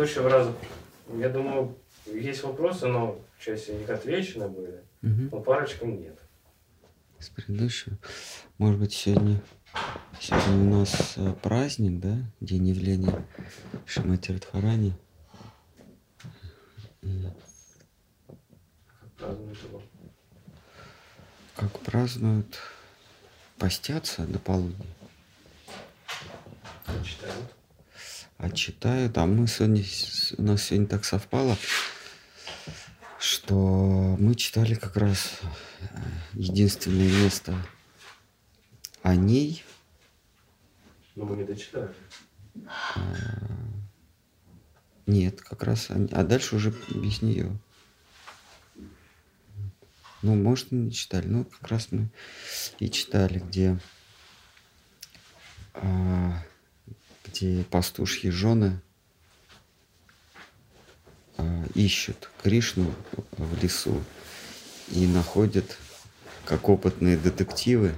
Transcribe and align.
предыдущего 0.00 0.30
раза, 0.30 0.54
я 1.18 1.28
думаю, 1.28 1.76
есть 2.06 2.42
вопросы, 2.42 2.86
но 2.86 3.18
часть 3.38 3.68
из 3.68 3.74
них 3.80 3.90
отвечены 3.90 4.48
были, 4.48 4.82
Мгм. 5.02 5.28
но 5.30 5.40
парочкам 5.40 6.00
нет. 6.00 6.18
С 7.18 7.28
предыдущего. 7.28 7.98
Может 8.56 8.80
быть, 8.80 8.94
сегодня, 8.94 9.42
сегодня 10.18 10.54
у 10.54 10.78
нас 10.80 11.14
э, 11.18 11.34
праздник, 11.42 12.00
да? 12.00 12.16
День 12.40 12.68
явления 12.68 13.26
Шимати 13.84 14.32
Радхарани. 14.32 14.94
И 17.02 17.26
Как 19.00 19.10
празднуют 19.18 19.58
его. 19.64 19.82
как 21.56 21.78
празднуют? 21.80 22.58
Постятся 23.58 24.22
до 24.26 24.38
полудня. 24.38 24.86
Читают. 27.04 27.54
А 28.42 28.48
читают, 28.50 29.18
а 29.18 29.26
мы 29.26 29.46
сегодня, 29.46 29.84
у 30.38 30.42
нас 30.42 30.62
сегодня 30.62 30.86
так 30.88 31.04
совпало, 31.04 31.58
что 33.18 34.16
мы 34.18 34.34
читали 34.34 34.74
как 34.74 34.96
раз 34.96 35.40
э, 35.82 35.86
единственное 36.32 37.12
место 37.22 37.54
о 39.02 39.14
ней, 39.14 39.62
Но 41.16 41.26
мы 41.26 41.36
не 41.36 41.44
дочитали. 41.44 41.94
Нет, 45.06 45.42
как 45.42 45.62
раз 45.64 45.90
они- 45.90 46.08
А 46.12 46.24
дальше 46.24 46.56
уже 46.56 46.70
без 46.94 47.20
нее. 47.20 47.54
Ну, 50.22 50.34
может, 50.34 50.72
не 50.72 50.90
читали. 50.92 51.26
Ну, 51.26 51.44
как 51.44 51.68
раз 51.68 51.88
мы 51.92 52.08
и 52.78 52.88
читали, 52.88 53.40
где, 53.40 53.78
а, 55.74 56.42
где 57.24 57.64
пастушьи 57.64 58.30
жены 58.30 58.80
а, 61.36 61.64
ищут 61.74 62.30
Кришну 62.42 62.94
в 63.32 63.62
лесу 63.62 64.02
и 64.88 65.06
находят, 65.06 65.78
как 66.44 66.68
опытные 66.68 67.16
детективы, 67.16 67.94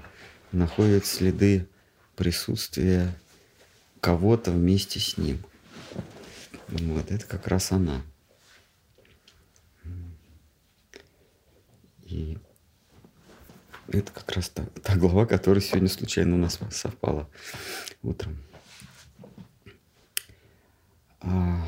находят 0.51 1.07
следы 1.07 1.69
присутствия 2.17 3.15
кого-то 4.01 4.51
вместе 4.51 5.01
с 5.01 5.17
ним. 5.17 5.43
Вот, 6.69 7.11
это 7.11 7.27
как 7.27 7.47
раз 7.49 7.73
она. 7.73 8.03
И 12.05 12.37
это 13.89 14.13
как 14.13 14.31
раз 14.33 14.49
та, 14.51 14.65
та 14.83 14.97
глава, 14.97 15.25
которая 15.27 15.63
сегодня 15.63 15.89
случайно 15.89 16.35
у 16.35 16.39
нас 16.39 16.59
совпала 16.71 17.29
утром. 18.03 18.37
А, 21.25 21.65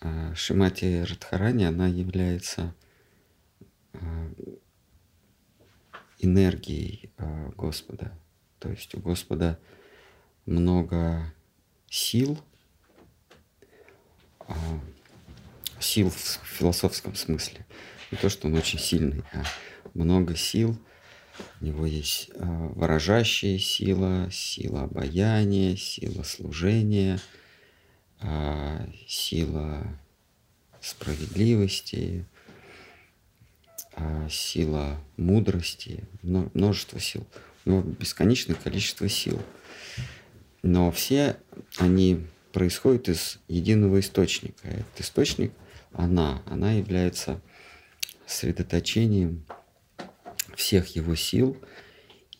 а, 0.00 0.34
Шимати 0.34 1.02
Радхарани, 1.08 1.64
она 1.64 1.86
является 1.86 2.74
а, 3.94 4.32
энергией 6.18 7.10
а, 7.16 7.50
Господа. 7.56 8.12
То 8.58 8.68
есть 8.70 8.94
у 8.94 9.00
Господа 9.00 9.58
много 10.44 11.32
сил, 11.88 12.38
а, 14.40 14.54
сил 15.80 16.10
в 16.10 16.14
философском 16.14 17.14
смысле. 17.14 17.64
Не 18.10 18.18
то, 18.18 18.28
что 18.28 18.48
он 18.48 18.54
очень 18.54 18.78
сильный, 18.78 19.22
а 19.32 19.44
много 19.94 20.36
сил. 20.36 20.78
У 21.60 21.64
него 21.64 21.86
есть 21.86 22.30
а, 22.36 22.44
выражающая 22.74 23.58
сила, 23.58 24.28
сила 24.30 24.84
обаяния, 24.84 25.76
сила 25.76 26.22
служения, 26.22 27.20
а, 28.20 28.88
сила 29.06 29.98
справедливости, 30.80 32.26
а, 33.94 34.28
сила 34.28 34.98
мудрости, 35.16 36.04
мно- 36.22 36.50
множество 36.54 37.00
сил. 37.00 37.26
У 37.64 37.70
него 37.70 37.82
бесконечное 37.82 38.56
количество 38.56 39.08
сил. 39.08 39.40
Но 40.62 40.90
все 40.90 41.36
они 41.78 42.26
происходят 42.52 43.08
из 43.08 43.38
единого 43.48 44.00
источника. 44.00 44.68
Этот 44.68 45.00
источник, 45.00 45.52
она, 45.92 46.42
она 46.46 46.72
является 46.72 47.40
сосредоточением 48.26 49.44
всех 50.58 50.96
его 50.96 51.14
сил. 51.14 51.56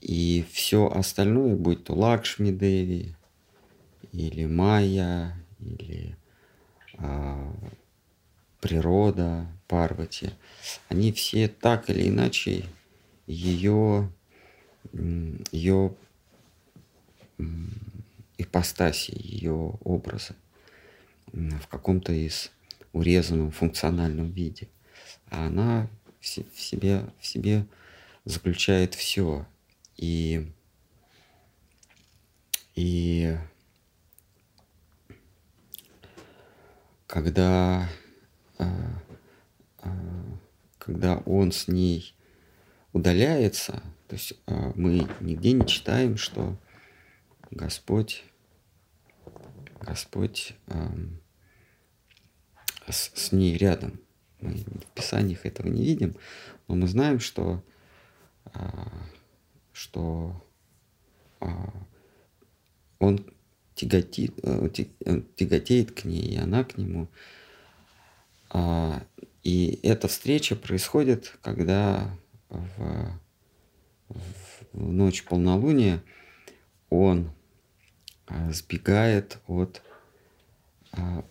И 0.00 0.44
все 0.52 0.88
остальное, 0.88 1.56
будь 1.56 1.84
то 1.84 1.94
Лакшми 1.94 2.50
Деви, 2.50 3.14
или 4.12 4.44
Майя, 4.44 5.36
или 5.60 6.16
а, 6.94 7.52
природа 8.60 9.46
Парвати, 9.66 10.30
они 10.88 11.12
все 11.12 11.48
так 11.48 11.90
или 11.90 12.08
иначе 12.08 12.64
ее, 13.26 14.10
ее 15.52 15.94
ипостаси, 18.38 19.12
ее 19.14 19.78
образы 19.84 20.34
в 21.32 21.66
каком-то 21.68 22.12
из 22.12 22.50
урезанном 22.92 23.50
функциональном 23.50 24.30
виде. 24.30 24.68
А 25.30 25.46
она 25.46 25.88
в 26.20 26.26
себе, 26.26 27.04
в 27.20 27.26
себе 27.26 27.66
заключает 28.28 28.94
все. 28.94 29.46
И, 29.96 30.52
и 32.74 33.36
когда, 37.06 37.88
а, 38.58 39.02
а, 39.78 40.38
когда 40.78 41.16
он 41.18 41.52
с 41.52 41.68
ней 41.68 42.14
удаляется, 42.92 43.82
то 44.08 44.16
есть 44.16 44.34
а, 44.46 44.72
мы 44.74 45.08
нигде 45.20 45.52
не 45.52 45.66
читаем, 45.66 46.16
что 46.18 46.56
Господь, 47.50 48.24
Господь 49.80 50.54
с, 52.86 53.10
с 53.14 53.32
ней 53.32 53.56
рядом. 53.56 54.00
Мы 54.40 54.52
в 54.52 54.86
Писаниях 54.94 55.46
этого 55.46 55.66
не 55.68 55.82
видим, 55.82 56.14
но 56.68 56.76
мы 56.76 56.86
знаем, 56.86 57.20
что, 57.20 57.64
что 59.72 60.44
а, 61.40 61.72
он 62.98 63.24
тяготит, 63.74 64.34
э, 64.42 64.68
э, 65.04 65.20
тяготеет 65.36 65.92
к 65.92 66.04
ней, 66.04 66.34
и 66.34 66.36
она 66.36 66.64
к 66.64 66.76
нему. 66.76 67.08
А, 68.50 69.02
И 69.44 69.78
эта 69.82 70.08
встреча 70.08 70.56
происходит, 70.56 71.38
когда 71.42 72.10
в, 72.48 73.18
в 74.72 74.90
ночь 74.90 75.24
полнолуния 75.24 76.02
он 76.90 77.30
а, 78.26 78.50
сбегает 78.52 79.38
от 79.46 79.82
а, 80.92 81.24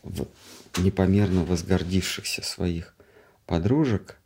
непомерно 0.77 1.43
возгордившихся 1.43 2.43
своих 2.43 2.95
подружек, 3.45 4.17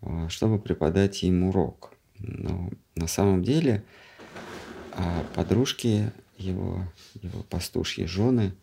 а, 0.00 0.28
чтобы 0.28 0.58
преподать 0.58 1.22
им 1.24 1.44
урок. 1.44 1.87
Но 2.18 2.70
на 2.94 3.06
самом 3.06 3.42
деле 3.42 3.84
а, 4.92 5.24
подружки 5.34 6.12
его, 6.36 6.84
его 7.14 7.42
пастушьи 7.44 8.04
жены, 8.04 8.54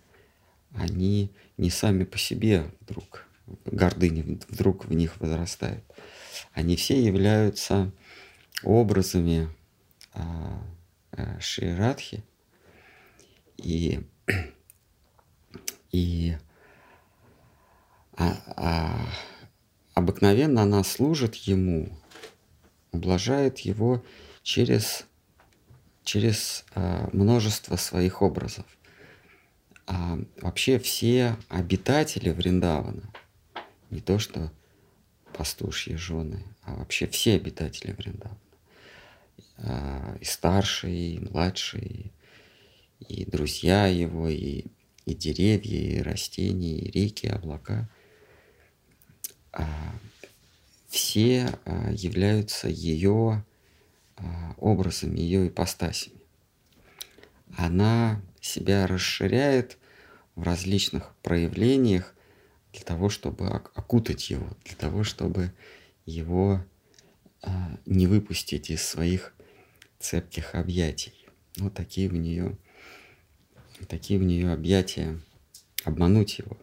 они 0.75 1.31
не 1.57 1.69
сами 1.69 2.03
по 2.03 2.17
себе 2.17 2.71
вдруг, 2.81 3.25
гордыня 3.65 4.23
вдруг 4.49 4.85
в 4.85 4.93
них 4.93 5.19
возрастает. 5.19 5.83
Они 6.53 6.75
все 6.75 7.01
являются 7.01 7.91
образами 8.63 9.49
а, 10.13 10.61
а, 11.11 11.39
Шри 11.39 11.73
Радхи, 11.73 12.23
и, 13.57 14.01
и 15.91 16.35
а- 18.17 18.37
а 18.57 19.09
обыкновенно 19.93 20.63
она 20.63 20.83
служит 20.83 21.35
ему, 21.35 21.89
ублажает 22.95 23.59
его 23.59 24.03
через, 24.43 25.05
через 26.03 26.65
а, 26.73 27.09
множество 27.13 27.75
своих 27.75 28.21
образов. 28.21 28.65
А 29.87 30.17
вообще 30.41 30.79
все 30.79 31.37
обитатели 31.49 32.29
Вриндавана, 32.29 33.11
не 33.91 34.01
то 34.01 34.17
что 34.17 34.51
пастушьи 35.33 35.95
жены, 35.95 36.43
а 36.63 36.75
вообще 36.75 37.07
все 37.07 37.35
обитатели 37.35 37.91
Вриндавана, 37.91 38.39
а, 39.57 40.17
и 40.19 40.25
старшие, 40.25 41.15
и 41.15 41.19
младшие, 41.19 42.11
и 43.07 43.25
друзья 43.25 43.87
его, 43.87 44.27
и, 44.29 44.65
и 45.05 45.13
деревья, 45.13 45.79
и 45.79 46.01
растения, 46.01 46.77
и 46.77 46.91
реки, 46.91 47.27
облака, 47.27 47.89
а, 49.51 49.65
все 50.87 51.49
а, 51.65 51.91
являются 51.91 52.67
ее 52.67 53.43
а, 54.17 54.55
образами, 54.57 55.19
ее 55.19 55.47
ипостасями. 55.47 56.19
Она 57.57 58.21
себя 58.41 58.87
расширяет 58.87 59.77
в 60.35 60.43
различных 60.43 61.13
проявлениях 61.21 62.13
для 62.73 62.83
того, 62.83 63.09
чтобы 63.09 63.47
окутать 63.47 64.29
его, 64.29 64.47
для 64.65 64.75
того, 64.75 65.03
чтобы 65.03 65.53
его 66.05 66.63
а, 67.41 67.77
не 67.85 68.07
выпустить 68.07 68.69
из 68.69 68.83
своих 68.83 69.33
цепких 69.99 70.55
объятий. 70.55 71.13
Вот 71.57 71.73
такие 71.73 72.09
в 72.09 72.13
нее, 72.13 72.57
такие 73.87 74.19
в 74.19 74.23
нее 74.23 74.51
объятия, 74.51 75.19
обмануть 75.83 76.39
его 76.39 76.57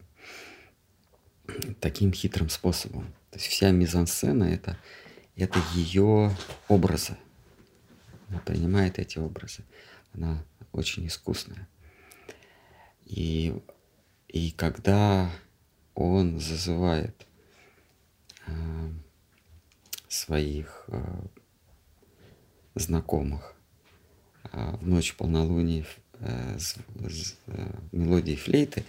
таким 1.81 2.13
хитрым 2.13 2.49
способом. 2.49 3.13
То 3.33 3.39
есть 3.39 3.47
вся 3.47 3.71
мизансцена 3.71 4.45
это, 4.45 4.77
это 5.37 5.59
ее 5.75 6.31
образы. 6.69 7.17
Она 8.29 8.41
принимает 8.41 8.99
эти 8.99 9.19
образы. 9.19 9.65
Она 10.13 10.45
очень 10.71 11.07
искусная. 11.07 11.67
И, 13.07 13.59
и 14.29 14.51
когда 14.51 15.31
он 15.95 16.41
зазывает 16.41 17.27
э, 18.47 18.91
своих 20.09 20.85
э, 20.89 21.03
знакомых 22.75 23.55
э, 24.53 24.77
в 24.77 24.87
ночь 24.87 25.15
полнолуния 25.15 25.87
э, 26.21 26.59
с, 26.59 26.77
с 27.09 27.37
э, 27.47 27.73
мелодией 27.93 28.37
флейты, 28.37 28.85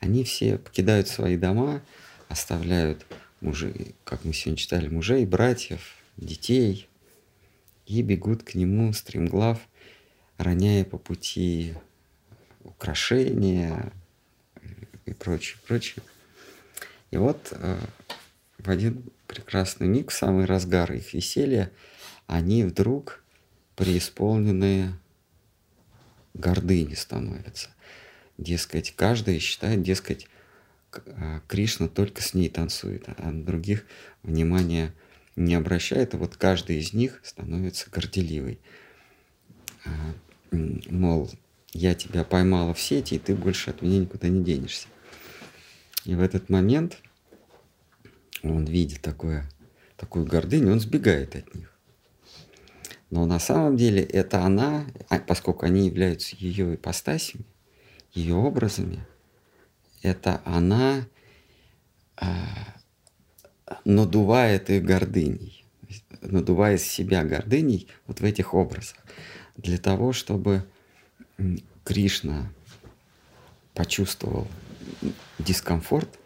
они 0.00 0.24
все 0.24 0.56
покидают 0.56 1.08
свои 1.08 1.36
дома, 1.36 1.82
оставляют 2.30 3.04
мужей, 3.42 3.94
как 4.04 4.24
мы 4.24 4.32
сегодня 4.32 4.56
читали, 4.56 4.88
мужей, 4.88 5.26
братьев, 5.26 5.96
детей, 6.16 6.88
и 7.86 8.00
бегут 8.02 8.42
к 8.42 8.54
нему 8.54 8.92
стремглав, 8.92 9.58
роняя 10.38 10.84
по 10.84 10.98
пути 10.98 11.74
украшения 12.64 13.92
и 15.04 15.12
прочее, 15.12 15.58
прочее. 15.66 16.02
И 17.10 17.16
вот 17.16 17.48
э, 17.50 17.78
в 18.58 18.70
один 18.70 19.04
прекрасный 19.26 19.88
миг, 19.88 20.10
в 20.10 20.14
самый 20.14 20.46
разгар 20.46 20.92
их 20.92 21.12
веселья, 21.12 21.70
они 22.26 22.64
вдруг 22.64 23.22
преисполненные 23.76 24.94
гордыни 26.34 26.94
становятся. 26.94 27.70
Дескать, 28.38 28.94
каждый 28.96 29.38
считает, 29.38 29.82
дескать, 29.82 30.28
Кришна 31.48 31.88
только 31.88 32.22
с 32.22 32.34
ней 32.34 32.48
танцует, 32.48 33.04
а 33.08 33.30
других 33.32 33.86
внимания 34.22 34.94
не 35.36 35.54
обращает, 35.54 36.14
а 36.14 36.18
вот 36.18 36.36
каждый 36.36 36.78
из 36.78 36.92
них 36.92 37.20
становится 37.24 37.90
горделивый. 37.90 38.60
А, 39.84 39.90
мол, 40.50 41.30
я 41.72 41.94
тебя 41.94 42.24
поймала 42.24 42.74
в 42.74 42.80
сети, 42.80 43.14
и 43.14 43.18
ты 43.18 43.34
больше 43.34 43.70
от 43.70 43.80
меня 43.82 44.00
никуда 44.00 44.28
не 44.28 44.44
денешься. 44.44 44.88
И 46.04 46.14
в 46.14 46.20
этот 46.20 46.50
момент 46.50 46.98
он 48.42 48.64
видит 48.64 49.00
такое, 49.00 49.48
такую 49.96 50.26
гордыню, 50.26 50.72
он 50.72 50.80
сбегает 50.80 51.36
от 51.36 51.54
них. 51.54 51.72
Но 53.10 53.26
на 53.26 53.38
самом 53.38 53.76
деле 53.76 54.02
это 54.02 54.40
она, 54.40 54.86
а 55.08 55.18
поскольку 55.18 55.66
они 55.66 55.86
являются 55.86 56.34
ее 56.36 56.74
ипостасями, 56.74 57.44
ее 58.12 58.34
образами, 58.34 59.06
это 60.02 60.42
она 60.44 61.06
а, 62.16 62.36
надувает 63.84 64.70
их 64.70 64.84
гордыней, 64.84 65.64
надувает 66.20 66.80
себя 66.80 67.24
гордыней 67.24 67.88
вот 68.06 68.20
в 68.20 68.24
этих 68.24 68.54
образах, 68.54 68.98
для 69.56 69.78
того, 69.78 70.12
чтобы 70.12 70.64
Кришна 71.84 72.52
почувствовал 73.74 74.48
дискомфорт, 75.38 76.18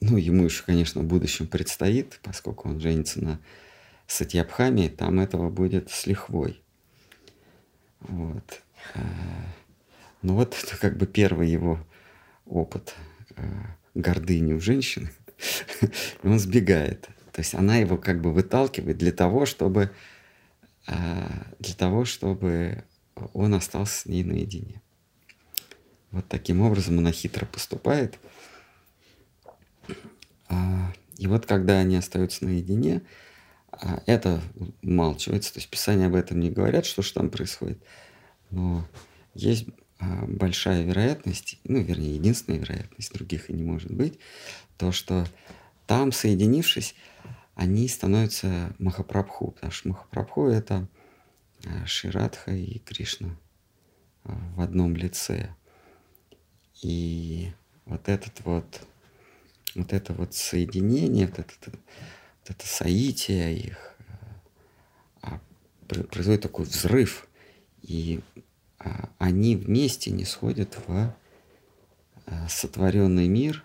ну, 0.00 0.16
ему 0.16 0.44
еще, 0.44 0.62
конечно, 0.62 1.02
в 1.02 1.04
будущем 1.04 1.46
предстоит, 1.46 2.20
поскольку 2.22 2.68
он 2.68 2.80
женится 2.80 3.22
на 3.22 3.40
Сатьябхаме, 4.06 4.88
там 4.88 5.20
этого 5.20 5.50
будет 5.50 5.90
с 5.90 6.06
лихвой. 6.06 6.62
Вот. 8.00 8.62
Э, 8.94 9.00
ну 10.22 10.34
вот 10.34 10.56
это 10.62 10.76
как 10.76 10.96
бы 10.96 11.06
первый 11.06 11.48
его 11.48 11.78
опыт 12.46 12.94
э, 13.36 13.42
гордыни 13.94 14.52
у 14.52 14.60
женщины, 14.60 15.10
и 16.22 16.26
он 16.26 16.38
сбегает. 16.38 17.08
То 17.32 17.40
есть 17.40 17.54
она 17.54 17.76
его 17.76 17.98
как 17.98 18.20
бы 18.20 18.32
выталкивает 18.32 18.96
для 18.96 19.12
того, 19.12 19.46
чтобы 19.46 19.90
э, 20.86 21.28
для 21.58 21.74
того, 21.74 22.04
чтобы 22.04 22.84
он 23.32 23.54
остался 23.54 24.00
с 24.00 24.06
ней 24.06 24.24
наедине. 24.24 24.82
Вот 26.10 26.26
таким 26.28 26.62
образом 26.62 26.98
она 26.98 27.12
хитро 27.12 27.46
поступает. 27.46 28.18
И 31.18 31.26
вот 31.26 31.46
когда 31.46 31.78
они 31.78 31.96
остаются 31.96 32.44
наедине, 32.44 33.02
это 34.06 34.40
умалчивается, 34.82 35.52
то 35.52 35.58
есть 35.58 35.68
Писание 35.70 36.06
об 36.06 36.14
этом 36.14 36.40
не 36.40 36.50
говорят, 36.50 36.86
что 36.86 37.02
же 37.02 37.12
там 37.12 37.30
происходит. 37.30 37.82
Но 38.50 38.86
есть 39.34 39.66
а, 39.98 40.24
большая 40.26 40.82
вероятность, 40.82 41.58
ну, 41.64 41.80
вернее, 41.80 42.14
единственная 42.14 42.58
вероятность, 42.58 43.12
других 43.12 43.50
и 43.50 43.52
не 43.52 43.62
может 43.62 43.92
быть, 43.92 44.18
то, 44.76 44.92
что 44.92 45.26
там, 45.86 46.12
соединившись, 46.12 46.94
они 47.54 47.88
становятся 47.88 48.74
Махапрабху, 48.78 49.52
потому 49.52 49.72
что 49.72 49.88
Махапрабху— 49.88 50.46
это 50.48 50.88
а, 51.64 51.86
Ширадха 51.86 52.52
и 52.52 52.78
Кришна 52.80 53.36
а, 54.24 54.32
в 54.56 54.60
одном 54.60 54.96
лице. 54.96 55.54
И 56.82 57.52
вот 57.86 58.08
этот 58.08 58.44
вот, 58.44 58.86
вот 59.74 59.92
это 59.92 60.12
вот 60.12 60.34
соединение, 60.34 61.26
вот 61.26 61.38
это, 61.38 61.52
вот 61.70 62.50
это 62.50 62.66
соитие 62.66 63.56
их 63.56 63.96
производит 65.86 66.42
такой 66.42 66.64
взрыв. 66.64 67.25
И 67.86 68.20
а, 68.78 69.08
они 69.18 69.54
вместе 69.54 70.10
не 70.10 70.24
сходят 70.24 70.76
в 70.86 71.14
а, 72.26 72.48
сотворенный 72.48 73.28
мир, 73.28 73.64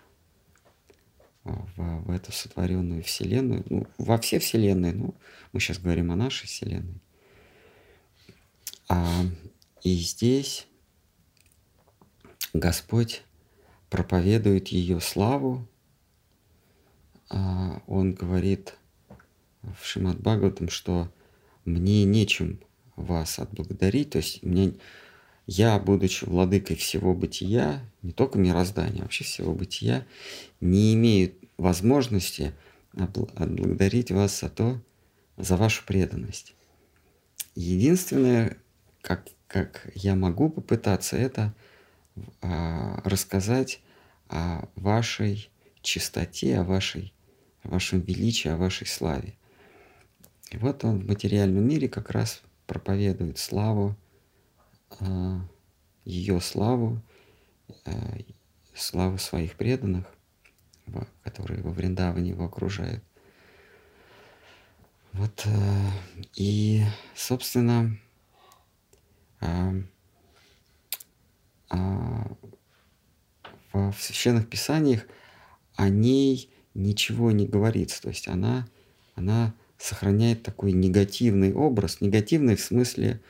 в, 1.42 2.04
в 2.04 2.10
эту 2.10 2.30
сотворенную 2.30 3.02
вселенную, 3.02 3.64
ну, 3.68 3.86
во 3.98 4.16
все 4.18 4.38
вселенные, 4.38 4.92
ну, 4.92 5.14
мы 5.52 5.58
сейчас 5.58 5.78
говорим 5.78 6.12
о 6.12 6.16
нашей 6.16 6.46
вселенной. 6.46 7.00
А, 8.88 9.24
и 9.82 9.96
здесь 9.96 10.68
Господь 12.52 13.22
проповедует 13.90 14.68
ее 14.68 15.00
славу. 15.00 15.66
А, 17.28 17.82
он 17.88 18.14
говорит 18.14 18.76
в 19.62 19.84
Шимат 19.84 20.20
Бхагаватам, 20.20 20.68
что 20.68 21.12
мне 21.64 22.04
нечем 22.04 22.60
вас 23.02 23.38
отблагодарить, 23.38 24.10
то 24.10 24.18
есть 24.18 24.42
мне 24.42 24.74
я, 25.46 25.78
будучи 25.78 26.24
владыкой 26.24 26.76
всего 26.76 27.14
бытия, 27.14 27.80
не 28.02 28.12
только 28.12 28.38
мироздания, 28.38 29.00
а 29.00 29.02
вообще 29.02 29.24
всего 29.24 29.52
бытия, 29.52 30.06
не 30.60 30.94
имею 30.94 31.34
возможности 31.56 32.52
отблагодарить 32.94 34.10
вас 34.10 34.40
за 34.40 34.48
то, 34.48 34.80
за 35.36 35.56
вашу 35.56 35.84
преданность. 35.84 36.54
Единственное, 37.54 38.56
как, 39.00 39.26
как 39.46 39.90
я 39.94 40.14
могу 40.14 40.48
попытаться, 40.48 41.16
это 41.16 41.54
а, 42.40 43.00
рассказать 43.04 43.80
о 44.28 44.68
вашей 44.76 45.50
чистоте, 45.82 46.58
о, 46.58 46.64
вашей, 46.64 47.12
о 47.62 47.70
вашем 47.70 48.00
величии, 48.00 48.48
о 48.48 48.56
вашей 48.56 48.86
славе. 48.86 49.34
И 50.50 50.56
вот 50.56 50.84
он 50.84 51.00
в 51.00 51.06
материальном 51.06 51.66
мире 51.66 51.88
как 51.88 52.10
раз 52.10 52.42
проповедует 52.72 53.36
славу 53.36 53.94
а, 54.98 55.40
ее 56.06 56.40
славу, 56.40 57.02
а, 57.84 58.16
славу 58.74 59.18
своих 59.18 59.56
преданных, 59.56 60.06
которые 61.22 61.62
во 61.62 61.70
Вриндаване 61.70 62.30
его 62.30 62.46
окружают. 62.46 63.04
Вот, 65.12 65.44
а, 65.44 65.90
и, 66.34 66.82
собственно, 67.14 67.94
в 73.72 73.94
священных 73.98 74.48
писаниях 74.48 75.06
о 75.74 75.90
ней 75.90 76.50
ничего 76.72 77.32
не 77.32 77.46
говорится. 77.46 78.00
То 78.00 78.08
есть 78.08 78.28
она, 78.28 78.66
она 79.14 79.54
сохраняет 79.82 80.42
такой 80.42 80.72
негативный 80.72 81.52
образ, 81.52 82.00
негативный 82.00 82.56
в 82.56 82.60
смысле 82.60 83.20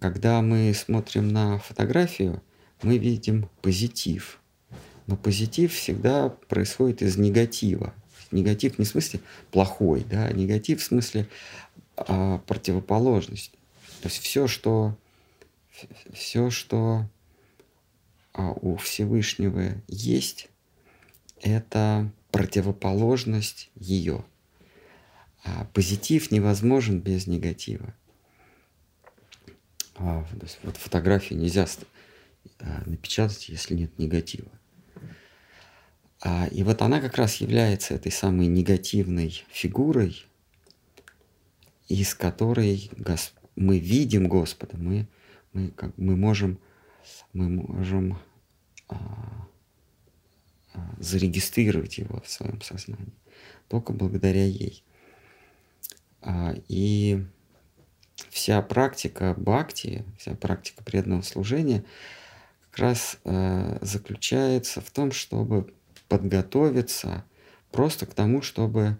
когда 0.00 0.42
мы 0.42 0.72
смотрим 0.74 1.28
на 1.28 1.58
фотографию, 1.58 2.42
мы 2.82 2.98
видим 2.98 3.48
позитив. 3.62 4.40
Но 5.06 5.16
позитив 5.16 5.72
всегда 5.72 6.28
происходит 6.28 7.02
из 7.02 7.16
негатива. 7.16 7.94
Негатив 8.30 8.78
не 8.78 8.84
в 8.84 8.88
смысле 8.88 9.20
плохой, 9.50 10.04
да, 10.04 10.26
а 10.26 10.32
негатив 10.32 10.80
в 10.80 10.84
смысле 10.84 11.28
а, 11.96 12.38
противоположность. 12.38 13.52
То 14.02 14.08
есть 14.08 14.18
все, 14.18 14.46
что 14.46 14.96
все, 16.12 16.50
что 16.50 17.08
а, 18.34 18.50
у 18.50 18.76
Всевышнего 18.76 19.80
есть, 19.88 20.50
это 21.40 22.10
противоположность 22.30 23.70
ее. 23.76 24.24
А 25.44 25.64
позитив 25.72 26.30
невозможен 26.30 27.00
без 27.00 27.26
негатива. 27.26 27.94
А, 29.96 30.24
то 30.24 30.46
есть 30.46 30.58
вот 30.62 30.76
фотографию 30.76 31.38
нельзя 31.38 31.66
а, 32.60 32.82
напечатать, 32.86 33.48
если 33.48 33.74
нет 33.74 33.98
негатива. 33.98 34.50
А, 36.20 36.46
и 36.48 36.62
вот 36.62 36.82
она 36.82 37.00
как 37.00 37.16
раз 37.16 37.36
является 37.36 37.94
этой 37.94 38.12
самой 38.12 38.46
негативной 38.46 39.44
фигурой, 39.50 40.24
из 41.88 42.14
которой 42.14 42.90
Гос... 42.96 43.32
мы 43.56 43.78
видим 43.78 44.28
Господа, 44.28 44.76
мы, 44.76 45.08
мы, 45.52 45.70
как, 45.70 45.96
мы 45.96 46.16
можем, 46.16 46.58
мы 47.32 47.48
можем 47.48 48.18
а, 48.88 49.48
а, 50.74 50.94
зарегистрировать 50.98 51.98
его 51.98 52.20
в 52.20 52.28
своем 52.28 52.60
сознании 52.60 53.12
только 53.68 53.92
благодаря 53.92 54.44
ей. 54.44 54.82
А, 56.28 56.54
и 56.68 57.24
вся 58.28 58.60
практика 58.60 59.34
бхакти, 59.38 60.04
вся 60.18 60.34
практика 60.34 60.84
преданного 60.84 61.22
служения 61.22 61.84
как 62.70 62.80
раз 62.80 63.18
э, 63.24 63.78
заключается 63.80 64.82
в 64.82 64.90
том, 64.90 65.10
чтобы 65.10 65.72
подготовиться 66.06 67.24
просто 67.72 68.04
к 68.04 68.12
тому, 68.12 68.42
чтобы 68.42 68.98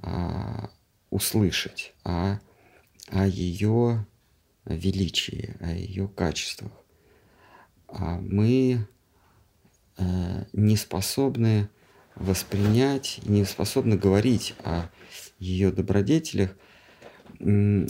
а, 0.00 0.68
услышать 1.08 1.94
о, 2.04 2.38
о 3.06 3.26
ее 3.26 4.06
величии, 4.66 5.56
о 5.60 5.72
ее 5.72 6.06
качествах. 6.06 6.72
А 7.88 8.18
мы 8.18 8.86
э, 9.96 10.44
не 10.52 10.76
способны 10.76 11.70
воспринять, 12.14 13.20
не 13.24 13.46
способны 13.46 13.96
говорить 13.96 14.54
о 14.64 14.90
ее 15.38 15.70
добродетелях, 15.70 16.56
мы 17.38 17.86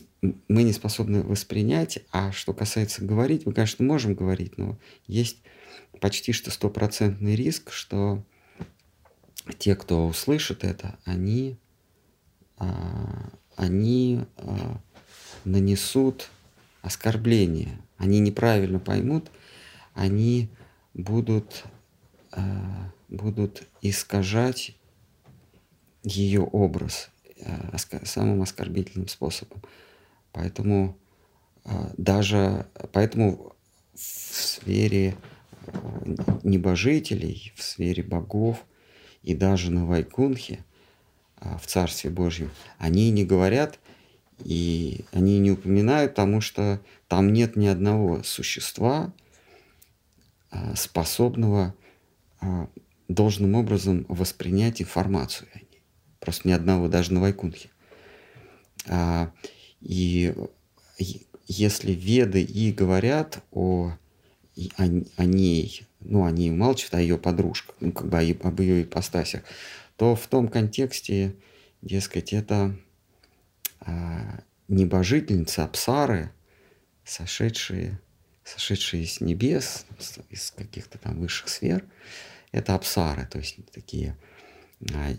не 0.49 0.73
способны 0.73 1.23
воспринять, 1.23 2.01
а 2.11 2.33
что 2.33 2.53
касается 2.53 3.05
говорить, 3.05 3.47
мы, 3.47 3.53
конечно, 3.53 3.85
можем 3.85 4.15
говорить, 4.15 4.59
но 4.59 4.79
есть 5.07 5.39
почти 6.01 6.33
что 6.33 6.51
стопроцентный 6.51 7.35
риск, 7.35 7.73
что 7.73 8.25
те, 9.59 9.75
кто 9.75 10.07
услышит 10.07 10.65
это, 10.65 10.99
они, 11.05 11.57
а, 12.57 13.31
они 13.57 14.25
а, 14.37 14.81
нанесут 15.45 16.29
оскорбление, 16.83 17.81
они 17.97 18.21
неправильно 18.21 18.79
поймут, 18.79 19.31
они 19.95 20.51
будут, 20.95 21.65
а, 22.33 22.93
будут 23.09 23.67
искажать 23.81 24.77
ее 26.03 26.43
образ 26.43 27.11
самым 28.05 28.43
оскорбительным 28.43 29.09
способом. 29.09 29.63
Поэтому 30.33 30.97
даже 31.97 32.67
поэтому 32.93 33.55
в 33.95 34.01
сфере 34.01 35.17
небожителей, 36.43 37.53
в 37.57 37.63
сфере 37.63 38.03
богов– 38.03 38.65
и 39.23 39.35
даже 39.35 39.71
на 39.71 39.85
Вайкунхе, 39.85 40.65
в 41.37 41.67
Царстве 41.67 42.11
Божьем, 42.11 42.51
они 42.79 43.11
не 43.11 43.25
говорят 43.25 43.79
и 44.45 45.05
они 45.13 45.39
не 45.39 45.51
упоминают, 45.51 46.13
потому 46.13 46.41
что 46.41 46.81
там 47.09 47.33
нет 47.33 47.57
ни 47.57 47.67
одного 47.67 48.23
существа, 48.23 49.13
способного 50.75 51.75
должным 53.09 53.55
образом 53.55 54.07
воспринять 54.09 54.81
информацию. 54.81 55.49
Просто 56.21 56.49
ни 56.49 56.53
одного, 56.53 56.89
даже 56.89 57.13
на 57.13 57.21
Вайкунхе. 57.21 57.71
И 59.81 60.35
если 61.47 61.93
веды 61.93 62.43
и 62.43 62.73
говорят 62.73 63.43
о, 63.53 63.93
о, 64.57 64.83
о 65.17 65.25
ней 65.25 65.89
ну, 66.01 66.25
они 66.25 66.51
умалчивают 66.51 66.95
о 66.95 67.01
ее 67.01 67.19
подружках, 67.19 67.75
ну, 67.81 67.93
как 67.93 68.09
бы 68.09 68.39
об 68.43 68.61
ее 68.61 68.83
ипостасях, 68.83 69.43
то 69.97 70.15
в 70.15 70.27
том 70.27 70.49
контексте, 70.49 71.35
дескать, 71.83 72.33
это 72.33 72.77
а, 73.81 74.41
небожительницы, 74.69 75.61
апсары, 75.61 76.31
сошедшие, 77.05 78.01
сошедшие 78.45 79.07
с 79.07 79.21
небес, 79.21 79.87
из 80.31 80.51
каких-то 80.53 80.99
там 80.99 81.21
высших 81.21 81.49
сфер, 81.49 81.85
это 82.53 82.75
апсары, 82.75 83.27
то 83.27 83.39
есть 83.39 83.59
такие 83.73 84.17
а, 84.95 85.15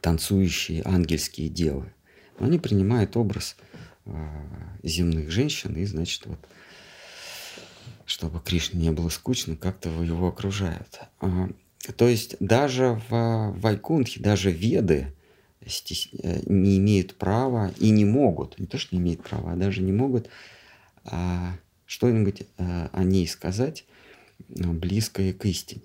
танцующие 0.00 0.82
ангельские 0.84 1.48
девы. 1.48 1.92
Но 2.38 2.46
они 2.46 2.58
принимают 2.58 3.16
образ 3.16 3.56
а, 4.04 4.78
земных 4.82 5.30
женщин 5.30 5.74
и, 5.74 5.84
значит, 5.84 6.26
вот 6.26 6.38
чтобы 8.04 8.40
Кришне 8.40 8.80
не 8.80 8.92
было 8.92 9.08
скучно, 9.08 9.56
как-то 9.56 9.90
его 10.02 10.28
окружают. 10.28 11.00
А, 11.20 11.50
то 11.96 12.08
есть 12.08 12.36
даже 12.40 13.02
в 13.08 13.54
Вайкунтхе, 13.58 14.20
даже 14.20 14.50
веды 14.50 15.12
э, 15.60 16.40
не 16.46 16.78
имеют 16.78 17.16
права 17.16 17.72
и 17.78 17.90
не 17.90 18.04
могут, 18.04 18.58
не 18.58 18.66
то, 18.66 18.78
что 18.78 18.94
не 18.94 19.02
имеют 19.02 19.22
права, 19.22 19.52
а 19.52 19.56
даже 19.56 19.82
не 19.82 19.92
могут 19.92 20.28
а, 21.04 21.56
что-нибудь 21.84 22.44
а, 22.58 22.90
о 22.92 23.02
ней 23.02 23.26
сказать 23.26 23.84
близкое 24.48 25.32
к 25.32 25.44
истине. 25.46 25.82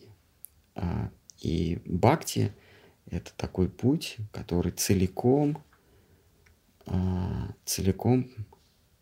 И 1.39 1.79
бхакти– 1.85 2.51
это 3.09 3.31
такой 3.35 3.69
путь, 3.69 4.17
который 4.31 4.71
целиком, 4.71 5.61
целиком 7.65 8.29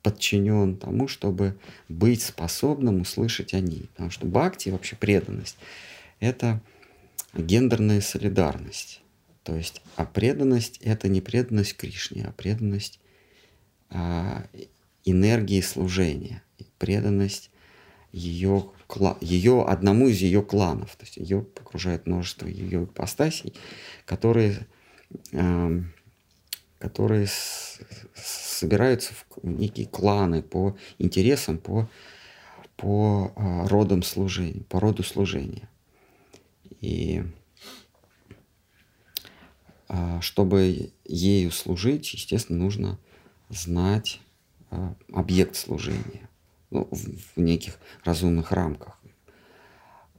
подчинен 0.01 0.77
тому, 0.77 1.07
чтобы 1.07 1.57
быть 1.87 2.21
способным 2.21 3.01
услышать 3.01 3.53
о 3.53 3.59
ней. 3.59 3.89
Потому 3.93 4.09
что 4.09 4.25
бхакти, 4.25 4.69
вообще 4.69 4.95
преданность, 4.95 5.57
это 6.19 6.61
гендерная 7.33 8.01
солидарность. 8.01 9.01
То 9.43 9.55
есть, 9.55 9.81
а 9.95 10.05
преданность– 10.05 10.77
это 10.83 11.07
не 11.07 11.21
преданность 11.21 11.75
Кришне, 11.75 12.25
а 12.25 12.31
преданность 12.31 12.99
а, 13.89 14.45
энергии 15.05 15.61
служения, 15.61 16.43
преданность 16.77 17.49
ее, 18.11 18.71
ее 19.21 19.63
одному 19.63 20.07
из 20.07 20.19
ее 20.19 20.41
кланов. 20.41 20.95
То 20.95 21.05
есть 21.05 21.17
ее 21.17 21.45
окружает 21.59 22.07
множество 22.07 22.47
ее 22.47 22.83
ипостасей, 22.83 23.53
которые 24.05 24.67
которые 26.79 27.27
собираются 28.15 29.13
в 29.13 29.25
некие 29.43 29.85
кланы 29.85 30.41
по 30.41 30.77
интересам, 30.97 31.57
по, 31.57 31.89
по 32.77 33.33
а, 33.35 33.67
родам 33.67 34.01
служения, 34.01 34.63
по 34.63 34.79
роду 34.79 35.03
служения. 35.03 35.69
И 36.79 37.23
а, 39.89 40.21
чтобы 40.21 40.91
ею 41.03 41.51
служить, 41.51 42.13
естественно, 42.13 42.59
нужно 42.59 42.97
знать 43.49 44.21
а, 44.71 44.95
объект 45.11 45.57
служения 45.57 46.28
ну, 46.71 46.87
в, 46.91 47.35
в 47.35 47.37
неких 47.37 47.79
разумных 48.03 48.51
рамках. 48.51 48.99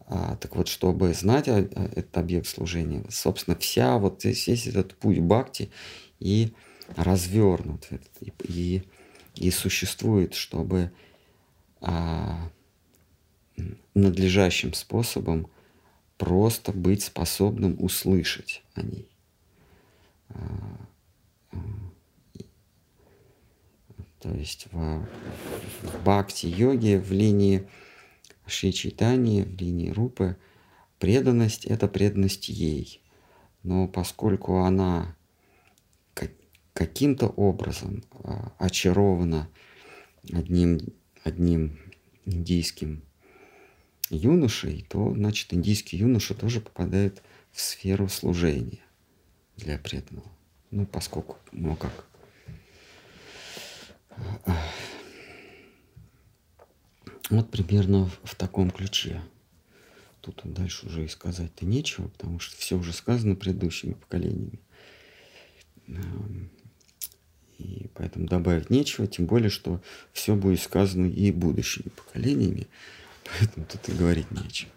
А, 0.06 0.36
так 0.36 0.56
вот, 0.56 0.66
чтобы 0.66 1.14
знать 1.14 1.46
этот 1.46 2.16
объект 2.16 2.48
служения, 2.48 3.04
собственно, 3.10 3.56
вся 3.56 3.98
вот 3.98 4.24
весь 4.24 4.66
этот 4.66 4.96
путь 4.96 5.20
бхакти 5.20 5.70
и 6.18 6.52
развернут, 6.96 7.88
и, 8.20 8.32
и, 8.42 8.82
и 9.36 9.50
существует, 9.52 10.34
чтобы 10.34 10.90
а, 11.80 12.50
надлежащим 13.94 14.74
способом 14.74 15.48
просто 16.18 16.72
быть 16.72 17.04
способным 17.04 17.76
услышать 17.78 18.64
о 18.74 18.82
ней. 18.82 19.08
А, 20.30 20.40
то 24.20 24.30
есть 24.30 24.68
в, 24.72 25.06
в 25.82 26.04
бхакти-йоге, 26.04 26.98
в 26.98 27.10
линии 27.10 27.66
Шри 28.46 28.72
Чайтани, 28.72 29.42
в 29.42 29.56
линии 29.60 29.90
Рупы, 29.90 30.36
преданность– 30.98 31.64
это 31.66 31.88
преданность 31.88 32.48
ей. 32.48 33.00
Но 33.62 33.88
поскольку 33.88 34.58
она 34.58 35.16
каким-то 36.72 37.26
образом 37.26 38.02
а, 38.24 38.52
очарована 38.58 39.48
одним, 40.32 40.80
одним 41.24 41.78
индийским 42.24 43.02
юношей, 44.08 44.86
то, 44.88 45.12
значит, 45.14 45.52
индийский 45.52 45.98
юноша 45.98 46.34
тоже 46.34 46.60
попадает 46.60 47.22
в 47.52 47.60
сферу 47.60 48.08
служения. 48.08 48.80
для 49.56 49.76
преданного. 49.78 50.30
Ну, 50.70 50.86
поскольку, 50.86 51.36
ну 51.52 51.76
как. 51.76 52.06
Вот 57.30 57.48
примерно 57.48 58.10
в, 58.24 58.34
таком 58.34 58.70
ключе. 58.70 59.22
Тут 60.20 60.40
дальше 60.44 60.86
уже 60.86 61.04
и 61.04 61.08
сказать-то 61.08 61.64
нечего, 61.64 62.08
потому 62.08 62.40
что 62.40 62.56
все 62.56 62.76
уже 62.76 62.92
сказано 62.92 63.36
предыдущими 63.36 63.92
поколениями. 63.92 64.58
Эм, 65.86 66.50
и 67.58 67.88
поэтому 67.94 68.26
добавить 68.26 68.68
нечего, 68.68 69.06
тем 69.06 69.26
более, 69.26 69.48
что 69.48 69.80
все 70.12 70.34
будет 70.34 70.60
сказано 70.60 71.06
и 71.06 71.30
будущими 71.30 71.88
поколениями, 71.88 72.66
поэтому 73.24 73.64
тут 73.66 73.88
и 73.88 73.92
говорить 73.92 74.30
нечего. 74.32 74.70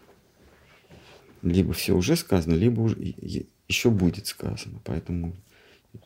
Либо 1.41 1.73
все 1.73 1.93
уже 1.93 2.15
сказано, 2.15 2.53
либо 2.53 2.81
уже, 2.81 2.95
еще 3.67 3.89
будет 3.89 4.27
сказано, 4.27 4.79
поэтому 4.83 5.35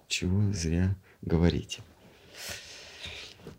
чего 0.07 0.53
зря 0.53 0.95
говорите. 1.21 1.81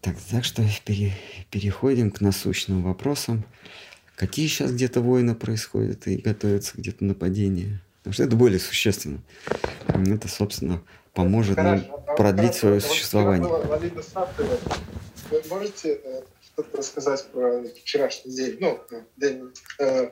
Так, 0.00 0.16
так 0.30 0.45
что 0.45 0.62
пере, 0.85 1.12
переходим 1.50 2.11
к 2.11 2.21
насущным 2.21 2.83
вопросам. 2.83 3.45
Какие 4.16 4.49
сейчас 4.49 4.73
где-то 4.73 5.00
войны 5.00 5.35
происходят 5.35 6.07
и 6.09 6.16
готовятся 6.16 6.73
где-то 6.76 7.04
нападения? 7.04 7.80
Потому 7.99 8.14
что 8.14 8.25
это 8.25 8.37
более 8.37 8.59
существенно. 8.59 9.21
Это, 9.87 10.28
собственно, 10.28 10.83
поможет 11.14 11.57
нам 11.57 11.85
продлить 12.16 12.54
свое 12.54 12.80
существование. 12.80 13.49
Вы 15.30 15.42
можете 15.50 16.00
э, 16.02 16.23
что-то 16.40 16.78
рассказать 16.78 17.26
про 17.33 17.62
вчерашний 17.64 18.35
день? 18.35 18.57
Ну, 18.61 18.80
день, 19.16 19.52
э, 19.78 20.11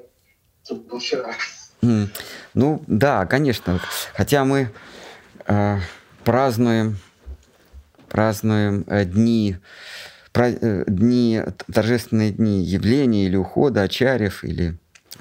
был 0.71 0.99
вчера. 0.99 1.35
Mm. 1.81 2.09
Ну, 2.55 2.83
да, 2.87 3.25
конечно. 3.27 3.81
Хотя 4.15 4.45
мы 4.45 4.71
э, 5.47 5.79
празднуем, 6.25 6.99
празднуем 8.09 8.85
э, 8.87 9.05
дни, 9.05 9.57
э, 10.35 10.85
дни, 10.87 11.43
торжественные 11.73 12.33
дни 12.33 12.65
явления 12.65 13.27
или 13.27 13.37
ухода 13.37 13.83
ачарьев 13.83 14.45
или 14.45 14.79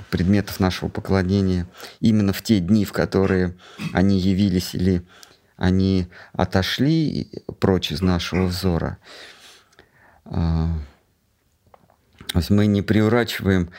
предметов 0.10 0.60
нашего 0.60 0.90
поклонения 0.90 1.68
именно 2.00 2.34
в 2.34 2.42
те 2.42 2.60
дни, 2.60 2.86
в 2.86 2.94
которые 2.94 3.56
они 3.94 4.20
явились 4.20 4.76
или 4.76 5.04
они 5.58 6.08
отошли 6.34 7.32
прочь 7.60 7.92
из 7.92 8.02
нашего 8.02 8.48
взора. 8.48 8.98
А, 10.26 10.70
то 12.32 12.40
есть 12.40 12.50
мы 12.50 12.66
не 12.66 12.82
приурачиваем 12.82 13.70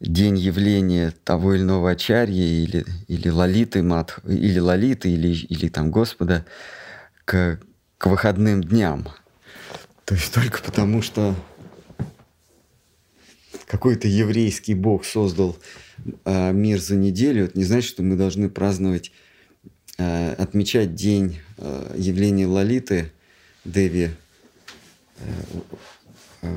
день 0.00 0.38
явления 0.38 1.12
того 1.24 1.54
или 1.54 1.62
иного 1.62 1.90
ачарья 1.90 2.44
или, 2.44 2.86
или 3.08 3.28
лалиты, 3.28 3.82
мат, 3.82 4.18
или 4.24 4.58
лалиты, 4.58 5.10
или, 5.10 5.28
или 5.28 5.68
там 5.68 5.90
Господа 5.90 6.46
к, 7.24 7.60
к 8.00 8.06
выходным 8.06 8.64
дням. 8.64 9.06
То 10.06 10.14
есть 10.14 10.32
только 10.32 10.62
потому, 10.62 11.02
что 11.02 11.34
какой-то 13.66 14.08
еврейский 14.08 14.72
бог 14.72 15.04
создал 15.04 15.58
э, 16.24 16.52
мир 16.52 16.80
за 16.80 16.96
неделю, 16.96 17.44
это 17.44 17.58
не 17.58 17.64
значит, 17.64 17.90
что 17.90 18.02
мы 18.02 18.16
должны 18.16 18.48
праздновать, 18.48 19.12
э, 19.98 20.32
отмечать 20.32 20.94
день 20.94 21.40
э, 21.58 21.94
явления 21.98 22.46
Лалиты, 22.46 23.12
Деви, 23.66 24.12
э, 25.18 25.24
э, 26.40 26.56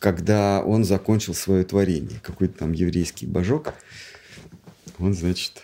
когда 0.00 0.64
он 0.64 0.82
закончил 0.82 1.32
свое 1.32 1.62
творение. 1.62 2.18
Какой-то 2.24 2.58
там 2.58 2.72
еврейский 2.72 3.26
божок, 3.26 3.74
он, 4.98 5.14
значит, 5.14 5.62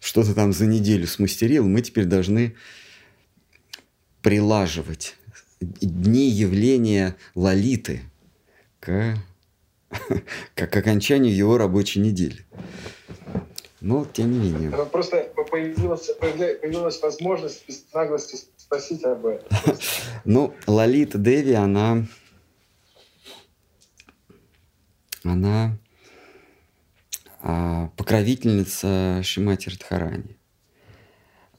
что-то 0.00 0.34
там 0.34 0.52
за 0.52 0.66
неделю 0.66 1.06
смастерил, 1.06 1.64
мы 1.68 1.80
теперь 1.80 2.06
должны 2.06 2.56
прилаживать 4.26 5.14
дни 5.60 6.28
явления 6.28 7.14
Лолиты 7.36 8.02
к, 8.80 9.14
к 10.56 10.76
окончанию 10.76 11.32
его 11.32 11.56
рабочей 11.58 12.00
недели. 12.00 12.44
Но, 13.80 14.04
тем 14.04 14.32
не 14.32 14.50
менее. 14.50 14.72
Просто 14.86 15.32
появилась, 15.48 16.10
появилась 16.18 17.00
возможность 17.00 17.68
без 17.68 17.84
наглости 17.94 18.36
спросить 18.56 19.04
об 19.04 19.26
этом. 19.26 19.46
Ну, 20.24 20.52
Лолита 20.66 21.18
Деви, 21.18 21.52
она 21.52 22.04
она 25.22 25.78
а, 27.42 27.90
покровительница 27.96 29.20
Шимати 29.22 29.68
Радхарани. 29.68 30.35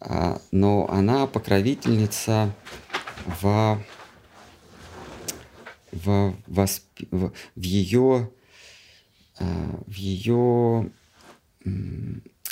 А, 0.10 0.42
но 0.52 0.90
она 0.90 1.28
покровительница 1.28 2.54
в, 3.42 3.84
в, 5.92 6.36
восп... 6.48 6.86
в, 7.12 7.34
в 7.56 7.62
ее, 7.62 8.32
а, 9.38 9.84
в 9.86 9.94
ее 9.94 10.92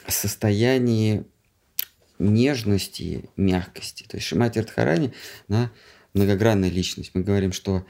состоянии 0.08 1.24
нежности, 2.20 3.30
мягкости. 3.38 4.04
То 4.04 4.18
есть 4.18 4.28
Шимати 4.28 4.60
Радхарани, 4.60 5.14
она 5.48 5.72
многогранная 6.14 6.70
личность. 6.70 7.12
Мы 7.14 7.22
говорим, 7.22 7.54
что 7.54 7.86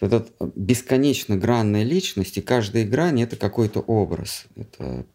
эта 0.00 0.26
бесконечно 0.56 1.36
гранная 1.36 1.84
личность, 1.84 2.38
и 2.38 2.42
каждая 2.42 2.84
грань– 2.84 3.22
это 3.22 3.36
какой-то 3.36 3.80
образ. 3.80 4.46
Это 4.56 5.06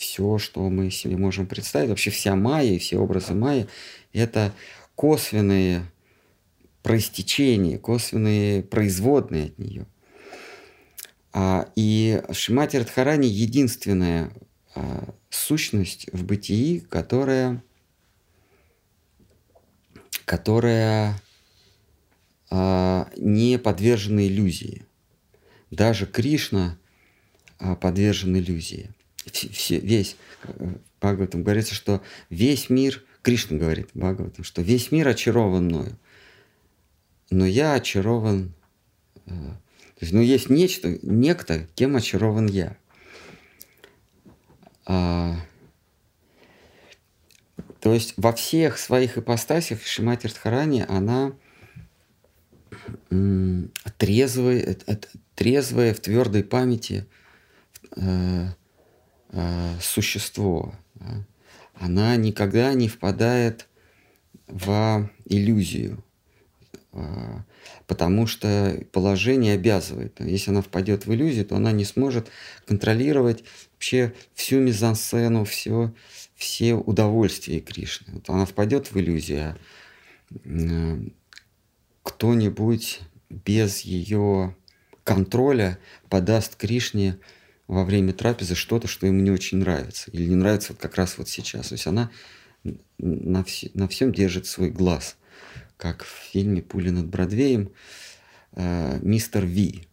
все, 0.00 0.38
что 0.38 0.68
мы 0.70 0.90
себе 0.90 1.18
можем 1.18 1.46
представить. 1.46 1.90
Вообще 1.90 2.10
вся 2.10 2.34
майя 2.34 2.72
и 2.72 2.78
все 2.78 2.96
образы 2.96 3.34
майя– 3.34 3.68
это 4.14 4.54
косвенные 4.94 5.84
проистечения, 6.82 7.76
косвенные 7.76 8.62
производные 8.62 9.48
от 9.48 9.58
нее. 9.58 9.86
А, 11.34 11.68
и 11.76 12.22
Шимати 12.32 12.78
Радхарани– 12.78 13.26
единственная 13.28 14.32
а, 14.74 15.12
сущность 15.28 16.08
в 16.14 16.24
бытии, 16.24 16.80
которая, 16.80 17.62
которая 20.24 21.20
а, 22.48 23.06
не 23.18 23.58
подвержены 23.58 24.28
иллюзии. 24.28 24.86
Даже 25.70 26.06
Кришна 26.06 26.78
а, 27.58 27.76
подвержен 27.76 28.34
иллюзии. 28.34 28.94
Все, 29.26 29.78
весь, 29.78 30.16
э, 30.44 30.74
Бхагаватам 31.00 31.42
говорится, 31.42 31.74
что 31.74 32.02
весь 32.30 32.70
мир, 32.70 33.04
Кришна 33.22 33.58
говорит 33.58 33.90
Бхагаватам, 33.94 34.44
что 34.44 34.62
весь 34.62 34.90
мир 34.92 35.08
очарован 35.08 35.66
мною, 35.66 35.98
но 37.30 37.46
я 37.46 37.74
очарован, 37.74 38.52
э, 39.26 39.30
то 39.30 40.04
есть, 40.04 40.12
ну, 40.12 40.20
есть 40.20 40.48
нечто, 40.48 40.98
некто, 41.02 41.66
кем 41.74 41.96
очарован 41.96 42.46
я. 42.46 42.76
А, 44.86 45.36
то 47.80 47.92
есть 47.92 48.14
во 48.16 48.32
всех 48.32 48.78
своих 48.78 49.18
ипостасях 49.18 49.82
Шимати 49.84 50.26
Радхарани, 50.26 50.84
она 50.88 51.32
трезвое, 53.98 54.76
трезвое 55.34 55.94
в 55.94 56.00
твердой 56.00 56.44
памяти 56.44 57.06
э, 57.96 58.48
э, 59.32 59.74
существо. 59.80 60.74
Она 61.74 62.16
никогда 62.16 62.72
не 62.74 62.88
впадает 62.88 63.66
в 64.46 65.08
иллюзию, 65.24 66.04
э, 66.92 67.38
потому 67.86 68.26
что 68.26 68.84
положение 68.92 69.54
обязывает. 69.54 70.20
Если 70.20 70.50
она 70.50 70.62
впадет 70.62 71.06
в 71.06 71.14
иллюзию, 71.14 71.46
то 71.46 71.56
она 71.56 71.72
не 71.72 71.84
сможет 71.84 72.28
контролировать 72.66 73.44
вообще 73.72 74.12
всю 74.34 74.60
мизансцену, 74.60 75.44
все, 75.44 75.94
все 76.34 76.74
удовольствия 76.74 77.60
Кришны. 77.60 78.14
Вот 78.14 78.28
она 78.28 78.44
впадет 78.44 78.92
в 78.92 78.98
иллюзию, 78.98 79.56
а 80.44 80.98
кто-нибудь 82.02 83.00
без 83.30 83.80
ее 83.80 84.54
контроля 85.04 85.78
подаст 86.08 86.56
Кришне 86.56 87.18
во 87.70 87.84
время 87.84 88.12
трапезы 88.12 88.56
что-то, 88.56 88.88
что 88.88 89.06
ему 89.06 89.20
не 89.20 89.30
очень 89.30 89.58
нравится. 89.58 90.10
Или 90.10 90.26
не 90.26 90.34
нравится 90.34 90.72
вот 90.72 90.82
как 90.82 90.96
раз 90.96 91.16
вот 91.18 91.28
сейчас. 91.28 91.68
То 91.68 91.74
есть 91.74 91.86
она 91.86 92.10
на, 92.98 93.42
вс- 93.42 93.70
на 93.74 93.86
всем 93.86 94.12
держит 94.12 94.46
свой 94.46 94.70
глаз. 94.70 95.16
Как 95.76 96.02
в 96.02 96.08
фильме 96.08 96.62
«Пули 96.62 96.90
над 96.90 97.06
Бродвеем» 97.06 97.70
э, 98.52 98.98
«Мистер 99.02 99.46
Ви». 99.46 99.86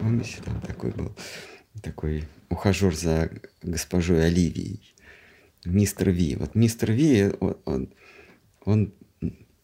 Помните, 0.00 0.38
там 0.42 0.58
такой 0.62 0.92
был 0.92 1.14
такой 1.82 2.24
ухажер 2.48 2.96
за 2.96 3.30
госпожой 3.62 4.24
Оливией. 4.24 4.94
Мистер 5.66 6.10
Ви. 6.10 6.36
Вот 6.36 6.54
мистер 6.54 6.92
Ви, 6.92 7.30
он, 7.40 7.58
он, 7.66 7.92
он 8.64 8.94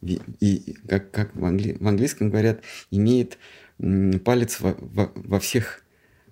и, 0.02 0.76
как, 0.86 1.10
как 1.10 1.34
в, 1.34 1.42
англи, 1.46 1.78
в 1.80 1.88
английском 1.88 2.28
говорят, 2.28 2.60
имеет 2.90 3.38
палец 3.78 4.60
во, 4.60 4.74
во, 4.78 5.12
во, 5.14 5.40
всех, 5.40 5.84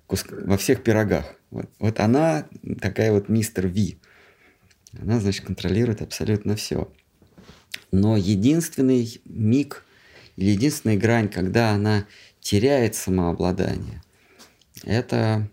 куск, 0.07 0.30
во 0.30 0.57
всех 0.57 0.83
пирогах. 0.83 1.35
Вот, 1.50 1.70
вот 1.78 2.00
она 2.00 2.48
такая 2.80 3.12
вот 3.12 3.28
мистер 3.28 3.66
Ви. 3.66 3.98
Она, 5.00 5.20
значит, 5.20 5.44
контролирует 5.44 6.02
абсолютно 6.02 6.57
все. 6.57 6.92
Но 7.90 8.16
единственный 8.16 9.20
миг 9.24 9.85
или 10.37 10.50
единственная 10.50 10.96
грань, 10.96 11.28
когда 11.28 11.70
она 11.70 12.07
теряет 12.40 12.94
самообладание, 12.94 14.02
это 14.83 15.48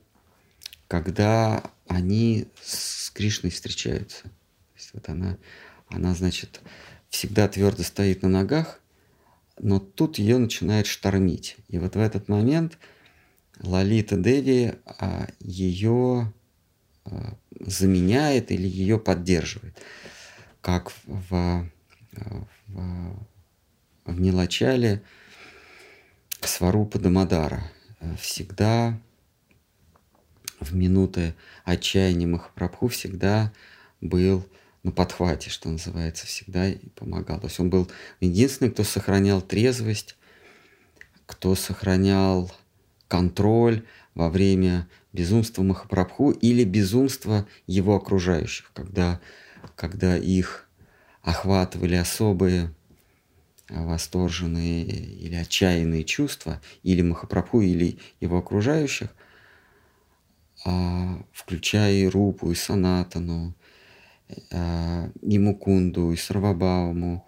когда 0.87 1.63
они 1.87 2.47
с 2.61 3.09
Кришной 3.11 3.51
встречаются. 3.51 4.23
То 4.23 4.75
есть 4.75 4.89
вот 4.93 5.09
она, 5.09 5.37
она, 5.87 6.13
значит, 6.13 6.61
всегда 7.09 7.47
твердо 7.47 7.83
стоит 7.83 8.23
на 8.23 8.29
ногах, 8.29 8.80
но 9.61 9.79
тут 9.79 10.17
ее 10.17 10.39
начинает 10.39 10.87
штормить. 10.87 11.55
И 11.67 11.77
вот 11.77 11.95
в 11.95 11.99
этот 11.99 12.27
момент 12.27 12.79
Лалита 13.59 14.17
Деви 14.17 14.73
а, 14.85 15.27
ее 15.39 16.33
а, 17.05 17.35
заменяет 17.59 18.51
или 18.51 18.67
ее 18.67 18.97
поддерживает, 18.97 19.77
как 20.61 20.91
в, 21.05 21.69
в, 22.67 23.31
в 24.05 24.19
Нилачале 24.19 25.03
Сварупа 26.41 26.97
Дамадара. 26.97 27.71
Всегда 28.19 28.99
в 30.59 30.75
минуты 30.75 31.35
отчаяния 31.65 32.25
Махапрабху 32.25 32.87
всегда 32.87 33.53
был 34.01 34.43
на 34.83 34.91
подхвате, 34.91 35.49
что 35.49 35.69
называется, 35.69 36.25
всегда 36.25 36.69
и 36.69 36.89
помогал. 36.89 37.39
То 37.39 37.47
есть 37.47 37.59
он 37.59 37.69
был 37.69 37.89
единственный, 38.19 38.71
кто 38.71 38.83
сохранял 38.83 39.41
трезвость, 39.41 40.15
кто 41.25 41.55
сохранял 41.55 42.51
контроль 43.07 43.85
во 44.15 44.29
время 44.29 44.87
безумства 45.13 45.61
Махапрабху 45.63 46.31
или 46.31 46.63
безумства 46.63 47.47
его 47.67 47.95
окружающих, 47.95 48.71
когда, 48.73 49.19
когда 49.75 50.17
их 50.17 50.67
охватывали 51.21 51.95
особые 51.95 52.73
восторженные 53.69 54.83
или 54.83 55.35
отчаянные 55.35 56.03
чувства, 56.03 56.61
или 56.83 57.01
Махапрабху, 57.01 57.61
или 57.61 57.99
его 58.19 58.39
окружающих, 58.39 59.09
а, 60.65 61.23
включая 61.31 61.93
и 61.93 62.07
Рупу, 62.07 62.51
и 62.51 62.55
Санатану, 62.55 63.53
а, 63.57 63.60
и 64.51 65.39
Мукунду, 65.39 66.11
и 66.11 66.17
Сарвабауму, 66.17 67.25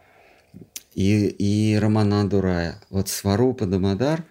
и, 0.93 1.27
и 1.27 1.75
Рамананду 1.77 2.41
Рая. 2.41 2.81
Вот 2.89 3.09
Сварупа 3.09 3.65
Дамадар 3.65 4.23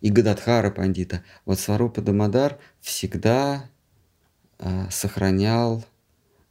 и 0.00 0.10
Гададхара 0.10 0.70
Пандита. 0.70 1.24
Вот 1.44 1.58
Сварупа 1.58 2.02
Дамадар 2.02 2.58
всегда 2.80 3.68
а, 4.58 4.88
сохранял 4.90 5.84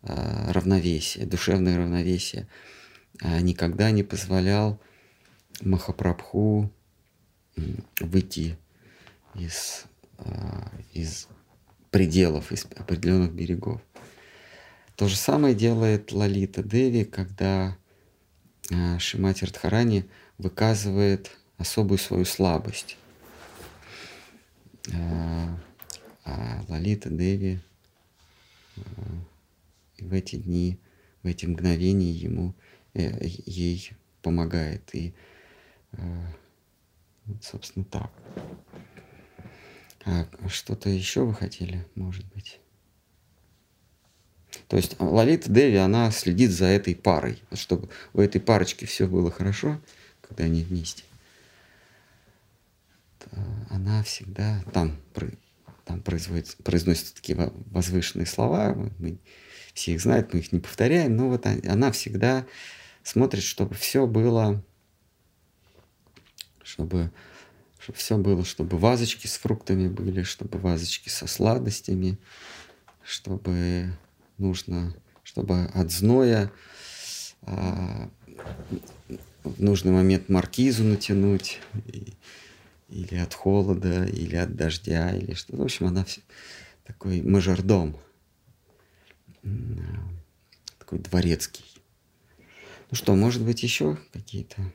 а, 0.02 0.52
равновесие, 0.52 1.26
душевное 1.26 1.78
равновесие. 1.78 2.47
А, 3.21 3.39
никогда 3.41 3.91
не 3.91 4.04
позволял 4.04 4.80
Махапрабху 5.62 6.71
выйти 7.99 8.58
из, 9.36 9.86
из 10.93 11.28
пределов, 11.91 12.52
из 12.52 12.65
определенных 12.76 13.34
берегов. 13.34 13.82
То 14.95 15.08
же 15.08 15.15
самое 15.15 15.56
делает 15.56 16.12
Лалита 16.12 16.62
Деви, 16.62 17.03
когда 17.03 17.75
э, 18.69 18.99
Шимати 18.99 19.45
Радхарани 19.45 20.08
выказывает 20.38 21.32
особую 21.58 21.97
свою 21.97 22.25
слабость. 22.25 22.97
Э, 24.91 25.47
а 26.25 26.63
Лалита 26.67 27.10
Деви 27.10 27.60
э, 28.75 28.82
в 29.99 30.13
эти 30.13 30.36
дни, 30.36 30.77
в 31.23 31.27
эти 31.27 31.47
мгновения 31.47 32.12
ему, 32.12 32.53
ей 32.93 33.91
помогает. 34.21 34.93
И, 34.93 35.15
собственно, 37.41 37.86
так. 37.86 38.12
А 40.06 40.27
что-то 40.47 40.89
еще 40.89 41.23
вы 41.23 41.34
хотели, 41.34 41.88
может 41.95 42.25
быть? 42.34 42.60
То 44.73 44.77
есть 44.77 44.95
Лолита 44.99 45.51
Деви, 45.51 45.75
она 45.75 46.09
следит 46.09 46.49
за 46.49 46.65
этой 46.65 46.95
парой, 46.95 47.39
чтобы 47.53 47.89
у 48.13 48.21
этой 48.21 48.41
парочки 48.41 48.86
все 48.86 49.05
было 49.05 49.29
хорошо, 49.29 49.79
когда 50.19 50.45
они 50.45 50.63
вместе. 50.63 51.03
Она 53.69 54.01
всегда 54.01 54.63
там, 54.73 54.97
там 55.86 56.01
производит, 56.01 56.57
произносятся 56.63 57.13
такие 57.13 57.53
возвышенные 57.69 58.25
слова, 58.25 58.73
мы, 58.73 58.91
мы 58.97 59.19
все 59.75 59.93
их 59.93 60.01
знаем, 60.01 60.27
мы 60.33 60.39
их 60.39 60.51
не 60.51 60.59
повторяем, 60.59 61.17
но 61.17 61.29
вот 61.29 61.45
она 61.45 61.91
всегда 61.91 62.47
смотрит, 63.03 63.43
чтобы 63.43 63.75
все 63.75 64.07
было, 64.07 64.63
чтобы 66.63 67.12
чтобы 67.77 67.99
все 67.99 68.17
было, 68.17 68.43
чтобы 68.43 68.79
вазочки 68.79 69.27
с 69.27 69.38
фруктами 69.38 69.88
были, 69.88 70.23
чтобы 70.23 70.57
вазочки 70.57 71.09
со 71.09 71.27
сладостями, 71.27 72.17
чтобы 73.03 73.93
нужно, 74.37 74.95
чтобы 75.23 75.65
от 75.65 75.91
зноя 75.91 76.51
а, 77.41 78.09
в 79.43 79.61
нужный 79.61 79.91
момент 79.91 80.29
маркизу 80.29 80.83
натянуть, 80.83 81.59
и, 81.87 82.13
или 82.89 83.15
от 83.15 83.33
холода, 83.33 84.05
или 84.05 84.35
от 84.35 84.55
дождя, 84.55 85.15
или 85.15 85.33
что. 85.33 85.55
В 85.55 85.61
общем, 85.61 85.87
она 85.87 86.03
все, 86.03 86.21
такой 86.85 87.21
мажордом, 87.21 87.97
такой 90.79 90.99
дворецкий. 90.99 91.65
Ну 92.91 92.95
что, 92.95 93.15
может 93.15 93.43
быть, 93.43 93.63
еще 93.63 93.97
какие-то 94.11 94.71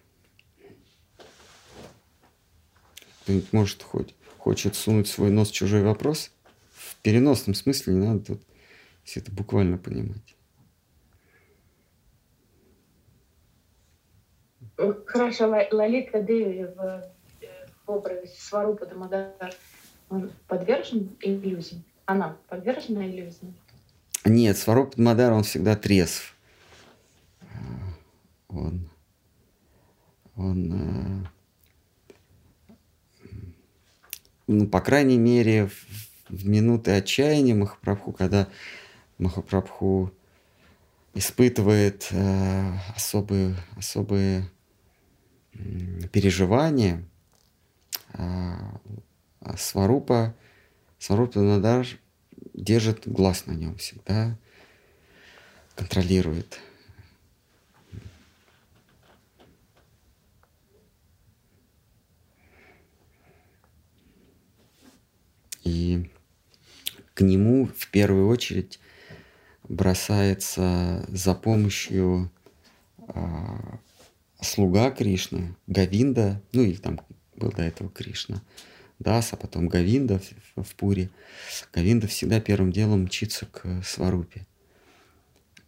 кто-нибудь 3.29 3.53
может 3.53 3.83
хоть 3.83 4.15
хочет 4.39 4.75
сунуть 4.75 5.07
свой 5.07 5.31
нос 5.31 5.51
в 5.51 5.53
чужой 5.53 5.83
вопрос, 5.83 6.31
в 6.73 6.97
переносном 7.03 7.55
смысле 7.55 7.93
не 7.93 8.07
надо 8.07 8.21
тут 8.25 8.43
все 9.09 9.21
это 9.21 9.33
буквально 9.33 9.79
понимать. 9.79 10.37
Хорошо, 15.07 15.49
Лалита 15.73 16.23
Деви 16.23 16.65
в, 16.65 17.11
в 17.87 17.91
образе 17.91 18.31
Сварупа 18.39 18.85
Дамадар, 18.85 19.55
он 20.11 20.31
подвержен 20.47 21.17
иллюзии? 21.21 21.83
Она 22.05 22.37
подвержена 22.49 23.07
иллюзии? 23.07 23.55
Нет, 24.27 24.59
Сварупа 24.59 24.95
Дамадар, 24.97 25.33
он 25.33 25.43
всегда 25.43 25.75
трезв. 25.75 26.37
Он, 28.49 28.91
он 30.37 31.25
э, 31.25 31.27
ну, 34.47 34.67
по 34.67 34.83
крайней 34.83 35.19
мере, 35.19 35.69
в, 35.69 35.87
в 36.29 36.47
минуты 36.47 36.91
отчаяния 36.91 37.55
Махапрабху, 37.55 38.13
когда 38.13 38.49
Махапрабху 39.19 40.13
испытывает 41.15 42.09
э, 42.13 42.73
особые, 42.95 43.57
особые 43.77 44.49
переживания, 46.13 47.05
э, 48.15 48.55
Сварупа, 49.57 50.37
Сварупа 50.99 51.41
Надар 51.41 51.87
держит 52.55 53.09
глаз 53.09 53.47
на 53.47 53.53
нем 53.53 53.77
всегда, 53.77 54.37
контролирует. 55.75 56.61
И 65.65 66.11
к 67.15 67.21
нему 67.21 67.67
в 67.67 67.89
первую 67.91 68.29
очередь 68.29 68.79
бросается 69.69 71.05
за 71.09 71.35
помощью 71.35 72.31
э, 72.99 73.15
слуга 74.41 74.91
Кришны, 74.91 75.55
Гавинда, 75.67 76.43
ну 76.53 76.63
или 76.63 76.77
там 76.77 77.01
был 77.37 77.51
до 77.53 77.63
этого 77.63 77.91
Кришна, 77.91 78.43
Дас, 78.99 79.33
а 79.33 79.37
потом 79.37 79.69
Гавинда 79.69 80.19
в, 80.55 80.63
в 80.65 80.75
Пуре. 80.75 81.11
Гавинда 81.73 82.07
всегда 82.07 82.41
первым 82.41 82.73
делом 82.73 83.05
мчится 83.05 83.47
к 83.47 83.83
Сварупе. 83.85 84.47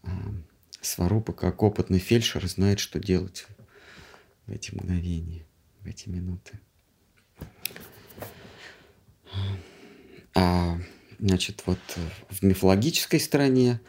Э, 0.03 0.09
Сварупа, 0.81 1.33
как 1.33 1.63
опытный 1.63 1.99
фельдшер, 1.99 2.47
знает, 2.49 2.81
что 2.81 2.99
делать 2.99 3.47
в 4.47 4.53
эти 4.53 4.75
мгновения, 4.75 5.45
в 5.81 5.87
эти 5.87 6.09
минуты. 6.09 6.59
А, 10.35 10.79
значит, 11.21 11.63
вот 11.67 11.79
в 12.29 12.43
мифологической 12.43 13.21
стране 13.21 13.81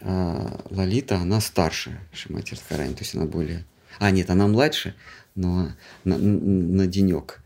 а, 0.00 0.64
Лолита, 0.70 1.16
она 1.16 1.40
старше 1.40 1.98
Шимати 2.12 2.54
Радхарани, 2.54 2.94
то 2.94 3.02
есть 3.02 3.14
она 3.14 3.24
более... 3.24 3.64
А, 3.98 4.10
нет, 4.10 4.30
она 4.30 4.46
младше, 4.46 4.94
но 5.34 5.70
на, 6.04 6.18
на 6.18 6.86
денек. 6.86 7.42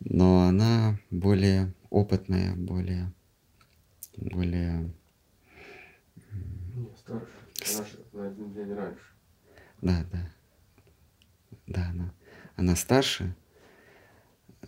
Но 0.00 0.42
она 0.42 0.98
более 1.10 1.72
опытная, 1.90 2.54
более 2.54 3.12
более... 4.16 4.90
Старше. 7.64 7.96
Же 7.96 8.04
на 8.12 8.28
один 8.28 8.52
день 8.52 8.74
раньше. 8.74 9.04
Да, 9.82 10.04
да. 10.12 10.30
Да, 11.66 11.88
она, 11.88 12.14
она 12.54 12.76
старше 12.76 13.34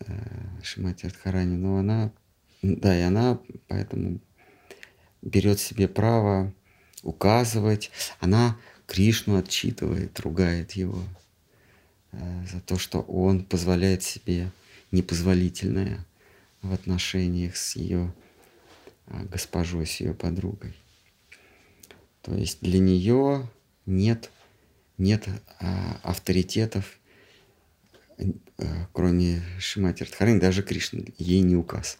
э, 0.01 0.63
Шимати 0.63 1.07
Радхарани, 1.07 1.57
но 1.57 1.79
она... 1.79 2.13
Да, 2.63 2.97
и 2.97 3.03
она 3.03 3.39
поэтому 3.69 4.21
берет 5.23 5.61
себе 5.61 5.89
право 5.89 6.53
указывать. 7.03 7.91
Она 8.21 8.59
Кришну 8.87 9.37
отчитывает, 9.37 10.19
ругает 10.21 10.73
его 10.73 11.03
э, 12.13 12.45
за 12.51 12.61
то, 12.61 12.79
что 12.79 13.01
он 13.01 13.45
позволяет 13.45 14.03
себе 14.03 14.51
непозволительное 14.91 16.05
в 16.63 16.73
отношениях 16.73 17.57
с 17.57 17.77
ее 17.77 18.13
э, 19.07 19.25
госпожой, 19.31 19.87
с 19.87 20.01
ее 20.01 20.15
подругой. 20.15 20.75
То 22.23 22.35
есть 22.35 22.61
для 22.61 22.79
нее 22.79 23.49
нет, 23.87 24.31
нет 24.99 25.27
а, 25.61 25.99
авторитетов, 26.03 26.99
кроме 28.93 29.43
Шимати 29.59 30.03
Радхарани, 30.03 30.39
даже 30.39 30.63
Кришны, 30.63 31.15
ей 31.17 31.41
не 31.41 31.57
указ. 31.57 31.99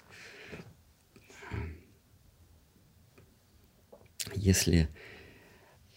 Если 4.39 4.89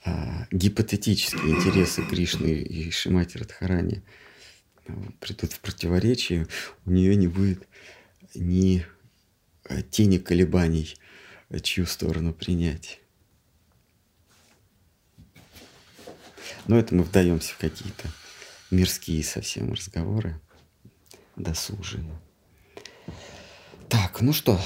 а, 0.03 0.47
гипотетические 0.51 1.51
интересы 1.51 2.03
Кришны 2.03 2.49
и 2.49 2.89
Шимати 2.89 3.37
Радхарани 3.37 4.01
а, 4.87 4.93
придут 5.19 5.53
в 5.53 5.59
противоречие, 5.59 6.47
у 6.85 6.91
нее 6.91 7.15
не 7.15 7.27
будет 7.27 7.67
ни 8.33 8.83
тени 9.91 10.17
колебаний, 10.17 10.95
чью 11.61 11.85
сторону 11.85 12.33
принять. 12.33 12.99
Но 16.65 16.79
это 16.79 16.95
мы 16.95 17.03
вдаемся 17.03 17.53
в 17.53 17.57
какие-то 17.59 18.09
мирские 18.71 19.23
совсем 19.23 19.71
разговоры, 19.71 20.39
досужие. 21.35 22.03
Так, 23.87 24.21
ну 24.21 24.33
что, 24.33 24.59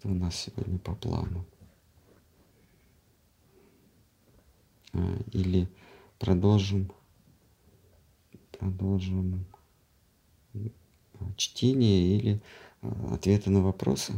что 0.00 0.08
у 0.08 0.14
нас 0.14 0.34
сегодня 0.34 0.78
по 0.78 0.94
плану? 0.94 1.44
А, 4.94 5.18
или 5.32 5.68
продолжим, 6.18 6.90
продолжим 8.58 9.44
чтение 11.36 12.16
или 12.16 12.42
а, 12.80 13.14
ответы 13.14 13.50
на 13.50 13.60
вопросы? 13.60 14.14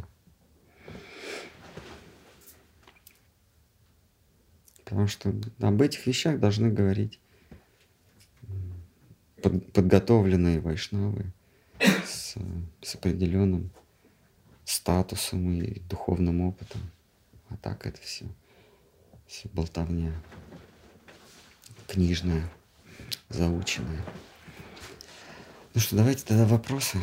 Потому 4.84 5.08
что 5.08 5.34
об 5.60 5.82
этих 5.82 6.06
вещах 6.06 6.38
должны 6.38 6.70
говорить 6.70 7.18
под, 9.42 9.72
подготовленные 9.72 10.60
вайшнавы 10.60 11.32
с, 12.04 12.36
с 12.82 12.94
определенным 12.94 13.72
статусом 14.64 15.60
и 15.60 15.80
духовным 15.80 16.40
опытом. 16.42 16.80
А 17.48 17.56
так 17.56 17.86
это 17.86 18.00
все, 18.00 18.26
все 19.26 19.48
болтовня 19.50 20.12
книжная, 21.86 22.48
заученная. 23.28 24.02
Ну 25.74 25.80
что, 25.80 25.96
давайте 25.96 26.24
тогда 26.24 26.46
вопросы. 26.46 26.98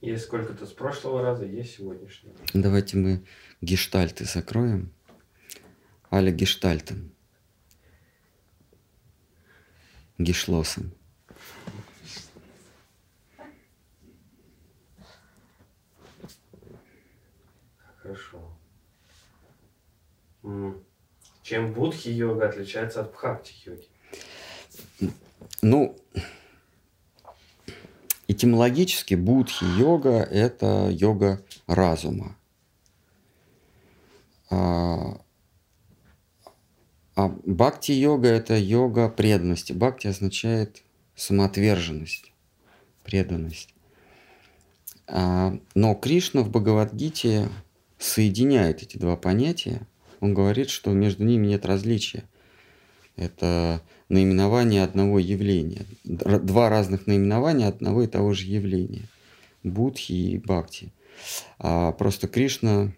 Есть 0.00 0.24
сколько-то 0.24 0.66
с 0.66 0.72
прошлого 0.72 1.22
раза, 1.22 1.46
есть 1.46 1.76
сегодняшнего. 1.76 2.36
Давайте 2.52 2.98
мы 2.98 3.24
гештальты 3.62 4.26
закроем. 4.26 4.92
Аля 6.12 6.30
гештальтен. 6.30 7.10
Гешлосом. 10.18 10.92
Хорошо. 17.96 18.54
Чем 21.42 21.72
будхи-йога 21.72 22.48
отличается 22.48 23.00
от 23.00 23.12
бхакти-йоги? 23.12 23.88
Ну, 25.62 25.96
Этимологически 28.26 29.14
будхи-йога– 29.14 30.22
это 30.30 30.88
йога 30.90 31.42
разума. 31.66 32.36
А, 34.50 35.20
а 37.14 37.28
бхакти-йога– 37.28 38.28
это 38.28 38.56
йога 38.56 39.10
преданности. 39.10 39.74
Бхакти 39.74 40.06
означает 40.08 40.82
самоотверженность, 41.14 42.32
преданность. 43.02 43.74
А, 45.06 45.58
но 45.74 45.94
Кришна 45.94 46.40
в 46.40 46.50
Бхагавадгите 46.50 47.50
соединяет 47.98 48.82
эти 48.82 48.96
два 48.96 49.16
понятия. 49.16 49.86
Он 50.20 50.34
говорит, 50.34 50.70
что 50.70 50.90
между 50.92 51.24
ними 51.24 51.46
нет 51.46 51.66
различия. 51.66 52.24
Это 53.16 53.80
наименование 54.08 54.82
одного 54.82 55.18
явления. 55.18 55.86
Два 56.04 56.68
разных 56.68 57.06
наименования 57.06 57.68
одного 57.68 58.02
и 58.02 58.08
того 58.08 58.32
же 58.32 58.46
явления. 58.46 59.08
Будхи 59.62 60.12
и 60.12 60.38
Бхакти. 60.38 60.92
А 61.58 61.92
просто 61.92 62.26
Кришна, 62.28 62.92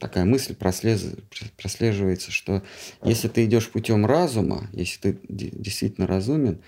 такая 0.00 0.24
мысль 0.24 0.54
прослеживается, 0.54 2.30
что 2.30 2.62
если 3.02 3.28
ты 3.28 3.44
идешь 3.44 3.68
путем 3.70 4.06
разума, 4.06 4.68
если 4.72 5.12
ты 5.12 5.18
действительно 5.28 6.06
разумен, 6.06 6.60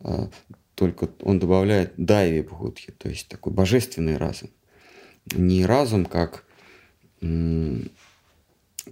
а, 0.00 0.30
только 0.74 1.10
он 1.20 1.38
добавляет 1.38 1.94
дайви 1.96 2.42
бхудхи, 2.42 2.92
то 2.92 3.08
есть 3.08 3.28
такой 3.28 3.52
божественный 3.52 4.16
разум. 4.16 4.50
Не 5.26 5.64
разум, 5.64 6.06
как 6.06 6.44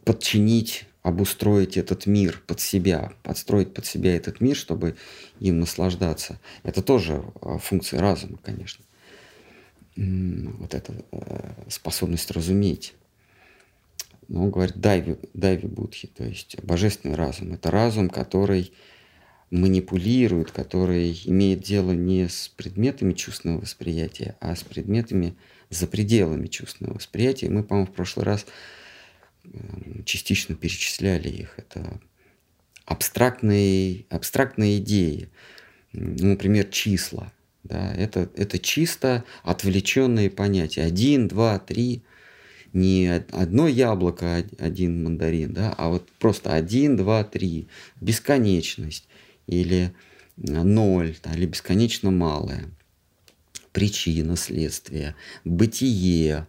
подчинить 0.05 0.87
обустроить 1.03 1.77
этот 1.77 2.07
мир 2.07 2.43
под 2.47 2.61
себя, 2.61 3.13
подстроить 3.23 3.73
под 3.73 3.87
себя 3.87 4.15
этот 4.15 4.41
мир, 4.41 4.55
чтобы 4.55 4.97
им 5.39 5.59
наслаждаться. 5.59 6.39
Это 6.63 6.83
тоже 6.83 7.25
а, 7.41 7.59
функция 7.59 8.01
разума, 8.01 8.39
конечно. 8.43 8.85
Вот 9.97 10.75
эта 10.75 10.95
э, 11.11 11.53
способность 11.69 12.31
разуметь. 12.31 12.95
Но 14.29 14.45
он 14.45 14.51
говорит 14.51 14.77
дайви, 14.77 15.19
дайви 15.35 15.67
будхи, 15.67 16.07
то 16.07 16.25
есть 16.25 16.57
божественный 16.63 17.17
разум. 17.17 17.53
Это 17.53 17.71
разум, 17.71 18.09
который 18.09 18.73
манипулирует, 19.51 20.53
который 20.53 21.21
имеет 21.25 21.61
дело 21.63 21.91
не 21.93 22.29
с 22.29 22.49
предметами 22.49 23.13
чувственного 23.13 23.63
восприятия, 23.63 24.37
а 24.41 24.55
с 24.55 24.63
предметами 24.63 25.35
за 25.71 25.87
пределами 25.87 26.47
чувственного 26.47 26.95
восприятия. 26.95 27.51
Мы, 27.51 27.65
по-моему, 27.65 27.91
в 27.91 27.95
прошлый 27.95 28.25
раз 28.25 28.47
частично 30.05 30.55
перечисляли 30.55 31.29
их. 31.29 31.59
Это 31.59 32.01
абстрактные, 32.85 34.07
абстрактные 34.09 34.79
идеи. 34.79 35.29
Ну, 35.93 36.29
например, 36.29 36.67
числа. 36.67 37.33
Да, 37.63 37.93
это, 37.95 38.31
это 38.37 38.59
чисто 38.59 39.25
отвлеченные 39.43 40.31
понятия. 40.31 40.83
Один, 40.83 41.29
два, 41.29 41.59
три. 41.59 42.03
Не 42.73 43.09
одно 43.33 43.67
яблоко, 43.67 44.45
один 44.59 45.03
мандарин, 45.03 45.53
да, 45.53 45.75
а 45.77 45.89
вот 45.89 46.09
просто 46.21 46.55
один, 46.55 46.97
два, 46.97 47.25
три. 47.25 47.67
Бесконечность. 48.01 49.09
Или 49.47 49.93
ноль, 50.37 51.17
да, 51.23 51.35
или 51.35 51.47
бесконечно 51.47 52.11
малое. 52.11 52.71
Причина, 53.73 54.37
следствие, 54.37 55.15
бытие, 55.45 56.47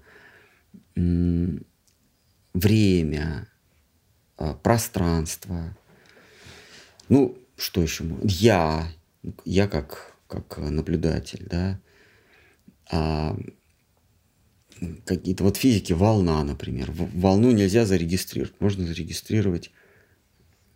время, 2.53 3.47
а, 4.37 4.53
пространство. 4.53 5.75
Ну, 7.09 7.37
что 7.57 7.81
еще? 7.81 8.05
Я, 8.23 8.87
я 9.45 9.67
как, 9.67 10.15
как 10.27 10.57
наблюдатель, 10.57 11.45
да. 11.49 11.79
А, 12.91 13.37
какие-то 15.05 15.43
вот 15.43 15.57
физики, 15.57 15.93
волна, 15.93 16.43
например. 16.43 16.91
Волну 16.91 17.51
нельзя 17.51 17.85
зарегистрировать. 17.85 18.59
Можно 18.59 18.87
зарегистрировать 18.87 19.71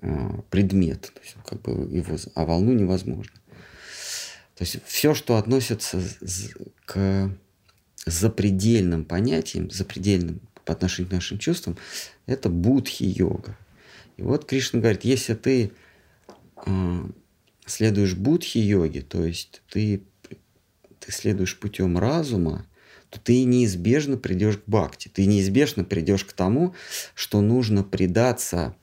а, 0.01 0.41
предмет, 0.49 1.11
то 1.13 1.21
есть 1.21 1.35
как 1.45 1.61
бы 1.61 1.71
его, 1.95 2.17
а 2.35 2.45
волну 2.45 2.73
невозможно. 2.73 3.33
То 4.55 4.63
есть 4.63 4.77
все, 4.85 5.13
что 5.13 5.35
относится 5.35 6.01
к 6.85 7.35
запредельным 8.05 9.03
понятиям, 9.03 9.69
запредельным 9.69 10.39
по 10.65 10.73
отношению 10.73 11.09
к 11.09 11.13
нашим 11.13 11.37
чувствам, 11.37 11.77
это 12.25 12.49
будхи-йога. 12.49 13.57
И 14.17 14.21
вот 14.21 14.45
Кришна 14.45 14.79
говорит, 14.79 15.05
если 15.05 15.33
ты 15.33 15.71
э, 16.65 17.05
следуешь 17.65 18.15
будхи-йоге, 18.15 19.01
то 19.01 19.23
есть 19.23 19.61
ты, 19.69 20.03
ты 20.99 21.11
следуешь 21.11 21.57
путем 21.57 21.97
разума, 21.97 22.65
то 23.09 23.19
ты 23.19 23.43
неизбежно 23.43 24.17
придешь 24.17 24.57
к 24.57 24.63
бхакти. 24.65 25.09
Ты 25.09 25.25
неизбежно 25.25 25.83
придешь 25.83 26.25
к 26.25 26.33
тому, 26.33 26.75
что 27.13 27.41
нужно 27.41 27.83
предаться 27.83 28.75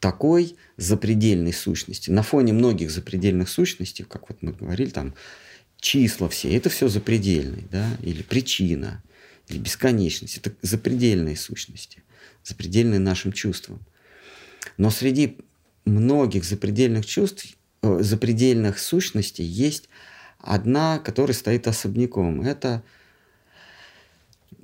такой 0.00 0.56
запредельной 0.76 1.52
сущности. 1.52 2.10
На 2.10 2.22
фоне 2.22 2.52
многих 2.52 2.90
запредельных 2.90 3.48
сущностей, 3.48 4.04
как 4.04 4.28
вот 4.28 4.42
мы 4.42 4.52
говорили, 4.52 4.90
там 4.90 5.14
числа 5.80 6.28
все, 6.28 6.54
это 6.56 6.68
все 6.68 6.88
запредельные, 6.88 7.64
да, 7.70 7.86
или 8.02 8.22
причина, 8.22 9.02
или 9.48 9.58
бесконечность. 9.58 10.38
Это 10.38 10.52
запредельные 10.62 11.36
сущности, 11.36 12.02
запредельные 12.42 13.00
нашим 13.00 13.32
чувствам. 13.32 13.84
Но 14.76 14.90
среди 14.90 15.38
многих 15.84 16.44
запредельных 16.44 17.06
чувств, 17.06 17.56
э, 17.82 17.98
запредельных 18.00 18.78
сущностей 18.78 19.44
есть 19.44 19.88
одна, 20.38 20.98
которая 20.98 21.34
стоит 21.34 21.66
особняком. 21.68 22.42
Это 22.42 22.82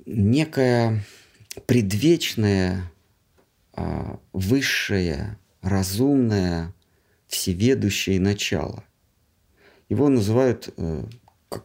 некая 0.05 1.03
предвечная, 1.67 2.91
э, 3.75 4.15
высшее, 4.33 5.37
разумное, 5.61 6.73
всеведущее 7.27 8.19
начало. 8.19 8.83
Его 9.89 10.09
называют 10.09 10.73
э, 10.77 11.05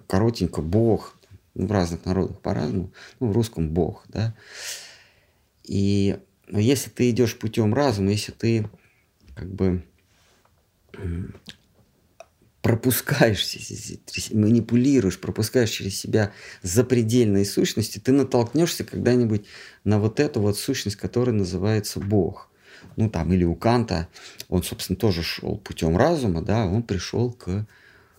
коротенько 0.06 0.60
Бог, 0.60 1.15
в 1.64 1.72
разных 1.72 2.04
народах 2.04 2.40
по-разному, 2.40 2.92
ну, 3.20 3.28
в 3.28 3.32
русском 3.32 3.70
Бог, 3.70 4.04
да. 4.08 4.34
И 5.64 6.18
если 6.48 6.90
ты 6.90 7.10
идешь 7.10 7.38
путем 7.38 7.74
разума, 7.74 8.10
если 8.10 8.32
ты 8.32 8.68
как 9.34 9.52
бы 9.52 9.82
пропускаешь, 12.62 13.46
манипулируешь, 14.32 15.20
пропускаешь 15.20 15.70
через 15.70 15.98
себя 15.98 16.32
запредельные 16.62 17.44
сущности, 17.44 17.98
ты 17.98 18.12
натолкнешься 18.12 18.84
когда-нибудь 18.84 19.46
на 19.84 20.00
вот 20.00 20.18
эту 20.18 20.40
вот 20.40 20.58
сущность, 20.58 20.96
которая 20.96 21.34
называется 21.34 22.00
Бог. 22.00 22.50
Ну, 22.96 23.08
там, 23.10 23.32
или 23.32 23.44
у 23.44 23.54
Канта, 23.54 24.08
он, 24.48 24.62
собственно, 24.62 24.96
тоже 24.96 25.22
шел 25.22 25.58
путем 25.58 25.96
разума, 25.96 26.42
да, 26.42 26.66
он 26.66 26.82
пришел 26.82 27.30
к, 27.32 27.66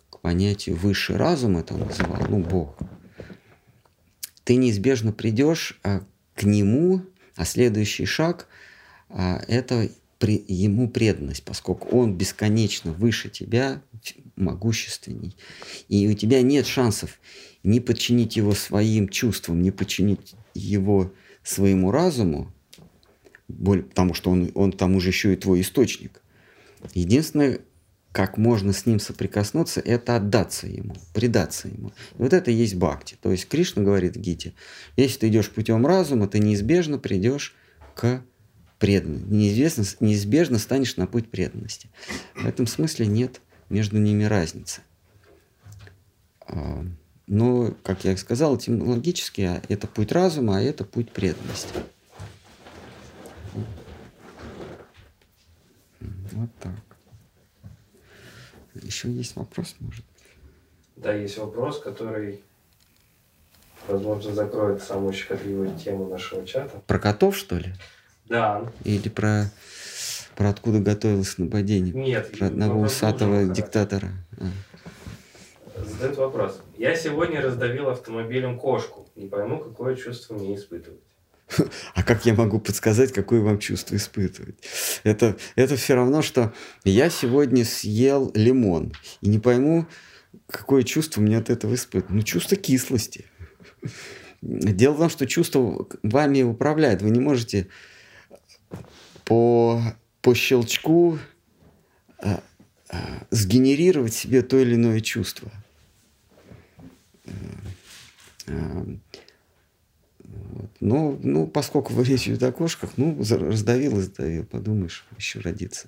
к 0.09 0.19
понятию 0.21 0.75
высший 0.75 1.17
разум, 1.17 1.57
это 1.57 1.73
он 1.73 1.81
называл, 1.81 2.21
ну, 2.29 2.39
Бог. 2.43 2.77
Ты 4.47 4.55
неизбежно 4.55 5.11
придешь 5.11 5.77
а, 5.83 6.05
к 6.33 6.43
нему, 6.43 7.01
а 7.35 7.43
следующий 7.43 8.05
шаг 8.05 8.47
а,– 9.09 9.43
это 9.49 9.89
при, 10.19 10.41
ему 10.47 10.89
преданность, 10.89 11.43
поскольку 11.43 11.89
он 11.97 12.17
бесконечно 12.17 12.93
выше 12.93 13.29
тебя, 13.29 13.81
могущественней. 14.37 15.35
И 15.89 16.07
у 16.07 16.13
тебя 16.13 16.41
нет 16.43 16.65
шансов 16.65 17.19
не 17.63 17.81
подчинить 17.81 18.37
его 18.37 18.53
своим 18.53 19.09
чувствам, 19.09 19.61
не 19.61 19.71
подчинить 19.71 20.35
его 20.53 21.11
своему 21.43 21.91
разуму, 21.91 22.49
потому 23.49 24.13
что 24.13 24.31
он, 24.31 24.49
он 24.55 24.71
там 24.71 24.95
уже 24.95 25.09
еще 25.09 25.33
и 25.33 25.35
твой 25.35 25.59
источник. 25.59 26.21
Единственное, 26.93 27.59
как 28.17 28.35
можно 28.35 28.73
с 28.73 28.87
ним 28.87 28.99
соприкоснуться, 28.99 29.79
это 29.79 30.15
отдаться 30.15 30.65
ему, 30.65 30.95
предаться 31.13 31.67
ему. 31.67 31.89
И 32.17 32.23
вот 32.23 32.33
это 32.33 32.49
и 32.49 32.53
есть 32.55 32.73
бхакти. 32.73 33.15
То 33.21 33.31
есть 33.31 33.47
Кришна 33.47 33.83
говорит 33.83 34.15
Гите, 34.15 34.55
если 34.95 35.19
ты 35.19 35.27
идешь 35.27 35.51
путем 35.51 35.85
разума, 35.85 36.27
ты 36.27 36.39
неизбежно 36.39 36.97
придешь 36.97 37.55
к 37.93 38.23
преданности. 38.79 39.31
Неизвестно, 39.31 39.83
неизбежно 39.99 40.57
станешь 40.57 40.97
на 40.97 41.05
путь 41.05 41.29
преданности. 41.29 41.91
В 42.33 42.47
этом 42.47 42.65
смысле 42.65 43.05
нет 43.05 43.39
между 43.69 43.99
ними 43.99 44.23
разницы. 44.23 44.81
А, 46.47 46.83
но, 47.27 47.75
как 47.83 48.03
я 48.03 48.17
сказал, 48.17 48.57
этимологически 48.57 49.41
а 49.41 49.61
это 49.69 49.85
путь 49.85 50.11
разума, 50.11 50.57
а 50.57 50.61
это 50.61 50.85
путь 50.85 51.11
преданности. 51.11 51.69
Вот 56.31 56.49
так. 56.59 56.86
Еще 58.81 59.11
есть 59.11 59.35
вопрос, 59.35 59.75
может 59.79 60.03
Да, 60.95 61.13
есть 61.13 61.37
вопрос, 61.37 61.79
который, 61.79 62.41
возможно, 63.87 64.33
закроет 64.33 64.81
самую 64.81 65.13
щекотливую 65.13 65.77
тему 65.77 66.07
нашего 66.07 66.45
чата. 66.45 66.81
Про 66.87 66.99
котов, 66.99 67.37
что 67.37 67.57
ли? 67.57 67.73
Да. 68.25 68.71
Или 68.83 69.09
про, 69.09 69.49
про 70.35 70.49
откуда 70.49 70.79
готовилось 70.79 71.37
нападение? 71.37 71.93
Нет. 71.93 72.37
Про 72.37 72.47
одного 72.47 72.81
усатого 72.81 73.45
диктатора. 73.45 74.09
А. 74.39 75.83
Задает 75.83 76.17
вопрос. 76.17 76.59
Я 76.77 76.95
сегодня 76.95 77.41
раздавил 77.41 77.89
автомобилем 77.89 78.59
кошку. 78.59 79.07
Не 79.15 79.27
пойму, 79.27 79.59
какое 79.59 79.95
чувство 79.95 80.33
мне 80.33 80.55
испытывать. 80.55 80.99
А 81.93 82.03
как 82.03 82.25
я 82.25 82.33
могу 82.33 82.59
подсказать, 82.59 83.13
какое 83.13 83.41
вам 83.41 83.59
чувство 83.59 83.95
испытывать? 83.95 84.57
Это, 85.03 85.37
это 85.55 85.75
все 85.75 85.95
равно, 85.95 86.21
что 86.21 86.53
я 86.83 87.09
сегодня 87.09 87.63
съел 87.65 88.31
лимон 88.33 88.93
и 89.21 89.29
не 89.29 89.39
пойму, 89.39 89.87
какое 90.47 90.83
чувство 90.83 91.21
мне 91.21 91.37
от 91.37 91.49
этого 91.49 91.75
испытывать. 91.75 92.15
Ну, 92.15 92.21
чувство 92.21 92.57
кислости. 92.57 93.25
Дело 94.41 94.93
в 94.93 94.99
том, 94.99 95.09
что 95.09 95.25
чувство 95.25 95.87
вами 96.03 96.43
управляет. 96.43 97.01
Вы 97.01 97.09
не 97.09 97.19
можете 97.19 97.67
по, 99.25 99.81
по 100.21 100.35
щелчку 100.35 101.17
а, 102.19 102.43
а, 102.89 102.97
сгенерировать 103.31 104.13
себе 104.13 104.41
то 104.41 104.57
или 104.57 104.75
иное 104.75 104.99
чувство. 104.99 105.51
А, 108.47 108.85
вот. 110.57 110.71
Ну, 110.79 111.19
ну, 111.21 111.45
поскольку 111.45 111.93
вы 111.93 112.03
речь 112.03 112.27
идет 112.27 112.41
о 112.41 112.51
кошках, 112.51 112.93
ну, 112.97 113.15
раздавил 113.19 113.99
и 113.99 114.01
сдавил, 114.01 114.43
подумаешь, 114.43 115.05
еще 115.15 115.39
родится. 115.39 115.87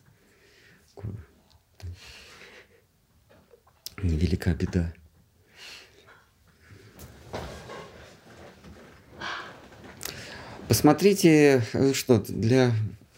Невелика 4.04 4.54
беда. 4.54 4.94
Посмотрите, 10.68 11.64
э, 11.74 11.94
что 11.94 12.20
для, 12.20 12.72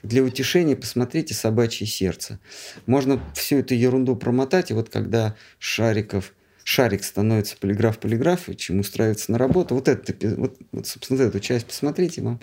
для 0.03 0.23
утешения 0.23 0.77
посмотрите 0.77 1.33
«Собачье 1.33 1.85
сердце». 1.85 2.39
Можно 2.85 3.21
всю 3.35 3.57
эту 3.57 3.73
ерунду 3.73 4.15
промотать, 4.15 4.71
и 4.71 4.73
вот 4.73 4.89
когда 4.89 5.35
Шариков– 5.59 6.33
шарик 6.71 7.03
становится 7.03 7.57
полиграф-полиграф, 7.57 8.47
и 8.47 8.55
чем 8.55 8.79
устраивается 8.79 9.33
на 9.33 9.37
работу. 9.37 9.75
Вот, 9.75 9.89
это, 9.89 10.13
вот, 10.37 10.57
вот, 10.71 10.87
собственно, 10.87 11.21
эту 11.21 11.41
часть 11.41 11.67
посмотрите, 11.67 12.21
вам, 12.21 12.39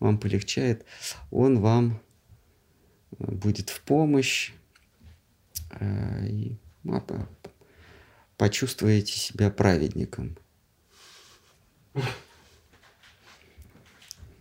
вам 0.00 0.18
полегчает. 0.18 0.84
Он 1.30 1.60
вам 1.60 1.98
э, 3.18 3.24
будет 3.24 3.70
в 3.70 3.80
помощь, 3.80 4.52
э, 5.80 6.26
и 6.28 6.58
ну, 6.82 7.02
почувствуете 8.36 9.18
себя 9.18 9.50
праведником. 9.50 10.36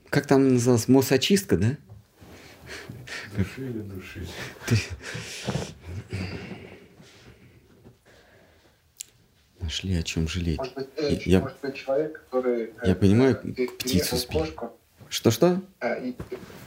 Как 0.09 0.27
там 0.27 0.55
называлось? 0.55 0.89
Мосочистка, 0.89 1.55
да? 1.55 1.77
Души 3.37 3.69
или 3.69 3.79
души? 3.83 4.27
Нашли 9.69 9.95
о 9.97 10.01
чем 10.01 10.27
жалеть. 10.27 10.57
Может 10.57 10.73
быть, 10.73 10.87
э, 10.97 11.19
я, 11.25 11.41
может 11.41 11.59
быть 11.61 11.75
человек, 11.75 12.23
который... 12.23 12.73
Я 12.83 12.93
э, 12.93 12.95
понимаю, 12.95 13.39
э, 13.55 13.67
птицу 13.67 14.17
кошку, 14.27 14.73
Что-что? 15.09 15.61
и, 15.83 16.15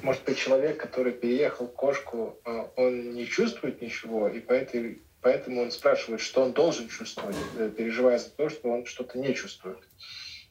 может 0.02 0.22
быть, 0.22 0.38
человек, 0.38 0.76
который 0.76 1.10
переехал 1.10 1.66
кошку, 1.66 2.38
а, 2.44 2.70
он 2.76 3.14
не 3.14 3.26
чувствует 3.26 3.82
ничего, 3.82 4.28
и 4.28 4.38
поэтому, 4.38 4.94
поэтому 5.20 5.62
он 5.62 5.72
спрашивает, 5.72 6.20
что 6.20 6.44
он 6.44 6.52
должен 6.52 6.86
чувствовать, 6.86 7.34
э, 7.58 7.72
переживая 7.76 8.20
за 8.20 8.30
то, 8.30 8.48
что 8.48 8.68
он 8.68 8.86
что-то 8.86 9.18
не 9.18 9.34
чувствует. 9.34 9.80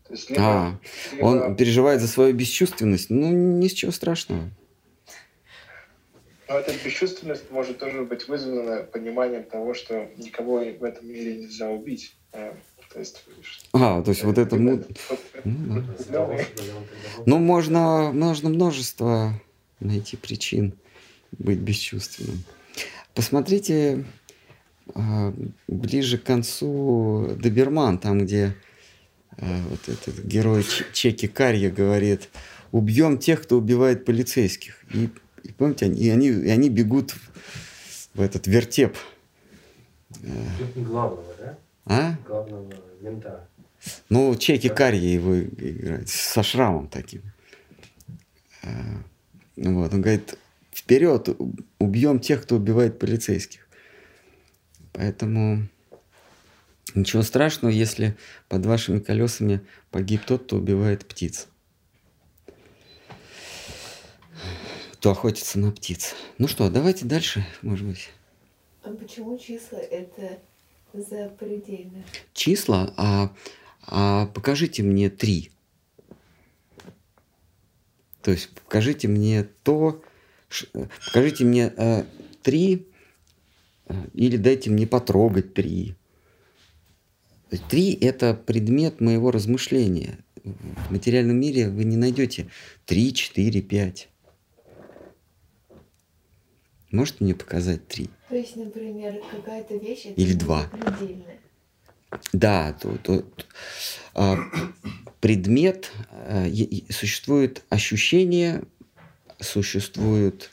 То 0.05 0.13
есть, 0.13 0.29
либо, 0.29 0.43
а, 0.43 0.79
либо... 1.13 1.25
он 1.25 1.55
переживает 1.55 2.01
за 2.01 2.09
свою 2.09 2.33
бесчувственность. 2.33 3.09
Ну, 3.09 3.29
ничего 3.31 3.93
страшного. 3.93 4.49
Но 6.49 6.59
эта 6.59 6.73
бесчувственность 6.83 7.49
может 7.49 7.77
тоже 7.77 8.01
быть 8.03 8.27
вызвана 8.27 8.83
пониманием 8.83 9.45
того, 9.45 9.73
что 9.73 10.09
никого 10.17 10.57
в 10.57 10.83
этом 10.83 11.07
мире 11.07 11.37
нельзя 11.37 11.69
убить. 11.69 12.13
То 12.31 12.99
есть, 12.99 13.23
а, 13.71 14.01
то 14.01 14.11
есть 14.11 14.23
вот 14.23 14.37
это... 14.37 14.57
Ну, 14.57 14.83
ну, 17.25 17.37
можно, 17.37 18.11
можно 18.13 18.49
множество 18.49 19.39
найти 19.79 20.17
причин 20.17 20.73
быть 21.31 21.59
бесчувственным. 21.59 22.43
Посмотрите 23.13 24.05
а, 24.93 25.33
ближе 25.67 26.17
к 26.17 26.23
концу 26.23 27.35
Доберман, 27.39 27.97
там, 27.97 28.25
где 28.25 28.55
а, 29.37 29.61
вот 29.69 29.87
этот 29.87 30.23
герой 30.25 30.65
Чеки 30.93 31.27
Карья 31.27 31.69
говорит, 31.69 32.29
убьем 32.71 33.17
тех, 33.17 33.43
кто 33.43 33.57
убивает 33.57 34.03
полицейских. 34.03 34.83
И, 34.93 35.09
и 35.43 35.51
помните, 35.53 35.85
они, 35.85 36.01
и 36.01 36.09
они, 36.09 36.27
и 36.27 36.49
они 36.49 36.69
бегут 36.69 37.15
в, 38.13 38.21
этот 38.21 38.47
вертеп 38.47 38.97
Главного, 40.75 41.23
да? 41.23 41.30
А? 41.91 42.15
Главного 42.25 42.73
мента. 43.01 43.49
Ну, 44.07 44.33
Чеки 44.35 44.69
Карри 44.69 44.97
его 44.97 45.41
играет 45.41 46.07
со 46.07 46.41
шрамом 46.41 46.87
таким. 46.87 47.21
А, 48.63 48.69
Вот, 49.57 49.93
он 49.93 50.01
говорит, 50.01 50.37
вперед, 50.71 51.27
убьем 51.79 52.19
тех, 52.19 52.43
кто 52.43 52.55
убивает 52.55 52.97
полицейских. 52.97 53.67
Поэтому 54.93 55.67
ничего 56.95 57.23
страшного, 57.23 57.73
если 57.73 58.15
под 58.47 58.65
вашими 58.65 58.99
колесами 58.99 59.59
погиб 59.89 60.21
тот, 60.25 60.43
кто 60.43 60.57
убивает 60.57 61.05
птиц. 61.05 61.47
Кто 64.93 65.11
охотится 65.11 65.59
на 65.59 65.73
птиц. 65.73 66.15
Ну 66.37 66.47
что, 66.47 66.69
давайте 66.69 67.05
дальше, 67.05 67.45
может 67.61 67.85
быть. 67.85 68.09
А 68.83 68.91
почему 68.91 69.37
числа 69.37 69.79
это 69.79 70.39
запредельно? 70.93 72.03
Числа, 72.33 72.93
а, 72.97 73.33
а 73.87 74.27
покажите 74.27 74.83
мне 74.83 75.09
три. 75.09 75.51
То 78.21 78.31
есть 78.31 78.49
покажите 78.49 79.07
мне 79.07 79.43
то, 79.63 80.01
покажите 81.05 81.43
мне 81.43 81.73
э, 81.75 82.03
три, 82.43 82.87
э, 83.87 83.93
или 84.13 84.37
дайте 84.37 84.69
мне 84.69 84.85
потрогать 84.85 85.53
три. 85.53 85.95
Три– 87.69 87.93
это 88.01 88.33
предмет 88.33 89.01
моего 89.01 89.31
размышления. 89.31 90.19
В 90.43 90.91
материальном 90.91 91.39
мире 91.39 91.69
вы 91.69 91.83
не 91.83 91.97
найдете 91.97 92.47
три, 92.85 93.13
четыре, 93.13 93.61
пять. 93.61 94.10
Можете 96.91 97.23
мне 97.23 97.33
показать 97.35 97.87
три? 97.87 98.09
То 98.29 98.35
есть, 98.35 98.55
например, 98.55 99.15
какая-то 99.31 99.75
вещь 99.77 100.07
Или 100.15 100.33
два. 100.33 100.69
запредельно. 100.71 101.25
Да, 102.33 102.73
то, 102.73 102.97
то- 102.97 103.21
т- 103.21 103.45
а, 104.13 104.37
предмет, 105.21 105.91
е- 106.45 106.83
существует 106.91 107.63
ощущение, 107.69 108.63
существуют 109.39 110.51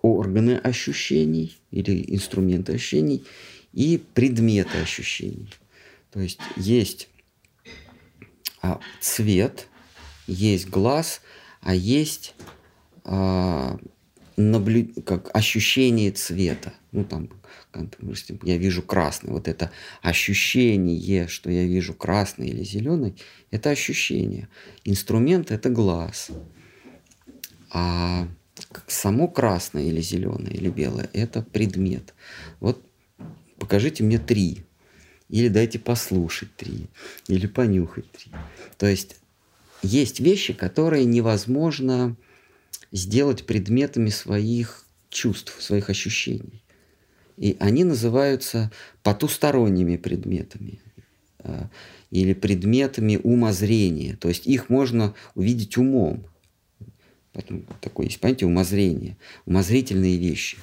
органы 0.00 0.58
ощущений 0.58 1.56
или 1.72 2.04
инструменты 2.14 2.74
ощущений 2.74 3.24
и 3.72 3.98
предметы 4.14 4.78
ощущений. 4.78 5.48
То 6.12 6.20
есть 6.20 6.38
есть 6.56 7.08
а, 8.62 8.78
цвет, 9.00 9.66
есть 10.28 10.68
глаз, 10.68 11.20
а 11.60 11.74
есть 11.74 12.34
а, 13.04 13.76
наблю- 14.36 15.02
как 15.02 15.34
ощущение 15.34 16.10
цвета. 16.10 16.72
Ну, 16.92 17.04
там, 17.04 17.28
допустим, 17.72 18.38
я 18.42 18.56
вижу 18.56 18.82
красный. 18.82 19.30
Вот 19.30 19.48
это 19.48 19.70
ощущение, 20.02 21.28
что 21.28 21.50
я 21.50 21.64
вижу 21.64 21.94
красный 21.94 22.48
или 22.48 22.64
зеленый, 22.64 23.16
это 23.50 23.70
ощущение. 23.70 24.48
Инструмент– 24.84 25.50
это 25.52 25.68
глаз. 25.68 26.30
А 27.70 28.28
само 28.86 29.28
красное 29.28 29.84
или 29.84 30.00
зеленое 30.00 30.54
или 30.54 30.70
белое– 30.70 31.10
это 31.12 31.42
предмет. 31.42 32.14
Вот 32.60 32.84
покажите 33.58 34.04
мне 34.04 34.18
три. 34.18 34.64
Или 35.28 35.48
дайте 35.48 35.78
послушать 35.78 36.54
три. 36.54 36.86
Или 37.28 37.46
понюхать 37.46 38.10
три. 38.12 38.30
То 38.78 38.86
есть 38.86 39.16
есть 39.82 40.20
вещи, 40.20 40.52
которые 40.52 41.04
невозможно 41.04 42.16
сделать 42.94 43.44
предметами 43.44 44.08
своих 44.08 44.86
чувств, 45.10 45.60
своих 45.60 45.90
ощущений. 45.90 46.62
И 47.36 47.58
они 47.60 47.84
называются 47.84 48.72
потусторонними 49.02 49.98
предметами 49.98 50.80
а, 51.40 51.68
или 52.10 52.32
предметами 52.32 53.20
умозрения. 53.22 54.16
То 54.16 54.28
есть 54.28 54.46
их 54.46 54.70
можно 54.70 55.14
увидеть 55.34 55.76
умом. 55.76 56.24
Поэтому 57.32 57.64
такое 57.82 58.06
есть 58.06 58.20
понятие 58.20 58.46
умозрения. 58.46 59.18
Умозрительные 59.44 60.16
вещи. 60.16 60.56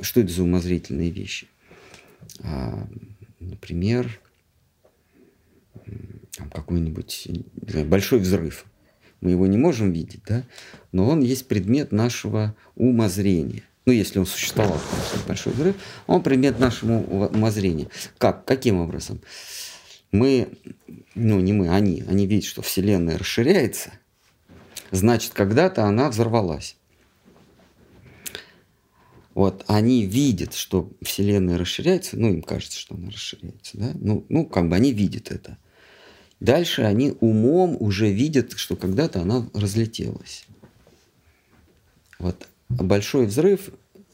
Что 0.00 0.20
это 0.20 0.32
за 0.32 0.44
умозрительные 0.44 1.10
вещи? 1.10 1.48
А, 2.40 2.88
Например, 3.46 4.20
какой-нибудь 6.52 7.28
большой 7.86 8.18
взрыв. 8.18 8.66
Мы 9.20 9.30
его 9.30 9.46
не 9.46 9.56
можем 9.56 9.92
видеть, 9.92 10.22
да? 10.26 10.44
но 10.92 11.08
он 11.08 11.20
есть 11.20 11.48
предмет 11.48 11.92
нашего 11.92 12.54
умозрения. 12.74 13.62
Ну, 13.86 13.92
если 13.92 14.18
он 14.18 14.26
существовал, 14.26 14.80
конечно, 14.90 15.20
большой 15.26 15.52
взрыв, 15.52 15.76
он 16.06 16.22
предмет 16.22 16.58
нашего 16.58 16.98
у- 16.98 17.26
умозрения. 17.26 17.88
Как? 18.18 18.44
Каким 18.44 18.78
образом? 18.78 19.20
Мы, 20.10 20.48
ну 21.14 21.40
не 21.40 21.52
мы, 21.52 21.68
они, 21.68 22.04
они 22.08 22.26
видят, 22.26 22.46
что 22.46 22.62
Вселенная 22.62 23.18
расширяется, 23.18 23.92
значит, 24.90 25.32
когда-то 25.34 25.84
она 25.84 26.10
взорвалась. 26.10 26.76
Вот, 29.34 29.64
они 29.66 30.06
видят, 30.06 30.54
что 30.54 30.90
Вселенная 31.02 31.58
расширяется, 31.58 32.16
ну, 32.16 32.30
им 32.30 32.42
кажется, 32.42 32.78
что 32.78 32.94
она 32.94 33.10
расширяется, 33.10 33.76
да? 33.76 33.90
Ну, 33.94 34.24
ну, 34.30 34.46
как 34.46 34.70
бы 34.70 34.76
они 34.76 34.92
видят 34.92 35.30
это. 35.30 35.58
Дальше 36.40 36.82
они 36.82 37.14
умом 37.20 37.76
уже 37.80 38.10
видят, 38.12 38.52
что 38.52 38.76
когда-то 38.76 39.22
она 39.22 39.48
разлетелась. 39.54 40.44
Вот 42.18 42.46
большой 42.68 43.26
взрыв 43.26 43.70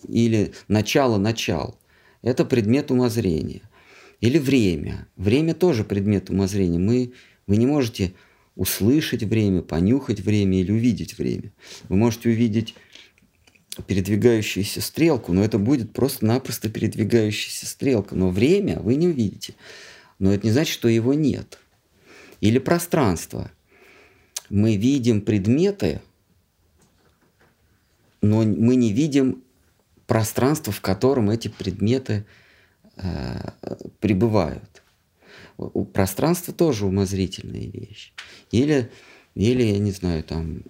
или 0.09 0.53
начало-начал– 0.69 1.79
это 2.23 2.45
предмет 2.45 2.91
умозрения. 2.91 3.63
Или 4.21 4.39
время. 4.39 5.09
Время 5.17 5.55
тоже 5.55 5.85
предмет 5.85 6.31
умозрения. 6.31 6.79
Мы, 6.79 7.13
вы 7.49 7.57
не 7.57 7.67
можете 7.67 8.15
услышать 8.55 9.25
время, 9.25 9.63
понюхать 9.63 10.21
время 10.21 10.61
или 10.61 10.71
увидеть 10.71 11.19
время. 11.19 11.53
Вы 11.89 11.97
можете 11.97 12.29
увидеть 12.29 12.75
передвигающуюся 13.87 14.81
стрелку, 14.81 15.33
но 15.33 15.43
это 15.43 15.59
будет 15.59 15.93
просто-напросто 15.93 16.69
передвигающаяся 16.69 17.67
стрелка. 17.67 18.15
Но 18.15 18.31
время 18.31 18.79
вы 18.79 18.95
не 18.95 19.09
увидите. 19.09 19.55
Но 20.21 20.33
это 20.33 20.47
не 20.47 20.53
значит, 20.53 20.73
что 20.73 20.89
его 20.89 21.15
нет. 21.15 21.59
Или 22.43 22.59
пространство. 22.59 23.53
Мы 24.51 24.77
видим 24.77 25.23
предметы, 25.23 26.03
но 28.21 28.43
мы 28.43 28.75
не 28.75 28.93
видим 28.93 29.45
пространство, 30.09 30.73
в 30.73 30.81
котором 30.81 31.31
эти 31.31 31.47
предметы 31.47 32.27
э, 32.97 33.51
пребывают. 34.01 34.83
Пространства 35.93 36.53
тоже 36.53 36.85
умозрительная 36.85 37.69
вещь. 37.69 38.13
Или, 38.51 38.91
или, 39.37 39.63
я 39.63 39.79
не 39.79 39.93
знаю, 39.93 40.25
там 40.25 40.63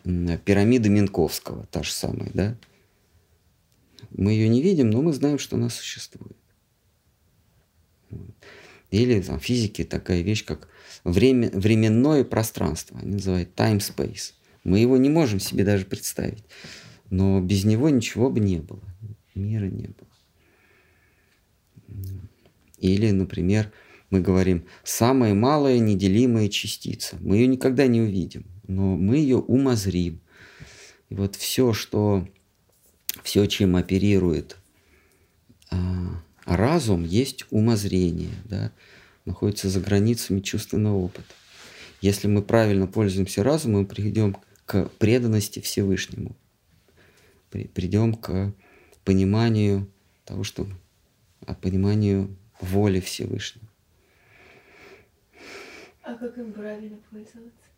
пирамида 0.44 0.90
Минковского, 0.90 1.64
та 1.70 1.82
же 1.82 1.92
самая, 1.92 2.30
да? 2.34 2.56
Мы 4.10 4.32
ее 4.32 4.48
не 4.50 4.60
видим, 4.60 4.90
но 4.90 5.00
мы 5.00 5.14
знаем, 5.14 5.38
что 5.38 5.56
она 5.56 5.70
существует. 5.70 6.36
Или 8.90 9.22
там, 9.22 9.40
в 9.40 9.42
физике 9.42 9.84
такая 9.84 10.20
вещь, 10.20 10.44
как 10.44 10.68
время, 11.04 11.50
временное 11.50 12.24
пространство. 12.24 12.98
Они 13.00 13.12
называют 13.14 13.50
time-space. 13.56 14.32
Мы 14.64 14.78
его 14.78 14.96
не 14.96 15.08
можем 15.08 15.40
себе 15.40 15.64
даже 15.64 15.84
представить. 15.84 16.44
Но 17.10 17.40
без 17.40 17.64
него 17.64 17.90
ничего 17.90 18.30
бы 18.30 18.40
не 18.40 18.58
было. 18.58 18.82
Мира 19.34 19.66
не 19.66 19.88
было. 19.88 20.08
Или, 22.78 23.10
например, 23.10 23.72
мы 24.10 24.20
говорим, 24.20 24.66
самая 24.84 25.34
малая 25.34 25.78
неделимая 25.78 26.48
частица. 26.48 27.16
Мы 27.20 27.36
ее 27.36 27.46
никогда 27.46 27.86
не 27.86 28.00
увидим, 28.00 28.44
но 28.66 28.96
мы 28.96 29.16
ее 29.16 29.38
умозрим. 29.38 30.20
И 31.08 31.14
вот 31.14 31.36
все, 31.36 31.72
что, 31.72 32.28
все, 33.22 33.46
чем 33.46 33.76
оперирует 33.76 34.58
а, 35.70 36.22
разум, 36.44 37.04
есть 37.04 37.46
умозрение, 37.50 38.34
да, 38.44 38.72
находится 39.24 39.68
за 39.68 39.80
границами 39.80 40.40
чувственного 40.40 40.96
опыта. 40.96 41.34
Если 42.00 42.26
мы 42.26 42.42
правильно 42.42 42.86
пользуемся 42.86 43.42
разумом, 43.42 43.82
мы 43.82 43.86
придем 43.86 44.36
к 44.66 44.88
преданности 44.98 45.60
Всевышнему, 45.60 46.36
при- 47.50 47.68
придем 47.68 48.14
к 48.14 48.52
пониманию 49.04 49.88
того, 50.24 50.44
что 50.44 50.66
а 51.46 51.54
пониманию 51.54 52.36
воли 52.60 53.00
Всевышнего. 53.00 53.66
А 56.02 56.14
как 56.14 56.36
им 56.38 56.52
правильно 56.52 56.98
пользоваться? 57.10 57.70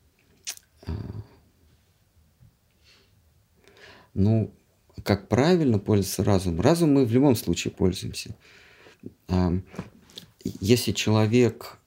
Ну, 4.14 4.55
как 5.03 5.28
правильно 5.28 5.78
пользоваться 5.78 6.24
разумом? 6.24 6.61
Разум 6.61 6.92
мы 6.92 7.05
в 7.05 7.12
любом 7.12 7.34
случае 7.34 7.72
пользуемся. 7.72 8.36
А, 9.28 9.53
Если 10.45 10.92
человек 10.92 11.78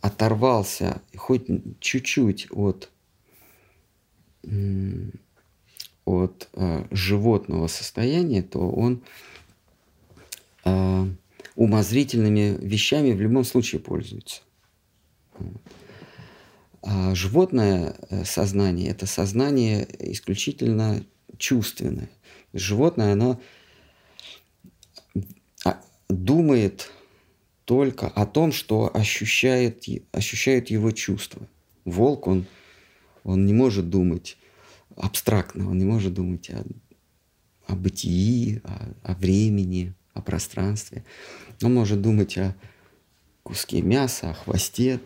оторвался 0.00 1.00
хоть 1.16 1.46
чуть-чуть 1.80 2.48
от, 2.50 2.90
от 6.04 6.48
а, 6.52 6.86
животного 6.90 7.66
состояния, 7.68 8.42
то 8.42 8.68
он 8.70 9.02
э, 10.64 11.06
умозрительными 11.54 12.56
вещами 12.60 13.12
в 13.12 13.20
любом 13.20 13.44
случае 13.44 13.80
пользуются. 13.80 14.42
А 16.82 17.14
животное 17.14 17.96
э, 18.10 18.24
сознание– 18.24 18.88
это 18.90 19.06
сознание 19.06 19.86
исключительно 19.98 21.04
чувственное. 21.36 22.10
Животное, 22.52 23.12
оно 23.12 23.40
а, 25.64 25.80
думает 26.08 26.90
только 27.68 28.06
о 28.06 28.24
том, 28.24 28.50
что 28.50 28.90
ощущает, 28.94 29.84
ощущает 30.10 30.70
его 30.70 30.90
чувства. 30.90 31.46
Волк, 31.84 32.26
он, 32.26 32.46
он 33.24 33.44
не 33.44 33.52
может 33.52 33.90
думать 33.90 34.38
абстрактно, 34.96 35.68
он 35.68 35.76
не 35.76 35.84
может 35.84 36.14
думать 36.14 36.48
о, 36.48 36.64
о 37.66 37.76
бытии, 37.76 38.62
о, 38.64 39.12
о 39.12 39.14
времени, 39.16 39.92
о 40.14 40.22
пространстве. 40.22 41.04
Он 41.62 41.74
может 41.74 42.00
думать 42.00 42.38
о 42.38 42.56
куске 43.42 43.82
мяса, 43.82 44.30
о 44.30 44.32
хвосте, 44.32 45.00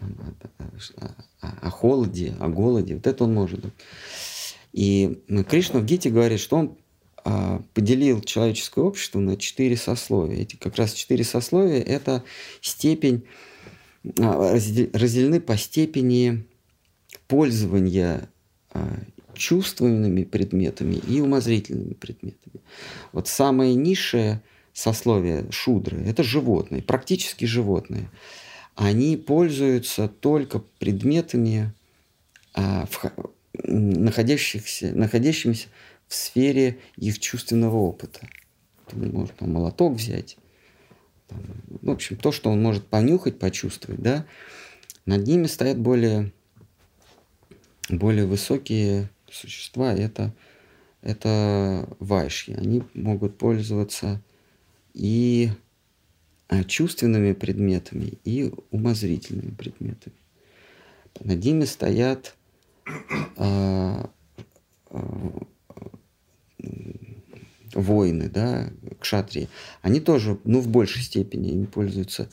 о, 0.61 1.15
о, 1.41 1.49
о 1.63 1.71
холоде, 1.71 2.37
о 2.39 2.49
голоде. 2.49 2.95
Вот 2.95 3.09
это 3.09 3.25
он 3.25 3.35
может 3.35 3.61
думать. 3.61 3.77
И 4.73 5.21
Кришна 5.49 5.81
в 5.81 5.85
Гите 5.85 6.11
говорит, 6.11 6.39
что 6.39 6.59
он 6.59 6.79
поделил 7.75 8.21
человеческое 8.21 8.85
общество 8.85 9.21
на 9.21 9.37
четыре 9.37 9.77
сословия. 9.77 10.39
Эти 10.39 10.57
как 10.57 10.77
раз 10.77 10.93
четыре 10.93 11.25
сословия– 11.25 11.81
это 11.83 12.25
степень, 12.61 13.25
а, 14.19 14.53
разделены 14.53 15.41
по 15.41 15.57
степени 15.57 16.45
пользования 17.29 18.29
а, 18.71 18.99
чувственными 19.35 20.25
предметами 20.25 20.95
и 20.95 21.21
умозрительными 21.21 21.95
предметами. 21.95 22.61
Вот 23.13 23.29
самое 23.29 23.75
низшее 23.75 24.43
сословие 24.73 25.47
шудры– 25.51 25.99
это 26.07 26.23
животные, 26.23 26.83
практически 26.83 27.45
животные. 27.45 28.11
Они 28.75 29.17
пользуются 29.17 30.09
только 30.09 30.59
предметами, 30.79 31.73
находящихся, 33.65 34.93
находящимися 34.95 35.69
в 36.13 36.15
сфере 36.15 36.79
их 36.99 37.19
чувственного 37.21 37.77
опыта. 37.77 38.21
Он 38.93 39.09
может 39.13 39.35
там, 39.37 39.51
молоток 39.53 39.95
взять, 39.95 40.37
там, 41.27 41.41
в 41.81 41.89
общем, 41.89 42.19
то, 42.19 42.33
что 42.33 42.51
он 42.51 42.61
может 42.61 42.87
понюхать, 42.87 43.39
почувствовать, 43.39 44.03
да, 44.03 44.27
над 45.07 45.27
ними 45.27 45.47
стоят 45.47 45.79
более, 45.79 46.31
более 47.89 48.27
высокие 48.27 49.09
существа, 49.31 49.95
это, 49.95 50.35
это 51.01 51.89
вайши. 51.99 52.53
Они 52.53 52.83
могут 52.93 53.39
пользоваться 53.39 54.21
и 54.93 55.49
а, 56.49 56.63
чувственными 56.65 57.33
предметами, 57.33 58.19
и 58.25 58.53
умозрительными 58.71 59.55
предметами. 59.55 60.17
Над 61.21 61.43
ними 61.43 61.65
стоят 61.65 62.37
а, 63.39 64.11
а, 64.91 65.43
воины, 67.75 68.29
да, 68.29 68.71
кшатрии, 69.01 69.49
они 69.81 70.01
тоже, 70.01 70.39
ну, 70.45 70.61
в 70.61 70.69
большей 70.69 71.03
степени 71.03 71.51
не 71.53 71.67
пользуются 71.67 72.29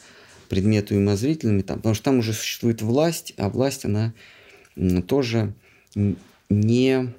предметами 0.50 0.98
умозрительными, 0.98 1.62
там, 1.62 1.78
потому 1.78 1.96
что 1.96 2.06
там 2.06 2.20
уже 2.20 2.34
существует 2.34 2.82
власть, 2.82 3.34
а 3.38 3.50
власть, 3.50 3.86
она 3.86 4.14
тоже 5.08 5.54
не, 6.50 7.14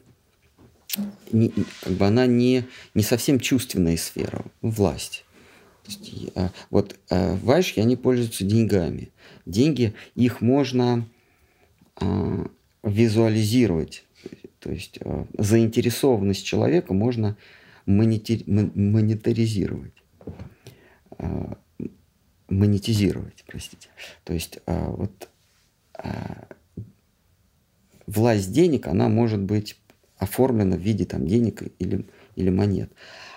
не 1.32 1.52
как 1.82 1.92
бы 1.92 2.06
она 2.06 2.26
не, 2.26 2.64
не 2.94 3.02
совсем 3.02 3.38
чувственная 3.38 3.96
сфера, 3.96 4.44
власть. 4.60 5.24
А, 6.34 6.50
вот 6.70 6.98
а, 7.08 7.36
вайшки, 7.36 7.80
они 7.80 7.96
пользуются 7.96 8.44
деньгами. 8.44 9.10
Деньги, 9.46 9.94
их 10.14 10.40
можно 10.40 11.06
а, 11.96 12.46
визуализировать. 12.82 14.04
То 14.60 14.70
есть 14.70 14.98
а, 15.02 15.26
заинтересованность 15.36 16.44
человека 16.44 16.94
можно 16.94 17.36
монетаризировать. 17.86 19.94
А, 21.18 21.58
монетизировать, 22.48 23.44
простите. 23.46 23.88
То 24.24 24.32
есть 24.32 24.58
а, 24.66 24.90
вот 24.90 25.28
власть 28.06 28.52
денег, 28.52 28.86
она 28.86 29.08
может 29.08 29.40
быть 29.40 29.76
оформлена 30.18 30.76
в 30.76 30.80
виде 30.80 31.04
там, 31.04 31.26
денег 31.26 31.62
или, 31.78 32.06
или 32.36 32.50
монет. 32.50 32.90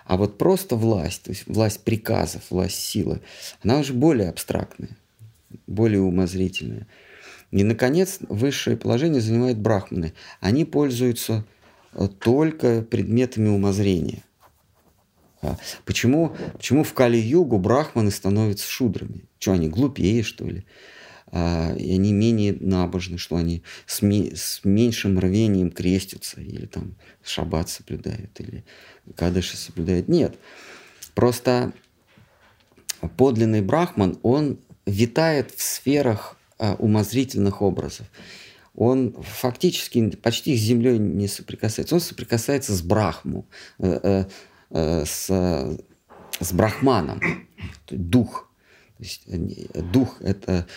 А 0.05 0.17
вот 0.17 0.38
просто 0.38 0.76
власть, 0.76 1.24
то 1.24 1.32
есть 1.32 1.47
власть 1.47 1.84
приказов, 1.84 2.43
власть 2.49 2.80
силы, 2.80 3.21
она 3.63 3.80
уже 3.80 3.93
более 3.93 4.30
абстрактная, 4.30 4.97
более 5.67 6.01
умозрительная. 6.01 6.88
И, 7.54 7.64
наконец, 7.64 8.20
высшее 8.28 8.78
положение 8.78 9.22
занимают 9.22 9.58
брахманы. 9.58 10.14
Они 10.39 10.66
пользуются 10.66 11.45
э, 11.93 12.08
только 12.20 12.82
предметами 12.82 13.49
умозрения– 13.49 14.24
а 15.43 15.58
почему, 15.86 16.36
почему 16.54 16.84
в 16.84 16.93
Кали-Югу 16.93 17.60
брахманы 17.60 18.12
становятся 18.12 18.70
шудрами? 18.70 19.26
Что, 19.39 19.51
они 19.51 19.68
глупее, 19.68 20.24
что 20.24 20.45
ли? 20.45 20.66
А, 21.28 21.76
и 21.76 21.93
они 21.93 22.14
менее 22.14 22.56
набожны, 22.60 23.18
что 23.18 23.36
они 23.36 23.62
с, 23.86 24.01
ми, 24.01 24.34
с 24.36 24.62
меньшим 24.64 25.20
рвением 25.20 25.70
крестятся, 25.72 26.39
или 26.39 26.66
там 26.66 26.95
шаббат 27.24 27.70
соблюдают, 27.70 28.39
или 28.39 28.64
кадыши 29.16 29.58
соблюдают. 29.58 30.08
Нет. 30.08 30.38
Просто 31.14 31.74
подлинный 33.18 33.62
брахман, 33.62 34.18
он 34.24 34.60
витает 34.86 35.51
в 35.51 35.62
сферах 35.62 36.38
а, 36.64 36.76
умозрительных 36.76 37.61
образов. 37.61 38.07
Он 38.76 39.16
фактически 39.22 40.09
почти 40.11 40.55
с 40.55 40.61
землей 40.61 40.97
не 40.97 41.28
соприкасается. 41.28 41.95
Он 41.95 42.01
соприкасается 42.01 42.74
с 42.74 42.82
брахму, 42.82 43.45
э, 43.80 43.99
э, 44.01 44.26
Э, 44.74 45.05
с, 45.05 45.28
с 46.39 46.51
брахманом, 46.51 47.22
дух. 47.91 48.49
То 48.97 49.03
есть, 49.03 49.22
э, 49.28 49.82
дух– 49.82 50.18
это 50.20 50.68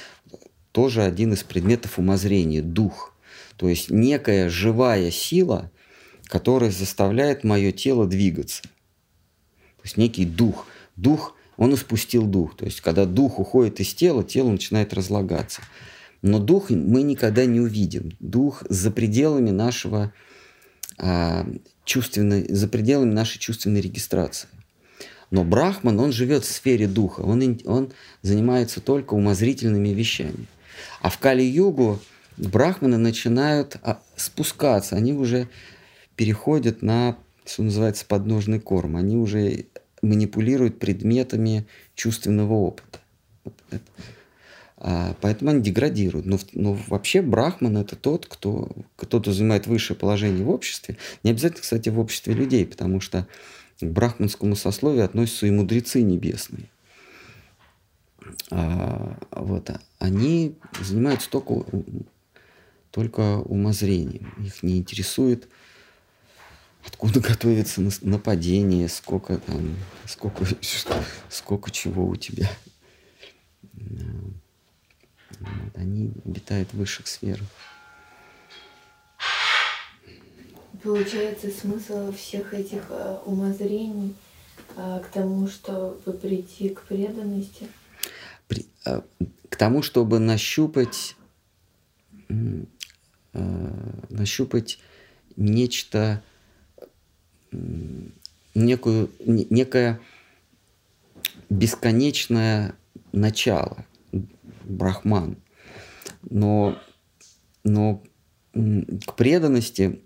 тоже 0.70 1.03
один 1.03 1.32
из 1.32 1.43
предметов 1.43 1.99
умозрения, 1.99 2.61
дух. 2.61 3.14
То 3.57 3.70
есть 3.70 3.89
некая 3.89 4.51
живая 4.51 5.11
сила, 5.11 5.72
которая 6.24 6.70
заставляет 6.70 7.43
мое 7.43 7.72
тело 7.72 8.07
двигаться. 8.07 8.62
То 8.64 9.82
есть 9.84 9.97
некий 9.97 10.26
дух. 10.26 10.66
Дух, 10.97 11.34
он 11.57 11.74
испустил 11.74 12.26
дух. 12.26 12.57
То 12.57 12.64
есть 12.64 12.80
когда 12.80 13.04
дух 13.04 13.38
уходит 13.38 13.80
из 13.80 13.94
тела, 13.94 14.22
тело 14.22 14.50
начинает 14.50 14.92
разлагаться. 14.94 15.62
Но 16.22 16.38
дух 16.38 16.70
мы 16.70 17.02
никогда 17.02 17.44
не 17.44 17.61
увидим. 17.61 18.12
Дух 18.20 18.62
за 18.68 18.90
пределами 18.90 19.50
нашего 19.50 20.12
а, 20.98 21.46
чувственной, 21.84 22.52
за 22.52 22.68
пределами 22.68 23.12
нашей 23.12 23.38
чувственной 23.38 23.80
регистрации. 23.80 24.48
Но 25.30 25.44
Брахман, 25.44 25.98
он 25.98 26.12
живет 26.12 26.44
в 26.44 26.50
сфере 26.50 26.86
духа, 26.86 27.20
он, 27.20 27.59
он 27.64 27.92
занимается 28.22 28.80
только 28.80 29.14
умозрительными 29.14 29.88
вещами. 29.88 30.46
А 31.00 31.11
в 31.11 31.18
Кали-югу 31.18 31.98
брахманы 32.36 32.96
начинают 32.96 33.76
а, 33.82 34.00
спускаться, 34.14 34.96
они 34.96 35.12
уже 35.12 35.48
переходят 36.14 36.82
на, 36.82 37.16
что 37.44 37.62
называется, 37.62 38.07
подножный 38.07 38.61
корм, 38.61 38.96
они 38.96 39.16
уже 39.16 39.66
манипулируют 40.07 40.78
предметами 40.78 41.66
чувственного 41.94 42.54
опыта. 42.54 43.00
А, 44.78 45.16
поэтому 45.20 45.50
они 45.50 45.62
деградируют. 45.62 46.26
Но, 46.26 46.38
но 46.52 46.78
вообще 46.88 47.22
брахман 47.22 47.76
это 47.78 47.96
тот, 47.96 48.26
кто, 48.26 48.70
кто-то 48.96 49.32
занимает 49.32 49.66
высшее 49.66 49.98
положение 49.98 50.44
в 50.44 50.50
обществе. 50.50 50.96
Не 51.22 51.30
обязательно, 51.30 51.62
кстати, 51.62 51.88
в 51.88 51.98
обществе 51.98 52.34
людей, 52.34 52.66
потому 52.66 53.00
что 53.00 53.26
к 53.80 53.84
брахманскому 53.84 54.57
сословию 54.57 55.04
относятся 55.04 55.46
и 55.46 55.50
мудрецы 55.50 56.02
небесные. 56.02 56.70
А, 58.50 59.18
вот, 59.30 59.70
они 59.98 60.57
занимаются 60.80 61.30
только, 61.30 61.64
только 62.90 63.38
умозрением. 63.38 64.34
Их 64.44 64.62
не 64.62 64.78
интересует, 64.78 65.48
откуда 66.87 67.20
готовится 67.20 67.82
нападение, 68.03 68.89
сколько 68.89 69.39
там, 69.39 69.76
сколько, 70.07 70.45
сколько 71.28 71.70
чего 71.70 72.07
у 72.07 72.16
тебя. 72.16 72.49
Вот, 75.41 75.76
они 75.76 76.12
обитают 76.24 76.72
в 76.72 76.78
высших 76.78 77.07
сферах. 77.07 77.47
Получается, 80.82 81.51
смысл 81.51 82.12
всех 82.12 82.55
этих 82.55 82.84
э, 82.91 83.18
умозрений 83.24 84.14
э, 84.76 85.01
к 85.05 85.09
тому, 85.09 85.49
чтобы 85.49 86.12
прийти 86.12 86.68
к 86.68 86.82
преданности? 86.82 87.66
При, 88.47 88.66
э, 88.84 89.01
к 89.49 89.57
тому, 89.57 89.82
чтобы 89.82 90.20
нащупать, 90.20 91.16
нащупать 94.11 94.78
нечто, 95.37 96.22
некую, 98.54 99.11
некое 99.20 100.00
бесконечное 101.50 102.74
начало, 103.12 103.84
брахман. 104.64 105.36
Но, 106.28 106.78
но 107.64 108.02
к 108.52 109.14
преданности 109.14 110.00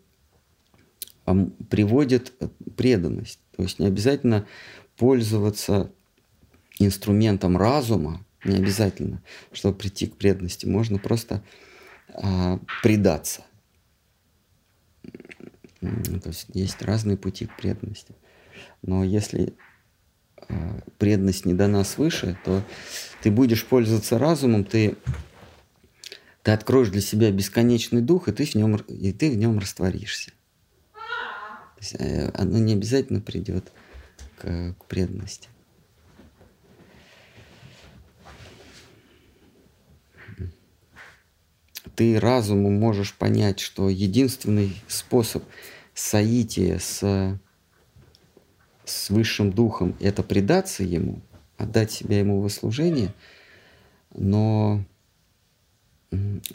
приводит 1.69 2.33
преданность. 2.77 3.41
То 3.57 3.63
есть 3.63 3.79
не 3.79 3.87
обязательно 3.87 4.47
пользоваться 4.97 5.93
инструментом 6.79 7.57
разума, 7.57 8.25
не 8.45 8.57
обязательно, 8.57 9.23
чтобы 9.53 9.77
прийти 9.77 10.07
к 10.07 10.17
преданности. 10.17 10.67
Можно 10.67 10.99
просто 10.99 11.43
а, 12.15 12.59
предаться. 12.83 13.43
То 15.81 16.29
есть 16.29 16.47
есть 16.53 16.83
разные 16.83 17.17
пути 17.17 17.47
к 17.47 17.57
преданности. 17.57 18.15
Но 18.83 19.03
если 19.03 19.55
а, 20.37 20.81
преданность 20.99 21.47
не 21.47 21.55
дана 21.55 21.85
свыше, 21.85 22.39
то 22.45 22.63
ты 23.23 23.31
будешь 23.31 23.65
пользоваться 23.65 24.19
разумом, 24.19 24.65
ты, 24.65 24.97
ты 26.43 26.51
откроешь 26.51 26.91
для 26.91 27.01
себя 27.01 27.31
бесконечный 27.31 28.03
дух, 28.03 28.29
и 28.29 28.33
ты 28.33 28.45
в 28.45 28.55
нем, 28.55 28.77
и 28.77 29.13
ты 29.13 29.31
в 29.31 29.37
нем 29.37 29.59
растворишься. 29.59 30.33
То 30.93 31.81
есть, 31.81 31.95
э, 31.99 32.31
оно 32.35 32.59
не 32.59 32.75
обязательно 32.75 33.21
придет 33.21 33.73
к, 34.39 34.75
к 34.79 34.85
преданности. 34.85 35.49
Ты 41.95 42.21
разумом 42.21 42.75
можешь 42.79 43.15
понять, 43.15 43.61
что 43.61 43.89
единственный 43.89 44.77
способ 44.87 45.45
соития 45.95 46.79
с, 46.79 47.39
с 48.85 49.11
высшим 49.11 49.53
духом– 49.53 49.97
это 50.01 50.23
предаться 50.23 50.83
ему, 50.83 51.21
отдать 51.57 51.91
себя 51.91 52.19
ему 52.19 52.41
в 52.41 52.49
служение, 52.51 53.15
но 54.15 54.85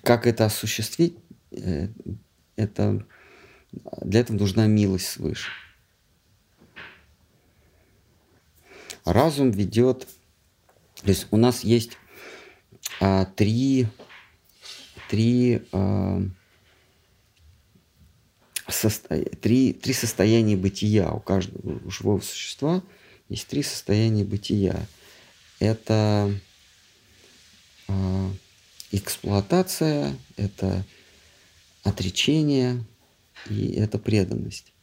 как 0.04 0.28
это 0.28 0.46
осуществить, 0.46 1.18
э, 1.52 1.88
это, 2.56 3.06
для 4.02 4.22
этого 4.22 4.38
нужна 4.38 4.68
милость 4.68 5.08
свыше. 5.08 5.50
Разум 9.06 9.52
ведет, 9.52 10.08
то 11.04 11.10
есть 11.10 11.28
у 11.32 11.38
нас 11.38 11.64
есть 11.64 11.92
а, 13.00 13.26
три, 13.26 13.88
три, 15.10 15.62
а, 15.72 16.22
состо... 18.68 19.24
три, 19.42 19.74
три 19.74 19.94
состояния 19.94 20.56
бытия. 20.56 21.12
У 21.12 21.20
каждого 21.20 21.80
живого 21.90 22.22
существа 22.22 22.84
есть 23.30 23.48
три 23.48 23.64
состояния 23.64 24.24
бытия. 24.24 24.86
Это 25.60 26.32
а, 27.88 28.32
эксплуатация, 28.92 30.16
это 30.38 30.86
отречение 31.84 32.84
и 33.50 33.74
это 33.74 34.00
преданность. 34.00 34.74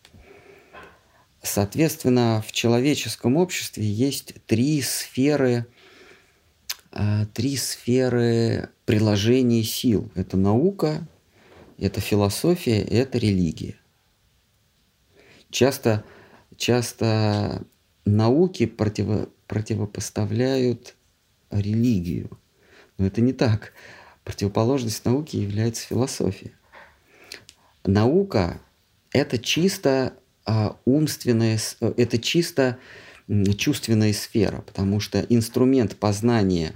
Соответственно, 1.42 2.42
в 2.46 2.52
человеческом 2.52 3.36
обществе 3.36 3.84
есть 3.84 4.34
три 4.46 4.80
сферы, 4.80 5.66
три 7.34 7.56
сферы 7.56 8.70
приложения 8.84 9.62
сил. 9.62 10.10
Это 10.14 10.36
наука, 10.36 11.06
это 11.78 12.00
философия, 12.00 12.80
это 12.82 13.18
религия. 13.18 13.76
Часто, 15.50 16.04
часто 16.56 17.64
науки 18.04 18.66
противо, 18.66 19.28
противопоставляют 19.46 20.94
религию. 21.50 22.38
Но 22.98 23.06
это 23.06 23.20
не 23.20 23.32
так. 23.32 23.72
Противоположность 24.24 25.04
науки 25.04 25.36
является 25.36 25.86
философия. 25.86 26.52
Наука– 27.84 28.60
это 29.12 29.38
чисто 29.38 30.14
а, 30.44 30.76
умственная, 30.84 31.58
э, 31.80 31.92
это 31.96 32.18
чисто 32.18 32.78
чувственная 33.56 34.12
сфера, 34.12 34.62
потому 34.62 35.00
что 35.00 35.20
инструмент 35.28 35.96
познания, 35.96 36.72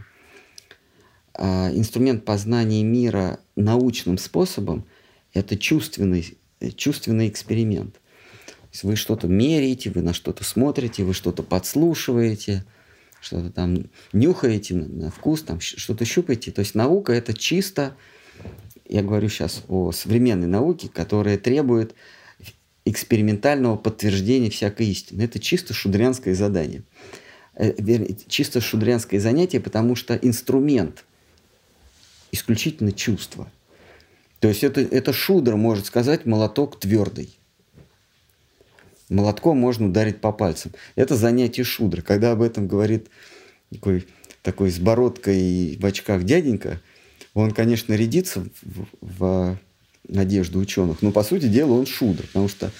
а, 1.34 1.70
инструмент 1.72 2.24
познания 2.24 2.82
мира 2.82 3.40
научным 3.56 4.18
способом– 4.18 4.86
это 5.34 5.56
чувственный, 5.56 6.38
э, 6.60 6.70
чувственный 6.70 7.28
эксперимент. 7.28 7.94
То 8.46 8.68
есть 8.72 8.84
вы 8.84 8.96
что-то 8.96 9.28
меряете, 9.28 9.90
вы 9.90 10.02
на 10.02 10.12
что-то 10.12 10.44
смотрите, 10.44 11.04
вы 11.04 11.14
что-то 11.14 11.42
подслушиваете, 11.42 12.64
что-то 13.20 13.50
там 13.50 13.90
нюхаете 14.12 14.74
на, 14.74 15.10
вкус, 15.10 15.42
там 15.42 15.60
что-то 15.60 16.04
щупаете. 16.04 16.52
То 16.52 16.60
есть 16.60 16.74
наука– 16.74 17.12
это 17.14 17.34
чисто, 17.34 17.96
я 18.88 19.02
говорю 19.02 19.28
сейчас 19.28 19.62
о 19.68 19.92
современной 19.92 20.46
науке, 20.46 20.88
которая 20.88 21.38
требует 21.38 21.94
экспериментального 22.86 23.76
подтверждения 23.76 24.48
всякой 24.48 24.86
истины. 24.86 25.22
Это 25.22 25.38
чисто 25.38 25.74
шудрянское 25.74 26.34
задание. 26.34 26.84
Э, 27.54 27.72
чисто 28.28 28.60
шудрянское 28.60 29.20
занятие, 29.20 29.60
потому 29.60 29.96
что 29.96 30.14
инструмент 30.14 31.04
исключительно 32.32 32.92
чувство. 32.92 33.50
То 34.40 34.48
есть 34.48 34.62
это, 34.62 34.80
это 34.80 35.12
шудра 35.12 35.56
может 35.56 35.86
сказать 35.86 36.26
молоток 36.26 36.78
твердый. 36.78 37.36
Молотком 39.08 39.58
можно 39.58 39.86
ударить 39.86 40.20
по 40.20 40.32
пальцам. 40.32 40.72
Это 40.94 41.16
занятие 41.16 41.64
шудра. 41.64 42.02
Когда 42.02 42.32
об 42.32 42.42
этом 42.42 42.68
говорит 42.68 43.08
такой, 43.72 44.06
такой 44.42 44.70
с 44.70 44.78
бородкой 44.78 45.40
и 45.40 45.78
в 45.78 45.86
очках 45.86 46.24
дяденька, 46.24 46.80
он, 47.34 47.52
конечно, 47.52 47.94
рядится 47.94 48.46
в, 48.62 48.86
в 49.00 49.58
надежды 50.08 50.58
ученых. 50.58 51.02
Но, 51.02 51.12
по 51.12 51.22
сути 51.22 51.46
дела, 51.46 51.72
он 51.72 51.86
шудр, 51.86 52.26
потому 52.26 52.48
что 52.48 52.70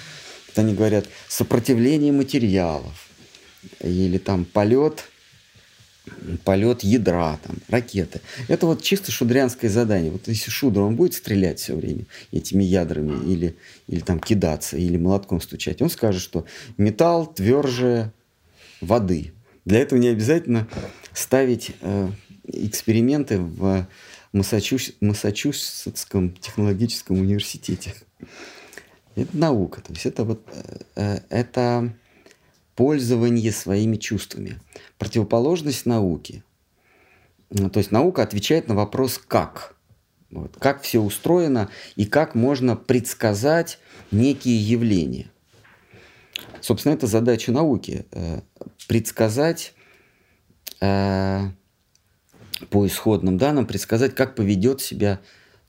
они 0.54 0.74
говорят 0.74 1.06
сопротивление 1.28 2.12
материалов 2.12 3.08
или 3.80 4.18
там 4.18 4.44
полет 4.44 5.04
полет 6.44 6.84
ядра, 6.84 7.38
там, 7.42 7.56
ракеты. 7.68 8.20
Это 8.48 8.66
вот 8.66 8.82
чисто 8.82 9.10
шудрянское 9.10 9.68
задание. 9.68 10.10
Вот 10.10 10.28
если 10.28 10.50
шудр, 10.50 10.80
он 10.80 10.96
будет 10.96 11.14
стрелять 11.14 11.58
все 11.58 11.74
время 11.74 12.04
этими 12.30 12.62
ядрами 12.62 13.28
или, 13.28 13.56
или 13.88 14.00
там 14.00 14.20
кидаться, 14.20 14.76
или 14.76 14.96
молотком 14.96 15.40
стучать, 15.40 15.82
он 15.82 15.90
скажет, 15.90 16.22
что 16.22 16.46
металл 16.76 17.26
тверже 17.26 18.12
воды. 18.80 19.32
Для 19.64 19.80
этого 19.80 19.98
не 19.98 20.08
обязательно 20.08 20.68
ставить 21.12 21.72
э, 21.80 22.08
эксперименты 22.44 23.38
в 23.38 23.88
Массачус... 24.36 24.92
Массачусетском 25.00 26.32
технологическом 26.32 27.18
университете. 27.18 27.94
Это 29.14 29.34
наука, 29.34 29.80
то 29.80 29.92
есть 29.94 30.04
это 30.04 30.24
вот 30.24 30.42
э, 30.52 30.78
э, 30.94 31.20
это 31.30 31.94
пользование 32.74 33.50
своими 33.50 33.96
чувствами. 33.96 34.60
Противоположность 34.98 35.86
науки. 35.86 36.44
Ну, 37.48 37.70
то 37.70 37.78
есть 37.78 37.90
наука 37.90 38.22
отвечает 38.22 38.68
на 38.68 38.74
вопрос 38.74 39.18
«как?». 39.18 39.74
Вот, 40.30 40.56
как 40.58 40.82
все 40.82 41.00
устроено 41.00 41.70
и 41.94 42.04
как 42.04 42.34
можно 42.34 42.76
предсказать 42.76 43.78
некие 44.10 44.58
явления. 44.58 45.30
Собственно, 46.60 46.92
это 46.92 47.06
задача 47.06 47.52
науки. 47.52 48.04
Э, 48.10 48.40
предсказать 48.86 49.72
по 52.70 52.86
исходным 52.86 53.38
данным 53.38 53.66
предсказать, 53.66 54.14
как 54.14 54.34
поведет 54.34 54.80
себя 54.80 55.20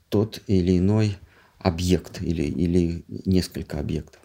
тот 0.09 0.41
или 0.47 0.77
иной 0.77 1.17
объект 1.59 2.21
или, 2.21 2.43
или 2.43 3.03
несколько 3.07 3.79
объектов. 3.79 4.21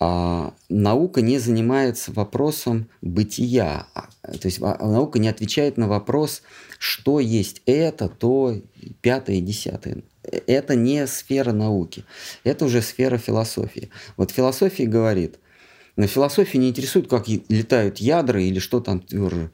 А 0.00 0.54
наука 0.68 1.22
не 1.22 1.38
занимается 1.38 2.12
вопросом 2.12 2.88
бытия, 3.02 3.88
а, 3.94 4.08
то 4.22 4.46
есть 4.46 4.60
а, 4.62 4.86
наука 4.86 5.18
не 5.18 5.26
отвечает 5.28 5.76
на 5.76 5.88
вопрос, 5.88 6.42
что 6.78 7.18
есть 7.18 7.62
это, 7.66 8.08
то, 8.08 8.54
пятое, 9.00 9.40
десятое. 9.40 10.02
Это 10.22 10.76
не 10.76 11.04
сфера 11.08 11.52
науки, 11.52 12.04
это 12.44 12.66
уже 12.66 12.80
сфера 12.80 13.18
философии. 13.18 13.90
Вот 14.16 14.30
философия 14.30 14.86
говорит, 14.86 15.38
на 15.96 16.06
философии 16.06 16.58
не 16.58 16.68
интересует, 16.68 17.08
как 17.08 17.26
летают 17.26 17.98
ядра 17.98 18.40
или 18.40 18.60
что 18.60 18.78
там 18.78 19.00
тверже 19.00 19.50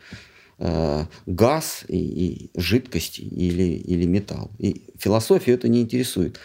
Э, 0.66 1.04
газ 1.26 1.84
и, 1.88 1.98
и 1.98 2.50
жидкость 2.58 3.18
или, 3.18 3.74
или 3.74 4.06
металл. 4.06 4.50
И 4.58 4.82
философию 4.98 5.56
это 5.56 5.68
не 5.68 5.82
интересует. 5.82 6.40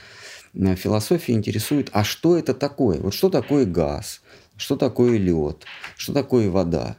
Э, 0.53 0.75
философия 0.75 1.31
интересует, 1.31 1.89
а 1.93 2.03
что 2.03 2.37
это 2.37 2.53
такое? 2.53 2.99
Вот 2.99 3.13
что 3.13 3.29
такое 3.29 3.63
газ? 3.63 4.21
Что 4.57 4.75
такое 4.75 5.17
лед? 5.17 5.63
Что 5.95 6.11
такое 6.11 6.49
вода? 6.49 6.97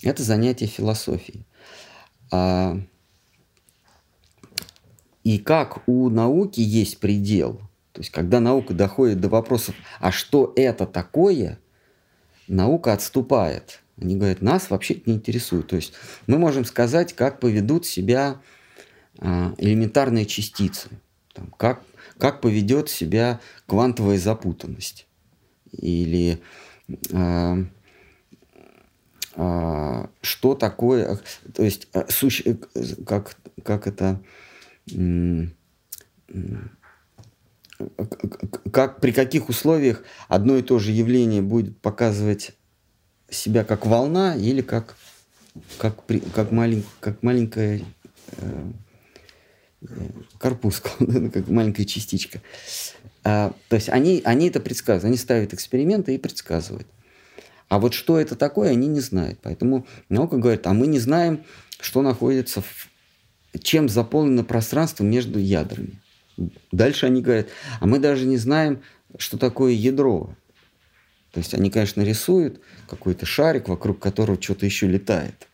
Это 0.00 0.22
занятие 0.22 0.64
философии. 0.64 1.44
А, 2.32 2.80
и 5.24 5.38
как 5.38 5.86
у 5.86 6.08
науки 6.08 6.60
есть 6.60 7.00
предел, 7.00 7.60
то 7.92 8.00
есть 8.00 8.10
когда 8.10 8.40
наука 8.40 8.72
доходит 8.72 9.20
до 9.20 9.28
вопросов, 9.28 9.74
а 10.00 10.10
что 10.10 10.54
это 10.56 10.86
такое, 10.86 11.58
наука 12.48 12.94
отступает– 12.94 13.82
Они 14.00 14.16
говорят, 14.16 14.42
нас 14.42 14.70
вообще 14.70 15.00
не 15.06 15.14
интересует. 15.14 15.68
То 15.68 15.76
есть 15.76 15.92
мы 16.26 16.38
можем 16.38 16.64
сказать, 16.64 17.14
как 17.14 17.40
поведут 17.40 17.86
себя 17.86 18.40
а, 19.18 19.54
элементарные 19.58 20.26
частицы, 20.26 20.88
там, 21.32 21.50
как, 21.56 21.82
как 22.18 22.40
поведет 22.40 22.90
себя 22.90 23.40
квантовая 23.66 24.18
запутанность 24.18 25.06
или 25.72 26.40
а, 27.12 27.58
а, 29.34 30.10
что 30.20 30.54
такое, 30.54 31.18
то 31.54 31.62
есть 31.62 31.88
суще, 32.08 32.58
как, 33.06 33.36
как 33.62 33.86
это 33.86 34.20
как 38.72 39.00
при 39.00 39.12
каких 39.12 39.48
условиях 39.48 40.02
одно 40.28 40.56
и 40.56 40.62
то 40.62 40.78
же 40.78 40.92
явление 40.92 41.42
будет 41.42 41.78
показывать 41.80 42.55
себя 43.30 43.64
как 43.64 43.86
волна 43.86 44.36
или 44.36 44.60
как 44.60 44.96
как, 45.78 46.02
при, 46.04 46.20
как, 46.20 46.52
малень, 46.52 46.84
как 47.00 47.22
маленькая 47.22 47.82
э, 48.38 48.70
корпускул, 50.38 51.06
как 51.32 51.48
маленькая 51.48 51.84
частичка. 51.84 52.40
А, 53.24 53.52
то 53.68 53.76
есть 53.76 53.88
они, 53.88 54.22
они 54.24 54.48
это 54.48 54.60
предсказывают, 54.60 55.04
они 55.04 55.16
ставят 55.16 55.54
эксперименты 55.54 56.14
и 56.14 56.18
предсказывают. 56.18 56.86
А 57.68 57.78
вот 57.78 57.94
что 57.94 58.18
это 58.18 58.36
такое, 58.36 58.70
они 58.70 58.86
не 58.86 59.00
знают. 59.00 59.40
Поэтому 59.42 59.86
наука 60.08 60.36
говорит, 60.36 60.66
а 60.66 60.72
мы 60.72 60.86
не 60.86 61.00
знаем, 61.00 61.44
что 61.80 62.02
находится 62.02 62.60
в... 62.60 62.88
чем 63.60 63.88
заполнено 63.88 64.44
пространство 64.44 65.02
между 65.02 65.38
ядрами. 65.38 66.00
Дальше 66.70 67.06
они 67.06 67.22
говорят, 67.22 67.48
а 67.80 67.86
мы 67.86 67.98
даже 67.98 68.26
не 68.26 68.36
знаем, 68.36 68.82
что 69.18 69.38
такое 69.38 69.72
ядро. 69.72 70.30
То 71.36 71.40
есть 71.40 71.52
они, 71.52 71.68
конечно, 71.68 72.00
рисуют 72.00 72.62
какой-то 72.88 73.26
шарик, 73.26 73.68
вокруг 73.68 73.98
которого 73.98 74.40
что-то 74.40 74.64
еще 74.64 74.86
летает. 74.86 75.48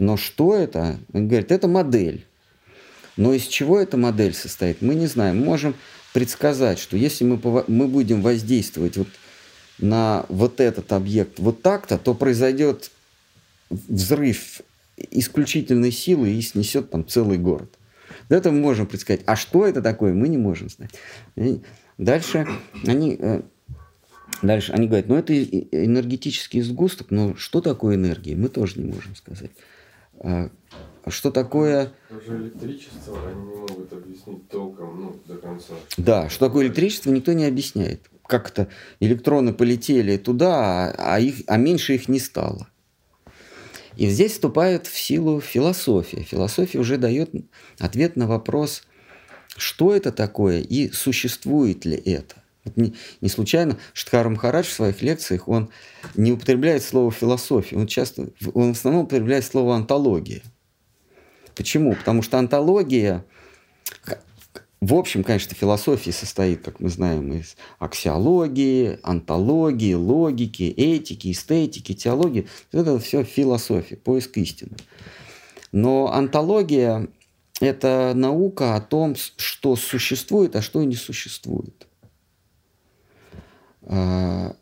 Но 0.00 0.16
что 0.16 0.56
это? 0.56 0.98
Они 1.12 1.28
говорят, 1.28 1.52
это 1.52 1.68
модель. 1.68 2.26
Но 3.16 3.32
из 3.32 3.46
чего 3.46 3.78
эта 3.78 3.96
модель 3.96 4.34
состоит, 4.34 4.82
мы 4.82 4.96
не 4.96 5.06
знаем. 5.06 5.38
Мы 5.38 5.44
можем 5.44 5.76
предсказать, 6.12 6.80
что 6.80 6.96
если 6.96 7.22
мы, 7.22 7.38
мы 7.68 7.86
будем 7.86 8.22
воздействовать 8.22 8.96
вот 8.96 9.06
на 9.78 10.26
вот 10.28 10.58
этот 10.58 10.92
объект 10.92 11.38
вот 11.38 11.62
так-то, 11.62 11.96
то 11.96 12.12
произойдет 12.12 12.90
взрыв 13.70 14.62
исключительной 14.96 15.92
силы 15.92 16.30
и 16.30 16.42
снесет 16.42 16.90
там 16.90 17.06
целый 17.06 17.38
город. 17.38 17.72
Это 18.30 18.50
мы 18.50 18.58
можем 18.58 18.88
предсказать. 18.88 19.20
А 19.26 19.36
что 19.36 19.64
это 19.64 19.80
такое, 19.80 20.12
мы 20.12 20.26
не 20.26 20.38
можем 20.38 20.68
знать. 20.68 20.90
И 21.36 21.60
дальше 21.98 22.48
они, 22.84 23.16
э, 23.16 23.42
дальше 24.42 24.72
они 24.72 24.86
говорят, 24.86 25.08
ну 25.08 25.16
это 25.16 25.34
энергетический 25.42 26.60
сгусток, 26.60 27.10
но 27.10 27.34
что 27.36 27.60
такое 27.60 27.96
энергия, 27.96 28.36
мы 28.36 28.48
тоже 28.48 28.80
не 28.80 28.92
можем 28.92 29.16
сказать. 29.16 29.50
А 30.20 30.50
что 31.10 31.30
такое... 31.30 31.92
Уже 32.10 32.36
электричество 32.36 33.18
они 33.30 33.40
не 33.40 33.56
могут 33.56 33.92
объяснить 33.92 34.48
толком, 34.48 35.00
ну, 35.00 35.20
до 35.26 35.36
конца. 35.36 35.74
Да, 35.96 36.28
что 36.28 36.46
такое 36.46 36.66
электричество, 36.66 37.10
никто 37.10 37.32
не 37.32 37.44
объясняет. 37.44 38.10
Как 38.26 38.50
это 38.50 38.68
электроны 39.00 39.54
полетели 39.54 40.18
туда, 40.18 40.90
а, 40.90 41.14
а, 41.14 41.20
их, 41.20 41.44
а 41.46 41.56
меньше 41.56 41.94
их 41.94 42.08
не 42.08 42.18
стало. 42.18 42.68
И 43.96 44.06
здесь 44.08 44.32
вступает 44.32 44.86
в 44.86 44.98
силу 44.98 45.40
философия. 45.40 46.22
Философия 46.22 46.78
уже 46.78 46.98
дает 46.98 47.30
ответ 47.78 48.16
на 48.16 48.26
вопрос, 48.26 48.82
что 49.56 49.94
это 49.94 50.12
такое 50.12 50.60
и 50.60 50.90
существует 50.90 51.84
ли 51.84 51.96
это. 51.96 52.36
Не, 52.76 52.94
не 53.20 53.28
случайно 53.28 53.78
Штхар 53.92 54.28
Махарадж 54.28 54.66
в 54.66 54.72
своих 54.72 55.00
лекциях, 55.02 55.48
он 55.48 55.70
не 56.14 56.32
употребляет 56.32 56.82
слово 56.82 57.10
философия, 57.10 57.76
он 57.76 57.86
часто, 57.86 58.30
он 58.54 58.74
в 58.74 58.78
основном 58.78 59.04
употребляет 59.04 59.44
слово 59.44 59.76
антология– 59.76 60.42
Почему? 61.58 61.96
Потому 61.96 62.22
что 62.22 62.38
антология, 62.38 63.24
в 64.80 64.94
общем, 64.94 65.24
конечно, 65.24 65.56
философия 65.56 66.12
состоит, 66.12 66.62
как 66.62 66.78
мы 66.78 66.88
знаем, 66.88 67.32
из 67.32 67.56
аксиологии, 67.80 69.00
антологии, 69.02 69.94
логики, 69.94 70.62
этики, 70.62 71.32
эстетики, 71.32 71.94
теологии. 71.94 72.46
Это 72.70 72.96
все 73.00 73.24
философия, 73.24 73.96
поиск 73.96 74.36
истины. 74.36 74.76
Но 75.72 76.12
антология– 76.12 77.08
это 77.60 78.12
наука 78.14 78.76
о 78.76 78.80
том, 78.80 79.16
что 79.16 79.74
существует, 79.74 80.54
а 80.54 80.62
что 80.62 80.84
не 80.84 80.94
существует. 80.94 81.87
А, 83.88 84.54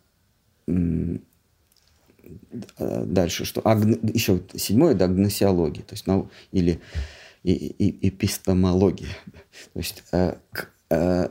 дальше, 2.78 3.44
что 3.44 3.60
агн... 3.64 3.98
еще 4.14 4.40
седьмое, 4.54 4.94
это 4.94 5.04
агносиология, 5.04 5.82
то 5.82 5.94
есть, 5.94 6.06
нау... 6.06 6.30
или 6.52 6.80
и, 7.42 7.52
и, 7.52 8.08
эпистемология, 8.08 9.16
то 9.72 9.78
есть 9.78 10.02
э, 10.12 10.34
э, 10.90 11.28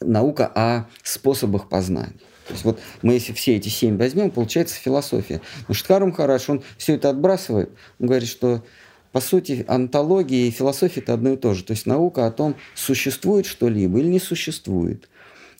наука 0.00 0.50
о 0.54 0.86
способах 1.02 1.68
познания. 1.68 2.18
То 2.46 2.54
есть 2.54 2.64
вот 2.64 2.80
мы 3.02 3.14
если 3.14 3.32
все 3.32 3.56
эти 3.56 3.68
семь 3.68 3.96
возьмем, 3.96 4.30
получается 4.30 4.74
философия. 4.74 5.40
Но 5.68 5.74
Штхарум 5.74 6.12
Хараш, 6.12 6.50
он 6.50 6.62
все 6.76 6.96
это 6.96 7.08
отбрасывает, 7.08 7.70
он 7.98 8.08
говорит, 8.08 8.28
что 8.28 8.64
по 9.12 9.20
сути, 9.20 9.64
антология 9.66 10.46
и 10.46 10.50
философия– 10.50 11.00
это 11.02 11.14
одно 11.14 11.32
и 11.32 11.36
то 11.36 11.54
же. 11.54 11.64
То 11.64 11.72
есть 11.72 11.84
наука 11.84 12.26
о 12.26 12.30
том, 12.30 12.54
существует 12.76 13.44
что-либо 13.44 13.98
или 13.98 14.06
не 14.06 14.20
существует. 14.20 15.08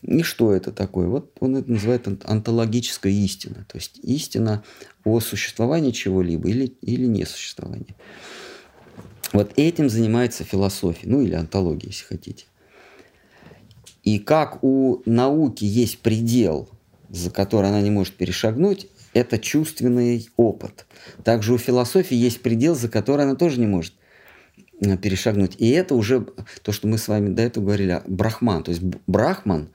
И 0.02 0.22
что 0.22 0.52
это 0.52 0.72
такое? 0.72 1.08
Вот 1.08 1.36
он 1.40 1.56
это 1.56 1.70
называет 1.70 2.06
антологическая 2.24 3.12
истина. 3.12 3.66
То 3.68 3.76
есть 3.76 3.98
истина 4.02 4.64
о 5.04 5.20
существовании 5.20 5.90
чего-либо 5.90 6.48
или, 6.48 6.74
или 6.80 7.06
несуществовании. 7.06 7.94
Вот 9.32 9.52
этим 9.56 9.88
занимается 9.88 10.42
философия, 10.42 11.06
ну 11.06 11.20
или 11.20 11.34
антология, 11.34 11.90
если 11.90 12.04
хотите. 12.04 12.46
И 14.02 14.18
как 14.18 14.64
у 14.64 15.02
науки 15.04 15.64
есть 15.64 15.98
предел, 15.98 16.68
за 17.10 17.30
который 17.30 17.68
она 17.68 17.80
не 17.82 17.90
может 17.90 18.14
перешагнуть, 18.14 18.88
это 19.12 19.38
чувственный 19.38 20.28
опыт. 20.36 20.86
Также 21.22 21.52
у 21.52 21.58
философии 21.58 22.16
есть 22.16 22.42
предел, 22.42 22.74
за 22.74 22.88
который 22.88 23.24
она 23.24 23.34
тоже 23.34 23.60
не 23.60 23.66
может 23.66 23.92
перешагнуть. 24.80 25.56
И 25.58 25.70
это 25.70 25.94
уже 25.94 26.26
то, 26.62 26.72
что 26.72 26.88
мы 26.88 26.98
с 26.98 27.08
вами 27.08 27.32
до 27.32 27.42
этого 27.42 27.64
говорили, 27.64 28.02
брахман. 28.06 28.62
То 28.64 28.70
есть 28.70 28.82
брахман, 29.06 29.70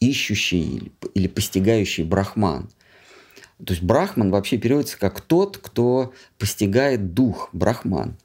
ищущий 0.00 0.92
или 1.14 1.28
постигающий 1.28 2.04
брахман. 2.04 2.70
То 3.64 3.74
есть 3.74 3.82
брахман 3.82 4.30
вообще 4.30 4.58
переводится 4.58 4.98
как 4.98 5.20
тот, 5.20 5.58
кто 5.58 6.12
постигает 6.38 7.14
дух, 7.14 7.50
брахман. 7.52 8.16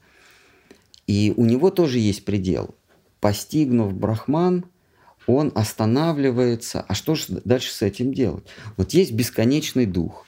И 1.06 1.32
у 1.36 1.44
него 1.44 1.70
тоже 1.70 1.98
есть 1.98 2.24
предел. 2.24 2.74
Постигнув 3.20 3.94
брахман, 3.94 4.64
он 5.26 5.52
останавливается. 5.54 6.84
А 6.88 6.94
что 6.94 7.14
же 7.14 7.40
дальше 7.44 7.72
с 7.72 7.82
этим 7.82 8.12
делать? 8.12 8.46
Вот 8.76 8.92
есть 8.92 9.12
бесконечный 9.12 9.86
дух. 9.86 10.26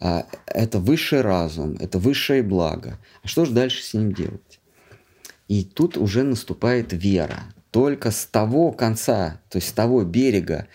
А, 0.00 0.26
это 0.46 0.78
высший 0.78 1.22
разум, 1.22 1.76
это 1.80 1.98
высшее 1.98 2.42
благо. 2.42 2.98
А 3.22 3.28
что 3.28 3.44
же 3.44 3.52
дальше 3.52 3.82
с 3.82 3.94
ним 3.94 4.12
делать? 4.12 4.57
И 5.48 5.64
тут 5.64 5.96
уже 5.96 6.22
наступает 6.22 6.92
вера. 6.92 7.44
Только 7.70 8.10
с 8.10 8.26
того 8.26 8.70
конца, 8.70 9.40
то 9.48 9.56
есть 9.56 9.68
с 9.68 9.72
того 9.72 10.04
берега 10.04 10.68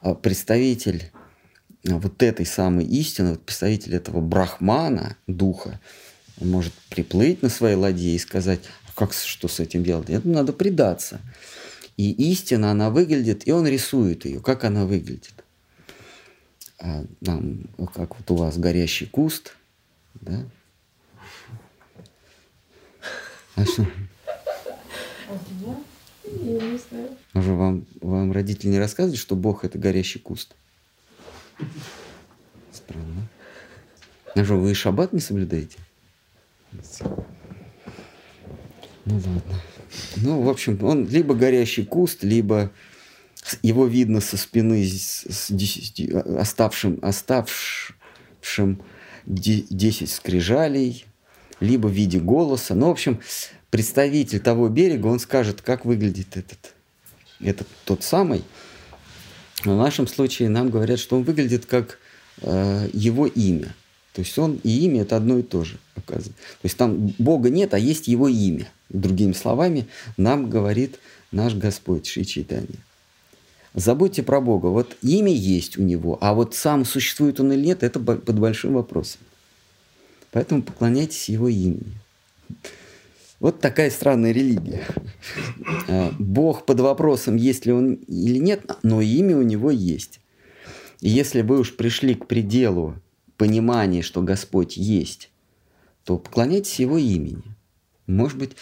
а, 0.00 0.14
представитель 0.14 1.10
а, 1.86 1.98
вот 1.98 2.22
этой 2.22 2.46
самой 2.46 2.86
истины, 2.86 3.36
представитель 3.36 3.94
этого 3.94 4.20
брахмана, 4.20 5.16
духа, 5.26 5.80
может 6.40 6.72
приплыть 6.90 7.42
на 7.42 7.48
своей 7.48 7.76
ладье 7.76 8.14
и 8.14 8.18
сказать, 8.18 8.60
«А 8.88 8.92
как, 8.98 9.12
что 9.12 9.48
с 9.48 9.60
этим 9.60 9.84
делать? 9.84 10.10
Это 10.10 10.28
надо 10.28 10.52
предаться. 10.52 11.20
И 11.96 12.10
истина, 12.30 12.70
она 12.70 12.90
выглядит, 12.90 13.46
и 13.48 13.52
он 13.52 13.66
рисует 13.66 14.26
ее, 14.26 14.40
как 14.40 14.64
она 14.64 14.84
выглядит. 14.84 15.32
Там, 16.78 17.70
как 17.94 18.18
вот 18.18 18.30
у 18.30 18.36
вас 18.36 18.58
горящий 18.58 19.06
куст, 19.06 19.56
да? 20.14 20.44
А 23.56 23.64
что? 23.64 23.86
Я 26.24 26.60
не 26.60 26.78
знаю. 26.78 27.10
Уже 27.34 27.52
вам, 27.52 27.86
вам 28.00 28.32
родители 28.32 28.68
не 28.68 28.78
рассказывали, 28.78 29.16
что 29.16 29.34
Бог 29.36 29.64
это 29.64 29.78
горящий 29.78 30.18
куст? 30.18 30.54
Странно. 32.72 33.28
А 34.34 34.44
что, 34.44 34.56
вы 34.56 34.74
шаббат 34.74 35.12
не 35.12 35.20
соблюдаете? 35.20 35.78
Ну 39.06 39.14
ладно. 39.14 39.42
Ну, 40.16 40.42
в 40.42 40.48
общем, 40.48 40.82
он 40.84 41.08
либо 41.08 41.34
горящий 41.34 41.84
куст, 41.84 42.22
либо 42.22 42.70
его 43.62 43.86
видно 43.86 44.20
со 44.20 44.36
спины 44.36 44.84
с 44.84 45.46
10, 45.48 46.10
оставшим, 46.38 46.98
оставшим 47.02 48.82
10 49.26 50.10
скрижалей, 50.10 51.06
либо 51.60 51.88
в 51.88 51.92
виде 51.92 52.18
голоса. 52.18 52.74
Ну, 52.74 52.88
в 52.88 52.90
общем, 52.90 53.20
представитель 53.70 54.40
того 54.40 54.68
берега, 54.68 55.06
он 55.06 55.18
скажет, 55.18 55.62
как 55.62 55.84
выглядит 55.84 56.36
этот, 56.36 56.74
этот 57.40 57.68
тот 57.84 58.02
самый. 58.02 58.44
В 59.64 59.74
нашем 59.74 60.06
случае 60.06 60.48
нам 60.48 60.70
говорят, 60.70 60.98
что 60.98 61.16
он 61.16 61.22
выглядит 61.22 61.66
как 61.66 61.98
э, 62.42 62.88
его 62.92 63.26
имя. 63.26 63.74
То 64.12 64.20
есть 64.20 64.38
он 64.38 64.60
и 64.62 64.70
имя 64.86 65.02
это 65.02 65.16
одно 65.16 65.38
и 65.38 65.42
то 65.42 65.64
же, 65.64 65.78
оказывается. 65.94 66.32
То 66.32 66.64
есть 66.64 66.76
там 66.76 67.12
Бога 67.18 67.50
нет, 67.50 67.74
а 67.74 67.78
есть 67.78 68.08
его 68.08 68.28
имя. 68.28 68.68
Другими 68.88 69.32
словами, 69.32 69.88
нам 70.16 70.48
говорит 70.48 70.98
наш 71.32 71.54
Господь 71.54 72.06
Шри 72.06 72.24
Чайтанья. 72.24 72.78
Забудьте 73.74 74.22
про 74.22 74.40
Бога. 74.40 74.68
Вот 74.68 74.96
имя 75.02 75.32
есть 75.32 75.76
у 75.76 75.82
него, 75.82 76.16
а 76.22 76.32
вот 76.32 76.54
сам 76.54 76.86
существует 76.86 77.40
он 77.40 77.52
или 77.52 77.66
нет, 77.66 77.82
это 77.82 78.00
под 78.00 78.38
большим 78.38 78.72
вопросом. 78.74 79.20
Поэтому 80.32 80.62
поклоняйтесь 80.62 81.28
его 81.28 81.48
имени. 81.48 81.92
Вот 83.38 83.60
такая 83.60 83.90
странная 83.90 84.32
религия. 84.32 84.84
А, 85.88 86.12
Бог 86.18 86.64
под 86.64 86.80
вопросом, 86.80 87.36
есть 87.36 87.66
ли 87.66 87.72
он 87.72 87.94
или 87.94 88.38
нет, 88.38 88.64
но 88.82 89.00
имя 89.00 89.36
у 89.36 89.42
него 89.42 89.70
есть. 89.70 90.20
И 91.00 91.08
если 91.08 91.42
вы 91.42 91.58
уж 91.60 91.76
пришли 91.76 92.14
к 92.14 92.26
пределу 92.26 92.96
понимания, 93.36 94.02
что 94.02 94.22
Господь 94.22 94.76
есть, 94.76 95.30
то 96.04 96.18
поклоняйтесь 96.18 96.78
его 96.78 96.96
имени. 96.96 97.42
Может 98.06 98.38
быть, 98.38 98.52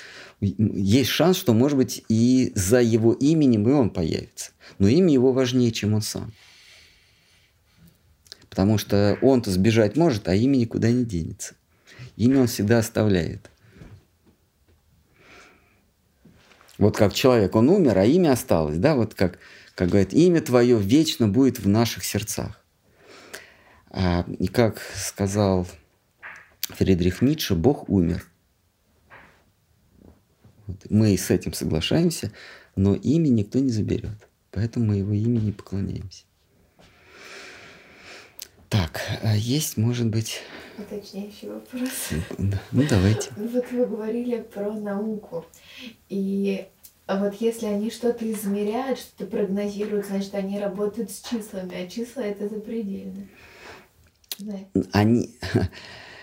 есть 0.40 1.10
шанс, 1.10 1.36
что, 1.36 1.52
может 1.52 1.76
быть, 1.76 2.04
и 2.08 2.50
за 2.54 2.80
его 2.80 3.12
именем 3.12 3.68
и 3.68 3.72
он 3.72 3.90
появится. 3.90 4.52
Но 4.78 4.88
имя 4.88 5.12
его 5.12 5.32
важнее, 5.32 5.70
чем 5.70 5.94
он 5.94 6.02
сам. 6.02 6.32
Потому 8.55 8.78
что 8.78 9.18
он-то 9.20 9.50
сбежать 9.50 9.96
может, 9.96 10.28
а 10.28 10.34
имя 10.36 10.57
никуда 10.57 10.88
не 10.88 11.05
денется. 11.05 11.57
Имя 12.14 12.42
он 12.42 12.46
всегда 12.46 12.78
оставляет. 12.78 13.50
Вот 16.78 16.96
как 16.96 17.12
человек, 17.14 17.57
он 17.57 17.68
умер, 17.68 17.98
а 17.98 18.05
имя 18.05 18.30
осталось, 18.30 18.78
да, 18.78 18.94
вот 18.94 19.14
как, 19.14 19.40
как 19.74 19.88
говорит, 19.88 20.12
имя 20.12 20.40
твое 20.40 20.78
вечно 20.78 21.26
будет 21.26 21.59
в 21.59 21.66
наших 21.66 22.05
сердцах. 22.05 22.64
А, 23.90 24.24
и 24.38 24.46
как 24.46 24.80
сказал 24.94 25.66
Фридрих 26.61 27.22
Ницше, 27.22 27.57
Бог 27.57 27.88
умер. 27.88 28.24
Вот. 30.68 30.78
Мы 30.90 31.18
с 31.18 31.28
этим 31.28 31.55
соглашаемся, 31.55 32.30
но 32.76 32.94
имя 32.94 33.30
никто 33.30 33.59
не 33.59 33.70
заберет. 33.70 34.28
Поэтому 34.52 34.86
мы 34.86 34.98
его 34.98 35.12
имени 35.12 35.50
поклоняемся. 35.50 36.22
Так, 38.74 39.00
а 39.22 39.36
есть, 39.36 39.76
может 39.76 40.08
быть... 40.08 40.40
Уточняющий 40.76 41.48
вопрос. 41.48 41.90
Ну, 42.72 42.82
давайте. 42.90 43.30
Вот 43.36 43.70
вы 43.70 43.86
говорили 43.86 44.40
про 44.52 44.72
науку. 44.72 45.46
И 46.08 46.66
вот 47.06 47.34
если 47.38 47.66
они 47.66 47.92
что-то 47.92 48.28
измеряют, 48.32 48.98
что-то 48.98 49.30
прогнозируют, 49.30 50.06
значит, 50.06 50.34
они 50.34 50.58
работают 50.58 51.12
с 51.12 51.20
числами, 51.20 51.84
а 51.84 51.88
числа 51.88 52.22
это 52.22 52.48
запредельно. 52.48 53.28
Да. 54.40 54.58
Они, 54.90 55.30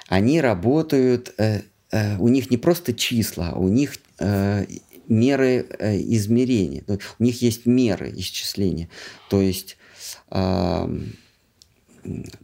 они 0.09 0.41
работают, 0.41 1.33
э, 1.37 1.61
э, 1.91 2.17
у 2.17 2.27
них 2.27 2.51
не 2.51 2.57
просто 2.57 2.93
числа, 2.93 3.53
у 3.53 3.69
них 3.69 3.95
э, 4.19 4.65
меры 5.07 5.67
измерения. 5.79 6.83
У 7.17 7.23
них 7.23 7.41
есть 7.41 7.65
меры 7.65 8.11
исчисления. 8.13 8.89
То 9.29 9.39
есть 9.39 9.77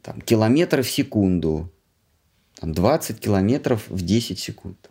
там, 0.01 0.21
километры 0.21 0.83
в 0.83 0.89
секунду, 0.89 1.71
там, 2.55 2.73
20 2.73 3.19
километров 3.19 3.87
в 3.89 4.03
10 4.03 4.39
секунд. 4.39 4.89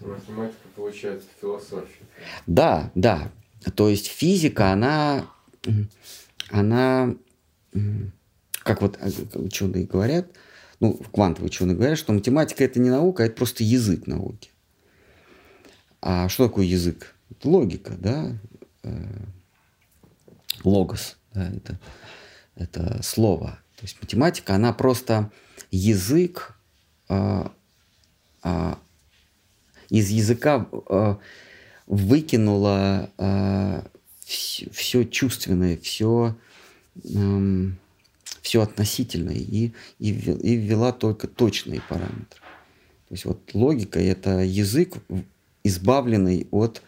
Математика 0.00 0.68
получается 0.76 1.28
философия. 1.40 2.04
Да, 2.46 2.90
да. 2.94 3.30
То 3.74 3.88
есть 3.88 4.06
физика, 4.06 4.72
она, 4.72 5.26
она, 6.50 7.14
как 8.62 8.82
вот 8.82 8.98
э, 9.00 9.10
ученые 9.34 9.86
говорят, 9.86 10.26
ну, 10.80 10.94
квантовые 11.12 11.48
ученые 11.48 11.76
говорят, 11.76 11.98
что 11.98 12.12
математика 12.12 12.64
это 12.64 12.80
не 12.80 12.90
наука, 12.90 13.22
а 13.22 13.26
это 13.26 13.36
просто 13.36 13.64
язык 13.64 14.06
науки. 14.06 14.50
А 16.02 16.28
что 16.28 16.48
такое 16.48 16.66
язык? 16.66 17.14
Это 17.30 17.48
логика, 17.48 17.94
да? 17.98 18.36
Э, 18.82 19.24
логос, 20.62 21.16
да, 21.32 21.48
это, 21.48 21.78
это 22.56 23.02
слово. 23.02 23.58
То 23.76 23.82
есть 23.82 24.00
математика, 24.00 24.54
она 24.54 24.72
просто 24.72 25.30
язык 25.70 26.56
а, 27.08 27.52
а, 28.42 28.78
из 29.90 30.10
языка 30.10 30.68
а, 30.88 31.18
выкинула 31.86 33.10
все, 34.24 35.04
чувственное, 35.04 35.76
все, 35.76 36.34
эм, 37.04 37.78
все 38.40 38.62
относительное 38.62 39.34
и, 39.34 39.72
и, 39.98 40.08
и 40.08 40.56
ввела 40.56 40.92
только 40.92 41.28
точные 41.28 41.82
параметры. 41.82 42.40
То 43.08 43.14
есть 43.14 43.26
вот 43.26 43.50
логика– 43.52 44.00
это 44.00 44.38
язык, 44.38 44.94
избавленный 45.62 46.48
от, 46.50 46.80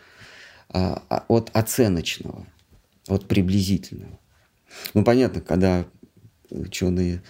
от 0.71 1.51
оценочного, 1.55 2.47
от 3.07 3.29
приблизительного. 3.29 4.19
Ну, 4.95 5.05
понятно, 5.05 5.41
когда 5.41 5.87
ученые 6.51 7.23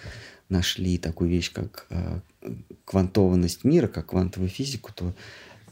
нашли 0.49 0.97
такую 0.97 1.29
вещь, 1.29 1.51
как 1.51 1.87
а, 1.89 2.21
квантованность 2.85 3.63
мира, 3.63 3.87
как 3.87 4.07
квантовую 4.07 4.49
физику, 4.49 4.91
то 4.93 5.13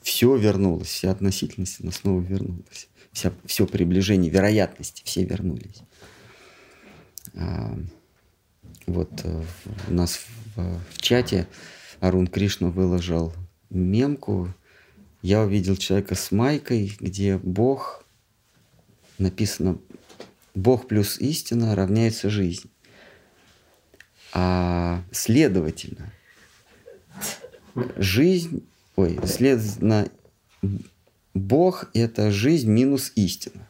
все 0.02 0.36
вернулось, 0.36 0.88
вся 0.88 1.12
относительность, 1.12 1.82
она 1.82 1.92
снова 1.92 2.22
вернулась. 2.22 2.90
Вся, 3.12 3.32
все 3.46 3.66
приближение 3.66 4.30
вероятности, 4.30 5.02
все 5.06 5.24
вернулись. 5.24 5.82
А, 7.34 7.78
вот 8.86 9.10
э, 9.24 9.44
у 9.88 9.94
нас 9.94 10.20
в, 10.56 10.80
в 10.90 11.02
чате 11.02 11.48
Арун 12.00 12.28
Кришна 12.28 12.68
выложил 12.68 13.34
мемку. 13.70 14.54
Я 15.22 15.42
увидел 15.42 15.76
человека 15.76 16.14
с 16.14 16.32
майкой, 16.32 16.96
где 17.00 17.38
Бог, 17.38 18.06
написано, 19.18 19.80
Бог 20.56 20.88
плюс 20.88 21.20
истина 21.20 21.76
равняется 21.76 22.30
жизнь. 22.30 22.72
А 24.34 25.04
следовательно, 25.12 26.12
жизнь, 27.98 28.68
ой, 28.96 29.20
следовательно, 29.26 30.10
Бог– 31.34 31.90
это 31.94 32.32
жизнь 32.32 32.70
минус 32.70 33.12
истина. 33.16 33.68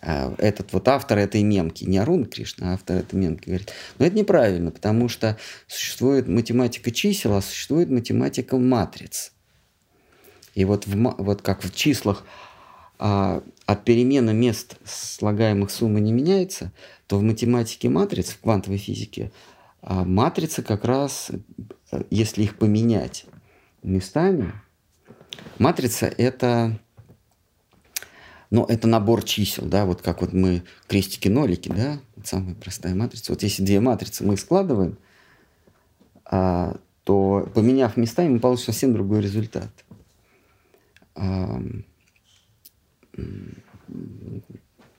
А 0.00 0.34
этот 0.38 0.72
вот 0.72 0.88
автор 0.88 1.18
этой 1.18 1.42
мемки, 1.42 1.84
не 1.84 1.98
Арун 1.98 2.24
Кришна, 2.24 2.72
а 2.72 2.74
автор 2.74 2.96
этой 2.96 3.14
мемки 3.14 3.46
говорит, 3.46 3.72
но 3.98 4.06
это 4.06 4.16
неправильно, 4.16 4.72
потому 4.72 5.08
что 5.08 5.38
существует 5.68 6.26
математика 6.26 6.90
чисел, 6.90 7.36
а 7.36 7.42
существует 7.42 7.88
математика 7.88 8.56
матриц. 8.56 9.32
И 10.54 10.64
вот, 10.64 10.86
в, 10.86 10.96
вот 11.18 11.42
как 11.42 11.62
в 11.62 11.72
числах 11.74 12.24
а, 13.04 13.42
от 13.66 13.84
перемены 13.84 14.32
мест 14.32 14.76
слагаемых 14.84 15.72
суммы 15.72 15.98
не 15.98 16.12
меняется, 16.12 16.70
то 17.08 17.18
в 17.18 17.22
математике 17.22 17.88
матриц, 17.88 18.28
в 18.30 18.40
квантовой 18.40 18.78
физике, 18.78 19.32
а 19.80 20.04
матрицы 20.04 20.62
как 20.62 20.84
раз, 20.84 21.32
если 22.10 22.44
их 22.44 22.58
поменять 22.58 23.24
местами, 23.82 24.52
матрица 25.58 26.06
это, 26.06 26.78
ну, 28.50 28.64
это 28.66 28.86
набор 28.86 29.24
чисел, 29.24 29.64
да, 29.66 29.84
вот 29.84 30.00
как 30.00 30.20
вот 30.20 30.32
мы 30.32 30.62
крестики-нолики, 30.86 31.70
да, 31.70 31.98
вот 32.14 32.28
самая 32.28 32.54
простая 32.54 32.94
матрица. 32.94 33.32
Вот 33.32 33.42
если 33.42 33.64
две 33.64 33.80
матрицы 33.80 34.22
мы 34.22 34.36
складываем, 34.36 34.96
а, 36.24 36.76
то 37.02 37.50
поменяв 37.52 37.96
местами, 37.96 38.28
мы 38.28 38.38
получим 38.38 38.66
совсем 38.66 38.92
другой 38.92 39.22
результат. 39.22 39.72
А, 41.16 41.60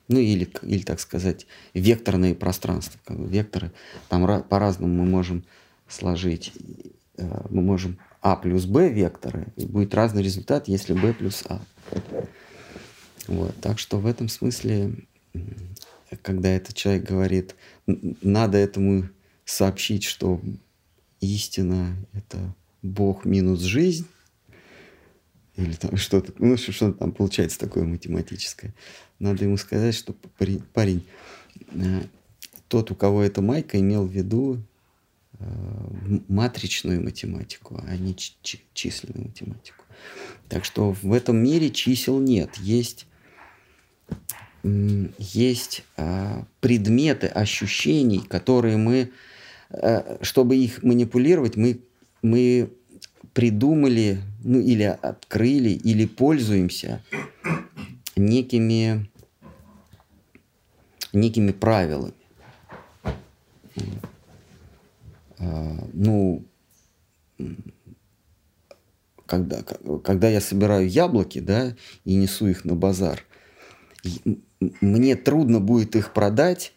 ну 0.08 0.18
или, 0.18 0.48
или 0.62 0.82
так 0.82 1.00
сказать, 1.00 1.46
векторные 1.72 2.34
пространства. 2.34 2.98
Как 3.04 3.18
бы 3.18 3.26
векторы, 3.26 3.72
там 4.08 4.42
по-разному 4.44 5.02
мы 5.02 5.08
можем 5.08 5.44
сложить, 5.88 6.52
э, 7.16 7.46
мы 7.50 7.62
можем 7.62 7.98
А 8.20 8.36
плюс 8.36 8.66
Б 8.66 8.90
векторы, 8.90 9.48
и 9.56 9.66
будет 9.66 9.94
разный 9.94 10.22
результат, 10.22 10.68
если 10.68 10.94
Б 10.94 11.14
плюс 11.14 11.44
А. 11.48 11.60
Вот, 13.26 13.54
так 13.60 13.78
что 13.78 13.98
в 13.98 14.06
этом 14.06 14.28
смысле, 14.28 14.94
когда 16.22 16.50
этот 16.50 16.74
человек 16.74 17.04
говорит, 17.04 17.54
надо 17.86 18.58
этому 18.58 19.08
сообщить, 19.46 20.04
что 20.04 20.40
истина— 21.20 21.96
это 22.12 22.54
Бог 22.82 23.24
минус 23.24 23.60
жизнь, 23.60 24.06
или 25.56 25.72
там 25.74 25.96
что-то, 25.96 26.32
ну, 26.38 26.56
что-то 26.56 26.92
там 26.92 27.12
получается 27.12 27.58
такое 27.58 27.84
математическое. 27.84 28.74
Надо 29.18 29.44
ему 29.44 29.56
сказать, 29.56 29.94
что 29.94 30.14
парень, 30.72 31.06
э, 31.72 32.02
тот, 32.68 32.90
у 32.90 32.94
кого 32.94 33.22
эта 33.22 33.40
майка, 33.40 33.78
имел 33.78 34.04
в 34.04 34.10
виду 34.10 34.60
э, 35.38 35.44
матричную 36.28 37.02
математику, 37.02 37.80
а 37.86 37.96
не 37.96 38.16
численную 38.74 39.28
математику. 39.28 39.84
Так 40.48 40.64
что 40.64 40.92
в 40.92 41.12
этом 41.12 41.36
мире 41.36 41.70
чисел 41.70 42.18
нет. 42.18 42.56
Есть, 42.56 43.06
есть 44.64 45.84
э, 45.96 46.42
предметы 46.60 47.28
ощущений, 47.28 48.20
которые 48.20 48.76
мы 48.76 49.12
э, 49.70 50.18
чтобы 50.22 50.56
их 50.56 50.82
манипулировать, 50.82 51.56
мы, 51.56 51.80
мы 52.22 52.70
придумали, 53.32 54.18
ну 54.44 54.60
или 54.60 54.82
открыли, 54.82 55.70
или 55.70 56.06
пользуемся 56.06 57.02
некими, 58.14 59.10
некими 61.12 61.50
правилами. 61.52 62.12
А, 65.38 65.88
ну, 65.92 66.44
когда, 69.26 69.62
когда 70.04 70.28
я 70.28 70.40
собираю 70.40 70.88
яблоки, 70.88 71.40
да, 71.40 71.74
и 72.04 72.14
несу 72.14 72.46
их 72.46 72.64
на 72.64 72.74
базар, 72.74 73.24
мне 74.80 75.16
трудно 75.16 75.58
будет 75.58 75.96
их 75.96 76.12
продать, 76.12 76.74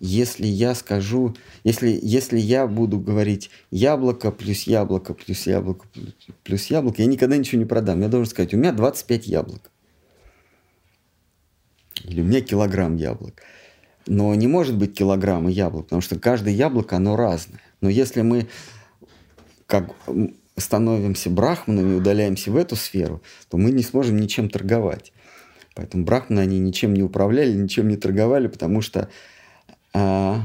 если 0.00 0.46
я 0.46 0.74
скажу, 0.74 1.36
если, 1.62 1.98
если 2.02 2.38
я 2.38 2.66
буду 2.66 2.98
говорить 2.98 3.50
яблоко 3.70 4.32
плюс 4.32 4.62
яблоко 4.62 5.12
плюс 5.12 5.46
яблоко 5.46 5.86
плюс 6.42 6.66
яблоко, 6.66 7.02
я 7.02 7.06
никогда 7.06 7.36
ничего 7.36 7.58
не 7.58 7.66
продам. 7.66 8.00
Я 8.00 8.08
должен 8.08 8.30
сказать, 8.30 8.54
у 8.54 8.56
меня 8.56 8.72
25 8.72 9.26
яблок. 9.26 9.70
Или 12.02 12.22
у 12.22 12.24
меня 12.24 12.40
килограмм 12.40 12.96
яблок. 12.96 13.42
Но 14.06 14.34
не 14.34 14.48
может 14.48 14.76
быть 14.76 14.94
килограмма 14.94 15.50
яблок, 15.50 15.84
потому 15.84 16.00
что 16.00 16.18
каждое 16.18 16.54
яблоко, 16.54 16.96
оно 16.96 17.16
разное. 17.16 17.60
Но 17.82 17.90
если 17.90 18.22
мы 18.22 18.48
как 19.66 19.94
становимся 20.56 21.28
брахманами, 21.28 21.94
удаляемся 21.94 22.50
в 22.50 22.56
эту 22.56 22.74
сферу, 22.74 23.22
то 23.50 23.58
мы 23.58 23.70
не 23.70 23.82
сможем 23.82 24.16
ничем 24.16 24.48
торговать. 24.48 25.12
Поэтому 25.74 26.04
брахманы, 26.04 26.40
они 26.40 26.58
ничем 26.58 26.94
не 26.94 27.02
управляли, 27.02 27.52
ничем 27.52 27.88
не 27.88 27.96
торговали, 27.96 28.48
потому 28.48 28.80
что 28.80 29.08
а, 29.92 30.42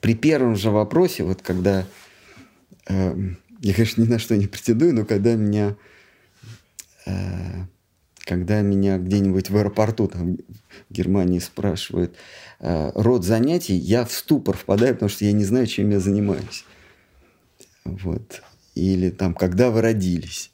при 0.00 0.14
первом 0.14 0.56
же 0.56 0.70
вопросе, 0.70 1.24
вот 1.24 1.42
когда 1.42 1.86
а, 2.88 3.16
я, 3.60 3.74
конечно, 3.74 4.02
ни 4.02 4.06
на 4.06 4.18
что 4.18 4.36
не 4.36 4.46
претендую, 4.46 4.94
но 4.94 5.04
когда 5.04 5.34
меня 5.34 5.76
а, 7.06 7.66
когда 8.28 8.60
меня 8.60 8.98
где-нибудь 8.98 9.48
в 9.48 9.56
аэропорту 9.56 10.06
там, 10.06 10.36
в 10.36 10.92
Германии 10.92 11.38
спрашивают 11.38 12.14
э, 12.60 12.92
род 12.94 13.24
занятий, 13.24 13.74
я 13.74 14.04
в 14.04 14.12
ступор 14.12 14.54
впадаю, 14.54 14.92
потому 14.92 15.08
что 15.08 15.24
я 15.24 15.32
не 15.32 15.44
знаю, 15.44 15.66
чем 15.66 15.88
я 15.88 15.98
занимаюсь. 15.98 16.66
Вот. 17.84 18.42
Или 18.74 19.08
там, 19.08 19.32
когда 19.32 19.70
вы 19.70 19.80
родились 19.80 20.50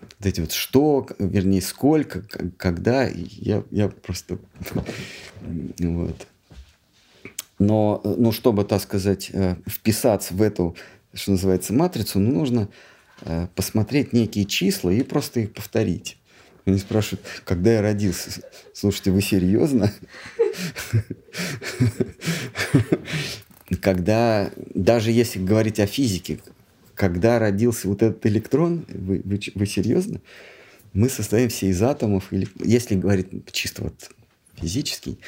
вот 0.00 0.26
эти 0.26 0.40
вот 0.40 0.52
что, 0.52 1.06
вернее, 1.18 1.60
сколько, 1.60 2.22
когда, 2.56 3.06
я, 3.06 3.62
я 3.70 3.88
просто... 3.88 4.38
вот. 5.78 6.26
Но, 7.62 8.00
ну, 8.04 8.32
чтобы, 8.32 8.64
так 8.64 8.82
сказать, 8.82 9.30
э, 9.32 9.54
вписаться 9.68 10.34
в 10.34 10.42
эту, 10.42 10.74
что 11.14 11.30
называется, 11.30 11.72
матрицу, 11.72 12.18
ну, 12.18 12.32
нужно 12.32 12.68
э, 13.20 13.46
посмотреть 13.54 14.12
некие 14.12 14.46
числа 14.46 14.90
и 14.90 15.04
просто 15.04 15.38
их 15.40 15.52
повторить. 15.52 16.18
Они 16.64 16.76
спрашивают, 16.78 17.24
когда 17.44 17.74
я 17.74 17.80
родился. 17.80 18.42
Слушайте, 18.74 19.12
вы 19.12 19.22
серьезно? 19.22 19.92
Когда, 23.80 24.50
даже 24.74 25.12
если 25.12 25.38
говорить 25.38 25.78
о 25.78 25.86
физике, 25.86 26.40
когда 26.94 27.38
родился 27.38 27.86
вот 27.86 28.02
этот 28.02 28.26
электрон, 28.26 28.84
вы, 28.88 29.22
вы, 29.24 29.40
вы 29.54 29.66
серьезно? 29.66 30.20
Мы 30.94 31.08
состоим 31.08 31.48
все 31.48 31.68
из 31.68 31.80
атомов, 31.80 32.32
или, 32.32 32.48
если 32.58 32.96
говорить 32.96 33.28
чисто 33.52 33.84
вот 33.84 34.10
физически, 34.56 35.18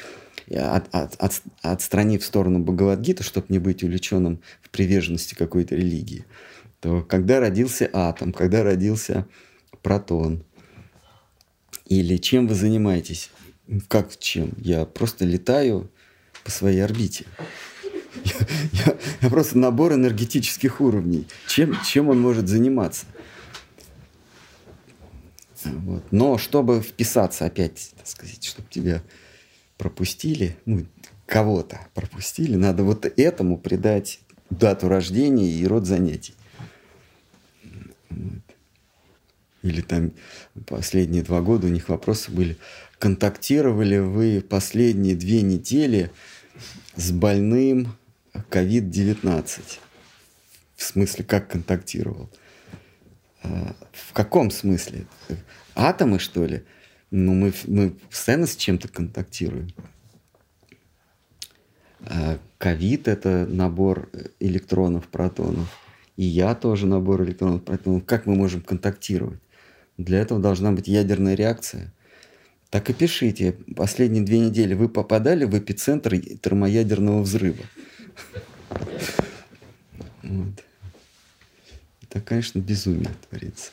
от, 0.51 0.93
от, 0.93 1.15
от, 1.15 1.41
отстранив 1.61 2.21
в 2.21 2.25
сторону 2.25 2.59
Бхагавадгиты, 2.59 3.23
чтобы 3.23 3.47
не 3.49 3.59
быть 3.59 3.83
увлеченным 3.83 4.41
в 4.61 4.69
приверженности 4.69 5.35
какой-то 5.35 5.75
религии, 5.75 6.25
то 6.79 7.01
когда 7.01 7.39
родился 7.39 7.89
атом, 7.93 8.31
когда 8.31 8.63
родился 8.63 9.25
протон, 9.81 10.43
или 11.85 12.17
чем 12.17 12.47
вы 12.47 12.55
занимаетесь? 12.55 13.31
Как 13.87 14.17
чем? 14.17 14.53
Я 14.57 14.85
просто 14.85 15.25
летаю 15.25 15.89
по 16.43 16.51
своей 16.51 16.83
орбите. 16.83 17.25
Я, 18.23 18.33
я, 18.85 18.97
я 19.21 19.29
просто 19.29 19.57
набор 19.57 19.93
энергетических 19.93 20.79
уровней. 20.79 21.27
Чем, 21.47 21.77
чем 21.83 22.09
он 22.09 22.19
может 22.19 22.47
заниматься? 22.47 23.05
Вот. 25.63 26.11
Но 26.11 26.37
чтобы 26.37 26.81
вписаться 26.81 27.45
опять, 27.45 27.93
так 27.97 28.07
сказать, 28.07 28.43
чтобы 28.43 28.69
тебя 28.69 29.01
пропустили, 29.77 30.57
ну, 30.65 30.85
кого-то 31.25 31.79
пропустили, 31.93 32.55
надо 32.55 32.83
вот 32.83 33.05
этому 33.05 33.57
придать 33.57 34.19
дату 34.49 34.87
рождения 34.87 35.49
и 35.49 35.65
род 35.65 35.85
занятий. 35.85 36.33
Вот. 38.09 38.41
Или 39.63 39.81
там 39.81 40.11
последние 40.67 41.23
два 41.23 41.41
года 41.41 41.67
у 41.67 41.71
них 41.71 41.89
вопросы 41.89 42.31
были, 42.31 42.57
контактировали 42.99 43.97
вы 43.97 44.41
последние 44.47 45.15
две 45.15 45.41
недели 45.41 46.11
с 46.95 47.11
больным 47.11 47.97
COVID-19? 48.33 49.61
В 50.75 50.83
смысле, 50.83 51.25
как 51.25 51.49
контактировал? 51.49 52.29
А, 53.41 53.75
в 53.91 54.13
каком 54.13 54.51
смысле? 54.51 55.07
Атомы, 55.73 56.19
что 56.19 56.45
ли? 56.45 56.63
Ну, 57.11 57.33
мы, 57.33 57.53
мы 57.67 57.91
постоянно 58.09 58.47
с 58.47 58.55
чем-то 58.55 58.87
контактируем. 58.87 59.69
А, 62.01 62.39
ковид– 62.57 63.07
это 63.09 63.45
набор 63.47 64.09
электронов, 64.39 65.07
протонов. 65.07 65.67
И 66.17 66.23
я 66.23 66.55
тоже 66.55 66.87
набор 66.87 67.23
электронов, 67.23 67.63
протонов. 67.63 68.05
Как 68.05 68.25
мы 68.25 68.35
можем 68.35 68.61
контактировать? 68.61 69.39
Для 69.97 70.19
этого 70.19 70.41
должна 70.41 70.71
быть 70.71 70.87
ядерная 70.87 71.35
реакция. 71.35 71.93
Так 72.69 72.89
и 72.89 72.93
пишите. 72.93 73.53
Последние 73.75 74.23
две 74.23 74.39
недели 74.39 74.73
вы 74.73 74.89
попадали 74.89 75.45
в 75.45 75.57
эпицентр 75.57 76.19
термоядерного 76.19 77.21
взрыва. 77.21 77.63
Вот. 80.23 80.63
Это, 82.01 82.21
конечно, 82.21 82.59
безумие 82.59 83.11
творится. 83.29 83.71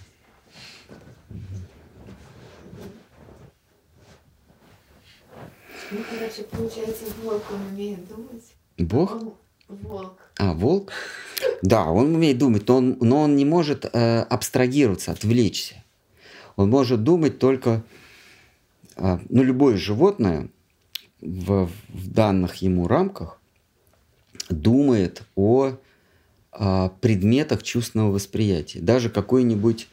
Ну, 5.93 5.99
короче, 6.11 6.45
получается, 6.45 7.05
волк, 7.23 7.43
он 7.53 7.75
умеет 7.75 8.09
думать. 8.09 8.45
Бог? 8.79 9.13
Он 9.69 9.77
волк. 9.83 10.19
А, 10.39 10.55
волк? 10.55 10.91
Да, 11.61 11.87
он 11.87 12.15
умеет 12.15 12.39
думать, 12.39 12.67
но 12.67 12.77
он, 12.77 12.97
но 13.01 13.21
он 13.23 13.37
не 13.37 13.45
может 13.45 13.85
э, 13.85 14.21
абстрагироваться, 14.23 15.13
отвлечься. 15.13 15.85
Он 16.57 16.71
может 16.71 17.05
думать 17.05 17.39
только, 17.39 17.83
э, 18.97 19.19
ну, 19.29 19.43
любое 19.43 19.77
животное 19.77 20.49
в, 21.21 21.69
в 21.89 22.11
данных 22.11 22.57
ему 22.57 22.89
рамках 22.89 23.39
думает 24.49 25.23
о, 25.37 25.77
о 26.53 26.89
предметах 26.89 27.63
чувственного 27.63 28.13
восприятия. 28.13 28.81
Даже 28.81 29.11
какой-нибудь 29.11 29.89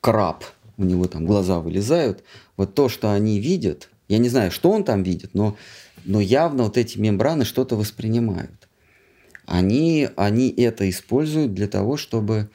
краб, 0.00 0.44
у 0.78 0.84
него 0.84 1.06
там 1.06 1.26
глаза 1.26 1.60
вылезают, 1.60 2.24
вот 2.56 2.74
то, 2.74 2.88
что 2.88 3.12
они 3.12 3.38
видят, 3.38 3.90
я 4.08 4.18
не 4.18 4.28
знаю, 4.28 4.50
что 4.50 4.70
он 4.70 4.84
там 4.84 5.02
видит, 5.02 5.34
но, 5.34 5.56
но 6.04 6.20
явно 6.20 6.64
вот 6.64 6.76
эти 6.76 6.98
мембраны 6.98 7.44
что-то 7.44 7.76
воспринимают. 7.76 8.68
Они, 9.46 10.08
они 10.16 10.50
это 10.50 10.88
используют 10.88 11.54
для 11.54 11.68
того, 11.68 11.96
чтобы 11.96 12.48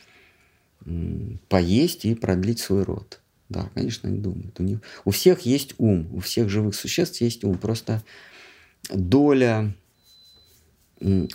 поесть 1.49 2.05
и 2.05 2.15
продлить 2.15 2.59
свой 2.59 2.83
род. 2.83 3.19
Да, 3.49 3.69
конечно, 3.73 4.09
они 4.09 4.19
думают. 4.19 4.59
У, 4.59 4.63
них, 4.63 4.79
у 5.05 5.11
всех 5.11 5.41
есть 5.41 5.73
ум, 5.79 6.07
у 6.13 6.19
всех 6.19 6.49
живых 6.49 6.75
существ 6.75 7.19
есть 7.21 7.43
ум. 7.43 7.57
Просто 7.57 8.03
доля 8.91 9.73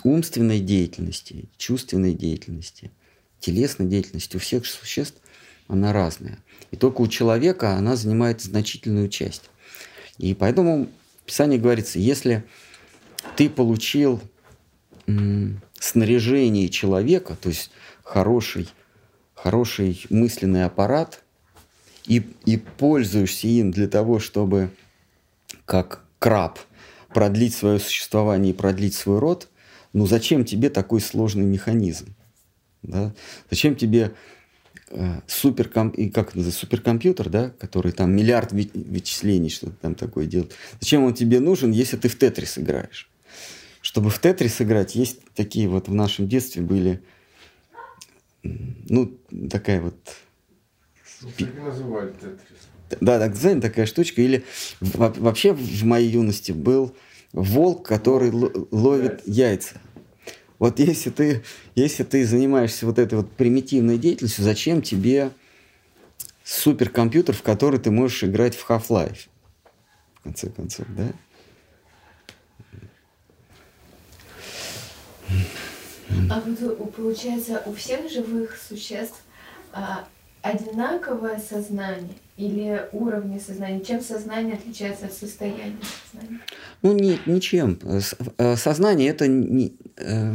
умственной 0.03 0.59
деятельности, 0.59 1.49
чувственной 1.57 2.13
деятельности, 2.13 2.91
телесной 3.39 3.87
деятельности 3.87 4.37
у 4.37 4.39
всех 4.39 4.65
существ, 4.65 5.17
она 5.67 5.91
разная. 5.91 6.39
И 6.71 6.75
только 6.75 7.01
у 7.01 7.07
человека 7.07 7.73
она 7.73 7.95
занимает 7.95 8.41
значительную 8.41 9.09
часть. 9.09 9.49
И 10.17 10.33
поэтому 10.33 10.87
в 11.21 11.25
Писании 11.25 11.57
говорится, 11.57 11.99
если 11.99 12.43
ты 13.35 13.49
получил 13.49 14.21
снаряжение 15.79 16.69
человека, 16.69 17.37
то 17.39 17.49
есть 17.49 17.71
хороший, 18.03 18.69
хороший 19.33 20.05
мысленный 20.09 20.65
аппарат, 20.65 21.21
и, 22.07 22.23
и 22.45 22.57
пользуешься 22.57 23.47
им 23.47 23.71
для 23.71 23.87
того, 23.87 24.19
чтобы 24.19 24.69
как 25.65 26.03
краб 26.19 26.59
продлить 27.09 27.55
свое 27.55 27.79
существование 27.79 28.53
и 28.53 28.55
продлить 28.55 28.93
свой 28.93 29.19
род, 29.19 29.49
ну 29.93 30.05
зачем 30.05 30.45
тебе 30.45 30.69
такой 30.69 31.01
сложный 31.01 31.45
механизм? 31.45 32.15
Да? 32.83 33.13
Зачем 33.49 33.75
тебе 33.75 34.13
э, 34.89 35.21
суперкомп... 35.27 35.95
и 35.95 36.09
как 36.09 36.35
это, 36.35 36.51
суперкомпьютер, 36.51 37.29
да, 37.29 37.49
который 37.59 37.91
там 37.91 38.15
миллиард 38.15 38.51
вычислений, 38.51 39.49
что-то 39.49 39.73
там 39.81 39.95
такое 39.95 40.25
делает? 40.25 40.53
Зачем 40.79 41.03
он 41.03 41.13
тебе 41.13 41.39
нужен, 41.39 41.71
если 41.71 41.97
ты 41.97 42.07
в 42.07 42.17
Тетрис 42.17 42.57
играешь? 42.57 43.09
чтобы 43.85 44.09
в 44.09 44.17
Тетрис 44.17 44.59
играть, 44.61 44.95
есть 44.95 45.19
такие 45.35 45.69
вот 45.69 45.87
в 45.87 45.93
нашем 45.93 46.27
детстве 46.27 46.63
были, 46.63 47.03
ну, 48.41 49.15
такая 49.47 49.79
вот 49.79 49.95
Ну, 51.21 51.29
так 51.37 51.55
и 51.55 51.59
называли 51.59 52.11
Тетрис. 52.13 52.99
да, 52.99 53.19
так 53.19 53.35
знаете, 53.35 53.61
такая 53.61 53.85
штучка. 53.85 54.23
Или 54.23 54.43
во- 54.79 55.13
вообще 55.13 55.53
в 55.53 55.83
моей 55.83 56.09
юности 56.09 56.51
был 56.51 56.95
волк, 57.31 57.87
который 57.87 58.31
ловит 58.31 59.21
яйца. 59.27 59.79
Вот 60.59 60.79
если 60.79 61.09
ты, 61.09 61.43
если 61.75 62.03
ты 62.03 62.25
занимаешься 62.25 62.85
вот 62.85 62.97
этой 62.99 63.15
вот 63.15 63.31
примитивной 63.31 63.97
деятельностью, 63.97 64.43
зачем 64.43 64.81
тебе 64.81 65.31
суперкомпьютер, 66.43 67.35
в 67.35 67.41
который 67.41 67.79
ты 67.79 67.91
можешь 67.91 68.23
играть 68.23 68.55
в 68.55 68.69
Half-Life? 68.69 69.27
В 70.15 70.21
конце 70.23 70.49
концов, 70.49 70.85
да? 70.89 71.11
А 76.29 76.39
вот 76.39 76.79
у- 76.79 76.85
получается, 76.85 77.61
у 77.65 77.73
всех 77.73 78.09
живых 78.11 78.57
существ 78.57 79.21
а, 79.73 80.07
одинаковое 80.45 81.39
сознание 81.39 82.15
или 82.37 82.87
уровни 82.91 83.39
сознания? 83.39 83.81
Чем 83.83 84.01
сознание 84.01 84.55
отличается 84.55 85.07
от 85.07 85.13
состояния 85.13 85.77
сознания? 86.11 86.39
Ну, 86.81 86.93
нет, 86.93 87.25
ничем. 87.27 87.79
Э, 88.37 88.55
Сознание 88.55 89.09
это 89.09 89.27
не... 89.27 89.75
э, 89.97 90.33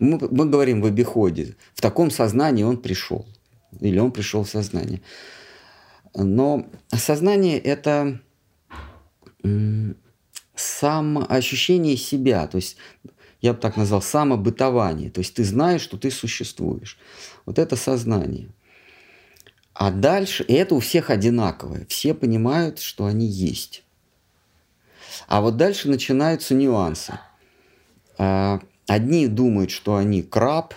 Мы, 0.00 0.18
мы 0.30 0.48
говорим 0.48 0.80
в 0.80 0.86
обиходе. 0.86 1.56
В 1.74 1.80
таком 1.80 2.10
сознании 2.10 2.62
он 2.64 2.76
пришел. 2.76 3.26
Или 3.80 3.98
он 3.98 4.12
пришел 4.12 4.44
в 4.44 4.48
сознание. 4.48 5.00
Но 6.14 6.66
сознание 6.96 7.58
это 7.58 8.20
самоощущение 10.54 11.96
себя. 11.96 12.46
То 12.46 12.56
есть 12.56 12.76
я 13.40 13.52
бы 13.52 13.60
так 13.60 13.76
назвал 13.76 14.02
самобытование. 14.02 15.10
То 15.10 15.20
есть 15.20 15.34
ты 15.34 15.44
знаешь, 15.44 15.82
что 15.82 15.96
ты 15.96 16.10
существуешь. 16.10 16.98
Вот 17.46 17.58
это 17.58 17.76
сознание. 17.76 18.48
А 19.78 19.92
дальше, 19.92 20.42
и 20.42 20.54
это 20.54 20.74
у 20.74 20.80
всех 20.80 21.08
одинаковое. 21.08 21.86
Все 21.88 22.12
понимают, 22.12 22.80
что 22.80 23.06
они 23.06 23.26
есть. 23.26 23.84
А 25.28 25.40
вот 25.40 25.56
дальше 25.56 25.88
начинаются 25.88 26.52
нюансы. 26.52 27.20
А, 28.18 28.60
Одни 28.88 29.28
думают, 29.28 29.70
что 29.70 29.94
они 29.94 30.22
краб, 30.22 30.74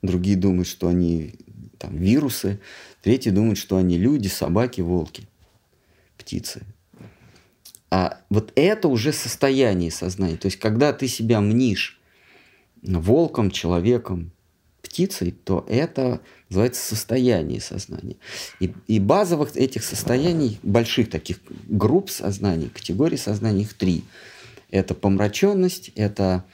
другие 0.00 0.38
думают, 0.38 0.66
что 0.66 0.88
они 0.88 1.34
там, 1.76 1.94
вирусы, 1.94 2.58
третьи 3.02 3.28
думают, 3.28 3.58
что 3.58 3.76
они 3.76 3.98
люди, 3.98 4.28
собаки, 4.28 4.80
волки, 4.80 5.28
птицы. 6.16 6.62
А 7.90 8.20
вот 8.30 8.50
это 8.54 8.88
уже 8.88 9.12
состояние 9.12 9.90
сознания. 9.90 10.38
То 10.38 10.46
есть, 10.46 10.58
когда 10.58 10.94
ты 10.94 11.06
себя 11.06 11.42
мнишь 11.42 12.00
волком, 12.80 13.50
человеком, 13.50 14.30
птицей, 14.80 15.32
то 15.32 15.66
это 15.68 16.20
называется 16.48 16.82
состояние 16.82 17.60
сознания. 17.60 18.16
И, 18.60 18.72
и 18.86 19.00
базовых 19.00 19.56
этих 19.56 19.84
состояний, 19.84 20.60
больших 20.62 21.10
таких 21.10 21.38
групп 21.68 22.10
сознаний, 22.10 22.68
категорий 22.68 23.16
сознания, 23.16 23.62
их 23.62 23.74
три. 23.74 24.04
Это 24.70 24.94
помраченность, 24.94 25.90
это 25.94 26.44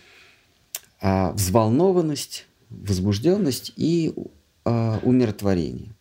а, 1.00 1.32
взволнованность, 1.32 2.46
возбужденность 2.70 3.72
и 3.76 4.14
а, 4.64 4.98
умиротворение. 5.02 5.94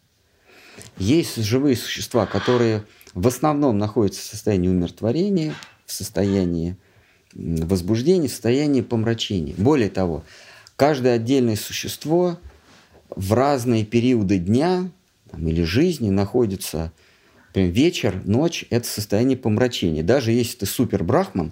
Есть 0.98 1.38
живые 1.38 1.76
существа, 1.76 2.26
которые 2.26 2.86
в 3.14 3.28
основном 3.28 3.78
находятся 3.78 4.22
в 4.22 4.26
состоянии 4.26 4.70
умиротворения, 4.70 5.54
в 5.86 5.92
состоянии 5.92 6.78
возбуждения, 7.34 8.28
в 8.28 8.32
состоянии 8.32 8.82
помрачения. 8.82 9.54
Более 9.58 9.90
того, 9.90 10.24
каждое 10.76 11.16
отдельное 11.16 11.56
существо 11.56 12.38
в 13.16 13.34
разные 13.34 13.86
периоды 13.86 14.38
дня 14.38 14.90
там, 15.30 15.48
или 15.48 15.64
жизни 15.64 16.10
находится 16.10 16.92
прям 17.54 17.70
вечер, 17.70 18.22
ночь– 18.26 18.66
это 18.70 18.88
состояние 18.88 19.38
помрачения. 19.38 20.04
Даже 20.04 20.32
если 20.32 20.60
ты 20.60 20.66
супер 20.66 21.04
брахман, 21.04 21.52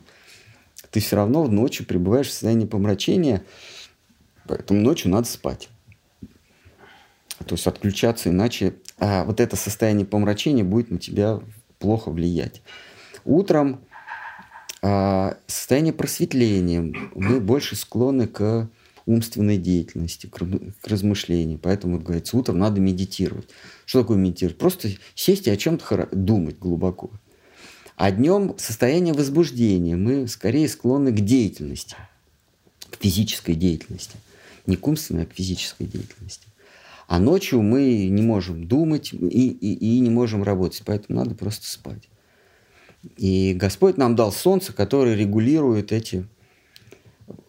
ты 0.91 0.99
все 0.99 1.18
равно 1.18 1.45
ночью 1.47 1.86
пребываешь 1.86 2.28
в 2.28 2.32
состоянии 2.32 2.66
помрачения, 2.66 3.43
поэтому 4.47 4.82
ночью 4.82 5.12
надо 5.12 5.28
спать. 5.28 5.70
То 7.45 7.55
есть 7.55 7.68
отключаться, 7.68 8.30
иначе 8.30 8.76
а, 8.97 9.24
вот 9.24 9.39
это 9.39 9.55
состояние 9.55 10.05
помрачения 10.05 10.64
будет 10.64 10.91
на 10.91 10.97
тебя 10.97 11.39
плохо 11.80 12.12
влиять. 12.12 12.62
Утром 13.24 13.82
а, 14.82 15.38
состояние 15.47 15.93
просветления. 15.93 16.93
Мы 17.16 17.39
больше 17.39 17.76
склонны 17.76 18.28
к 18.28 18.70
умственной 19.10 19.57
деятельности, 19.57 20.28
к, 20.28 20.39
размышлению. 20.84 21.60
Поэтому, 21.60 21.97
вот 21.97 22.05
говорится, 22.05 22.38
утром 22.38 22.60
надо 22.60 22.80
медитировать. 22.80 23.49
Что 23.86 24.01
такое 24.01 24.18
медитировать? 24.18 24.57
Просто 24.57 24.89
сесть 25.16 25.47
и 25.47 25.51
о 25.51 25.57
чем-то 25.57 26.10
думать 26.12 26.60
глубоко. 26.60 27.10
А 27.95 28.12
днем 28.12 28.55
состояние 28.57 29.14
возбуждения. 29.14 29.95
Мы 29.95 30.28
скорее 30.28 30.70
склонны 30.70 31.12
к 31.12 31.20
деятельности, 31.20 31.95
к 32.89 33.01
физической 33.01 33.55
деятельности. 33.55 34.16
Не 34.68 34.78
к 34.78 34.88
умственной, 34.88 35.24
а 35.24 35.26
к 35.26 35.34
физической 35.34 35.86
деятельности. 35.86 36.47
А 37.07 37.20
ночью 37.20 37.64
мы 37.64 38.07
не 38.07 38.22
можем 38.22 38.68
думать 38.68 39.12
и, 39.14 39.18
и, 39.18 39.74
и 39.74 39.99
не 39.99 40.12
можем 40.12 40.43
работать, 40.43 40.84
поэтому 40.86 41.20
надо 41.20 41.34
просто 41.34 41.68
спать. 41.68 42.07
И 43.18 43.53
Господь 43.55 43.97
нам 43.97 44.16
дал 44.16 44.32
солнце, 44.32 44.74
которое 44.74 45.16
регулирует 45.16 45.91
эти, 45.91 46.28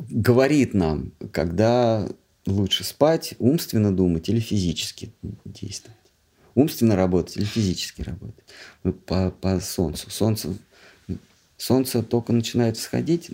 говорит 0.08 0.74
нам, 0.74 1.12
когда 1.32 2.08
лучше 2.46 2.84
спать, 2.84 3.34
умственно 3.38 3.94
думать 3.94 4.28
или 4.28 4.40
физически 4.40 5.12
действовать. 5.44 5.96
Умственно 6.54 6.96
работать 6.96 7.36
или 7.36 7.44
физически 7.44 8.02
работать. 8.02 8.44
Мы 8.82 8.92
по, 8.92 9.30
по 9.30 9.60
солнцу. 9.60 10.10
Солнце, 10.10 10.56
солнце 11.56 12.02
только 12.02 12.32
начинает 12.32 12.76
всходить, 12.76 13.30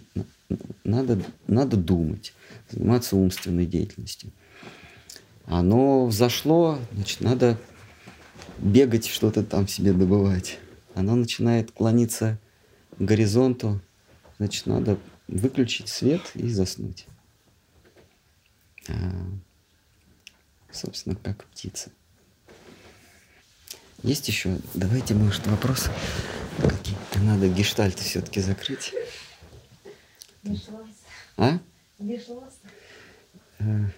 надо, 0.84 1.22
надо 1.46 1.76
думать, 1.76 2.34
заниматься 2.70 3.16
умственной 3.16 3.66
деятельностью. 3.66 4.30
Оно 5.46 6.06
взошло, 6.06 6.78
значит, 6.92 7.20
надо 7.20 7.58
бегать, 8.58 9.06
что-то 9.06 9.42
там 9.42 9.68
себе 9.68 9.92
добывать. 9.92 10.58
Оно 10.94 11.14
начинает 11.14 11.70
клониться 11.72 12.38
к 12.98 13.02
горизонту, 13.02 13.80
значит, 14.38 14.66
надо 14.66 14.98
выключить 15.28 15.88
свет 15.88 16.22
и 16.34 16.48
заснуть. 16.48 17.06
А, 18.88 18.94
собственно, 20.70 21.16
как 21.16 21.44
птица. 21.46 21.90
Есть 24.02 24.28
еще? 24.28 24.58
Давайте, 24.74 25.14
может, 25.14 25.46
вопросы 25.46 25.90
какие-то. 26.60 27.18
Надо 27.20 27.48
гештальты 27.48 28.04
все-таки 28.04 28.40
закрыть. 28.40 28.92
А? 31.36 31.58
Э, 33.58 33.90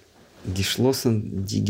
Гешлосен 0.45 1.45
ди 1.45 1.61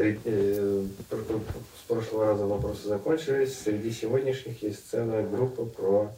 Среди- 0.00 0.20
э, 0.24 0.86
с 1.10 1.86
прошлого 1.86 2.24
раза 2.24 2.46
вопросы 2.46 2.88
закончились. 2.88 3.58
Среди 3.58 3.90
сегодняшних 3.90 4.62
есть 4.62 4.88
целая 4.88 5.28
группа 5.28 5.66
про 5.66 6.16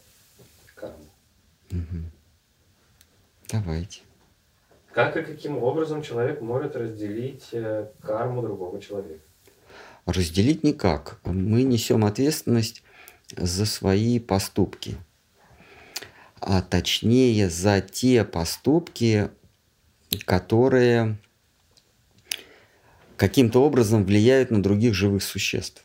карму. 0.77 1.11
Мгм. 1.73 2.05
Давайте. 3.51 4.03
Как 4.93 5.17
и 5.17 5.23
каким 5.23 5.61
образом 5.61 6.03
человек 6.03 6.41
может 6.43 6.77
разделить 6.77 7.49
э, 7.51 7.89
карму 8.01 8.43
другого 8.43 8.81
человека? 8.81 9.25
Разделить 10.07 10.63
никак. 10.63 11.19
Мы 11.25 11.65
несем 11.65 12.05
ответственность 12.05 12.85
за 13.37 13.67
свои 13.67 14.21
поступки. 14.21 14.95
А 16.39 16.63
точнее 16.63 17.51
за 17.51 17.81
те 17.81 18.25
поступки, 18.25 19.29
которые 20.25 21.19
каким-то 23.23 23.63
образом 23.63 24.05
влияют 24.05 24.51
на 24.51 24.61
других 24.61 24.95
живых 24.95 25.23
существ. 25.23 25.85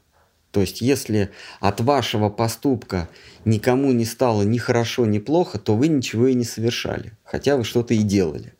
То 0.50 0.62
есть, 0.62 0.82
если 0.82 1.30
от 1.60 1.80
вашего 1.82 2.30
поступка 2.30 3.10
никому 3.46 3.92
не 3.92 4.06
стало 4.06 4.42
ни 4.42 4.58
хорошо, 4.58 5.06
ни 5.06 5.20
плохо, 5.20 5.60
то 5.60 5.76
вы 5.76 5.88
ничего 5.88 6.26
и 6.30 6.34
не 6.34 6.46
совершали, 6.46 7.12
хотя 7.24 7.56
вы 7.56 7.64
что-то 7.64 7.94
и 7.94 8.00
делали. 8.00 8.56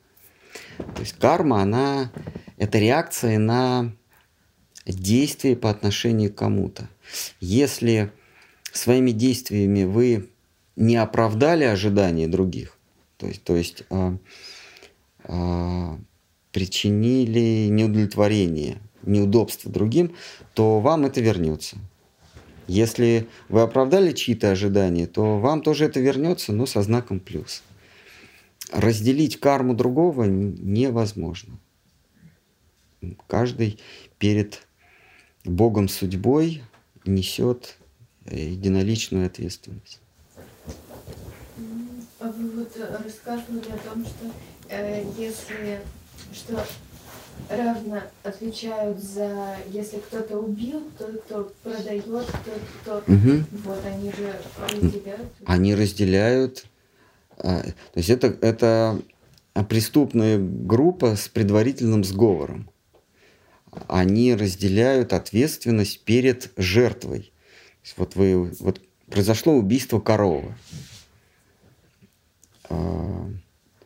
То 0.78 1.00
есть 1.00 1.14
карма, 1.14 1.64
она 1.64 2.12
это 2.58 2.78
реакция 2.78 3.40
на 3.40 3.96
действие 4.86 5.56
по 5.56 5.72
отношению 5.72 6.32
к 6.32 6.36
кому-то. 6.36 6.88
Если 7.40 8.12
своими 8.72 9.10
действиями 9.10 9.86
вы 9.86 10.30
не 10.76 10.98
оправдали 10.98 11.64
ожидания 11.64 12.28
других, 12.28 12.78
то 13.18 13.26
есть, 13.26 13.44
то 13.44 13.56
есть 13.56 13.86
а, 13.90 14.16
а, 15.24 15.98
причинили 16.58 17.68
неудовлетворение, 17.68 18.80
неудобство 19.04 19.72
другим, 19.72 20.16
то 20.56 20.80
вам 20.80 21.06
это 21.06 21.22
вернется. 21.22 21.78
Если 22.66 23.28
вы 23.48 23.62
оправдали 23.62 24.12
чьи-то 24.12 24.50
ожидания, 24.50 25.06
то 25.06 25.38
вам 25.38 25.62
тоже 25.62 25.86
это 25.86 26.00
вернется, 26.00 26.54
но 26.54 26.66
со 26.66 26.82
знаком 26.82 27.20
плюс. 27.20 27.62
Разделить 28.72 29.40
карму 29.40 29.76
другого 29.76 30.24
невозможно. 30.24 31.60
Каждый 33.28 33.78
перед 34.18 34.66
Богом 35.46 35.88
судьбой 35.88 36.64
несет 37.06 37.78
единоличную 38.26 39.28
ответственность. 39.28 40.00
А 42.20 42.32
вы 42.32 42.50
вот 42.50 42.76
рассказывали 42.76 43.70
о 43.72 43.78
том, 43.78 44.04
что 44.04 44.32
э, 44.70 45.06
если 45.20 45.82
что 46.34 46.64
равно 47.50 48.02
отвечают 48.24 49.00
за, 49.00 49.58
если 49.70 49.98
кто-то 49.98 50.38
убил, 50.38 50.84
тот, 50.98 51.22
кто 51.24 51.52
продает, 51.64 52.06
тот, 52.06 52.28
кто... 52.82 52.98
Угу. 53.14 53.44
Вот, 53.64 53.86
они 53.86 54.12
же 54.12 54.36
разделяют. 54.60 55.32
Они 55.46 55.76
разделяют. 55.76 56.66
А, 57.38 57.62
то 57.62 57.98
есть 57.98 58.10
это, 58.10 58.36
это 58.42 59.02
преступная 59.70 60.38
группа 60.40 61.16
с 61.16 61.28
предварительным 61.28 62.04
сговором. 62.04 62.70
Они 63.88 64.34
разделяют 64.34 65.14
ответственность 65.14 66.04
перед 66.04 66.52
жертвой. 66.58 67.32
Вот 67.96 68.16
вы, 68.16 68.52
вот 68.60 68.82
произошло 69.10 69.54
убийство 69.54 70.00
коровы, 70.00 70.56
а, 72.70 73.30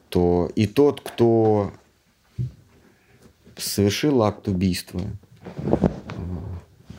то 0.09 0.51
и 0.55 0.65
тот, 0.65 1.01
кто 1.01 1.73
совершил 3.63 4.23
акт 4.23 4.47
убийства. 4.47 5.01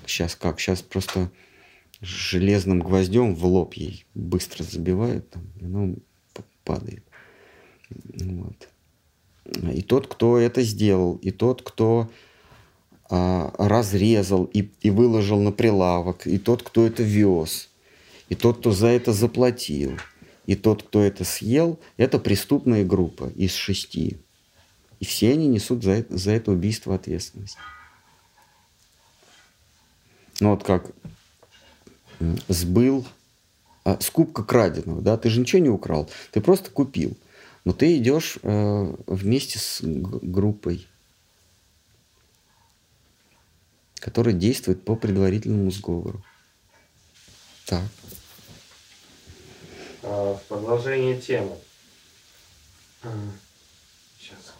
Сейчас 0.06 0.34
как? 0.36 0.60
Сейчас 0.60 0.82
просто 0.82 1.30
железным 2.00 2.80
гвоздем 2.80 3.34
в 3.34 3.44
лоб 3.46 3.74
ей 3.74 4.04
быстро 4.14 4.64
забивают, 4.64 5.30
там, 5.30 5.44
и 5.60 5.64
оно 5.64 5.94
падает. 6.64 7.04
Вот. 7.90 8.68
И 9.72 9.82
тот, 9.82 10.06
кто 10.06 10.38
это 10.38 10.62
сделал, 10.62 11.16
и 11.16 11.30
тот, 11.30 11.62
кто 11.62 12.10
а, 13.10 13.52
разрезал 13.58 14.44
и, 14.44 14.70
и 14.80 14.90
выложил 14.90 15.40
на 15.40 15.52
прилавок, 15.52 16.26
и 16.26 16.38
тот, 16.38 16.62
кто 16.62 16.86
это 16.86 17.02
вез, 17.02 17.68
и 18.28 18.34
тот, 18.34 18.58
кто 18.58 18.72
за 18.72 18.86
это 18.88 19.12
заплатил, 19.12 19.92
и 20.46 20.54
тот, 20.54 20.82
кто 20.82 21.02
это 21.02 21.24
съел, 21.24 21.78
это 21.96 22.18
преступная 22.18 22.84
группа 22.84 23.30
из 23.36 23.54
шести. 23.54 24.18
И 25.02 25.04
все 25.04 25.32
они 25.32 25.48
несут 25.48 25.82
за 25.82 25.90
это, 25.90 26.16
за 26.16 26.30
это 26.30 26.52
убийство 26.52 26.94
ответственность. 26.94 27.56
Ну 30.38 30.50
вот 30.50 30.62
как 30.62 30.92
сбыл, 32.46 33.04
а, 33.82 33.98
скупка 34.00 34.44
краденого, 34.44 35.02
да, 35.02 35.16
ты 35.16 35.28
же 35.28 35.40
ничего 35.40 35.60
не 35.60 35.70
украл, 35.70 36.08
ты 36.30 36.40
просто 36.40 36.70
купил. 36.70 37.16
Но 37.64 37.72
ты 37.72 37.96
идешь 37.96 38.38
э, 38.42 38.94
вместе 39.08 39.58
с 39.58 39.80
группой, 39.82 40.86
которая 43.96 44.34
действует 44.34 44.84
по 44.84 44.94
предварительному 44.94 45.72
сговору. 45.72 46.22
Так. 47.66 47.82
А, 50.04 50.34
в 50.36 50.42
продолжение 50.44 51.20
темы. 51.20 51.56
Сейчас 54.20 54.54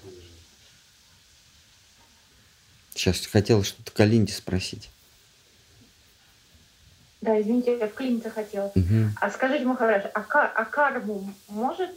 хотел 3.11 3.63
что-то 3.63 3.91
Калинде 3.93 4.33
спросить. 4.33 4.91
Да, 7.21 7.41
извините, 7.41 7.79
я 7.79 7.87
в 7.87 7.95
клинице 7.95 8.31
хотела. 8.31 8.73
Угу. 8.75 9.11
А 9.21 9.31
скажите, 9.31 9.65
Махарадж, 9.65 10.07
а, 10.13 10.23
кар 10.23 10.53
а 10.55 10.65
карму 10.65 11.33
может 11.49 11.91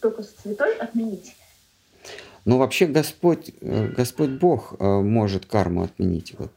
только 0.00 0.22
святой 0.22 0.76
отменить? 0.76 1.34
Ну, 2.44 2.58
вообще 2.58 2.86
Господь, 2.86 3.52
э, 3.60 3.88
Господь 3.88 4.30
Бог 4.30 4.74
э, 4.78 4.84
может 4.84 5.46
карму 5.46 5.84
отменить. 5.84 6.34
Вот 6.38 6.52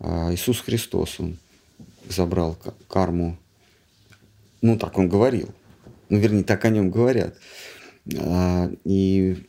а, 0.00 0.32
Иисус 0.34 0.60
Христос, 0.60 1.18
Он 1.18 1.38
забрал 2.08 2.58
карму. 2.88 3.38
Ну, 4.60 4.76
так 4.76 4.98
Он 4.98 5.08
говорил. 5.08 5.48
Ну, 6.10 6.18
вернее, 6.18 6.44
так 6.44 6.64
о 6.64 6.68
нем 6.68 6.90
говорят. 6.90 7.34
А, 8.18 8.70
и 8.84 9.46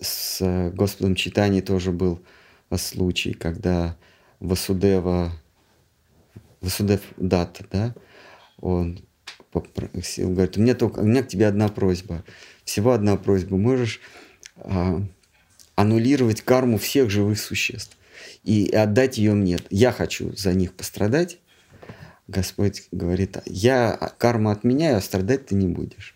с 0.00 0.70
Господом 0.74 1.14
Читани 1.14 1.60
тоже 1.60 1.92
был 1.92 2.20
случай, 2.76 3.32
когда 3.32 3.96
Васудева, 4.40 5.32
Васудев 6.60 7.00
Дат, 7.16 7.60
да, 7.70 7.94
он 8.60 9.00
попросил, 9.50 10.30
говорит, 10.30 10.56
у 10.56 10.60
меня, 10.60 10.74
только, 10.74 11.00
у 11.00 11.04
меня 11.04 11.22
к 11.22 11.28
тебе 11.28 11.46
одна 11.46 11.68
просьба, 11.68 12.24
всего 12.64 12.92
одна 12.92 13.16
просьба, 13.16 13.56
можешь 13.56 14.00
а, 14.56 15.02
аннулировать 15.74 16.42
карму 16.42 16.78
всех 16.78 17.10
живых 17.10 17.38
существ 17.38 17.96
и 18.44 18.70
отдать 18.70 19.18
ее 19.18 19.34
мне. 19.34 19.58
Я 19.70 19.92
хочу 19.92 20.34
за 20.36 20.52
них 20.52 20.74
пострадать. 20.74 21.38
Господь 22.26 22.88
говорит, 22.92 23.38
я 23.46 23.96
карму 24.18 24.50
отменяю, 24.50 24.98
а 24.98 25.00
страдать 25.00 25.46
ты 25.46 25.54
не 25.54 25.66
будешь. 25.66 26.14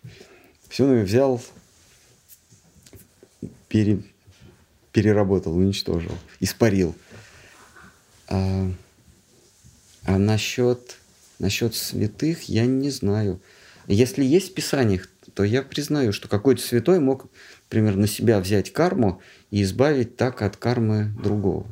Все, 0.69 0.85
он 0.85 1.03
взял 1.03 1.41
пере, 3.73 4.03
переработал, 4.91 5.57
уничтожил, 5.57 6.11
испарил. 6.39 6.93
А, 8.27 8.71
а 10.05 10.17
насчет, 10.19 10.99
насчет 11.39 11.73
святых 11.73 12.43
я 12.43 12.67
не 12.67 12.91
знаю. 12.91 13.41
Если 13.87 14.23
есть 14.23 14.51
в 14.51 14.53
Писаниях, 14.53 15.09
то 15.33 15.43
я 15.43 15.63
признаю, 15.63 16.13
что 16.13 16.27
какой-то 16.27 16.61
святой 16.61 16.99
мог, 16.99 17.25
например, 17.63 17.95
на 17.95 18.05
себя 18.05 18.39
взять 18.39 18.71
карму 18.71 19.19
и 19.49 19.63
избавить 19.63 20.17
так 20.17 20.43
от 20.43 20.55
кармы 20.55 21.11
другого. 21.23 21.65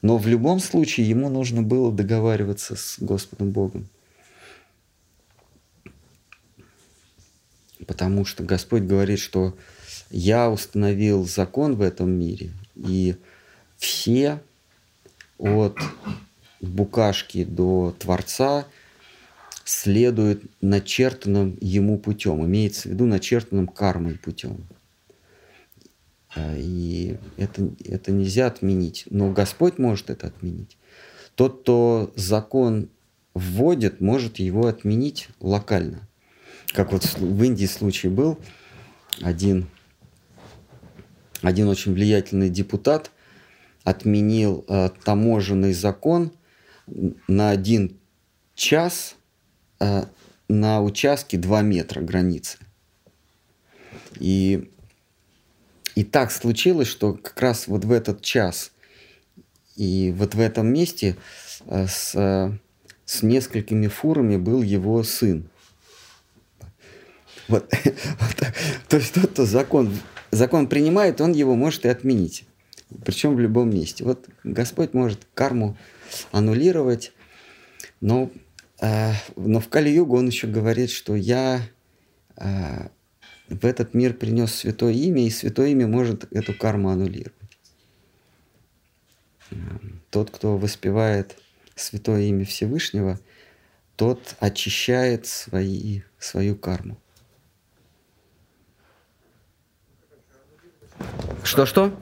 Но 0.00 0.16
в 0.16 0.26
любом 0.26 0.58
случае 0.58 1.06
ему 1.06 1.28
нужно 1.28 1.60
было 1.60 1.92
договариваться 1.92 2.76
с 2.76 2.96
Господом 2.98 3.50
Богом. 3.50 3.88
Потому 7.86 8.24
что 8.24 8.42
Господь 8.42 8.82
говорит, 8.82 9.18
что 9.18 9.56
я 10.10 10.50
установил 10.50 11.24
закон 11.26 11.76
в 11.76 11.82
этом 11.82 12.10
мире, 12.10 12.50
и 12.74 13.16
все 13.76 14.40
от 15.38 15.78
букашки 16.60 17.44
до 17.44 17.94
Творца 17.98 18.66
следуют 19.64 20.42
начертанным 20.60 21.58
ему 21.60 21.98
путем, 21.98 22.44
имеется 22.44 22.88
в 22.88 22.92
виду 22.92 23.06
начертанным 23.06 23.66
кармой 23.66 24.18
путем. 24.18 24.66
А, 26.34 26.54
и 26.56 27.16
это, 27.36 27.70
это 27.84 28.12
нельзя 28.12 28.46
отменить, 28.46 29.04
но 29.10 29.32
Господь 29.32 29.78
может 29.78 30.10
это 30.10 30.28
отменить. 30.28 30.76
Тот, 31.34 31.62
кто 31.62 32.12
закон 32.14 32.88
вводит, 33.32 34.00
может 34.00 34.38
его 34.38 34.66
отменить 34.66 35.28
локально– 35.40 36.06
как 36.74 36.92
вот 36.92 37.04
в 37.04 37.42
Индии 37.42 37.66
случай 37.66 38.08
был, 38.08 38.38
один, 39.22 39.68
один 41.40 41.68
очень 41.68 41.94
влиятельный 41.94 42.50
депутат 42.50 43.12
отменил 43.84 44.64
э, 44.68 44.90
таможенный 45.04 45.72
закон 45.72 46.32
на 47.28 47.50
один 47.50 47.96
час 48.56 49.14
э, 49.78 50.04
на 50.48 50.82
участке 50.82 51.38
2 51.38 51.62
метра 51.62 52.00
границы. 52.00 52.58
И, 54.18 54.70
и 55.94 56.02
так 56.02 56.32
случилось, 56.32 56.88
что 56.88 57.14
как 57.14 57.40
раз 57.40 57.68
вот 57.68 57.84
в 57.84 57.92
этот 57.92 58.20
час 58.20 58.72
и 59.76 60.12
вот 60.16 60.34
в 60.34 60.40
этом 60.40 60.66
месте 60.66 61.16
э, 61.66 61.86
с, 61.86 62.16
э, 62.16 62.50
с 63.04 63.22
несколькими 63.22 63.86
фурами 63.86 64.36
был 64.36 64.62
его 64.62 65.02
сын. 65.04 65.48
Вот. 67.48 67.68
То 68.88 68.96
есть 68.96 69.14
тот, 69.14 69.30
кто 69.30 69.44
закон, 69.44 69.92
закон 70.30 70.66
принимает, 70.66 71.20
он 71.20 71.32
его 71.32 71.54
может 71.54 71.84
и 71.84 71.88
отменить. 71.88 72.44
Причем 73.04 73.34
в 73.34 73.40
любом 73.40 73.70
месте. 73.70 74.04
Вот 74.04 74.28
Господь 74.44 74.94
может 74.94 75.26
карму 75.34 75.76
аннулировать, 76.32 77.12
но, 78.00 78.30
э, 78.80 79.12
но 79.36 79.60
в 79.60 79.68
Кали-Югу 79.68 80.16
он 80.16 80.28
еще 80.28 80.46
говорит, 80.46 80.90
что 80.90 81.16
я 81.16 81.60
э, 82.36 82.88
в 83.48 83.64
этот 83.64 83.94
мир 83.94 84.14
принес 84.14 84.54
святое 84.54 84.92
имя, 84.92 85.26
и 85.26 85.30
святое 85.30 85.68
имя 85.68 85.86
может 85.86 86.32
эту 86.32 86.54
карму 86.54 86.90
аннулировать. 86.90 87.32
Тот, 90.10 90.30
кто 90.30 90.56
воспевает 90.56 91.36
святое 91.74 92.22
имя 92.22 92.44
Всевышнего, 92.44 93.20
тот 93.96 94.36
очищает 94.40 95.26
свои, 95.26 96.02
свою 96.18 96.56
карму. 96.56 96.98
Что-что? 101.42 101.92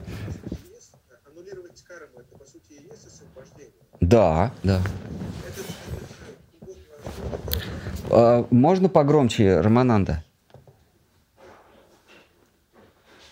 Да, 3.99 4.51
да. 4.63 4.81
А, 8.11 8.45
Можно 8.51 8.89
погромче, 8.89 9.59
Романанда? 9.59 10.23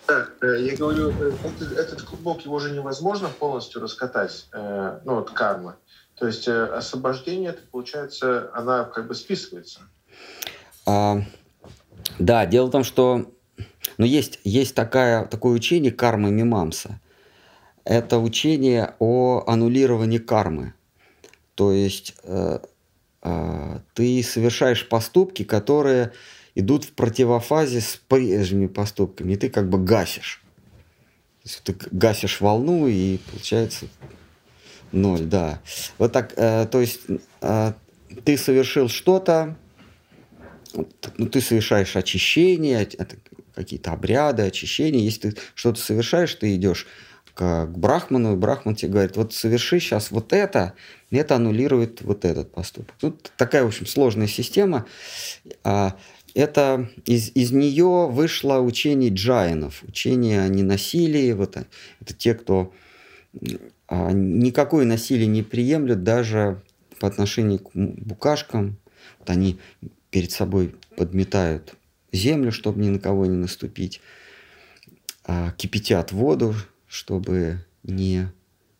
Да, 0.07 0.27
э, 0.41 0.61
я 0.61 0.75
говорю, 0.75 1.11
э, 1.11 1.33
этот, 1.43 1.71
этот 1.77 2.01
клубок, 2.01 2.41
его 2.41 2.59
же 2.59 2.71
невозможно 2.71 3.29
полностью 3.29 3.81
раскатать, 3.81 4.47
э, 4.51 4.99
ну, 5.05 5.15
вот 5.15 5.31
карма. 5.31 5.77
То 6.15 6.27
есть 6.27 6.47
э, 6.47 6.65
освобождение, 6.65 7.51
это 7.51 7.61
получается, 7.71 8.49
она 8.53 8.83
как 8.85 9.07
бы 9.07 9.15
списывается. 9.15 9.81
А, 10.85 11.17
да, 12.19 12.45
дело 12.45 12.67
в 12.67 12.71
том, 12.71 12.83
что 12.83 13.31
ну, 14.01 14.07
есть, 14.07 14.39
есть 14.43 14.73
такая, 14.73 15.25
такое 15.25 15.53
учение 15.53 15.91
кармы 15.91 16.31
Мимамса. 16.31 16.99
Это 17.83 18.17
учение 18.17 18.95
о 18.97 19.43
аннулировании 19.45 20.17
кармы. 20.17 20.73
То 21.53 21.71
есть 21.71 22.15
э, 22.23 22.61
э, 23.21 23.79
ты 23.93 24.23
совершаешь 24.23 24.89
поступки, 24.89 25.43
которые 25.43 26.13
идут 26.55 26.85
в 26.85 26.93
противофазе 26.93 27.79
с 27.79 28.01
прежними 28.07 28.65
поступками, 28.65 29.33
и 29.33 29.35
ты 29.35 29.49
как 29.49 29.69
бы 29.69 29.77
гасишь. 29.77 30.41
То 31.43 31.49
есть 31.49 31.63
ты 31.63 31.75
гасишь 31.91 32.41
волну, 32.41 32.87
и 32.87 33.19
получается 33.29 33.85
ноль, 34.91 35.25
да. 35.25 35.61
Вот 35.99 36.11
так, 36.11 36.33
э, 36.37 36.65
то 36.65 36.81
есть 36.81 37.01
э, 37.41 37.73
ты 38.25 38.35
совершил 38.35 38.89
что-то, 38.89 39.55
ну, 40.73 41.27
ты 41.27 41.41
совершаешь 41.41 41.95
очищение, 41.95 42.83
это 42.83 43.17
какие-то 43.55 43.91
обряды, 43.91 44.43
очищения. 44.43 45.01
Если 45.01 45.31
ты 45.31 45.41
что-то 45.55 45.79
совершаешь, 45.79 46.33
ты 46.35 46.55
идешь 46.55 46.87
к, 47.33 47.67
к 47.67 47.77
Брахману, 47.77 48.33
и 48.33 48.35
Брахман 48.35 48.75
тебе 48.75 48.91
говорит, 48.91 49.17
вот 49.17 49.33
соверши 49.33 49.79
сейчас 49.79 50.11
вот 50.11 50.33
это, 50.33 50.73
и 51.09 51.17
это 51.17 51.35
аннулирует 51.35 52.01
вот 52.01 52.25
этот 52.25 52.51
поступок. 52.51 52.95
Тут 52.99 53.31
такая, 53.37 53.63
в 53.63 53.67
общем, 53.67 53.85
сложная 53.85 54.27
система. 54.27 54.85
А, 55.63 55.95
это 56.33 56.89
из, 57.05 57.31
из 57.35 57.51
нее 57.51 58.07
вышло 58.09 58.59
учение 58.59 59.11
джайнов, 59.11 59.83
учение 59.83 60.41
о 60.41 60.47
ненасилии. 60.47 61.31
Вот, 61.33 61.57
это 61.57 62.13
те, 62.13 62.33
кто 62.33 62.73
а, 63.87 64.11
никакое 64.11 64.85
насилие 64.85 65.27
не 65.27 65.43
приемлют 65.43 66.03
даже 66.03 66.61
по 66.99 67.07
отношению 67.07 67.59
к 67.59 67.71
букашкам. 67.73 68.77
Вот 69.19 69.29
они 69.29 69.59
перед 70.09 70.31
собой 70.31 70.75
подметают 70.95 71.75
землю, 72.11 72.51
чтобы 72.51 72.81
ни 72.81 72.89
на 72.89 72.99
кого 72.99 73.25
не 73.25 73.37
наступить, 73.37 74.01
а, 75.23 75.51
кипятят 75.51 76.11
воду, 76.11 76.55
чтобы 76.87 77.65
не, 77.83 78.27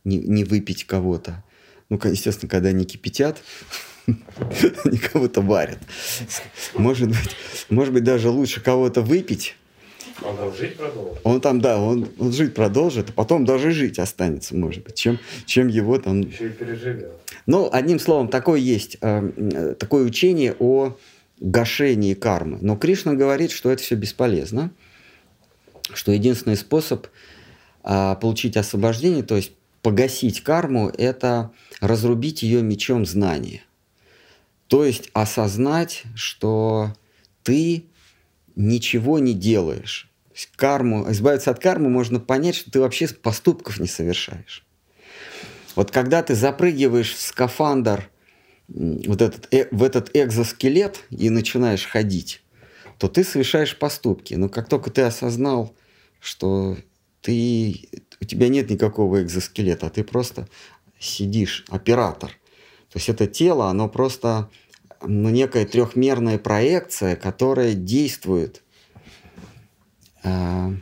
не, 0.03 0.17
не 0.17 0.43
выпить 0.43 0.85
кого-то. 0.85 1.43
Ну, 1.89 1.99
естественно, 2.03 2.49
когда 2.49 2.69
они 2.69 2.85
кипятят, 2.85 3.41
они 4.85 4.97
кого-то 4.97 5.41
варят. 5.41 5.79
Может 6.75 7.09
быть, 7.09 7.35
может 7.69 7.93
быть, 7.93 8.03
даже 8.03 8.29
лучше 8.29 8.61
кого-то 8.61 9.01
выпить. 9.01 9.55
Он 10.23 10.37
там 10.37 10.55
жить 10.55 10.77
продолжит? 10.77 11.21
Он 11.23 11.41
там, 11.41 11.61
да, 11.61 11.79
он, 11.79 12.07
он 12.19 12.31
жить 12.31 12.53
продолжит, 12.53 13.09
а 13.09 13.13
потом 13.13 13.43
даже 13.43 13.71
жить 13.71 13.97
останется, 13.97 14.55
может 14.55 14.83
быть, 14.83 14.95
чем, 14.95 15.19
чем 15.45 15.67
его 15.67 15.97
там... 15.97 16.21
Еще 16.21 16.47
и 16.47 16.49
переживет. 16.49 17.11
Ну, 17.47 17.69
одним 17.71 17.99
словом, 17.99 18.27
такое 18.27 18.59
есть, 18.59 18.97
э, 19.01 19.75
такое 19.79 20.03
учение 20.03 20.55
о 20.59 20.95
гашении 21.41 22.13
кармы. 22.13 22.59
Но 22.61 22.77
Кришна 22.77 23.13
говорит, 23.13 23.51
что 23.51 23.72
это 23.72 23.81
все 23.81 23.95
бесполезно, 23.95 24.72
что 25.93 26.11
единственный 26.11 26.55
способ 26.55 27.07
а, 27.84 28.15
получить 28.15 28.55
освобождение, 28.55 29.23
то 29.23 29.35
есть 29.35 29.51
погасить 29.81 30.41
карму, 30.43 30.89
это 30.89 31.51
разрубить 31.81 32.43
ее 32.43 32.61
мечом 32.61 33.05
знания. 33.05 33.63
То 34.68 34.85
есть 34.85 35.09
осознать, 35.13 36.03
что 36.15 36.93
ты 37.43 37.85
ничего 38.55 39.19
не 39.19 39.34
делаешь. 39.34 40.07
Карму, 40.55 41.11
избавиться 41.11 41.51
от 41.51 41.59
кармы 41.59 41.89
можно 41.89 42.19
понять, 42.19 42.55
что 42.55 42.72
ты 42.72 42.80
вообще 42.80 43.07
поступков 43.07 43.80
не 43.80 43.88
совершаешь. 43.88 44.63
Вот 45.76 45.91
когда 45.91 46.23
ты 46.23 46.35
запрыгиваешь 46.35 47.13
в 47.13 47.22
скафандр 47.22 48.09
вот 48.73 49.22
этот, 49.22 49.53
э, 49.53 49.68
в 49.72 49.84
этот 49.84 50.11
экзоскелет 50.15 51.03
и 51.10 51.30
начинаешь 51.30 51.85
ходить, 51.85 52.41
то 52.98 53.07
ты 53.07 53.23
совершаешь 53.23 53.77
поступки. 53.77 54.34
Но 54.35 54.49
как 54.49 54.69
только 54.69 54.89
ты 54.89 55.02
осознал, 55.02 55.76
что 56.19 56.77
ты, 57.22 57.89
у 58.19 58.26
тебя 58.26 58.48
нет 58.48 58.69
никакого 58.69 59.22
экзоскелета, 59.23 59.88
а 59.88 59.89
ты 59.89 60.03
просто 60.03 60.48
сидишь, 60.99 61.65
оператор. 61.69 62.30
То 62.91 62.98
есть 62.98 63.10
это 63.10 63.27
тело, 63.27 63.69
оно 63.69 63.89
просто 63.89 64.49
ну, 65.02 65.30
некая 65.30 65.65
трехмерная 65.65 66.38
проекция, 66.38 67.15
которая 67.15 67.73
действует, 67.73 68.61
э, 70.23 70.76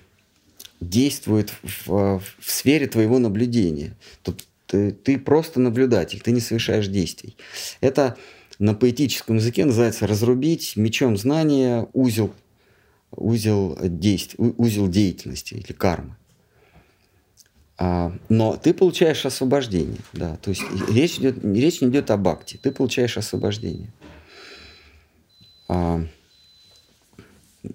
действует 0.81 1.53
в, 1.63 2.19
в 2.19 2.51
сфере 2.51 2.87
твоего 2.87 3.19
наблюдения. 3.19 3.95
Тут 4.23 4.45
ты, 4.69 4.91
ты 4.91 5.17
просто 5.17 5.59
наблюдатель, 5.59 6.21
ты 6.21 6.31
не 6.31 6.39
совершаешь 6.39 6.87
действий. 6.87 7.35
Это 7.81 8.15
на 8.59 8.75
поэтическом 8.75 9.37
языке 9.37 9.65
называется 9.65 10.05
разрубить 10.05 10.75
мечом 10.75 11.17
знания 11.17 11.87
узел, 11.93 12.33
узел, 13.11 13.75
действий, 13.81 14.53
узел 14.57 14.87
деятельности 14.87 15.55
или 15.55 15.71
кармы. 15.71 16.15
А, 17.79 18.13
но 18.29 18.57
ты 18.57 18.75
получаешь 18.75 19.25
освобождение, 19.25 20.01
да, 20.13 20.35
то 20.35 20.51
есть 20.51 20.61
речь, 20.89 21.17
идет, 21.17 21.43
речь 21.43 21.81
не 21.81 21.87
идет 21.87 22.11
об 22.11 22.27
акте, 22.27 22.59
ты 22.61 22.71
получаешь 22.71 23.17
освобождение. 23.17 23.91
А, 25.67 26.03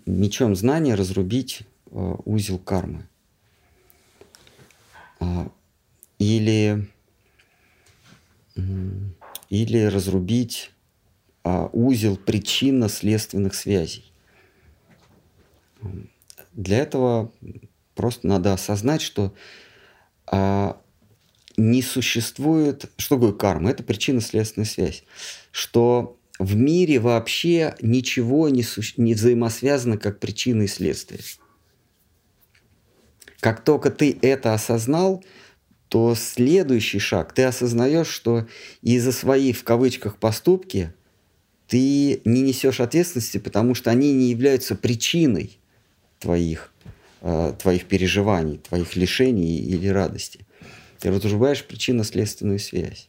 мечом 0.06 0.54
знания 0.54 0.94
разрубить 0.94 1.62
а, 1.90 2.20
узел 2.24 2.58
кармы. 2.58 3.08
А, 5.18 5.50
или, 6.18 6.88
или 9.48 9.84
разрубить 9.84 10.70
а, 11.42 11.68
узел 11.72 12.16
причинно-следственных 12.16 13.54
связей. 13.54 14.04
Для 16.52 16.78
этого 16.78 17.32
просто 17.94 18.26
надо 18.26 18.52
осознать, 18.52 19.02
что 19.02 19.34
а, 20.26 20.80
не 21.56 21.82
существует... 21.82 22.90
Что 22.96 23.16
такое 23.16 23.32
карма? 23.32 23.70
Это 23.70 23.82
причинно-следственная 23.82 24.66
связь. 24.66 25.04
Что 25.50 26.18
в 26.38 26.56
мире 26.56 26.98
вообще 26.98 27.74
ничего 27.80 28.48
не, 28.48 28.62
су... 28.62 28.82
не 28.96 29.14
взаимосвязано 29.14 29.98
как 29.98 30.20
причина 30.20 30.62
и 30.62 30.66
следствие. 30.66 31.20
Как 33.40 33.62
только 33.62 33.90
ты 33.90 34.18
это 34.22 34.54
осознал, 34.54 35.22
то 35.94 36.16
следующий 36.16 36.98
шаг, 36.98 37.32
ты 37.32 37.44
осознаешь, 37.44 38.08
что 38.08 38.48
из-за 38.82 39.12
своей, 39.12 39.52
в 39.52 39.62
кавычках, 39.62 40.16
поступки 40.16 40.92
ты 41.68 42.20
не 42.24 42.42
несешь 42.42 42.80
ответственности, 42.80 43.38
потому 43.38 43.76
что 43.76 43.92
они 43.92 44.12
не 44.12 44.30
являются 44.30 44.74
причиной 44.74 45.56
твоих, 46.18 46.72
э, 47.20 47.54
твоих 47.62 47.84
переживаний, 47.84 48.58
твоих 48.58 48.96
лишений 48.96 49.58
или 49.58 49.86
радости. 49.86 50.44
Ты 50.98 51.12
разрубаешь 51.12 51.64
причинно-следственную 51.64 52.58
связь. 52.58 53.08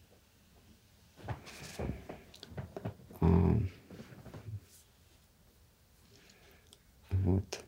А. 3.19 3.59
Вот. 7.09 7.61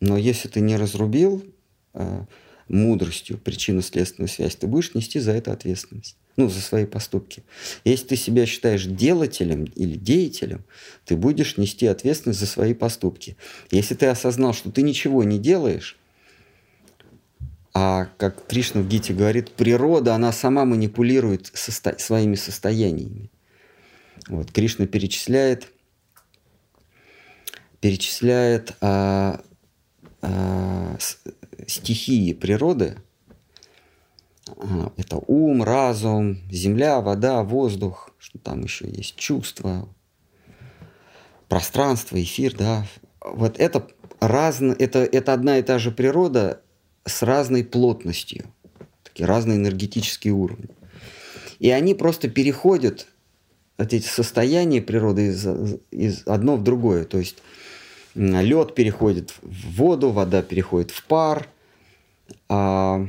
Но 0.00 0.16
если 0.16 0.48
ты 0.48 0.60
не 0.60 0.76
разрубил 0.76 1.44
э, 1.92 2.24
мудростью 2.68 3.38
причинно-следственную 3.38 4.28
связь, 4.28 4.56
ты 4.56 4.66
будешь 4.66 4.94
нести 4.94 5.20
за 5.20 5.32
это 5.32 5.52
ответственность. 5.52 6.16
Ну, 6.36 6.48
за 6.48 6.60
свои 6.60 6.84
поступки. 6.84 7.44
Если 7.84 8.06
ты 8.06 8.16
себя 8.16 8.44
считаешь 8.44 8.86
делателем 8.86 9.64
или 9.64 9.96
деятелем, 9.96 10.64
ты 11.04 11.16
будешь 11.16 11.56
нести 11.58 11.86
ответственность 11.86 12.40
за 12.40 12.46
свои 12.46 12.74
поступки. 12.74 13.36
Если 13.70 13.94
ты 13.94 14.06
осознал, 14.06 14.52
что 14.52 14.72
ты 14.72 14.82
ничего 14.82 15.22
не 15.22 15.38
делаешь, 15.38 15.96
а 17.72 18.06
как 18.18 18.46
Кришна 18.46 18.82
в 18.82 18.88
Гите 18.88 19.12
говорит, 19.12 19.50
природа, 19.50 20.14
она 20.14 20.32
сама 20.32 20.64
манипулирует 20.64 21.50
состо... 21.54 21.98
своими 21.98 22.36
состояниями. 22.36 23.30
Вот, 24.28 24.52
Кришна 24.52 24.86
перечисляет, 24.86 25.68
перечисляет 27.80 28.74
а, 28.80 29.40
а, 30.22 30.96
стихии 31.68 32.32
природы. 32.32 32.98
Это 34.96 35.16
ум, 35.26 35.62
разум, 35.62 36.38
земля, 36.50 37.00
вода, 37.00 37.42
воздух, 37.42 38.10
что 38.18 38.38
там 38.38 38.62
еще 38.62 38.88
есть, 38.88 39.16
чувства, 39.16 39.88
пространство, 41.48 42.22
эфир, 42.22 42.54
да. 42.54 42.86
Вот 43.20 43.58
это, 43.58 43.86
разно, 44.20 44.76
это, 44.78 44.98
это 44.98 45.32
одна 45.32 45.58
и 45.58 45.62
та 45.62 45.78
же 45.78 45.90
природа 45.90 46.60
с 47.06 47.22
разной 47.22 47.64
плотностью, 47.64 48.44
такие 49.02 49.26
разные 49.26 49.56
энергетические 49.56 50.34
уровни. 50.34 50.68
И 51.58 51.70
они 51.70 51.94
просто 51.94 52.28
переходят 52.28 53.06
от 53.76 53.92
эти 53.92 54.06
состояния 54.06 54.82
природы 54.82 55.28
из, 55.28 55.46
из 55.90 56.26
одно 56.26 56.56
в 56.56 56.62
другое. 56.62 57.04
То 57.04 57.18
есть 57.18 57.38
лед 58.14 58.74
переходит 58.74 59.34
в 59.42 59.76
воду, 59.76 60.10
вода 60.10 60.42
переходит 60.42 60.90
в 60.90 61.04
пар. 61.04 61.48
А, 62.48 63.06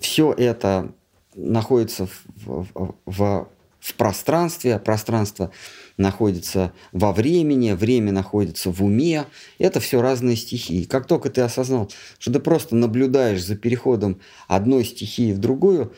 все 0.00 0.32
это 0.32 0.92
находится 1.34 2.06
в, 2.06 2.24
в, 2.44 2.94
в, 3.06 3.48
в 3.80 3.94
пространстве, 3.94 4.74
а 4.74 4.78
пространство 4.78 5.50
находится 5.96 6.72
во 6.92 7.12
времени, 7.12 7.72
время 7.72 8.12
находится 8.12 8.70
в 8.70 8.82
уме. 8.82 9.26
Это 9.58 9.80
все 9.80 10.00
разные 10.00 10.36
стихии. 10.36 10.84
Как 10.84 11.06
только 11.06 11.30
ты 11.30 11.40
осознал, 11.40 11.90
что 12.18 12.32
ты 12.32 12.40
просто 12.40 12.76
наблюдаешь 12.76 13.44
за 13.44 13.56
переходом 13.56 14.20
одной 14.46 14.84
стихии 14.84 15.32
в 15.32 15.38
другую, 15.38 15.92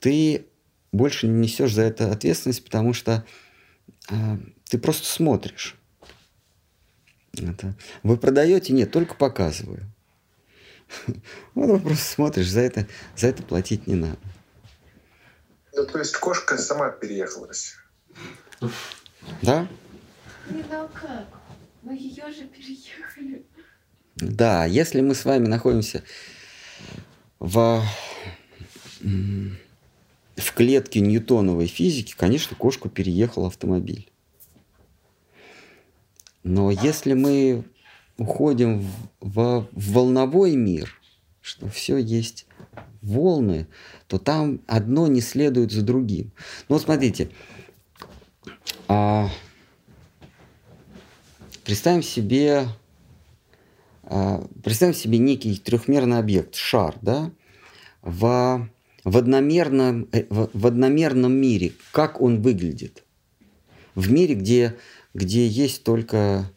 ты 0.00 0.46
больше 0.90 1.26
не 1.26 1.40
несешь 1.40 1.74
за 1.74 1.82
это 1.82 2.10
ответственность, 2.10 2.64
потому 2.64 2.92
что 2.92 3.24
э, 4.10 4.14
ты 4.68 4.78
просто 4.78 5.06
смотришь. 5.06 5.76
Это. 7.34 7.74
Вы 8.02 8.16
продаете? 8.18 8.72
Нет, 8.72 8.90
только 8.90 9.14
показываю. 9.14 9.91
Вот 11.54 11.82
просто 11.82 12.04
смотришь, 12.04 12.50
за 12.50 12.60
это, 12.60 12.86
за 13.16 13.28
это 13.28 13.42
платить 13.42 13.86
не 13.86 13.94
надо. 13.94 14.18
Ну, 15.74 15.86
то 15.86 15.98
есть 15.98 16.16
кошка 16.16 16.58
сама 16.58 16.90
переехалась. 16.90 17.76
Да? 19.40 19.68
Не 20.50 20.62
ну 20.70 20.88
как? 20.92 21.26
Мы 21.82 21.94
ее 21.94 22.30
же 22.30 22.44
переехали. 22.44 23.44
Да, 24.16 24.66
если 24.66 25.00
мы 25.00 25.14
с 25.14 25.24
вами 25.24 25.46
находимся 25.46 26.04
в, 27.40 27.82
в 29.00 30.52
клетке 30.54 31.00
ньютоновой 31.00 31.66
физики, 31.66 32.14
конечно, 32.16 32.56
кошку 32.56 32.88
переехал 32.88 33.46
автомобиль. 33.46 34.08
Но 36.44 36.70
если 36.70 37.14
мы 37.14 37.64
уходим 38.18 38.80
в, 38.80 38.90
в, 39.20 39.68
волновой 39.72 40.56
мир, 40.56 40.92
что 41.40 41.68
все 41.68 41.96
есть 41.96 42.46
волны, 43.00 43.66
то 44.06 44.18
там 44.18 44.60
одно 44.66 45.06
не 45.06 45.20
следует 45.20 45.72
за 45.72 45.82
другим. 45.82 46.32
Ну 46.68 46.76
вот 46.76 46.82
смотрите, 46.82 47.30
а, 48.88 49.28
представим 51.64 52.02
себе, 52.02 52.68
а, 54.04 54.46
представим 54.62 54.94
себе 54.94 55.18
некий 55.18 55.56
трехмерный 55.56 56.18
объект, 56.18 56.54
шар, 56.54 56.96
да, 57.02 57.30
в, 58.02 58.68
в, 59.04 59.16
одномерном, 59.16 60.08
э, 60.12 60.26
в, 60.28 60.50
в 60.52 60.66
одномерном 60.66 61.32
мире, 61.32 61.72
как 61.92 62.20
он 62.20 62.42
выглядит? 62.42 63.04
В 63.94 64.10
мире, 64.10 64.34
где, 64.34 64.76
где 65.14 65.46
есть 65.46 65.84
только 65.84 66.50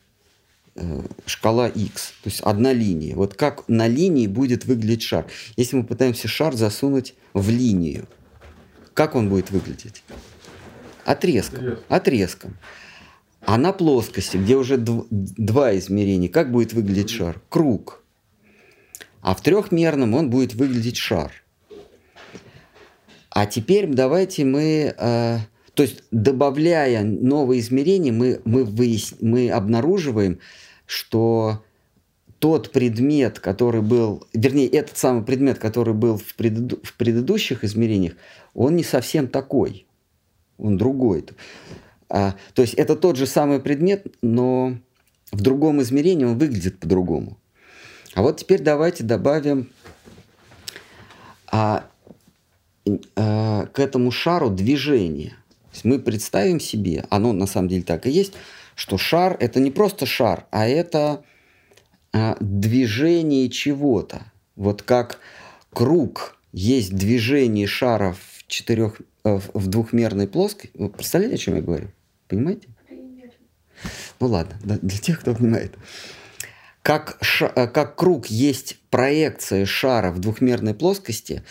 шкала 1.26 1.68
x, 1.68 2.14
то 2.24 2.30
есть 2.30 2.42
одна 2.42 2.74
линия. 2.74 3.16
Вот 3.16 3.34
как 3.34 3.68
на 3.68 3.88
линии 3.88 4.28
будет 4.28 4.66
выглядеть 4.66 5.04
шар? 5.04 5.26
Если 5.56 5.78
мы 5.78 5.86
пытаемся 5.86 6.28
шар 6.28 6.54
засунуть 6.56 7.16
в 7.34 7.50
линию, 7.50 8.08
как 8.94 9.16
он 9.16 9.30
будет 9.30 9.52
выглядеть? 9.52 10.04
Отрезком. 11.06 11.78
Отрезком. 11.88 12.58
А 13.42 13.58
на 13.58 13.74
плоскости, 13.74 14.38
где 14.38 14.56
уже 14.56 14.76
дв- 14.76 15.06
два 15.12 15.78
измерения, 15.78 16.30
как 16.30 16.52
будет 16.52 16.74
выглядеть 16.74 17.12
шар? 17.12 17.40
Круг. 17.50 18.04
А 19.22 19.36
в 19.36 19.42
трехмерном 19.42 20.14
он 20.14 20.30
будет 20.30 20.56
выглядеть 20.56 20.98
шар. 20.98 21.32
А 23.30 23.46
теперь 23.46 23.88
давайте 23.88 24.46
мы, 24.46 24.96
э, 24.98 25.38
то 25.74 25.84
есть 25.84 26.04
добавляя 26.12 27.04
новые 27.04 27.60
измерения, 27.60 28.12
мы, 28.12 28.42
мы, 28.46 28.64
выяс... 28.64 29.14
мы 29.20 29.52
обнаруживаем, 29.52 30.40
что 30.86 31.64
тот 32.40 32.72
предмет, 32.72 33.40
который 33.40 33.82
был, 33.82 34.28
вернее, 34.34 34.68
этот 34.68 34.98
самый 34.98 35.24
предмет, 35.24 35.58
который 35.60 35.94
был 35.94 36.18
в, 36.18 36.36
преду... 36.36 36.80
в 36.84 36.94
предыдущих 36.96 37.64
измерениях, 37.64 38.14
он 38.54 38.76
не 38.76 38.84
совсем 38.84 39.28
такой 39.28 39.86
он 40.58 40.78
другой. 40.78 41.26
А, 42.10 42.36
то 42.54 42.62
есть 42.62 42.76
это 42.76 42.96
тот 42.96 43.18
же 43.18 43.26
самый 43.26 43.60
предмет, 43.60 44.06
но 44.22 44.78
в 45.32 45.42
другом 45.42 45.82
измерении 45.82 46.26
он 46.26 46.38
выглядит 46.38 46.80
по-другому. 46.80 47.38
А 48.14 48.22
вот 48.22 48.38
теперь 48.38 48.62
давайте 48.62 49.04
добавим 49.04 49.70
а, 51.48 51.86
а, 53.16 53.66
к 53.68 53.80
этому 53.80 54.12
шару 54.12 54.50
движение. 54.50 55.30
То 55.30 55.74
есть 55.74 55.86
мы 55.86 56.00
представим 56.00 56.60
себе, 56.60 57.06
оно 57.10 57.34
на 57.34 57.48
самом 57.48 57.68
деле 57.68 57.84
так 57.84 58.06
и 58.06 58.12
есть, 58.12 58.34
что 58.76 58.98
шар 58.98 59.36
это 59.40 59.60
не 59.60 59.72
просто 59.72 60.06
шар, 60.06 60.46
а 60.52 60.68
это 60.68 61.24
а, 62.14 62.38
движение 62.40 63.50
чего-то. 63.50 64.32
Вот 64.56 64.84
как 64.84 65.20
круг 65.74 66.38
есть 66.52 66.96
движение 66.96 67.68
шара 67.68 68.14
в 68.14 68.48
четырех 68.48 69.02
Э, 69.26 69.40
в 69.56 69.68
двухмерной 69.68 70.28
плоской. 70.28 70.70
Вы 70.76 70.90
представляете, 70.90 71.36
о 71.36 71.38
чем 71.40 71.56
я 71.56 71.62
говорю? 71.62 71.88
Понимаете? 72.28 72.68
Ну 74.20 74.28
ладно, 74.28 74.56
для 74.62 75.00
тех, 75.00 75.20
кто 75.20 75.34
понимает. 75.34 75.76
Как, 76.84 77.18
ша, 77.22 77.52
э, 77.56 77.68
как 77.68 77.96
круг 77.96 78.28
есть 78.28 78.78
проекция 78.92 79.66
шара 79.66 80.12
в 80.12 80.20
двухмерной 80.20 80.76
плоскости, 80.76 81.44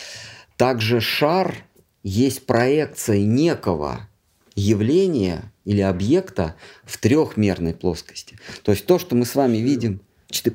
также 0.55 1.01
шар 1.01 1.53
есть 2.01 2.45
проекция 2.45 3.19
некого 3.19 4.07
явления 4.55 5.51
или 5.65 5.81
объекта 5.81 6.55
в 6.83 6.97
трехмерной 6.97 7.73
плоскости. 7.73 8.37
То 8.63 8.71
есть 8.71 8.85
то, 8.85 8.99
что 8.99 9.15
мы 9.15 9.25
с 9.25 9.35
вами 9.35 9.57
видим, 9.57 10.01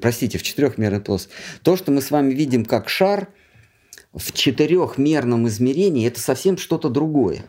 простите, 0.01 0.39
в 0.39 0.43
четырехмерной 0.43 1.01
плоскости, 1.01 1.35
то, 1.63 1.77
что 1.77 1.93
мы 1.93 2.01
с 2.01 2.11
вами 2.11 2.33
видим 2.33 2.65
как 2.65 2.89
шар– 2.89 3.29
в 4.13 4.33
четырехмерном 4.33 5.49
измерении 5.49 6.07
это 6.07 6.21
совсем 6.21 6.57
что-то 6.57 6.89
другое. 6.89 7.45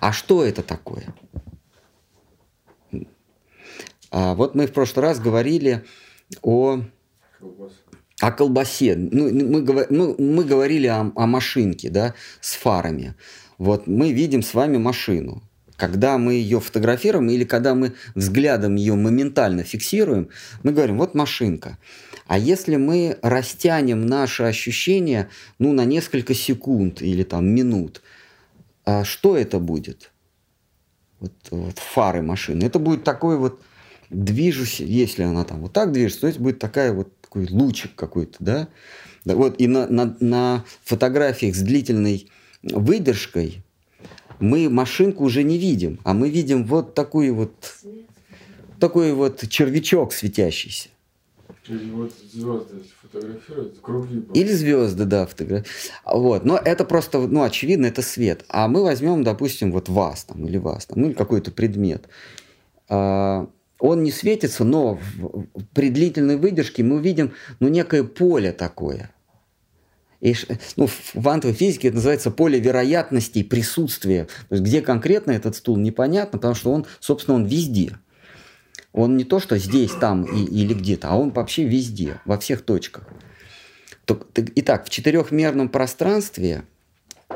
А 0.00 0.12
что 0.12 0.44
это 0.44 0.62
такое? 0.62 1.14
А 4.10 4.34
вот 4.34 4.54
мы 4.54 4.66
в 4.66 4.72
прошлый 4.72 5.04
раз 5.04 5.20
говорили 5.20 5.84
о, 6.42 6.80
о 8.20 8.32
колбасе. 8.32 8.96
Ну, 8.96 9.30
мы, 9.32 9.62
мы, 9.62 9.86
мы, 9.88 10.14
мы 10.18 10.44
говорили 10.44 10.88
о, 10.88 11.12
о 11.14 11.26
машинке 11.26 11.90
да, 11.90 12.14
с 12.40 12.54
фарами. 12.54 13.14
Вот 13.60 13.86
мы 13.86 14.12
видим 14.12 14.42
с 14.42 14.54
вами 14.54 14.78
машину. 14.78 15.42
Когда 15.76 16.16
мы 16.16 16.32
ее 16.32 16.60
фотографируем 16.60 17.28
или 17.28 17.44
когда 17.44 17.74
мы 17.74 17.92
взглядом 18.14 18.74
ее 18.76 18.94
моментально 18.94 19.64
фиксируем, 19.64 20.30
мы 20.62 20.72
говорим, 20.72 20.96
вот 20.96 21.14
машинка. 21.14 21.76
А 22.26 22.38
если 22.38 22.76
мы 22.76 23.18
растянем 23.20 24.06
наши 24.06 24.44
ощущения 24.44 25.28
ну, 25.58 25.74
на 25.74 25.84
несколько 25.84 26.32
секунд 26.32 27.02
или 27.02 27.22
там 27.22 27.46
минут, 27.48 28.00
а 28.86 29.04
что 29.04 29.36
это 29.36 29.58
будет? 29.58 30.10
Вот, 31.18 31.32
вот 31.50 31.78
фары 31.78 32.22
машины. 32.22 32.64
Это 32.64 32.78
будет 32.78 33.04
такой 33.04 33.36
вот 33.36 33.60
движусь, 34.08 34.80
если 34.80 35.22
она 35.22 35.44
там 35.44 35.60
вот 35.60 35.74
так 35.74 35.92
движется, 35.92 36.22
то 36.22 36.26
есть 36.28 36.38
будет 36.38 36.58
такая 36.58 36.94
вот 36.94 37.14
такой 37.20 37.46
лучик 37.50 37.94
какой-то, 37.94 38.38
да? 38.40 38.68
да 39.26 39.36
вот 39.36 39.60
и 39.60 39.66
на, 39.66 39.86
на, 39.86 40.16
на 40.20 40.64
фотографиях 40.82 41.54
с 41.54 41.60
длительной 41.60 42.30
выдержкой 42.62 43.62
мы 44.38 44.68
машинку 44.70 45.24
уже 45.24 45.42
не 45.42 45.58
видим, 45.58 45.98
а 46.04 46.14
мы 46.14 46.30
видим 46.30 46.64
вот 46.64 46.94
такой 46.94 47.30
вот 47.30 47.52
такой 48.78 49.12
вот 49.12 49.46
червячок 49.48 50.12
светящийся. 50.12 50.88
Или 51.68 51.90
вот 51.90 52.12
звезды 52.32 52.82
фотографируют, 53.00 53.78
круги. 53.80 54.24
Или 54.34 54.52
звезды, 54.52 55.04
да, 55.04 55.26
фотографируют. 55.26 55.68
Вот. 56.04 56.44
Но 56.44 56.56
это 56.56 56.84
просто, 56.84 57.18
ну, 57.18 57.42
очевидно, 57.42 57.86
это 57.86 58.02
свет. 58.02 58.44
А 58.48 58.66
мы 58.66 58.82
возьмем, 58.82 59.22
допустим, 59.22 59.70
вот 59.70 59.88
вас 59.88 60.24
там, 60.24 60.46
или 60.46 60.56
вас 60.56 60.86
там, 60.86 61.00
ну, 61.00 61.06
или 61.08 61.14
какой-то 61.14 61.52
предмет. 61.52 62.08
А, 62.88 63.48
он 63.78 64.02
не 64.02 64.10
светится, 64.10 64.64
но 64.64 64.98
при 65.74 65.90
длительной 65.90 66.36
выдержке 66.36 66.82
мы 66.82 66.96
увидим, 66.96 67.32
ну, 67.60 67.68
некое 67.68 68.02
поле 68.04 68.52
такое. 68.52 69.10
И, 70.20 70.34
ну, 70.76 70.86
в 70.86 71.12
квантовой 71.12 71.54
физике 71.54 71.88
это 71.88 71.96
называется 71.96 72.30
поле 72.30 72.60
вероятностей 72.60 73.42
присутствия. 73.42 74.26
То 74.48 74.56
есть, 74.56 74.62
где 74.62 74.82
конкретно 74.82 75.30
этот 75.32 75.56
стул, 75.56 75.76
непонятно, 75.76 76.38
потому 76.38 76.54
что 76.54 76.72
он, 76.72 76.86
собственно, 77.00 77.36
он 77.36 77.46
везде. 77.46 77.98
Он 78.92 79.16
не 79.16 79.24
то, 79.24 79.40
что 79.40 79.56
здесь, 79.56 79.92
там 79.92 80.24
и, 80.24 80.44
или 80.44 80.74
где-то, 80.74 81.08
а 81.08 81.16
он 81.16 81.30
вообще 81.30 81.64
везде, 81.64 82.20
во 82.24 82.38
всех 82.38 82.62
точках. 82.62 83.08
Итак, 84.56 84.86
в 84.86 84.90
четырехмерном 84.90 85.68
пространстве 85.68 86.64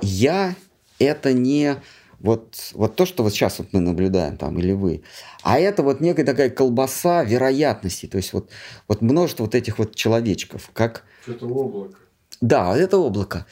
я 0.03 0.57
это 0.99 1.33
не 1.33 1.77
вот, 2.19 2.71
вот 2.73 2.97
то, 2.97 3.07
что 3.07 3.23
вот 3.23 3.33
сейчас 3.33 3.59
вот 3.59 3.69
мы 3.73 3.81
наблюдаем 3.81 4.37
там, 4.37 4.59
или 4.59 4.73
вы, 4.73 5.03
а 5.43 5.61
это 5.61 5.83
вот 5.83 6.01
некая 6.01 6.25
такая 6.25 6.51
колбаса 6.51 7.23
вероятностей, 7.23 8.09
то 8.09 8.17
есть 8.17 8.33
вот, 8.33 8.51
вот 8.89 9.03
множество 9.03 9.45
вот 9.45 9.55
этих 9.55 9.79
вот 9.79 9.95
человечков, 9.95 10.71
как... 10.73 11.05
Это 11.27 11.47
облако. 11.47 11.97
Да, 12.45 12.77
это 12.77 12.99
облако. 12.99 13.47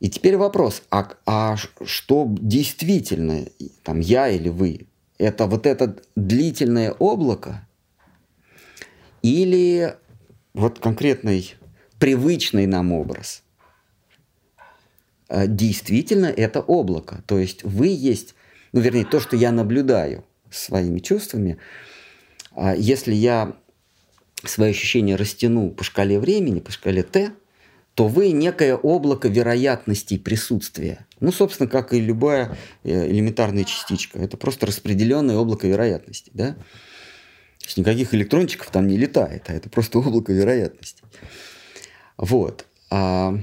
И 0.00 0.08
теперь 0.08 0.38
вопрос, 0.38 0.82
а, 0.90 1.10
а 1.26 1.56
что 1.84 2.26
действительно, 2.26 3.44
там 3.82 4.00
я 4.00 4.30
или 4.30 4.48
вы, 4.48 4.86
это 5.18 5.44
вот 5.44 5.66
это 5.66 5.98
длительное 6.16 6.92
облако 6.92 7.68
или 9.20 9.94
вот 10.54 10.78
конкретный 10.78 11.54
привычный 11.98 12.64
нам 12.64 12.92
образ? 12.92 13.42
А, 15.28 15.46
действительно 15.46 16.24
это 16.24 16.62
облако. 16.62 17.22
То 17.26 17.38
есть 17.38 17.62
вы 17.62 17.88
есть, 17.88 18.34
ну 18.72 18.80
вернее, 18.80 19.04
то, 19.04 19.20
что 19.20 19.36
я 19.36 19.52
наблюдаю 19.52 20.24
своими 20.50 21.00
чувствами, 21.00 21.58
а 22.52 22.74
если 22.74 23.12
я 23.12 23.54
свои 24.44 24.70
ощущения 24.70 25.16
растяну 25.16 25.72
по 25.72 25.84
шкале 25.84 26.18
времени, 26.18 26.60
по 26.60 26.72
шкале 26.72 27.02
Т, 27.02 27.34
то 28.00 28.08
вы 28.08 28.32
некое 28.32 28.76
облако 28.76 29.28
вероятностей 29.28 30.18
присутствия. 30.18 31.06
Ну, 31.20 31.32
собственно, 31.32 31.68
как 31.68 31.92
и 31.92 32.00
любая 32.00 32.56
э, 32.82 33.10
элементарная 33.10 33.64
частичка. 33.64 34.18
Это 34.18 34.38
просто 34.38 34.64
распределенное 34.64 35.36
облако 35.36 35.66
вероятностей. 35.66 36.32
Да? 36.32 36.54
То 36.54 37.66
есть 37.66 37.76
никаких 37.76 38.14
электрончиков 38.14 38.70
там 38.70 38.86
не 38.86 38.96
летает, 38.96 39.42
а 39.48 39.52
это 39.52 39.68
просто 39.68 39.98
облако 39.98 40.32
вероятностей. 40.32 41.04
Вот. 42.16 42.64
А, 42.88 43.38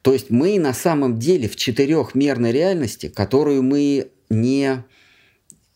то 0.00 0.14
есть 0.14 0.30
мы 0.30 0.58
на 0.58 0.72
самом 0.72 1.18
деле 1.18 1.46
в 1.46 1.56
четырехмерной 1.56 2.52
реальности, 2.52 3.10
которую 3.10 3.62
мы 3.62 4.08
не 4.30 4.82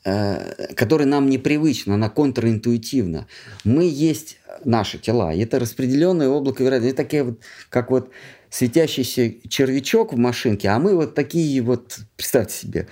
Э, 0.05 0.75
которая 0.75 1.07
нам 1.07 1.31
непривычна, 1.31 1.95
она 1.95 2.11
контринтуитивна. 2.11 3.29
Мы 3.63 3.85
есть 3.85 4.39
наши 4.65 4.99
тела, 4.99 5.33
и 5.33 5.41
это 5.41 5.59
распределенное 5.59 6.29
облако 6.29 6.63
вероятности, 6.63 6.95
это 6.95 7.03
такие 7.03 7.23
вот, 7.25 7.41
как 7.69 7.91
вот 7.91 8.11
светящийся 8.51 9.35
червячок 9.49 10.13
в 10.13 10.17
машинке, 10.17 10.69
а 10.69 10.79
мы 10.79 10.95
вот 10.95 11.15
такие 11.15 11.61
вот, 11.63 11.99
представьте 12.17 12.55
себе, 12.55 12.89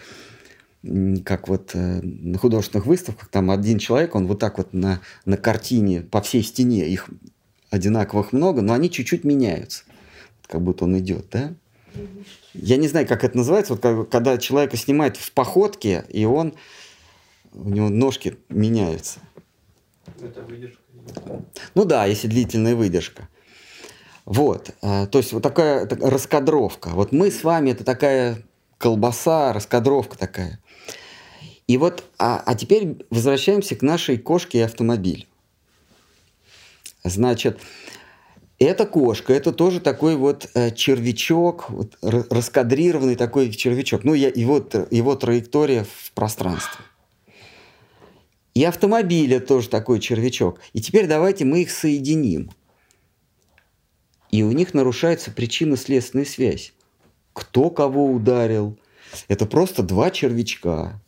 как 1.24 1.48
вот 1.48 1.72
э, 1.74 2.00
на 2.02 2.38
художественных 2.38 2.86
выставках, 2.86 3.28
там 3.28 3.50
один 3.50 3.78
человек, 3.78 4.14
он 4.14 4.26
вот 4.26 4.38
так 4.38 4.56
вот 4.56 4.72
на, 4.72 5.00
на 5.26 5.36
картине 5.36 6.00
по 6.00 6.22
всей 6.22 6.42
стене, 6.42 6.88
их 6.88 7.10
одинаковых 7.70 8.32
много, 8.32 8.62
но 8.62 8.72
они 8.72 8.90
чуть-чуть 8.90 9.24
меняются, 9.24 9.84
как 10.46 10.62
будто 10.62 10.84
он 10.84 10.98
идет, 10.98 11.26
да? 11.30 11.54
Я 12.54 12.76
не 12.76 12.88
знаю, 12.88 13.06
как 13.06 13.24
это 13.24 13.36
называется, 13.36 13.74
вот 13.74 14.08
когда 14.10 14.38
человека 14.38 14.76
снимают 14.76 15.16
в 15.16 15.32
походке, 15.32 16.04
и 16.08 16.24
он 16.24 16.54
у 17.52 17.68
него 17.68 17.88
ножки 17.88 18.36
меняются. 18.48 19.20
Это 20.20 20.42
выдержка. 20.42 20.80
Ну 21.74 21.84
да, 21.84 22.06
если 22.06 22.28
длительная 22.28 22.74
выдержка. 22.74 23.28
Вот, 24.24 24.70
э, 24.82 25.06
то 25.06 25.18
есть 25.18 25.32
вот 25.32 25.42
такая 25.42 25.88
раскадровка. 25.88 26.90
Вот 26.90 27.12
мы 27.12 27.30
с 27.30 27.42
вами, 27.42 27.70
это 27.70 27.84
такая 27.84 28.42
колбаса, 28.78 29.52
раскадровка 29.52 30.16
такая. 30.16 30.60
И 31.66 31.76
вот, 31.76 32.04
а, 32.18 32.42
а 32.44 32.54
теперь 32.54 32.96
возвращаемся 33.10 33.76
к 33.76 33.82
нашей 33.82 34.18
кошке 34.18 34.58
и 34.58 34.62
автомобилю. 34.62 35.24
Значит, 37.04 37.60
эта 38.58 38.86
кошка, 38.86 39.32
это 39.32 39.52
тоже 39.52 39.80
такой 39.80 40.16
вот 40.16 40.48
э, 40.54 40.70
червячок, 40.72 41.70
вот, 41.70 41.96
раскадрированный 42.02 43.16
такой 43.16 43.50
червячок. 43.50 44.04
Ну, 44.04 44.14
я, 44.14 44.28
его, 44.28 44.64
его 44.90 45.16
траектория 45.16 45.84
в 45.84 46.12
пространстве. 46.12 46.84
И 48.54 48.64
автомобиля 48.64 49.40
тоже 49.40 49.68
такой 49.68 50.00
червячок. 50.00 50.60
И 50.72 50.80
теперь 50.80 51.06
давайте 51.06 51.44
мы 51.44 51.62
их 51.62 51.70
соединим. 51.70 52.50
И 54.30 54.42
у 54.42 54.52
них 54.52 54.74
нарушается 54.74 55.30
причинно-следственная 55.30 56.24
связь. 56.24 56.72
Кто 57.32 57.70
кого 57.70 58.10
ударил. 58.10 58.78
Это 59.28 59.46
просто 59.46 59.82
два 59.82 60.10
червячка 60.10 61.00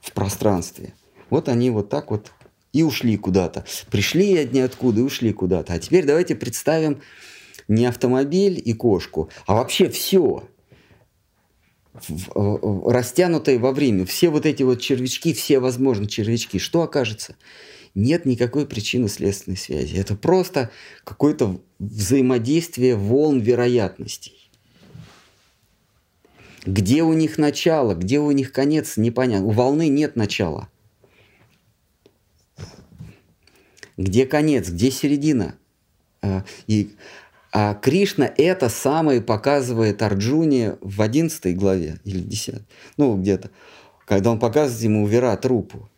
в 0.00 0.12
пространстве. 0.12 0.94
Вот 1.30 1.48
они 1.48 1.70
вот 1.70 1.88
так 1.88 2.10
вот 2.10 2.32
и 2.72 2.82
ушли 2.82 3.16
куда-то. 3.16 3.64
Пришли 3.90 4.36
одни 4.36 4.60
откуда 4.60 5.00
и 5.00 5.04
ушли 5.04 5.32
куда-то. 5.32 5.74
А 5.74 5.78
теперь 5.78 6.04
давайте 6.04 6.34
представим 6.34 7.00
не 7.68 7.86
автомобиль 7.86 8.60
и 8.64 8.72
кошку, 8.72 9.30
а 9.46 9.54
вообще 9.54 9.88
все 9.88 10.44
растянутые 12.34 13.58
во 13.58 13.72
время, 13.72 14.06
все 14.06 14.30
вот 14.30 14.46
эти 14.46 14.62
вот 14.62 14.80
червячки, 14.80 15.34
все 15.34 15.58
возможные 15.58 16.08
червячки, 16.08 16.58
что 16.58 16.82
окажется? 16.82 17.36
Нет 17.94 18.24
никакой 18.24 18.66
причины 18.66 19.08
следственной 19.08 19.58
связи. 19.58 19.96
Это 19.96 20.16
просто 20.16 20.70
какое-то 21.04 21.60
взаимодействие 21.78 22.96
волн 22.96 23.40
вероятностей. 23.40 24.50
Где 26.64 27.02
у 27.02 27.12
них 27.12 27.38
начало, 27.38 27.94
где 27.94 28.20
у 28.20 28.30
них 28.30 28.52
конец, 28.52 28.96
непонятно. 28.96 29.48
У 29.48 29.50
волны 29.50 29.88
нет 29.88 30.16
начала. 30.16 30.68
Где 33.98 34.24
конец, 34.24 34.70
где 34.70 34.90
середина? 34.90 35.56
А, 36.22 36.44
и 36.66 36.92
а 37.52 37.74
Кришна 37.74 38.32
это 38.38 38.70
самое 38.70 39.20
показывает 39.20 40.00
Арджуне 40.02 40.78
в 40.80 41.02
11 41.02 41.54
главе 41.54 42.00
или 42.04 42.20
10, 42.20 42.62
ну 42.96 43.16
где-то, 43.16 43.50
когда 44.06 44.30
он 44.30 44.38
показывает 44.38 44.82
ему 44.82 45.06
Вират 45.06 45.44
рупу. 45.44 45.90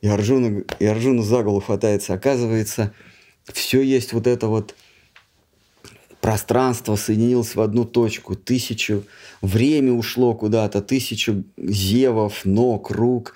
И 0.00 0.08
Арджуна, 0.08 0.64
и 0.80 0.86
Арджуна 0.86 1.22
за 1.22 1.44
голову 1.44 1.60
хватается. 1.60 2.14
Оказывается, 2.14 2.92
все 3.52 3.82
есть 3.82 4.12
вот 4.14 4.26
это 4.26 4.48
вот 4.48 4.74
пространство 6.20 6.96
соединилось 6.96 7.54
в 7.54 7.60
одну 7.60 7.84
точку, 7.84 8.34
тысячу, 8.34 9.04
время 9.42 9.92
ушло 9.92 10.34
куда-то, 10.34 10.80
тысячу 10.80 11.44
зевов, 11.56 12.44
ног, 12.44 12.90
рук, 12.90 13.34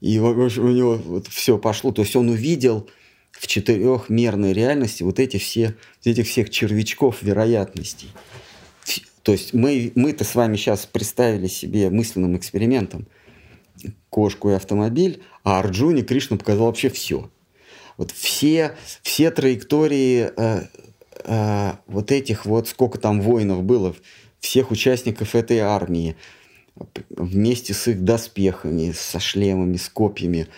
и 0.00 0.20
у 0.20 0.68
него 0.68 0.96
вот 0.96 1.26
все 1.28 1.58
пошло. 1.58 1.90
То 1.90 2.02
есть 2.02 2.14
он 2.14 2.28
увидел– 2.28 2.88
в 3.44 3.46
четырехмерной 3.46 4.54
реальности 4.54 5.02
вот 5.02 5.20
эти 5.20 5.36
все, 5.36 5.74
этих 6.02 6.26
всех 6.26 6.48
червячков 6.48 7.22
вероятностей. 7.22 8.08
То 9.22 9.32
есть 9.32 9.52
мы, 9.52 9.92
мы-то 9.94 10.24
с 10.24 10.34
вами 10.34 10.56
сейчас 10.56 10.86
представили 10.86 11.46
себе 11.46 11.90
мысленным 11.90 12.38
экспериментом 12.38 13.06
кошку 14.08 14.48
и 14.48 14.54
автомобиль, 14.54 15.22
а 15.42 15.58
Арджуне 15.58 16.02
Кришна 16.02 16.38
показал 16.38 16.66
вообще 16.66 16.88
все. 16.88 17.30
Вот 17.98 18.12
все, 18.12 18.76
все 19.02 19.30
траектории 19.30 20.30
э, 20.34 20.62
э, 21.24 21.72
вот 21.86 22.12
этих 22.12 22.46
вот, 22.46 22.68
сколько 22.68 22.98
там 22.98 23.20
воинов 23.20 23.62
было, 23.62 23.94
всех 24.40 24.70
участников 24.70 25.34
этой 25.34 25.58
армии, 25.58 26.16
вместе 27.10 27.74
с 27.74 27.88
их 27.88 28.04
доспехами, 28.04 28.92
со 28.92 29.20
шлемами, 29.20 29.76
с 29.76 29.90
копьями, 29.90 30.48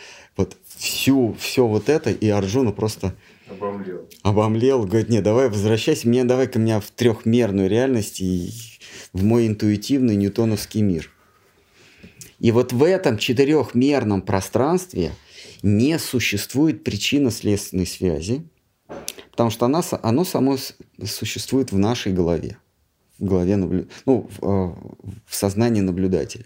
всю, 0.77 1.35
все 1.39 1.67
вот 1.67 1.89
это, 1.89 2.11
и 2.11 2.29
Арджуна 2.29 2.73
просто 2.73 3.15
обомлел. 3.49 4.09
Обомлел, 4.23 4.85
говорит, 4.85 5.09
не, 5.09 5.21
давай 5.21 5.49
возвращайся, 5.49 6.09
мне 6.09 6.25
давай 6.25 6.47
ко 6.47 6.59
мне 6.59 6.81
в 6.81 6.91
трехмерную 6.91 7.69
реальность 7.69 8.21
и 8.21 8.51
в 9.13 9.25
мой 9.25 9.47
интуитивный 9.47 10.17
ньютоновский 10.17 10.83
мир. 10.83 11.11
И 12.39 12.53
вот 12.53 12.73
в 12.73 12.83
этом 12.83 13.17
четырехмерном 13.17 14.21
пространстве 14.23 15.13
не 15.63 15.99
существует 15.99 16.85
причинно-следственной 16.85 17.87
связи, 17.87 18.47
потому 19.31 19.51
что 19.51 19.67
она, 19.67 19.83
оно 20.03 20.25
само 20.25 20.59
существует 21.03 21.73
в 21.73 21.79
нашей 21.79 22.13
голове, 22.13 22.59
в 23.19 23.25
голове 23.25 23.57
наблю... 23.57 23.89
ну, 24.05 24.29
в, 24.29 24.45
э, 24.45 24.75
в 25.27 25.35
сознании 25.35 25.81
наблюдателя. 25.81 26.45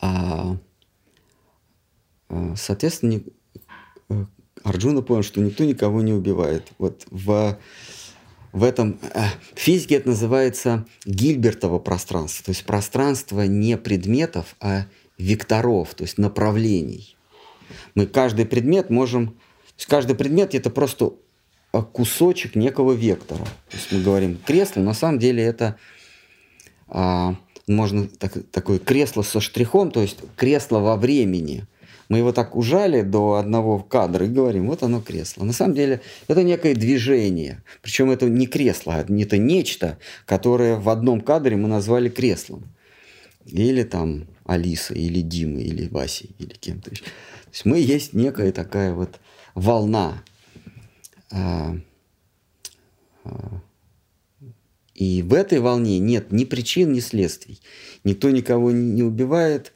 А 0.00 0.48
а, 0.48 0.56
соответственно, 2.56 3.22
э, 4.10 4.24
Арджуна 4.62 5.02
понял, 5.02 5.22
что 5.22 5.40
никто 5.40 5.64
никого 5.64 6.02
не 6.02 6.12
убивает. 6.12 6.72
Вот 6.78 7.06
в, 7.10 7.58
в 8.52 8.64
этом 8.64 8.98
э, 9.14 9.20
в 9.54 9.58
физике 9.58 9.96
это 9.96 10.08
называется 10.08 10.86
Гильбертово 11.04 11.78
пространство, 11.78 12.46
то 12.46 12.50
есть 12.50 12.64
пространство 12.64 13.42
не 13.42 13.76
предметов, 13.76 14.56
а 14.60 14.86
векторов, 15.16 15.94
то 15.94 16.04
есть 16.04 16.18
направлений. 16.18 17.16
Мы 17.94 18.06
каждый 18.06 18.46
предмет 18.46 18.90
можем... 18.90 19.28
То 19.28 19.82
есть 19.82 19.88
каждый 19.88 20.16
предмет 20.16 20.54
это 20.54 20.70
просто 20.70 21.14
э, 21.72 21.82
кусочек 21.82 22.54
некого 22.54 22.92
вектора. 22.92 23.44
То 23.70 23.76
есть 23.76 23.90
мы 23.90 24.02
говорим 24.02 24.38
кресло, 24.44 24.80
на 24.80 24.94
самом 24.94 25.18
деле 25.18 25.42
это 25.42 25.76
а, 26.88 27.36
можно 27.66 28.08
так, 28.08 28.32
такое 28.50 28.78
кресло 28.78 29.22
со 29.22 29.40
штрихом, 29.40 29.90
то 29.90 30.00
есть 30.02 30.18
кресло 30.36 30.78
во 30.78 30.96
времени– 30.96 31.66
мы 32.08 32.18
его 32.18 32.32
так 32.32 32.56
ужали 32.56 33.02
до 33.02 33.34
одного 33.34 33.78
кадра 33.80 34.24
и 34.24 34.30
говорим, 34.30 34.68
вот 34.68 34.82
оно 34.82 35.00
кресло. 35.00 35.44
На 35.44 35.52
самом 35.52 35.74
деле 35.74 36.00
это 36.26 36.42
некое 36.42 36.74
движение. 36.74 37.62
Причем 37.82 38.10
это 38.10 38.28
не 38.28 38.46
кресло, 38.46 38.94
а 38.94 39.00
это 39.00 39.38
нечто, 39.38 39.98
которое 40.24 40.76
в 40.76 40.88
одном 40.88 41.20
кадре 41.20 41.56
мы 41.56 41.68
назвали 41.68 42.08
креслом. 42.08 42.64
Или 43.44 43.82
там 43.82 44.26
Алиса, 44.44 44.94
или 44.94 45.20
Дима, 45.20 45.60
или 45.60 45.88
Вася, 45.88 46.26
или 46.38 46.54
кем-то 46.54 46.90
еще. 46.90 47.04
То 47.04 47.10
есть 47.52 47.64
мы 47.64 47.78
есть 47.78 48.12
некая 48.14 48.52
такая 48.52 48.92
вот 48.92 49.20
волна. 49.54 50.22
А, 51.30 51.76
а, 53.24 53.60
И 54.94 55.22
в 55.22 55.34
этой 55.34 55.60
волне 55.60 55.98
нет 55.98 56.32
ни 56.32 56.44
причин, 56.44 56.92
ни 56.92 57.00
следствий. 57.00 57.60
Никто 58.04 58.30
никого 58.30 58.70
не 58.70 59.02
убивает. 59.02 59.72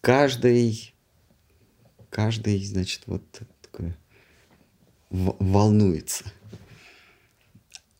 Каждый, 0.00 0.93
каждый, 2.14 2.64
значит, 2.64 3.02
вот 3.06 3.22
такой 3.60 3.94
в- 5.10 5.34
волнуется. 5.40 6.24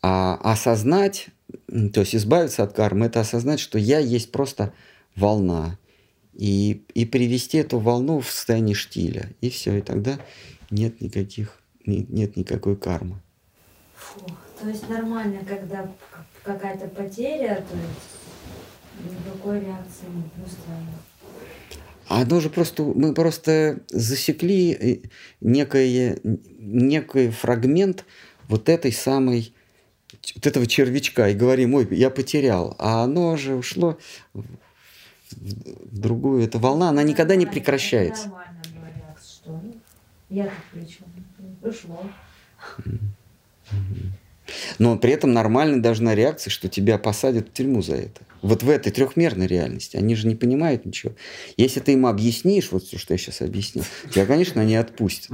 А 0.02 0.36
осознать, 0.36 1.28
то 1.66 2.00
есть 2.00 2.14
избавиться 2.14 2.62
от 2.62 2.74
кармы, 2.74 3.06
это 3.06 3.20
осознать, 3.20 3.58
что 3.58 3.76
я 3.76 3.98
есть 3.98 4.30
просто 4.30 4.72
волна. 5.16 5.78
И, 6.32 6.84
и 6.94 7.04
привести 7.04 7.58
эту 7.58 7.78
волну 7.78 8.20
в 8.20 8.30
состояние 8.30 8.74
штиля. 8.74 9.30
И 9.40 9.50
все, 9.50 9.78
и 9.78 9.80
тогда 9.80 10.18
нет 10.70 11.00
никаких, 11.00 11.60
ни- 11.84 12.06
нет 12.08 12.36
никакой 12.36 12.76
кармы. 12.76 13.20
Фу, 13.96 14.26
то 14.60 14.68
есть 14.68 14.88
нормально, 14.88 15.44
когда 15.44 15.90
какая-то 16.44 16.88
потеря, 16.88 17.64
то 17.68 17.76
есть 17.76 19.18
никакой 19.18 19.60
реакции 19.60 20.06
не 20.06 20.28
просто 20.36 20.60
А 22.08 22.22
Оно 22.22 22.40
же 22.40 22.50
просто, 22.50 22.82
мы 22.82 23.14
просто 23.14 23.80
засекли 23.88 24.72
э, 24.72 25.08
некое, 25.40 26.18
некий 26.22 27.30
фрагмент 27.30 28.04
вот 28.48 28.68
этой 28.68 28.92
самой, 28.92 29.54
вот 30.34 30.46
этого 30.46 30.66
червячка 30.66 31.28
и 31.28 31.34
говорим, 31.34 31.74
ой, 31.74 31.88
я 31.90 32.10
потерял. 32.10 32.76
А 32.78 33.04
оно 33.04 33.36
же 33.36 33.54
ушло 33.54 33.98
в, 34.32 34.44
другую, 35.98 36.44
эта 36.44 36.58
волна, 36.58 36.90
она 36.90 37.02
никогда 37.02 37.36
не 37.36 37.46
прекращается. 37.46 38.28
Нормально 38.28 38.62
говорят, 38.74 39.18
что 39.24 39.60
я 40.28 40.44
тут 40.44 40.52
при 40.72 40.86
чем? 40.86 41.06
Ушло. 41.62 42.10
Но 44.78 44.96
при 44.98 45.12
этом 45.12 45.32
нормальной 45.32 45.80
должна 45.80 46.14
реакция, 46.14 46.50
что 46.50 46.68
тебя 46.68 46.98
посадят 46.98 47.48
в 47.48 47.52
тюрьму 47.52 47.82
за 47.82 47.96
это. 47.96 48.22
Вот 48.42 48.62
в 48.62 48.68
этой 48.68 48.92
трехмерной 48.92 49.46
реальности. 49.46 49.96
Они 49.96 50.14
же 50.14 50.26
не 50.26 50.34
понимают 50.34 50.84
ничего. 50.84 51.14
Если 51.56 51.80
ты 51.80 51.92
им 51.92 52.06
объяснишь, 52.06 52.72
вот 52.72 52.84
все, 52.84 52.98
что 52.98 53.14
я 53.14 53.18
сейчас 53.18 53.40
объяснил, 53.40 53.84
тебя, 54.10 54.26
конечно, 54.26 54.60
они 54.60 54.76
отпустят. 54.76 55.32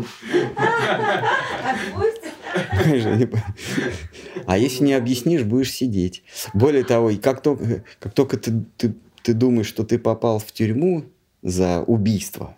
А 4.47 4.59
если 4.59 4.85
не 4.85 4.95
объяснишь, 4.95 5.43
будешь 5.43 5.73
сидеть. 5.73 6.23
Более 6.55 6.85
того, 6.85 7.11
как 7.23 7.43
только, 7.43 7.85
как 7.99 8.13
только 8.15 8.37
ты, 8.37 8.65
ты, 8.77 8.95
ты 9.23 9.33
думаешь, 9.35 9.67
что 9.67 9.85
ты 9.85 9.99
попал 9.99 10.39
в 10.39 10.51
тюрьму 10.53 11.05
за 11.43 11.83
убийство, 11.83 12.57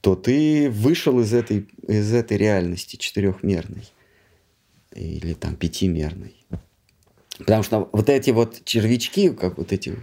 то 0.00 0.14
ты 0.16 0.70
вышел 0.70 1.20
из 1.20 1.32
этой, 1.32 1.66
из 1.86 2.12
этой 2.12 2.36
реальности 2.36 2.96
четырехмерной 2.96 3.84
или 4.96 5.34
там 5.34 5.56
пятимерной. 5.56 6.34
Потому 7.38 7.62
что 7.62 7.88
вот 7.92 8.08
эти 8.08 8.30
вот 8.30 8.64
червячки, 8.64 9.30
как 9.30 9.58
вот 9.58 9.72
эти 9.72 9.96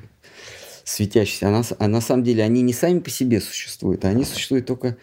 светящиеся, 0.84 1.48
а 1.48 1.52
на, 1.52 1.64
с- 1.64 1.76
а 1.78 1.88
на 1.88 2.02
самом 2.02 2.24
деле 2.24 2.44
они 2.44 2.62
не 2.62 2.74
сами 2.74 3.00
по 3.00 3.10
себе 3.10 3.42
существуют, 3.42 4.06
а 4.06 4.10
они 4.10 4.24
существуют 4.26 4.66
только 4.68 4.98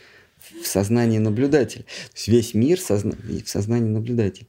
в 0.63 0.67
сознании 0.67 1.19
наблюдателя. 1.19 1.83
То 1.83 1.89
есть 2.17 2.29
весь 2.29 2.55
мир 2.55 2.79
созна- 2.79 3.17
в 3.17 3.49
сознании 3.49 3.89
наблюдателя. 3.89 4.47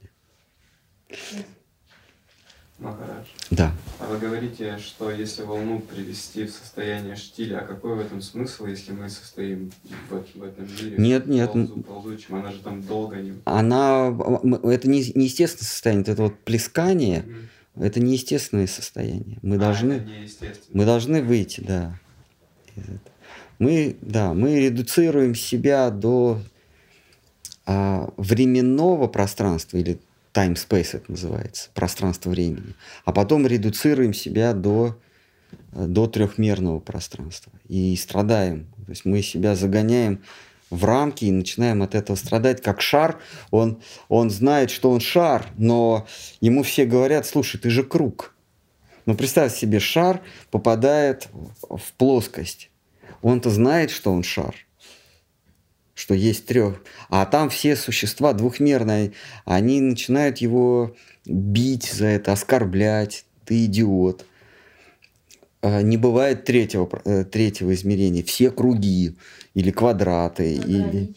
Махарадж, 2.81 3.27
Да. 3.51 3.71
а 3.99 4.07
вы 4.07 4.17
говорите, 4.17 4.79
что 4.79 5.11
если 5.11 5.43
волну 5.43 5.79
привести 5.81 6.45
в 6.45 6.49
состояние 6.51 7.15
штиля, 7.15 7.59
а 7.59 7.65
какой 7.67 7.95
в 7.95 7.99
этом 7.99 8.21
смысл, 8.23 8.65
если 8.65 8.91
мы 8.91 9.07
состоим 9.07 9.71
в, 10.09 10.39
в 10.39 10.43
этом 10.43 10.65
мире? 10.65 10.95
Нет, 10.97 11.27
нет. 11.27 11.51
Ползу, 11.51 11.83
ползучим, 11.83 12.35
она 12.35 12.51
же 12.51 12.57
там 12.59 12.81
долго 12.81 13.17
не... 13.17 13.33
Она, 13.45 14.07
это 14.63 14.89
не, 14.89 15.11
неестественное 15.13 15.67
состояние, 15.67 16.03
это 16.11 16.23
вот 16.23 16.39
плескание, 16.39 17.21
Мгм. 17.21 17.49
это 17.85 17.99
неестественное 17.99 18.67
состояние. 18.67 19.37
Мы 19.43 19.57
А, 19.57 19.59
должны, 19.59 20.07
мы 20.73 20.85
должны 20.85 21.21
выйти, 21.21 21.61
да. 21.61 21.99
Мы, 23.59 23.95
да, 24.01 24.33
мы 24.33 24.59
редуцируем 24.59 25.35
себя 25.35 25.91
до 25.91 26.41
а, 27.67 28.11
временного 28.17 29.07
пространства 29.07 29.77
или 29.77 29.99
time-space 30.33 30.89
это 30.93 31.11
называется, 31.11 31.69
пространство 31.73 32.29
времени, 32.29 32.73
а 33.05 33.11
потом 33.11 33.45
редуцируем 33.45 34.13
себя 34.13 34.53
до, 34.53 34.97
э, 35.73 35.85
до 35.85 36.07
трехмерного 36.07 36.79
пространства 36.79 37.51
и 37.67 37.95
страдаем. 37.95 38.67
То 38.85 38.91
есть 38.91 39.05
мы 39.05 39.21
себя 39.21 39.55
загоняем 39.55 40.21
в 40.69 40.85
рамки 40.85 41.25
и 41.25 41.31
начинаем 41.31 41.83
от 41.83 41.95
этого 41.95 42.15
страдать, 42.15 42.61
как 42.61 42.81
шар. 42.81 43.19
Он, 43.51 43.81
он 44.07 44.29
знает, 44.29 44.71
что 44.71 44.89
он 44.89 45.01
шар, 45.01 45.45
но 45.57 46.07
ему 46.39 46.63
все 46.63 46.85
говорят, 46.85 47.27
слушай, 47.27 47.59
ты 47.59 47.69
же 47.69 47.83
круг. 47.83 48.33
Ну, 49.05 49.15
представь 49.15 49.53
себе, 49.53 49.79
шар 49.79 50.21
попадает 50.49 51.27
в 51.61 51.93
плоскость. 51.97 52.69
Он-то 53.21 53.49
знает, 53.49 53.91
что 53.91 54.11
он 54.11 54.23
шар, 54.23 54.55
что 55.93 56.13
есть 56.13 56.45
трех. 56.45 56.81
А 57.09 57.25
там 57.25 57.49
все 57.49 57.75
существа 57.75 58.33
двухмерные, 58.33 59.13
они 59.45 59.81
начинают 59.81 60.37
его 60.37 60.95
бить 61.25 61.91
за 61.91 62.07
это, 62.07 62.31
оскорблять. 62.31 63.25
Ты 63.45 63.65
идиот. 63.65 64.25
А, 65.61 65.81
Не 65.81 65.97
бывает 65.97 66.45
третьего, 66.45 66.89
э, 67.05 67.25
третьего 67.25 67.73
измерения. 67.73 68.23
Все 68.23 68.51
круги 68.51 69.15
или 69.53 69.71
квадраты. 69.71 70.53
Или... 70.55 71.13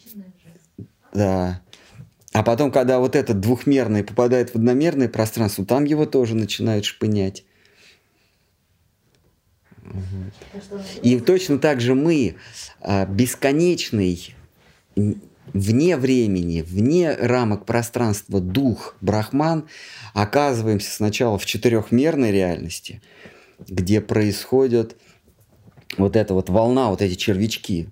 Да. 1.13 1.61
А 2.33 2.43
потом, 2.43 2.71
когда 2.71 2.99
вот 2.99 3.15
этот 3.15 3.39
двухмерный 3.39 4.03
попадает 4.03 4.49
в 4.49 4.55
одномерное 4.55 5.07
пространство, 5.07 5.65
там 5.65 5.85
его 5.85 6.05
тоже 6.05 6.35
начинают 6.35 6.83
шпынять. 6.83 7.45
Что 10.61 10.81
И 11.01 11.19
точно 11.19 11.59
так 11.59 11.79
же 11.79 11.95
мы, 11.95 12.35
а, 12.81 13.05
бесконечный, 13.05 14.34
вне 15.53 15.97
времени, 15.97 16.61
вне 16.61 17.13
рамок 17.15 17.65
пространства 17.65 18.39
дух, 18.39 18.95
брахман, 19.01 19.67
оказываемся 20.13 20.91
сначала 20.91 21.37
в 21.37 21.45
четырехмерной 21.45 22.31
реальности, 22.31 23.01
где 23.67 24.01
происходит 24.01 24.97
вот 25.97 26.15
эта 26.15 26.33
вот 26.33 26.49
волна, 26.49 26.89
вот 26.89 27.01
эти 27.01 27.15
червячки. 27.15 27.89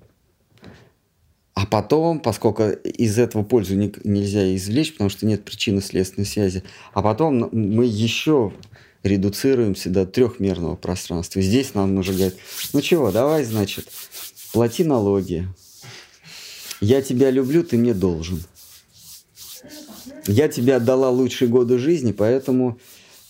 А 1.54 1.68
потом, 1.68 2.20
поскольку 2.20 2.64
из 2.70 3.20
этого 3.20 3.44
пользу 3.44 3.76
ни- 3.76 3.94
нельзя 4.04 4.56
извлечь, 4.56 4.94
потому 4.94 5.10
что 5.10 5.26
нет 5.26 5.46
причинно-следственной 5.46 6.26
связи, 6.26 6.64
а 6.94 7.02
потом 7.04 7.50
мы 7.52 7.86
еще 7.86 8.54
редуцируемся 9.04 9.90
до 9.90 10.06
трехмерного 10.06 10.76
пространства. 10.76 11.42
Здесь 11.42 11.76
нам 11.76 11.96
уже 11.98 12.14
говорят, 12.14 12.36
ну 12.74 12.82
чего, 12.82 13.12
давай, 13.12 13.44
значит, 13.44 13.88
плати 14.52 14.84
налоги. 14.84 15.48
Я 16.84 17.02
тебя 17.02 17.32
люблю, 17.32 17.64
ты 17.64 17.78
мне 17.78 17.94
должен. 17.94 18.44
Я 20.28 20.50
тебе 20.50 20.76
отдала 20.76 21.10
лучшие 21.10 21.48
годы 21.48 21.78
жизни, 21.78 22.12
поэтому 22.12 22.78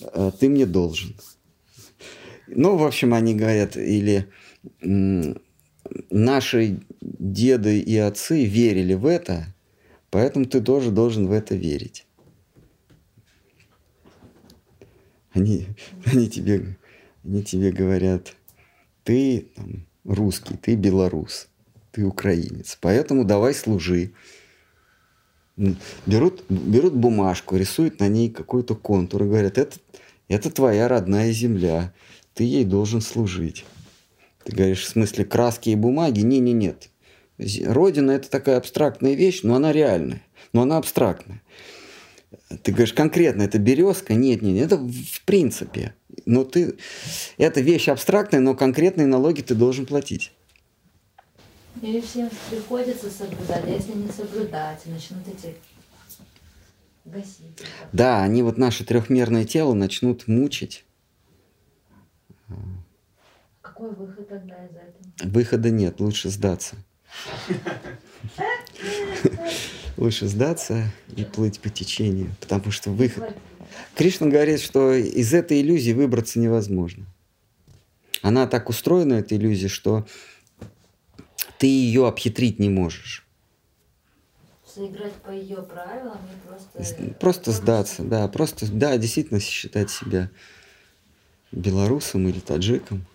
э, 0.01 0.31
ты 0.39 0.49
мне 0.49 0.65
должен. 0.65 1.15
Ну, 2.47 2.77
в 2.77 2.84
общем, 2.84 3.13
они 3.13 3.35
говорят, 3.35 3.77
или 3.77 4.27
м, 4.81 5.39
наши 6.09 6.80
деды 6.99 7.80
и 7.80 7.95
отцы 7.95 8.43
верили 8.43 8.95
в 8.95 9.05
это, 9.05 9.45
поэтому 10.09 10.45
ты 10.45 10.59
тоже 10.59 10.89
должен 10.89 11.27
в 11.27 11.31
это 11.31 11.53
верить. 11.53 12.07
Они, 15.31 15.67
они, 16.05 16.27
тебе, 16.27 16.75
они 17.23 17.43
тебе 17.43 17.71
говорят, 17.71 18.35
ты 19.03 19.47
там, 19.55 19.85
русский, 20.05 20.57
ты 20.57 20.73
белорус, 20.73 21.49
ты 21.93 22.03
украинец, 22.03 22.77
поэтому 22.81 23.23
давай 23.23 23.53
служи. 23.53 24.13
Берут, 26.07 26.43
берут 26.49 26.95
бумажку, 26.95 27.55
рисуют 27.55 27.99
на 27.99 28.07
ней 28.07 28.31
какой-то 28.31 28.73
контур 28.75 29.23
и 29.23 29.27
говорят, 29.27 29.59
это, 29.59 29.77
это 30.27 30.49
твоя 30.49 30.87
родная 30.87 31.31
земля, 31.31 31.93
ты 32.33 32.43
ей 32.43 32.65
должен 32.65 32.99
служить. 32.99 33.63
Ты 34.43 34.55
говоришь, 34.55 34.83
в 34.83 34.89
смысле 34.89 35.23
краски 35.23 35.69
и 35.69 35.75
бумаги? 35.75 36.21
Не, 36.21 36.39
не, 36.39 36.53
нет. 36.53 36.89
Родина 37.37 38.11
это 38.11 38.27
такая 38.27 38.57
абстрактная 38.57 39.13
вещь, 39.13 39.41
но 39.43 39.53
она 39.53 39.71
реальная, 39.71 40.23
но 40.51 40.63
она 40.63 40.77
абстрактная. 40.77 41.43
Ты 42.63 42.71
говоришь, 42.71 42.93
конкретно 42.93 43.43
это 43.43 43.59
березка? 43.59 44.15
Нет, 44.15 44.41
нет, 44.41 44.53
нет, 44.53 44.65
это 44.71 44.77
в 44.77 45.21
принципе. 45.25 45.93
Но 46.25 46.43
ты, 46.43 46.73
это 47.37 47.61
вещь 47.61 47.87
абстрактная, 47.87 48.39
но 48.39 48.55
конкретные 48.55 49.05
налоги 49.05 49.41
ты 49.41 49.53
должен 49.53 49.85
платить. 49.85 50.31
Или 51.81 51.99
всем 52.01 52.29
приходится 52.49 53.09
соблюдать, 53.09 53.63
а 53.65 53.69
если 53.69 53.93
не 53.93 54.09
соблюдать, 54.09 54.85
начнут 54.85 55.27
эти 55.27 55.55
гасить. 57.05 57.59
Да, 57.91 58.23
они 58.23 58.43
вот 58.43 58.57
наше 58.57 58.85
трехмерное 58.85 59.45
тело 59.45 59.73
начнут 59.73 60.27
мучить. 60.27 60.85
Какой 63.61 63.91
выход 63.91 64.29
тогда 64.29 64.55
из 64.65 64.71
этого? 64.71 65.31
Выхода 65.31 65.71
нет, 65.71 65.99
лучше 65.99 66.29
сдаться. 66.29 66.75
Лучше 69.97 70.27
сдаться 70.27 70.91
и 71.15 71.23
плыть 71.23 71.59
по 71.59 71.69
течению, 71.69 72.31
потому 72.39 72.71
что 72.71 72.91
выход, 72.91 73.35
Кришна 73.95 74.27
говорит, 74.27 74.59
что 74.59 74.93
из 74.93 75.33
этой 75.33 75.61
иллюзии 75.61 75.91
выбраться 75.91 76.39
невозможно. 76.39 77.05
Она 78.21 78.47
так 78.47 78.69
устроена, 78.69 79.15
эта 79.15 79.35
иллюзия, 79.35 79.67
что 79.67 80.07
ты 81.57 81.67
ее 81.67 82.07
обхитрить 82.07 82.59
не 82.59 82.69
можешь. 82.69 83.25
Сыграть 84.65 85.13
по 85.15 85.30
ее 85.30 85.61
правилам 85.61 86.17
и 86.17 86.47
просто... 86.47 87.13
Просто 87.19 87.51
сдаться, 87.51 88.03
да, 88.03 88.27
просто, 88.27 88.65
да, 88.71 88.97
действительно 88.97 89.39
считать 89.39 89.91
себя 89.91 90.30
белорусом 91.51 92.27
или 92.27 92.39
таджиком. 92.39 93.05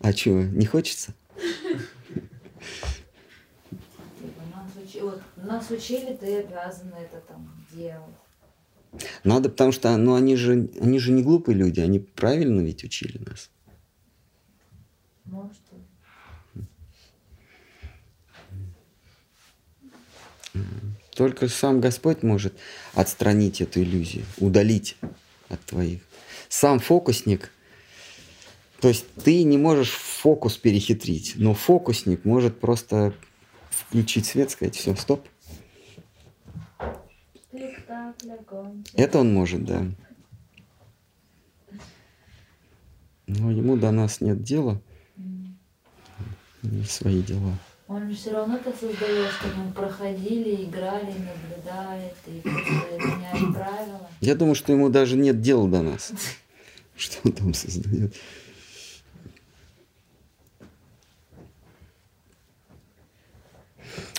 А 0.00 0.12
чего, 0.12 0.42
не 0.42 0.66
хочется? 0.66 1.14
Типа, 4.92 5.22
нас, 5.36 5.70
учили, 5.70 6.16
ты 6.16 6.40
обязан 6.40 6.92
это 6.94 7.20
там 7.20 7.48
делать. 7.72 8.14
Надо, 9.24 9.48
потому 9.50 9.72
что, 9.72 9.96
ну, 9.96 10.14
они 10.14 10.36
же, 10.36 10.70
они 10.80 10.98
же 10.98 11.12
не 11.12 11.22
глупые 11.22 11.56
люди, 11.56 11.80
они 11.80 11.98
правильно 11.98 12.60
ведь 12.60 12.84
учили 12.84 13.18
нас. 13.18 13.50
Может, 15.24 15.60
и- 15.72 16.62
Только 21.14 21.48
сам 21.48 21.80
Господь 21.80 22.22
может 22.22 22.54
отстранить 22.94 23.60
эту 23.60 23.82
иллюзию, 23.82 24.24
удалить 24.38 24.96
от 25.48 25.60
твоих. 25.64 26.00
Сам 26.48 26.78
фокусник, 26.78 27.50
то 28.80 28.88
есть 28.88 29.06
ты 29.24 29.42
не 29.42 29.58
можешь 29.58 29.90
фокус 29.90 30.56
перехитрить, 30.56 31.34
но 31.36 31.54
фокусник 31.54 32.24
может 32.24 32.60
просто 32.60 33.12
включить 33.70 34.26
свет, 34.26 34.50
сказать, 34.50 34.76
все, 34.76 34.94
стоп. 34.94 35.26
Это 38.94 39.18
он 39.18 39.34
может, 39.34 39.64
да. 39.64 39.86
Но 43.26 43.50
ему 43.50 43.76
до 43.76 43.90
нас 43.90 44.20
нет 44.20 44.42
дела, 44.42 44.80
не 46.62 46.84
свои 46.84 47.22
дела. 47.22 47.58
Он 47.88 48.06
же 48.06 48.14
все 48.14 48.32
равно 48.32 48.56
это 48.56 48.70
создает, 48.70 49.30
что 49.30 49.48
мы 49.56 49.72
проходили, 49.72 50.66
играли, 50.66 51.06
наблюдает 51.06 52.14
и 52.26 52.40
просто 52.40 52.98
меняли 52.98 53.52
правила. 53.54 54.10
Я 54.20 54.34
думаю, 54.34 54.54
что 54.54 54.72
ему 54.74 54.90
даже 54.90 55.16
нет 55.16 55.40
дела 55.40 55.66
до 55.66 55.80
нас, 55.80 56.12
что 56.96 57.16
он 57.24 57.32
там 57.32 57.54
создает. 57.54 58.14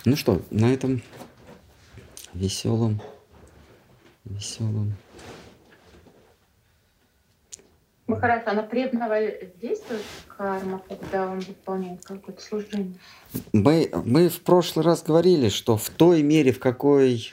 Ну 0.04 0.16
что, 0.16 0.42
на 0.50 0.74
этом 0.74 1.04
веселом, 2.34 3.00
веселом. 4.26 4.96
Махарадж, 8.10 8.42
а 8.48 8.54
на 8.54 8.64
преданного 8.64 9.20
действует 9.62 10.02
карма, 10.36 10.82
когда 10.90 11.28
он 11.28 11.40
выполняет 11.42 12.04
какое-то 12.04 12.42
служение? 12.42 12.96
Мы, 13.54 13.92
мы 14.04 14.30
в 14.30 14.42
прошлый 14.42 14.84
раз 14.84 15.04
говорили, 15.04 15.50
что 15.50 15.78
в 15.78 15.90
той 15.92 16.24
мере, 16.24 16.52
в 16.52 16.60
какой 16.60 17.32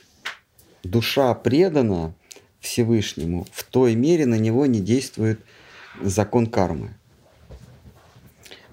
душа 0.83 1.33
предана 1.33 2.15
Всевышнему, 2.61 3.47
в 3.53 3.65
той 3.65 3.95
мере 3.95 4.27
на 4.27 4.35
него 4.35 4.67
не 4.67 4.81
действует 4.81 5.41
закон 6.03 6.47
кармы. 6.47 6.91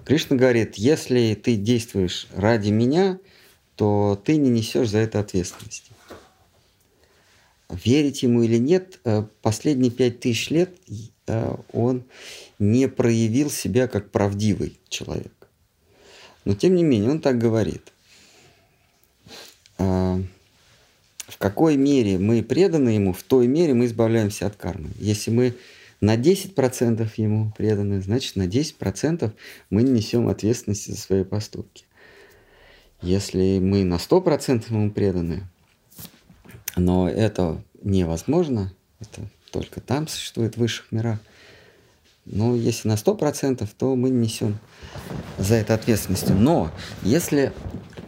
Кришна 0.04 0.36
говорит, 0.36 0.74
если 0.74 1.34
ты 1.34 1.56
действуешь 1.56 2.26
ради 2.36 2.68
меня, 2.68 3.18
то 3.76 4.20
ты 4.22 4.36
не 4.36 4.50
несешь 4.50 4.90
за 4.90 4.98
это 4.98 5.20
ответственности. 5.20 5.90
Верить 7.70 8.22
ему 8.22 8.42
или 8.42 8.58
нет, 8.58 9.00
э, 9.04 9.24
последние 9.40 9.90
пять 9.90 10.20
тысяч 10.20 10.50
лет 10.50 10.78
э, 11.26 11.54
он 11.72 12.04
не 12.58 12.88
проявил 12.88 13.50
себя 13.50 13.88
как 13.88 14.10
правдивый 14.10 14.78
человек. 14.88 15.32
Но 16.44 16.54
тем 16.54 16.74
не 16.74 16.82
менее, 16.82 17.10
он 17.10 17.20
так 17.20 17.38
говорит. 17.38 17.92
А, 19.78 20.20
В 21.26 21.38
какой 21.38 21.76
мере 21.76 22.18
мы 22.18 22.42
преданы 22.42 22.90
ему, 22.90 23.12
в 23.12 23.22
той 23.22 23.46
мере 23.46 23.74
мы 23.74 23.86
избавляемся 23.86 24.46
от 24.46 24.56
кармы. 24.56 24.90
Если 24.98 25.30
мы 25.30 25.54
на 26.00 26.16
10% 26.16 27.10
ему 27.16 27.52
преданы, 27.56 28.02
значит 28.02 28.36
на 28.36 28.46
10% 28.46 29.32
мы 29.70 29.82
не 29.82 29.92
несем 29.92 30.28
ответственности 30.28 30.90
за 30.90 30.98
свои 30.98 31.24
поступки. 31.24 31.84
Если 33.00 33.58
мы 33.58 33.84
на 33.84 33.96
100% 33.96 34.64
ему 34.70 34.90
преданы, 34.90 35.48
но 36.76 37.08
это 37.08 37.62
невозможно, 37.82 38.72
это 39.00 39.22
только 39.54 39.80
там 39.80 40.08
существует 40.08 40.56
в 40.56 40.58
высших 40.58 40.90
мирах, 40.90 41.20
но 42.24 42.56
если 42.56 42.88
на 42.88 42.94
100%, 42.94 43.68
то 43.78 43.94
мы 43.94 44.10
не 44.10 44.22
несем 44.22 44.58
за 45.38 45.54
это 45.54 45.74
ответственности. 45.74 46.32
Но 46.32 46.72
если 47.02 47.52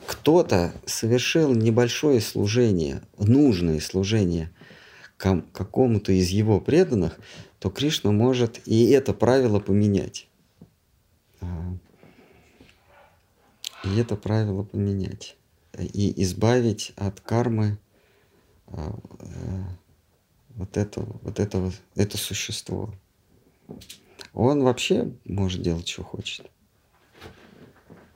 кто-то 0.09 0.73
совершил 0.86 1.55
небольшое 1.55 2.20
служение, 2.20 3.01
нужное 3.16 3.78
служение 3.78 4.51
ком- 5.16 5.44
какому-то 5.52 6.10
из 6.10 6.31
его 6.31 6.60
преданных, 6.60 7.16
то 7.60 7.70
Кришна 7.70 8.10
может 8.10 8.66
и 8.66 8.90
это 8.90 9.14
правило 9.14 9.60
поменять. 9.60 10.27
А, 11.40 11.47
И 13.85 13.97
это 14.01 14.16
правило 14.16 14.64
поменять. 14.64 15.36
И 15.78 16.12
избавить 16.24 16.93
от 16.97 17.20
кармы 17.20 17.78
а, 18.66 18.98
э, 19.20 19.64
вот 20.57 20.77
это, 20.77 21.01
вот 21.23 21.39
это, 21.39 21.59
вот- 21.59 21.81
это 21.95 22.16
существо. 22.16 22.93
Он 24.33 24.62
вообще 24.62 25.12
может 25.24 25.62
делать, 25.62 25.87
что 25.89 26.03
хочет. 26.03 26.51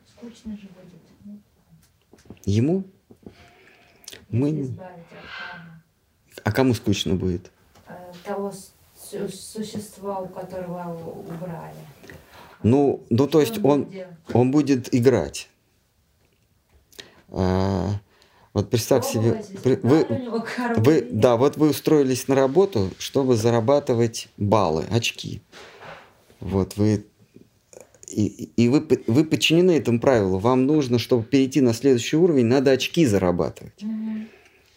Скучно 0.07 0.57
же 0.57 0.69
будет. 0.69 1.01
ну, 1.25 1.41
Ему? 2.45 2.85
Мы... 4.31 4.77
А 6.45 6.53
кому 6.53 6.75
скучно 6.75 7.15
будет? 7.15 7.51
Э, 7.87 8.13
Того 8.25 8.53
существа, 8.97 10.21
у 10.21 10.29
которого 10.29 11.13
убрали. 11.13 11.75
Ну, 12.63 13.05
ну 13.11 13.27
то 13.27 13.41
есть 13.41 13.63
он, 13.65 13.91
он 14.33 14.51
будет 14.51 14.95
играть. 14.95 15.49
А, 17.29 17.95
вот 18.53 18.71
представь 18.71 19.07
себе, 19.07 19.45
при- 19.63 19.79
вы, 19.83 20.07
вы, 20.77 21.07
да, 21.11 21.37
вот 21.37 21.57
вы 21.57 21.71
устроились 21.71 22.27
на 22.29 22.35
работу, 22.35 22.91
чтобы 22.99 23.37
зарабатывать 23.37 24.29
баллы, 24.37 24.85
очки. 24.91 25.41
Вот 26.41 26.77
вы 26.77 27.05
и, 28.09 28.51
и 28.57 28.69
вы, 28.69 28.85
вы 29.07 29.25
подчинены 29.25 29.73
этому 29.73 30.01
правилу. 30.01 30.39
Вам 30.39 30.67
нужно, 30.67 30.99
чтобы 30.99 31.23
перейти 31.23 31.61
на 31.61 31.73
следующий 31.73 32.17
уровень, 32.17 32.47
надо 32.47 32.73
очки 32.73 33.07
зарабатывать. 33.07 33.83
Мгм. 33.83 34.29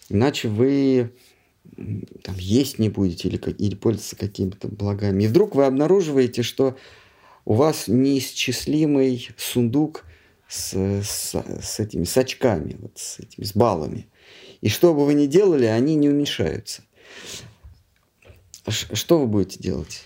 Иначе 0.09 0.49
вы 0.49 1.11
там, 2.21 2.35
есть 2.37 2.77
не 2.77 2.89
будете 2.89 3.27
или, 3.29 3.37
или 3.57 3.73
пользоваться 3.73 4.15
какими-то 4.15 4.67
благами. 4.67 5.23
И 5.23 5.27
вдруг 5.27 5.55
вы 5.55 5.65
обнаруживаете, 5.65 6.43
что 6.43 6.77
у 7.45 7.53
вас 7.53 7.87
неисчислимый 7.87 9.29
сундук 9.37 10.05
с, 10.53 10.73
с, 11.03 11.33
с 11.35 11.79
этими 11.79 12.03
с 12.03 12.15
очками, 12.15 12.77
вот 12.79 12.97
с 12.97 13.19
этими 13.19 13.43
с 13.43 13.55
баллами. 13.55 14.07
И 14.61 14.69
что 14.69 14.93
бы 14.93 15.05
вы 15.05 15.15
ни 15.15 15.25
делали, 15.25 15.65
они 15.65 15.95
не 15.95 16.09
уменьшаются. 16.09 16.83
Ш- 18.67 18.95
что 18.95 19.19
вы 19.19 19.27
будете 19.27 19.59
делать? 19.59 20.03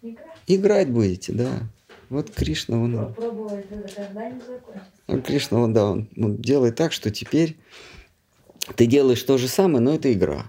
Игра. 0.00 0.34
Играть 0.46 0.90
будете, 0.90 1.32
да. 1.32 1.68
Вот 2.10 2.30
Кришна, 2.30 2.80
он, 2.80 3.12
Пробовать 3.12 3.66
закончится. 3.68 4.90
он 5.08 5.22
Кришна, 5.22 5.58
он, 5.58 5.72
да, 5.74 5.90
он, 5.90 6.08
он 6.16 6.36
делает 6.36 6.76
так, 6.76 6.92
что 6.92 7.10
теперь 7.10 7.58
ты 8.76 8.86
делаешь 8.86 9.22
то 9.22 9.36
же 9.36 9.48
самое, 9.48 9.80
но 9.80 9.94
это 9.94 10.10
игра. 10.12 10.46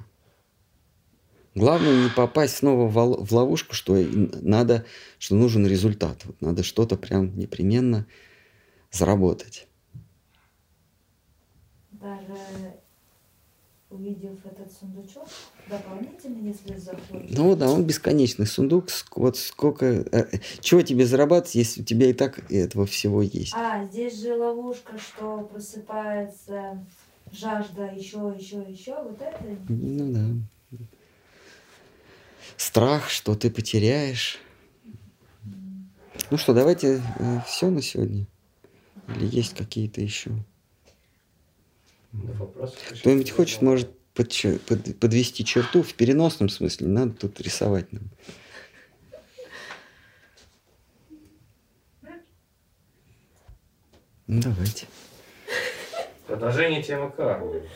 Главное 1.56 2.04
не 2.04 2.10
попасть 2.10 2.58
снова 2.58 2.88
в, 2.88 3.34
ловушку, 3.34 3.74
что 3.74 3.98
надо, 4.42 4.86
что 5.18 5.36
нужен 5.36 5.66
результат. 5.66 6.24
Вот 6.24 6.40
надо 6.40 6.64
что-то 6.64 6.96
прям 6.96 7.38
непременно 7.38 8.06
заработать. 8.92 9.68
Даже 11.92 12.38
увидев 13.90 14.46
этот 14.46 14.72
сундучок, 14.72 15.28
дополнительно, 15.68 16.48
если 16.48 16.78
заходишь. 16.78 17.36
Ну 17.36 17.56
да, 17.56 17.70
он 17.72 17.86
бесконечный 17.86 18.46
сундук. 18.46 18.88
Вот 19.16 19.38
сколько... 19.38 19.86
э, 19.86 20.06
э, 20.12 20.40
Чего 20.62 20.82
тебе 20.84 21.06
зарабатывать, 21.06 21.56
если 21.56 21.82
у 21.82 21.84
тебя 21.84 22.08
и 22.08 22.14
так 22.14 22.52
этого 22.52 22.86
всего 22.86 23.22
есть? 23.22 23.54
А, 23.56 23.84
здесь 23.86 24.22
же 24.22 24.36
ловушка, 24.36 24.98
что 25.00 25.50
просыпается 25.52 26.86
жажда 27.32 27.86
еще, 27.88 28.34
еще, 28.38 28.64
еще. 28.70 29.02
Вот 29.02 29.22
это 29.22 29.38
Ну 29.68 30.14
да. 30.14 30.78
Страх, 32.58 33.10
что 33.10 33.36
ты 33.36 33.50
потеряешь. 33.50 34.40
Ну 36.30 36.38
что, 36.38 36.54
давайте 36.54 37.02
все 37.48 37.70
на 37.70 37.82
сегодня. 37.82 38.28
Или 39.16 39.26
есть 39.36 39.56
какие-то 39.56 40.02
еще? 40.02 40.32
Кто-нибудь 43.00 43.32
хочет, 43.32 43.62
может, 43.62 43.90
подчер- 44.16 44.60
под- 44.60 45.00
подвести 45.00 45.46
черту 45.46 45.84
в 45.84 45.94
переносном 45.94 46.50
смысле, 46.50 46.88
не 46.88 46.94
надо 46.94 47.14
тут 47.14 47.40
рисовать 47.40 47.92
нам. 47.92 48.04
Ну, 54.28 54.42
давайте. 54.42 54.88
Продолжение 56.28 56.84
темы 56.84 57.10
кармы. 57.10 57.68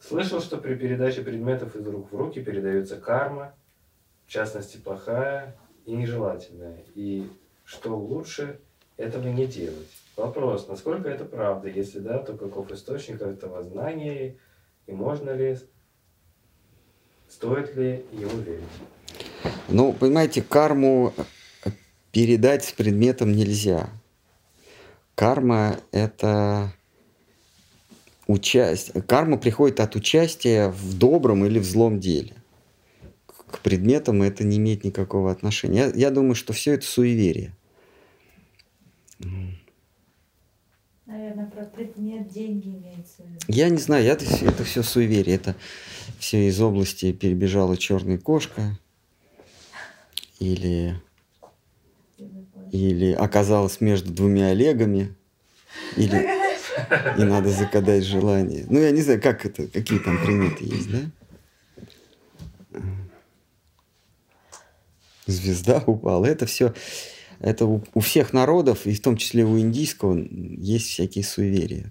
Слышал, 0.00 0.40
что 0.40 0.58
при 0.58 0.74
передаче 0.74 1.22
предметов 1.22 1.74
из 1.74 1.86
рук 1.86 2.12
в 2.12 2.16
руки 2.16 2.42
передается 2.42 2.96
карма, 3.00 3.54
в 4.26 4.30
частности 4.30 4.76
плохая 4.76 5.56
и 5.86 5.92
нежелательная, 5.92 6.84
и 6.94 7.28
что 7.64 7.96
лучше 7.96 8.60
этого 9.02 9.28
не 9.28 9.46
делать. 9.46 9.88
Вопрос, 10.16 10.68
насколько 10.68 11.08
это 11.08 11.24
правда, 11.24 11.68
если 11.68 11.98
да, 11.98 12.18
то 12.18 12.34
каков 12.34 12.70
источник 12.70 13.20
этого 13.20 13.62
знания, 13.62 14.36
и 14.86 14.92
можно 14.92 15.30
ли, 15.30 15.58
стоит 17.28 17.74
ли 17.76 18.04
ему 18.12 18.38
верить? 18.42 18.62
Ну, 19.68 19.92
понимаете, 19.92 20.42
карму 20.42 21.12
передать 22.12 22.64
с 22.64 22.72
предметом 22.72 23.32
нельзя. 23.32 23.90
Карма– 25.14 25.78
это 25.92 26.72
участие. 28.26 29.02
Карма 29.02 29.38
приходит 29.38 29.80
от 29.80 29.96
участия 29.96 30.68
в 30.68 30.98
добром 30.98 31.44
или 31.44 31.58
в 31.58 31.64
злом 31.64 32.00
деле. 32.00 32.34
К 33.26 33.58
предметам 33.60 34.22
это 34.22 34.44
не 34.44 34.58
имеет 34.58 34.84
никакого 34.84 35.30
отношения. 35.30 35.86
Я, 35.86 35.92
я 35.94 36.10
думаю, 36.10 36.34
что 36.34 36.52
все 36.52 36.72
это 36.74 36.86
суеверие. 36.86 37.52
Наверное, 41.06 41.46
про 41.46 41.64
предмет 41.64 42.28
деньги 42.28 42.68
имеется. 42.68 43.22
Я 43.48 43.68
не 43.68 43.78
знаю, 43.78 44.04
я, 44.04 44.12
это 44.12 44.64
все 44.64 44.82
суеверие. 44.82 45.36
Это 45.36 45.56
все 46.18 46.48
из 46.48 46.60
области 46.60 47.12
перебежала 47.12 47.76
черная 47.76 48.18
кошка. 48.18 48.78
Или 50.38 51.00
или 52.72 53.12
оказалась 53.12 53.80
между 53.80 54.10
двумя 54.12 54.48
Олегами, 54.48 55.14
или 55.96 56.26
и 57.18 57.22
надо 57.22 57.50
загадать 57.50 58.04
желание. 58.04 58.64
Ну, 58.68 58.78
я 58.78 58.90
не 58.90 59.02
знаю, 59.02 59.20
как 59.20 59.44
это, 59.44 59.66
какие 59.68 59.98
там 59.98 60.18
приметы 60.24 60.64
есть, 60.64 60.90
да? 60.90 62.80
Звезда 65.26 65.82
упала. 65.86 66.24
Это 66.24 66.46
все, 66.46 66.74
это 67.42 67.66
у, 67.66 67.82
у 67.92 68.00
всех 68.00 68.32
народов, 68.32 68.86
и 68.86 68.94
в 68.94 69.02
том 69.02 69.16
числе 69.16 69.44
у 69.44 69.58
индийского, 69.58 70.16
есть 70.30 70.86
всякие 70.86 71.24
суеверия. 71.24 71.90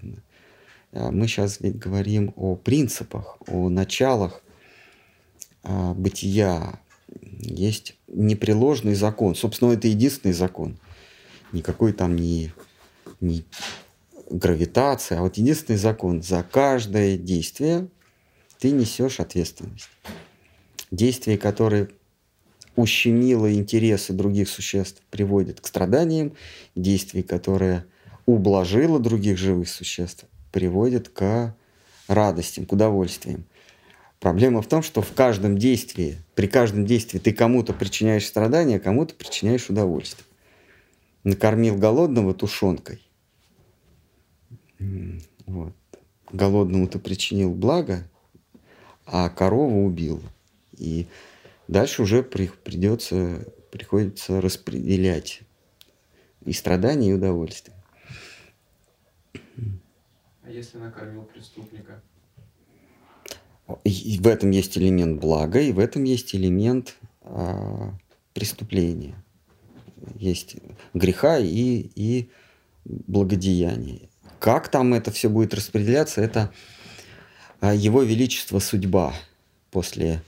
А 0.92 1.10
Мы 1.10 1.28
сейчас 1.28 1.60
ведь 1.60 1.78
говорим 1.78 2.32
о 2.36 2.56
принципах, 2.56 3.36
о 3.46 3.68
началах 3.68 4.42
а, 5.62 5.94
бытия. 5.94 6.80
Есть 7.40 7.96
непреложный 8.08 8.94
закон. 8.94 9.34
Собственно, 9.34 9.72
это 9.72 9.88
единственный 9.88 10.32
закон. 10.32 10.78
Никакой 11.52 11.92
там 11.92 12.16
не, 12.16 12.50
не 13.20 13.44
гравитация, 14.30 15.18
а 15.18 15.22
вот 15.22 15.36
единственный 15.36 15.76
закон. 15.76 16.22
За 16.22 16.42
каждое 16.42 17.18
действие 17.18 17.88
ты 18.58 18.70
несешь 18.70 19.20
ответственность. 19.20 19.90
Действие, 20.90 21.36
которое 21.36 21.88
ущемило 22.76 23.52
интересы 23.52 24.12
других 24.12 24.48
существ, 24.48 25.02
приводит 25.10 25.60
к 25.60 25.66
страданиям. 25.66 26.32
Действие, 26.74 27.22
которое 27.22 27.84
ублажило 28.26 28.98
других 28.98 29.38
живых 29.38 29.68
существ, 29.68 30.24
приводит 30.52 31.08
к 31.08 31.54
радостям, 32.08 32.66
к 32.66 32.72
удовольствиям. 32.72 33.44
Проблема 34.20 34.62
в 34.62 34.68
том, 34.68 34.82
что 34.82 35.02
в 35.02 35.12
каждом 35.14 35.58
действии, 35.58 36.16
при 36.36 36.46
каждом 36.46 36.86
действии 36.86 37.18
ты 37.18 37.32
кому-то 37.32 37.72
причиняешь 37.72 38.26
страдания, 38.26 38.76
а 38.76 38.80
кому-то 38.80 39.14
причиняешь 39.14 39.68
удовольствие. 39.68 40.24
Накормил 41.24 41.76
голодного 41.76 42.32
тушенкой. 42.32 43.00
Вот. 45.46 45.74
Голодному 46.32 46.86
ты 46.86 46.98
причинил 46.98 47.52
благо, 47.52 48.04
а 49.06 49.28
корову 49.28 49.84
убил. 49.84 50.22
И 50.78 51.06
дальше 51.72 52.02
уже 52.02 52.22
при, 52.22 52.48
придется, 52.48 53.46
приходится 53.70 54.40
распределять 54.40 55.42
и 56.44 56.52
страдания, 56.52 57.10
и 57.10 57.12
удовольствие. 57.14 57.76
А 60.42 60.50
если 60.50 60.78
накормил 60.78 61.22
преступника? 61.22 62.02
И 63.84 64.18
в 64.20 64.26
этом 64.26 64.50
есть 64.50 64.76
элемент 64.76 65.20
блага, 65.20 65.60
и 65.60 65.72
в 65.72 65.78
этом 65.78 66.04
есть 66.04 66.34
элемент 66.34 66.96
а, 67.22 67.94
преступления. 68.34 69.14
Есть 70.16 70.56
греха 70.94 71.38
и, 71.38 71.90
и 71.94 72.30
благодеяния. 72.84 74.08
Как 74.40 74.68
там 74.68 74.92
это 74.94 75.12
все 75.12 75.30
будет 75.30 75.54
распределяться, 75.54 76.20
это 76.20 76.52
а, 77.60 77.72
его 77.72 78.02
величество 78.02 78.58
судьба. 78.58 79.14
После, 79.70 80.22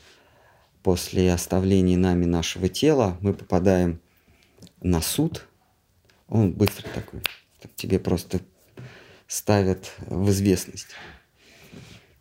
после 0.85 1.33
оставления 1.33 1.97
нами 1.97 2.27
нашего 2.27 2.69
тела 2.69 3.17
мы 3.23 3.33
попадаем 3.33 4.01
на 4.83 5.01
суд. 5.01 5.47
Он 6.29 6.53
быстрый 6.53 6.89
такой. 6.95 7.23
Тебе 7.75 7.99
просто 7.99 8.41
ставят 9.27 9.93
в 10.07 10.29
известность. 10.29 10.89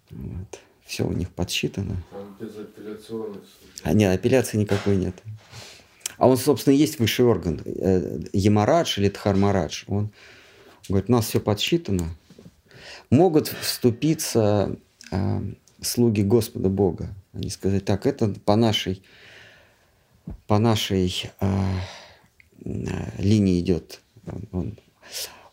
Вот. 0.10 0.60
Все 0.85 1.06
у 1.06 1.11
них 1.11 1.30
подсчитано. 1.30 2.03
Там 2.10 2.38
безапелляционный 2.40 3.41
суд. 3.41 3.81
А 3.84 3.94
нет, 3.94 4.18
апелляции 4.18 4.57
никакой 4.57 4.95
нет. 4.95 5.15
А 6.18 6.30
он, 6.30 6.38
собственно, 6.38 6.73
есть 6.73 6.99
высший 6.99 7.26
орган. 7.26 7.61
Э, 7.65 8.19
Ямарадж 8.31 8.98
или 8.98 9.10
Дхармарадж. 9.10 9.84
Он 9.88 10.10
говорит, 10.88 11.10
у 11.10 11.14
нас 11.14 11.27
все 11.27 11.41
подсчитано. 11.41 12.15
Могут 13.10 13.49
вступиться 13.49 14.77
э, 15.11 15.41
слуги 15.81 16.22
Господа 16.22 16.69
Бога. 16.69 17.14
Они 17.34 17.49
сказать, 17.49 17.84
так, 17.85 18.05
это 18.05 18.27
по 18.30 18.55
нашей, 18.55 19.01
по 20.47 20.60
нашей 20.60 21.30
э, 21.41 21.80
линии 23.18 23.60
идет. 23.60 24.01
Он- 24.27 24.47
он- 24.51 24.77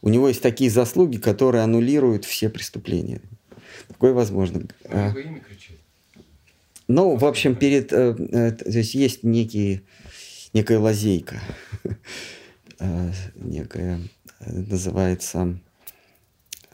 у 0.02 0.09
него 0.11 0.28
есть 0.28 0.43
такие 0.43 0.70
заслуги, 0.70 1.16
которые 1.19 1.65
аннулируют 1.65 2.24
все 2.24 2.48
преступления. 2.51 3.20
Такое 3.89 4.12
возможно. 4.12 4.62
А, 4.85 5.12
кричит. 5.12 5.78
ну, 6.89 7.16
в 7.16 7.24
общем, 7.24 7.55
перед, 7.57 7.93
э, 7.93 8.15
э, 8.19 8.51
то 8.52 8.69
есть 8.70 8.94
есть 8.94 9.24
некие, 9.24 9.82
некая 10.52 10.78
лазейка, 10.78 11.40
некая, 13.35 14.01
э, 14.40 14.52
называется, 14.52 15.59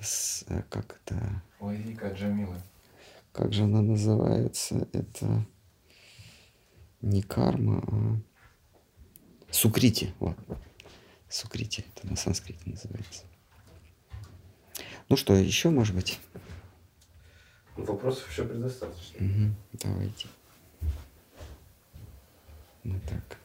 с- 0.01 0.45
э, 0.49 0.63
как 0.69 1.01
это, 1.05 1.43
Ой, 1.61 1.77
Вика 1.77 2.09
Джамила. 2.11 2.57
Как 3.37 3.53
же 3.53 3.65
она 3.65 3.83
называется, 3.83 4.89
это 4.95 5.47
не 7.03 7.21
карма, 7.21 7.85
а 7.87 8.17
сукрити, 9.51 10.15
вот, 10.21 10.37
сукрити, 11.29 11.85
это 11.95 12.09
на 12.09 12.17
санскрите 12.17 12.63
называется. 12.65 13.25
Ну 15.11 15.17
что, 15.17 15.35
еще, 15.35 15.69
может 15.69 15.95
быть? 15.95 16.19
Вопросов 17.77 18.31
еще 18.31 18.47
предостаточно. 18.47 19.19
Мгм, 19.23 19.55
давайте. 19.75 20.29
Ну 22.85 22.99
так. 23.07 23.39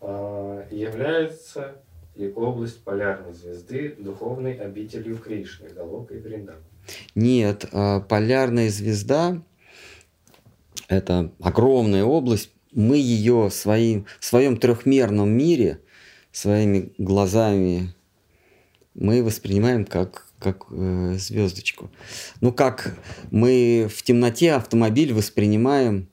А, 0.00 0.68
Является 0.70 1.82
ли 2.14 2.32
область 2.32 2.84
полярной 2.84 3.32
звезды 3.32 3.96
духовной 3.98 4.54
обителью 4.54 5.18
Кришны, 5.18 5.70
Галока 5.70 6.14
и 6.14 6.20
Вриндавана? 6.20 6.73
Нет, 7.14 7.66
а, 7.72 8.00
полярная 8.00 8.70
звезда– 8.70 9.42
это 10.88 11.32
огромная 11.40 12.04
область. 12.04 12.50
Мы 12.72 12.96
ее 12.96 13.50
своим, 13.50 14.06
в 14.20 14.24
своем 14.24 14.56
трехмерном 14.56 15.30
мире, 15.30 15.80
своими 16.32 16.92
глазами, 16.98 17.94
мы 18.94 19.22
воспринимаем 19.22 19.84
как, 19.84 20.26
как 20.38 20.66
э, 20.70 21.16
звездочку. 21.18 21.90
Ну, 22.40 22.52
как 22.52 22.96
мы 23.30 23.88
в 23.92 24.02
темноте 24.02 24.52
автомобиль 24.52 25.12
воспринимаем, 25.12 26.08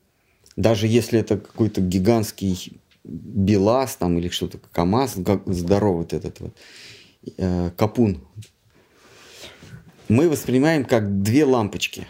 даже 0.55 0.87
если 0.87 1.19
это 1.19 1.37
какой-то 1.37 1.81
гигантский 1.81 2.79
БелАЗ 3.03 3.95
там, 3.95 4.17
или 4.17 4.29
что-то, 4.29 4.59
КАМАЗ, 4.71 5.17
га- 5.17 5.41
здоровый 5.45 6.03
вот 6.03 6.13
этот 6.13 6.39
вот, 6.39 6.55
э, 7.37 7.71
Капун, 7.75 8.21
мы 10.11 10.29
воспринимаем 10.29 10.83
как 10.83 11.23
две 11.23 11.45
лампочки. 11.45 12.05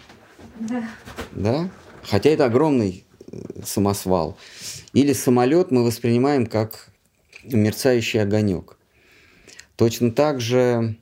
Да. 0.60 0.90
Да? 1.34 1.70
Хотя 2.02 2.32
это 2.32 2.46
огромный 2.46 3.06
э, 3.32 3.38
самосвал. 3.64 4.38
Или 4.94 5.14
самолет 5.14 5.70
мы 5.70 5.84
воспринимаем 5.84 6.48
как 6.48 6.90
мерцающий 7.44 8.20
огонек. 8.20 8.78
Точно 9.76 10.12
так 10.12 10.42
же 10.42 10.96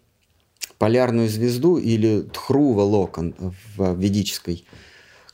полярную 0.77 1.30
звезду 1.30 1.77
или 1.77 2.21
Тхрува 2.34 2.84
Лока 2.84 3.34
в 3.77 3.95
ведической 3.95 4.65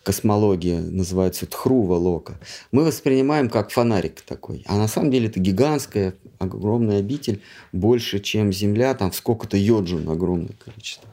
космологии 0.04 0.78
называется 0.78 1.48
Тхрува 1.48 1.96
Лока, 1.96 2.40
мы 2.72 2.84
воспринимаем 2.84 3.50
как 3.50 3.72
фонарик 3.72 4.22
такой. 4.22 4.64
А 4.68 4.78
на 4.78 4.88
самом 4.88 5.10
деле 5.10 5.30
это 5.30 5.40
гигантская, 5.40 6.14
огромная 6.38 7.00
обитель, 7.00 7.42
больше, 7.72 8.20
чем 8.20 8.54
Земля, 8.54 8.94
там 8.94 9.12
сколько-то 9.12 9.58
йоджун 9.58 10.08
огромное 10.08 10.56
количество. 10.64 11.10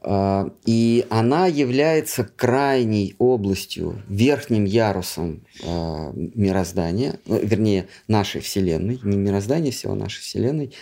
А, 0.00 0.48
и 0.64 1.06
она 1.10 1.46
является 1.46 2.24
крайней 2.24 3.16
областью, 3.18 4.00
верхним 4.08 4.64
ярусом 4.64 5.44
а, 5.64 6.12
мироздания, 6.14 7.18
ну, 7.26 7.38
вернее, 7.40 7.88
нашей 8.06 8.40
Вселенной, 8.40 9.00
не 9.02 9.16
мироздания 9.16 9.72
всего 9.72 9.94
нашей 9.94 10.20
Вселенной, 10.20 10.72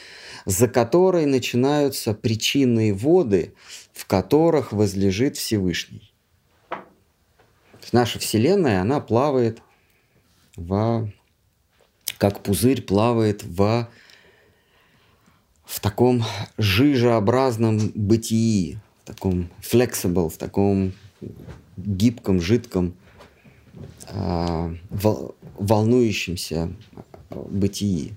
за 0.44 0.68
которой 0.68 1.24
начинаются 1.24 2.12
причинные 2.12 2.92
воды, 2.92 3.54
в 3.94 4.06
которых 4.06 4.72
возлежит 4.72 5.38
Всевышний. 5.38 6.12
Наша 7.92 8.18
Вселенная, 8.18 8.82
она 8.82 9.00
плавает 9.00 9.62
в, 10.56 11.10
как 12.18 12.42
пузырь 12.42 12.82
плавает 12.82 13.44
в, 13.44 13.88
в 15.64 15.80
таком 15.80 16.22
жижеобразном 16.58 17.92
бытии, 17.94 18.78
в 19.06 19.14
таком 19.14 19.48
flexible, 19.62 20.28
в 20.28 20.36
таком 20.36 20.92
гибком, 21.76 22.40
жидком, 22.40 22.94
э, 24.08 24.74
волнующемся 25.58 26.72
бытии 27.30 28.14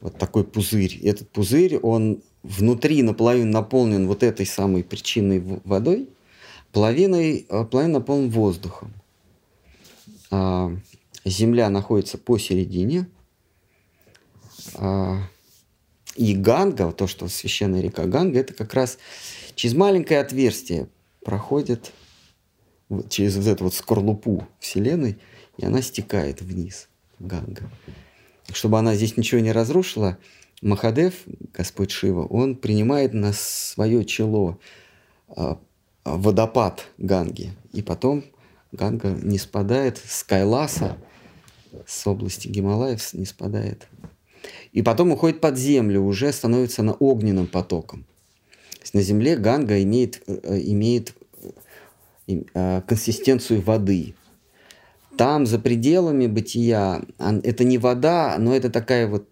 вот 0.00 0.18
такой 0.18 0.42
пузырь. 0.42 0.98
И 1.00 1.06
этот 1.06 1.30
пузырь, 1.30 1.78
он 1.78 2.22
внутри 2.42 3.04
наполовину 3.04 3.52
наполнен 3.52 4.08
вот 4.08 4.24
этой 4.24 4.46
самой 4.46 4.82
причинной 4.82 5.40
водой, 5.64 6.08
половиной, 6.72 7.46
а, 7.48 7.64
половина 7.64 8.00
наполнен 8.00 8.30
воздухом. 8.30 8.92
А, 10.32 10.76
земля 11.24 11.70
находится 11.70 12.18
посередине, 12.18 13.06
а, 14.74 15.20
и 16.16 16.34
Ганга, 16.34 16.92
то, 16.92 17.06
что 17.06 17.28
священная 17.28 17.80
река 17.80 18.06
Ганга, 18.06 18.40
это 18.40 18.54
как 18.54 18.74
раз 18.74 18.98
через 19.56 19.74
маленькое 19.74 20.20
отверстие 20.20 20.88
проходит 21.24 21.92
через 23.08 23.36
вот 23.36 23.46
эту 23.46 23.64
вот 23.64 23.74
скорлупу 23.74 24.46
Вселенной, 24.60 25.18
и 25.56 25.66
она 25.66 25.82
стекает 25.82 26.40
вниз, 26.40 26.88
Ганга 27.18 27.68
чтобы 28.52 28.78
она 28.78 28.94
здесь 28.94 29.16
ничего 29.16 29.40
не 29.40 29.52
разрушила, 29.52 30.18
Махадев, 30.62 31.14
Господь 31.52 31.90
Шива, 31.90 32.24
он 32.26 32.56
принимает 32.56 33.12
на 33.12 33.32
свое 33.32 34.04
чело 34.04 34.58
а, 35.28 35.58
водопад 36.04 36.86
Ганги. 36.98 37.52
И 37.72 37.82
потом 37.82 38.24
Ганга 38.72 39.10
не 39.10 39.38
спадает 39.38 39.98
с 39.98 40.24
Кайласа, 40.24 40.96
с 41.86 42.06
области 42.06 42.48
Гималаев 42.48 43.12
не 43.12 43.26
спадает. 43.26 43.86
И 44.72 44.82
потом 44.82 45.12
уходит 45.12 45.40
под 45.40 45.58
землю, 45.58 46.00
уже 46.02 46.32
становится 46.32 46.82
на 46.82 46.94
огненным 46.94 47.46
потоком. 47.46 48.06
Есть 48.86 48.94
на 48.94 49.02
земле 49.02 49.36
Ганга 49.36 49.82
имеет, 49.82 50.22
э, 50.26 50.60
имеет 50.64 51.14
э, 52.26 52.82
консистенцию 52.86 53.60
воды– 53.62 54.14
там, 55.16 55.46
за 55.46 55.58
пределами 55.58 56.26
бытия, 56.26 57.02
это 57.18 57.64
не 57.64 57.78
вода, 57.78 58.36
но 58.38 58.54
это 58.54 58.70
такая 58.70 59.06
вот, 59.06 59.26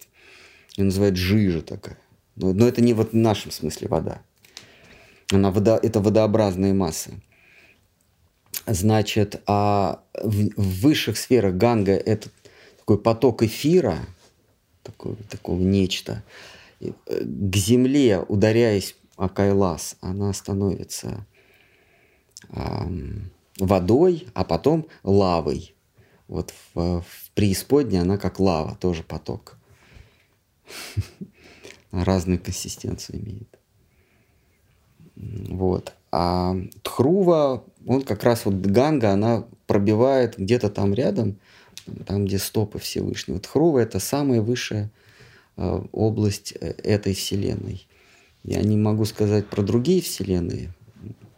ее 0.77 0.85
называют 0.85 1.17
жижа 1.17 1.63
такая. 1.63 1.99
Но, 2.37 2.53
но 2.53 2.67
это 2.67 2.83
не 2.83 2.95
вот 2.95 3.13
в 3.13 3.17
нашем 3.17 3.51
смысле 3.51 3.89
вода. 3.89 4.23
Она 5.31 5.51
вода, 5.51 5.79
это 5.83 6.01
водообразные 6.01 6.73
массы. 6.73 7.23
Значит, 8.67 9.43
а 9.47 10.03
в, 10.15 10.51
в 10.57 10.81
высших 10.81 11.19
сферах 11.19 11.55
Ганга 11.55 11.93
это 11.93 12.31
такой 12.79 12.99
поток 12.99 13.43
эфира, 13.43 13.99
такой, 14.83 15.17
такого 15.29 15.61
нечто. 15.61 16.23
Э, 16.81 16.93
к 17.07 17.57
земле, 17.57 18.21
ударяясь 18.21 18.97
о 19.17 19.29
Кайлас, 19.29 19.97
она 20.01 20.33
становится 20.33 21.27
эм, 22.51 23.31
водой, 23.59 24.29
а 24.35 24.45
потом 24.45 24.87
лавой. 25.03 25.75
Вот 26.29 26.53
в, 26.75 27.03
в 27.03 27.31
преисподней 27.35 28.01
она 28.01 28.19
как 28.19 28.41
лава, 28.41 28.77
тоже 28.77 29.03
поток. 29.03 29.57
Разную 31.91 32.41
консистенцию 32.41 33.21
имеет. 33.21 33.59
Вот. 35.17 35.95
А 36.11 36.57
Тхрува, 36.83 37.65
он 37.87 38.03
как 38.03 38.25
раз 38.25 38.45
вот 38.47 38.55
Ганга, 38.55 39.13
она 39.13 39.47
пробивает 39.67 40.39
где-то 40.39 40.71
там 40.71 40.95
рядом, 40.95 41.39
там, 42.07 42.25
где 42.25 42.39
стопы 42.39 42.79
Всевышнего. 42.79 43.39
Тхрува– 43.39 43.79
это 43.83 43.99
самая 43.99 44.41
высшая 44.41 44.91
э, 45.57 45.83
область 45.93 46.55
э, 46.61 46.75
этой 46.83 47.15
Вселенной. 47.15 47.87
Я 48.45 48.61
не 48.61 48.77
могу 48.77 49.07
сказать 49.07 49.47
про 49.49 49.63
другие 49.63 50.03
Вселенные. 50.03 50.73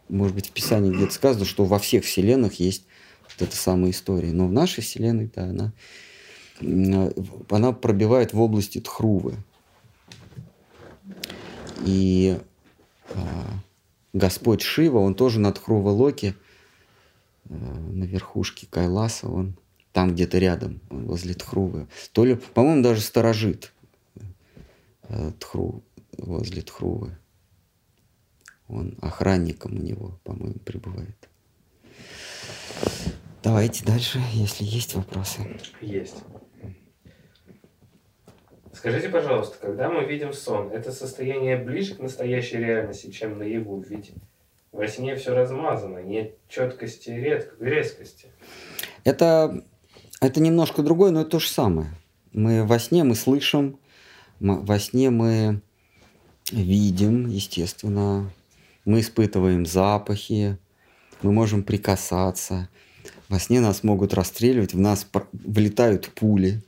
Может 0.09 0.35
быть, 0.35 0.49
в 0.49 0.51
Писании 0.51 0.91
где-то 0.91 1.13
сказано, 1.13 1.45
что 1.45 1.63
во 1.65 1.79
всех 1.79 2.03
Вселенных 2.03 2.59
есть 2.59 2.85
вот 3.23 3.47
эта 3.47 3.55
самая 3.55 3.91
история. 3.91 4.33
Но 4.33 4.47
в 4.47 4.51
нашей 4.51 4.83
Вселенной, 4.83 5.31
да, 5.33 5.43
она, 5.43 5.73
она 7.49 7.71
пробивает 7.71 8.33
в 8.33 8.41
области 8.41 8.79
Тхрувы. 8.81 9.35
И 11.85 12.37
а, 13.13 13.17
Господь 14.11 14.61
Шива, 14.61 14.99
он 14.99 15.15
тоже 15.15 15.39
над 15.39 15.55
Тхрува 15.55 15.91
Локи, 15.91 16.35
а, 17.49 17.53
на 17.53 18.03
верхушке 18.03 18.67
Кайласа, 18.69 19.29
он 19.29 19.55
там 19.93 20.13
где-то 20.13 20.39
рядом, 20.39 20.81
возле 20.89 21.33
Тхрувы. 21.33 21.87
То 22.11 22.25
ли, 22.25 22.35
по-моему, 22.35 22.83
даже 22.83 23.01
сторожит 23.01 23.71
а, 25.03 25.31
Тхру, 25.39 25.83
возле 26.17 26.61
Тхрувы. 26.61 27.17
Он 28.67 28.97
охранником 29.01 29.77
у 29.77 29.81
него, 29.81 30.19
по-моему, 30.23 30.59
пребывает. 30.59 31.29
Давайте 33.43 33.85
дальше, 33.85 34.21
если 34.33 34.65
есть 34.65 34.95
вопросы. 34.95 35.41
Есть. 35.81 36.17
Скажите, 38.73 39.09
пожалуйста, 39.09 39.57
когда 39.59 39.89
мы 39.89 40.05
видим 40.05 40.33
сон, 40.33 40.69
это 40.71 40.91
состояние 40.91 41.57
ближе 41.57 41.95
к 41.95 41.99
настоящей 41.99 42.57
реальности, 42.57 43.09
чем 43.09 43.39
наяву? 43.39 43.79
Ведь 43.87 44.11
во 44.71 44.87
сне 44.87 45.15
все 45.15 45.33
размазано, 45.33 45.99
нет 45.99 46.35
четкости 46.47 47.09
и 47.09 47.63
резкости. 47.63 48.27
Это, 49.03 49.63
это 50.21 50.41
немножко 50.41 50.83
другое, 50.83 51.11
но 51.11 51.21
это 51.21 51.31
то 51.31 51.39
же 51.39 51.47
самое. 51.47 51.89
Мы 52.33 52.65
во 52.65 52.77
сне 52.77 53.03
мы 53.03 53.15
слышим, 53.15 53.79
мы, 54.39 54.59
во 54.59 54.77
сне 54.77 55.09
мы 55.09 55.61
видим, 56.51 57.27
естественно, 57.27 58.31
мы 58.85 59.01
испытываем 59.01 59.65
запахи, 59.65 60.57
мы 61.21 61.31
можем 61.31 61.63
прикасаться. 61.63 62.69
Во 63.29 63.39
сне 63.39 63.59
нас 63.59 63.83
могут 63.83 64.13
расстреливать, 64.13 64.73
в 64.73 64.79
нас 64.79 65.07
влетают 65.31 66.09
пули. 66.13 66.61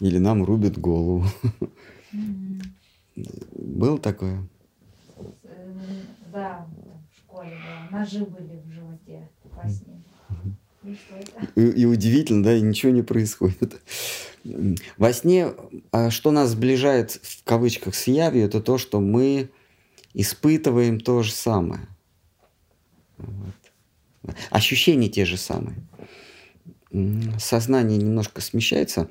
Или 0.00 0.18
нам 0.18 0.44
рубят 0.44 0.78
голову. 0.78 1.24
Mm-hmm. 2.12 2.62
Было 3.56 3.98
такое? 3.98 4.46
Да, 6.32 6.66
в 7.10 7.16
школе 7.16 7.50
было. 7.50 7.98
Ножи 7.98 8.24
были 8.24 8.62
в 8.64 8.72
животе 8.72 9.28
во 9.42 9.68
сне. 9.68 10.02
И, 11.56 11.60
и 11.60 11.84
удивительно, 11.84 12.42
да, 12.42 12.54
и 12.54 12.60
ничего 12.60 12.92
не 12.92 13.02
происходит. 13.02 13.80
Во 14.96 15.12
сне, 15.12 15.52
а 15.92 16.10
что 16.10 16.30
нас 16.30 16.50
сближает 16.50 17.20
в 17.22 17.44
кавычках 17.44 17.94
с 17.94 18.06
явью, 18.06 18.44
это 18.44 18.60
то, 18.60 18.78
что 18.78 19.00
мы 19.00 19.50
испытываем 20.14 21.00
то 21.00 21.22
же 21.22 21.32
самое. 21.32 21.86
Вот. 23.18 23.54
Ощущения 24.50 25.08
те 25.08 25.24
же 25.24 25.36
самые. 25.36 25.76
Сознание 27.38 27.98
немножко 27.98 28.40
смещается. 28.40 29.10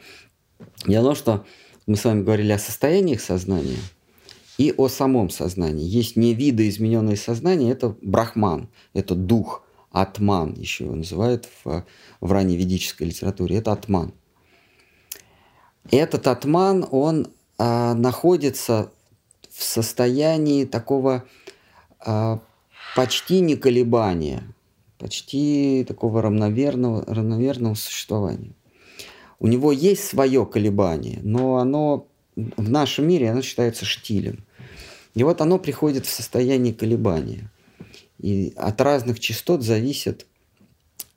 Дело 0.86 1.14
в 1.14 1.18
что 1.18 1.46
мы 1.86 1.96
с 1.96 2.04
вами 2.04 2.24
говорили 2.24 2.52
о 2.52 2.60
состояниях 2.60 3.22
сознания 3.22 3.78
и 4.58 4.74
о 4.76 4.88
самом 4.88 5.30
сознании. 5.30 5.86
Есть 5.86 6.16
невидоизмененное 6.16 7.16
сознание, 7.16 7.72
это 7.72 7.96
брахман, 8.02 8.70
это 8.94 9.16
дух, 9.16 9.64
атман 10.02 10.54
еще 10.54 10.86
его 10.86 10.96
называют 10.96 11.48
в, 11.64 11.86
в 12.22 12.32
ранней 12.32 12.58
ведической 12.58 13.08
литературе, 13.08 13.58
это 13.58 13.72
атман. 13.72 14.14
Этот 15.90 16.28
атман, 16.28 16.86
он 16.92 17.28
а, 17.58 17.94
находится 17.94 18.92
в 19.50 19.64
состоянии 19.64 20.66
такого 20.66 21.24
а, 22.00 22.40
почти 22.96 23.40
не 23.40 23.56
колебания– 23.56 24.44
почти 24.98 25.86
такого 25.88 26.22
равноверного, 26.22 27.04
равноверного 27.06 27.76
существования. 27.76 28.52
У 29.40 29.48
него 29.48 29.72
есть 29.72 30.04
свое 30.04 30.46
колебание, 30.46 31.20
но 31.22 31.58
оно 31.58 32.08
в 32.36 32.70
нашем 32.70 33.08
мире 33.08 33.32
оно 33.32 33.42
считается 33.42 33.86
штилем. 33.86 34.44
И 35.14 35.24
вот 35.24 35.42
оно 35.42 35.60
приходит 35.60 36.06
в 36.06 36.12
состояние 36.12 36.74
колебания. 36.74 37.50
И 38.20 38.54
от 38.56 38.82
разных 38.82 39.20
частот 39.20 39.64
зависит, 39.64 40.26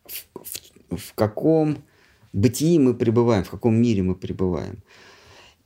в, 0.07 0.25
в, 0.35 0.97
в 0.97 1.15
каком 1.15 1.79
бытии 2.33 2.79
мы 2.79 2.95
пребываем, 2.95 3.45
в 3.45 3.51
каком 3.51 3.81
мире 3.81 4.03
мы 4.03 4.15
пребываем. 4.15 4.83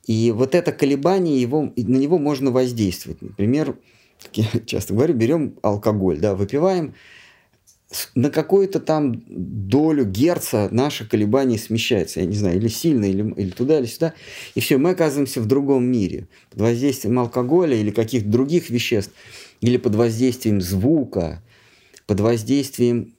И 0.05 0.31
вот 0.31 0.55
это 0.55 0.71
колебание, 0.71 1.41
его, 1.41 1.73
на 1.75 1.97
него 1.97 2.17
можно 2.19 2.51
воздействовать. 2.51 3.21
Например, 3.21 3.75
как 4.21 4.37
я 4.37 4.47
часто 4.65 4.93
говорю, 4.93 5.13
берем 5.13 5.55
алкоголь, 5.61 6.19
да, 6.19 6.35
выпиваем, 6.35 6.93
на 8.13 8.29
какую-то 8.29 8.79
там 8.79 9.23
долю 9.27 10.05
герца 10.05 10.67
наше 10.71 11.07
колебание 11.07 11.57
смещается, 11.57 12.19
я 12.19 12.25
не 12.25 12.35
знаю, 12.35 12.57
или 12.57 12.67
сильно, 12.67 13.05
или, 13.05 13.33
или 13.37 13.51
туда, 13.51 13.79
или 13.79 13.85
сюда, 13.85 14.13
и 14.53 14.59
все, 14.59 14.77
мы 14.77 14.91
оказываемся 14.91 15.39
в 15.39 15.45
другом 15.45 15.85
мире, 15.85 16.27
под 16.49 16.61
воздействием 16.61 17.17
алкоголя 17.19 17.77
или 17.77 17.91
каких-то 17.91 18.27
других 18.27 18.69
веществ, 18.69 19.13
или 19.61 19.77
под 19.77 19.95
воздействием 19.95 20.61
звука, 20.61 21.41
под 22.05 22.19
воздействием 22.19 23.13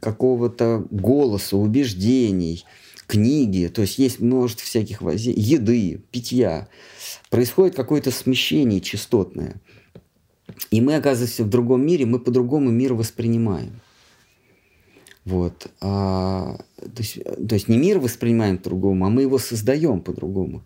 какого-то 0.00 0.86
голоса, 0.90 1.56
убеждений, 1.56 2.64
книги, 3.06 3.68
то 3.68 3.82
есть 3.82 3.98
есть 3.98 4.20
множество 4.20 4.64
всяких 4.64 5.02
воздействий, 5.02 5.42
еды, 5.42 6.00
питья. 6.10 6.68
Происходит 7.30 7.74
какое-то 7.74 8.10
смещение 8.10 8.80
частотное. 8.80 9.60
И 10.70 10.80
мы 10.80 10.96
оказываемся 10.96 11.44
в 11.44 11.48
другом 11.48 11.84
мире, 11.86 12.06
мы 12.06 12.18
по-другому 12.18 12.70
мир 12.70 12.94
воспринимаем. 12.94 13.80
Вот. 15.24 15.68
А, 15.80 16.58
то, 16.76 17.02
есть, 17.02 17.24
то 17.24 17.54
есть 17.54 17.68
не 17.68 17.78
мир 17.78 17.98
воспринимаем 17.98 18.58
по-другому, 18.58 19.06
а 19.06 19.10
мы 19.10 19.22
его 19.22 19.38
создаем 19.38 20.00
по-другому. 20.00 20.62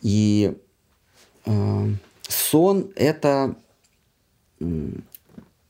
И 0.00 0.54
а, 1.44 1.88
сон 2.28 2.92
это 2.94 3.56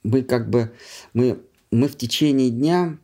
мы 0.02 0.22
как 0.22 0.50
бы 0.50 0.72
мы, 1.14 1.40
мы 1.70 1.88
в 1.88 1.96
течение 1.96 2.50
дня 2.50 2.98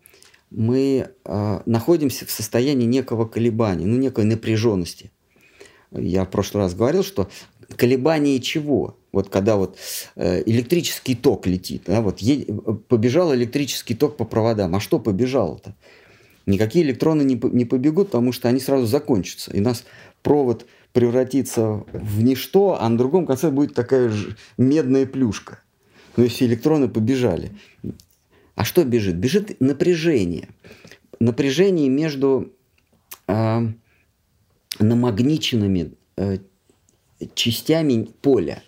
мы 0.50 1.10
э, 1.24 1.60
находимся 1.66 2.26
в 2.26 2.30
состоянии 2.30 2.86
некого 2.86 3.26
колебания, 3.26 3.86
ну 3.86 3.96
некой 3.96 4.24
напряженности. 4.24 5.10
Я 5.92 6.24
в 6.24 6.30
прошлый 6.30 6.64
раз 6.64 6.74
говорил, 6.74 7.02
что 7.02 7.28
колебание 7.76 8.40
чего? 8.40 8.96
Вот 9.12 9.28
когда 9.28 9.56
вот 9.56 9.76
э, 10.16 10.42
электрический 10.46 11.14
ток 11.14 11.46
летит, 11.46 11.82
да, 11.86 12.00
вот 12.00 12.20
е- 12.20 12.46
побежал 12.88 13.34
электрический 13.34 13.94
ток 13.94 14.16
по 14.16 14.24
проводам, 14.24 14.74
а 14.74 14.80
что 14.80 14.98
побежало-то? 14.98 15.74
Никакие 16.46 16.84
электроны 16.84 17.22
не, 17.22 17.38
не 17.52 17.64
побегут, 17.64 18.08
потому 18.08 18.32
что 18.32 18.48
они 18.48 18.60
сразу 18.60 18.86
закончатся, 18.86 19.50
и 19.52 19.60
нас 19.60 19.84
провод 20.22 20.66
превратится 20.92 21.84
в 21.92 22.22
ничто, 22.22 22.78
а 22.80 22.88
на 22.88 22.96
другом 22.96 23.26
конце 23.26 23.50
будет 23.50 23.74
такая 23.74 24.08
же 24.08 24.36
медная 24.56 25.04
плюшка. 25.04 25.60
Но 26.18 26.24
если 26.24 26.46
электроны 26.46 26.88
побежали, 26.88 27.52
а 28.56 28.64
что 28.64 28.84
бежит? 28.84 29.14
Бежит 29.18 29.60
напряжение. 29.60 30.48
Напряжение 31.20 31.88
между 31.88 32.52
э, 33.28 33.60
намагниченными 34.80 35.92
э, 36.16 36.38
частями 37.34 38.08
поля. 38.20 38.64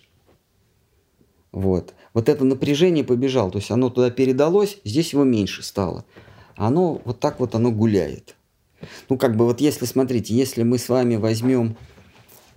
Вот. 1.51 1.93
Вот 2.15 2.29
это 2.29 2.45
напряжение 2.45 3.03
побежало, 3.03 3.51
то 3.51 3.59
есть 3.59 3.73
оно 3.73 3.91
туда 3.91 4.11
передалось, 4.11 4.79
здесь 4.85 5.13
его 5.13 5.25
меньше 5.25 5.65
стало. 5.65 6.05
Оно 6.55 7.03
вот 7.05 7.19
так 7.19 7.41
вот 7.41 7.57
оно 7.57 7.73
гуляет. 7.73 8.37
Ну, 9.09 9.19
как 9.19 9.35
бы 9.35 9.45
вот 9.45 9.61
если, 9.61 9.87
смотрите, 9.87 10.37
если 10.37 10.63
мы 10.63 10.79
с 10.79 10.89
вами 10.89 11.17
возьмем 11.17 11.77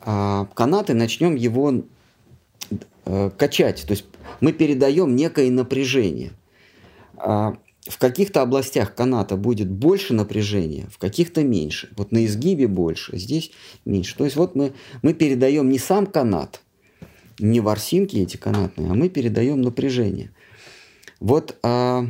а, 0.02 0.46
канат 0.54 0.92
и 0.92 0.94
начнем 0.94 1.34
его 1.34 1.82
а, 3.06 3.30
качать, 3.32 3.84
то 3.88 3.92
есть 3.92 4.06
мы 4.42 4.54
передаем 4.54 5.16
некое 5.16 5.50
напряжение. 5.52 6.32
А, 7.16 7.58
в 7.88 7.98
каких-то 7.98 8.42
областях 8.42 8.96
каната 8.96 9.36
будет 9.36 9.70
больше 9.70 10.14
напряжения, 10.14 10.88
в 10.90 10.98
каких-то 10.98 11.44
меньше. 11.44 11.90
Вот 11.98 12.12
на 12.12 12.26
изгибе 12.26 12.68
больше, 12.68 13.18
здесь 13.18 13.52
меньше. 13.84 14.16
То 14.16 14.24
есть 14.24 14.38
вот 14.38 14.56
мы, 14.56 14.74
мы 15.02 15.14
передаем 15.14 15.70
не 15.70 15.80
сам 15.80 16.06
канат, 16.06 16.62
не 17.40 17.60
ворсинки 17.60 18.18
эти 18.18 18.38
канатные, 18.38 18.90
а 18.90 18.94
мы 18.94 19.10
передаем 19.10 19.62
напряжение. 19.62 20.32
Вот 21.20 21.58
а, 21.62 22.06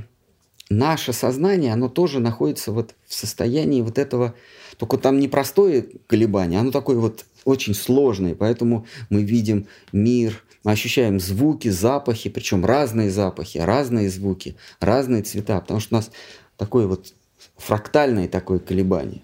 наше 0.69 1.13
сознание, 1.13 1.73
оно 1.73 1.89
тоже 1.89 2.19
находится 2.19 2.71
вот 2.71 2.95
в 3.07 3.13
состоянии 3.13 3.81
вот 3.81 3.97
этого, 3.97 4.35
только 4.77 4.97
там 4.97 5.19
не 5.19 5.27
простое 5.27 5.85
колебание, 6.07 6.59
оно 6.59 6.71
такое 6.71 6.97
вот 6.97 7.25
очень 7.45 7.73
сложное, 7.73 8.35
поэтому 8.35 8.85
мы 9.09 9.23
видим 9.23 9.67
мир, 9.91 10.43
мы 10.63 10.71
ощущаем 10.71 11.19
звуки, 11.19 11.69
запахи, 11.69 12.29
причем 12.29 12.65
разные 12.65 13.09
запахи, 13.09 13.57
разные 13.57 14.09
звуки, 14.09 14.55
разные 14.79 15.23
цвета, 15.23 15.59
потому 15.59 15.79
что 15.79 15.95
у 15.95 15.97
нас 15.97 16.11
такое 16.57 16.87
вот 16.87 17.13
фрактальное 17.57 18.27
такое 18.27 18.59
колебание. 18.59 19.23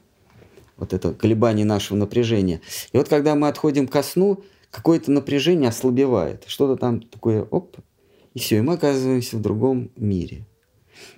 Вот 0.78 0.94
это 0.94 1.14
колебание 1.14 1.66
нашего 1.66 1.98
напряжения. 1.98 2.62
И 2.94 2.98
вот 2.98 3.10
когда 3.10 3.36
мы 3.36 3.50
отходим 3.50 3.88
ко 3.88 4.02
сну, 4.02 4.44
какое-то 4.72 5.12
напряжение 5.12 5.70
ослабевает. 5.70 6.44
Что-то 6.48 6.80
там 6.80 7.02
такое, 7.02 7.44
оп, 7.44 7.78
и 8.34 8.40
все, 8.40 8.58
и 8.58 8.62
мы 8.62 8.74
оказываемся 8.74 9.38
в 9.38 9.42
другом 9.42 9.92
мире. 9.96 10.46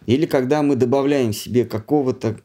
Или 0.06 0.26
когда 0.26 0.61
мы 0.61 0.76
добавляем 0.76 1.34
себе 1.34 1.65
какого-то 1.65 2.40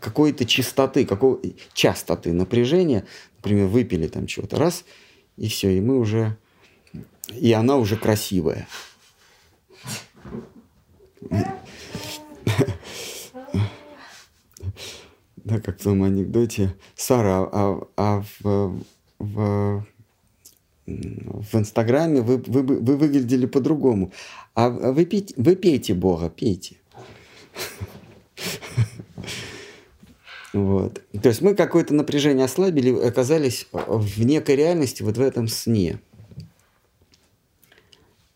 какой-то 0.00 0.44
частоты, 0.44 1.04
какого, 1.04 1.40
частоты 1.72 2.32
напряжения, 2.32 3.04
например, 3.36 3.66
выпили 3.66 4.08
там 4.08 4.26
чего-то, 4.26 4.56
раз, 4.56 4.84
и 5.36 5.48
все, 5.48 5.70
и 5.76 5.80
мы 5.80 5.98
уже 5.98 6.36
и 7.34 7.52
она 7.52 7.76
уже 7.76 7.96
красивая. 7.96 8.66
Да, 15.36 15.60
как 15.60 15.78
в 15.80 15.82
том 15.82 16.02
анекдоте. 16.02 16.74
Сара, 16.94 17.48
а, 17.50 17.88
а 17.96 18.22
в, 18.40 18.82
в, 19.18 19.86
в 20.86 21.54
Инстаграме 21.54 22.20
вы, 22.20 22.36
вы, 22.46 22.62
вы 22.62 22.96
выглядели 22.96 23.46
по-другому. 23.46 24.12
А 24.54 24.68
вы, 24.68 25.06
пейте, 25.06 25.34
вы 25.38 25.56
пейте 25.56 25.94
Бога, 25.94 26.28
пейте. 26.28 26.76
Вот. 30.52 31.02
То 31.22 31.28
есть 31.28 31.42
мы 31.42 31.54
какое-то 31.54 31.94
напряжение 31.94 32.44
ослабили, 32.44 32.98
оказались 33.06 33.68
в 33.72 34.24
некой 34.24 34.56
реальности 34.56 35.02
вот 35.02 35.16
в 35.16 35.20
этом 35.20 35.46
сне. 35.48 36.00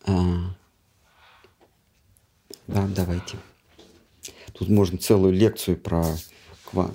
А, 0.05 0.55
да, 2.67 2.87
давайте. 2.87 3.37
Тут 4.53 4.69
можно 4.69 4.97
целую 4.97 5.33
лекцию 5.33 5.77
про, 5.77 6.03
про, 6.71 6.89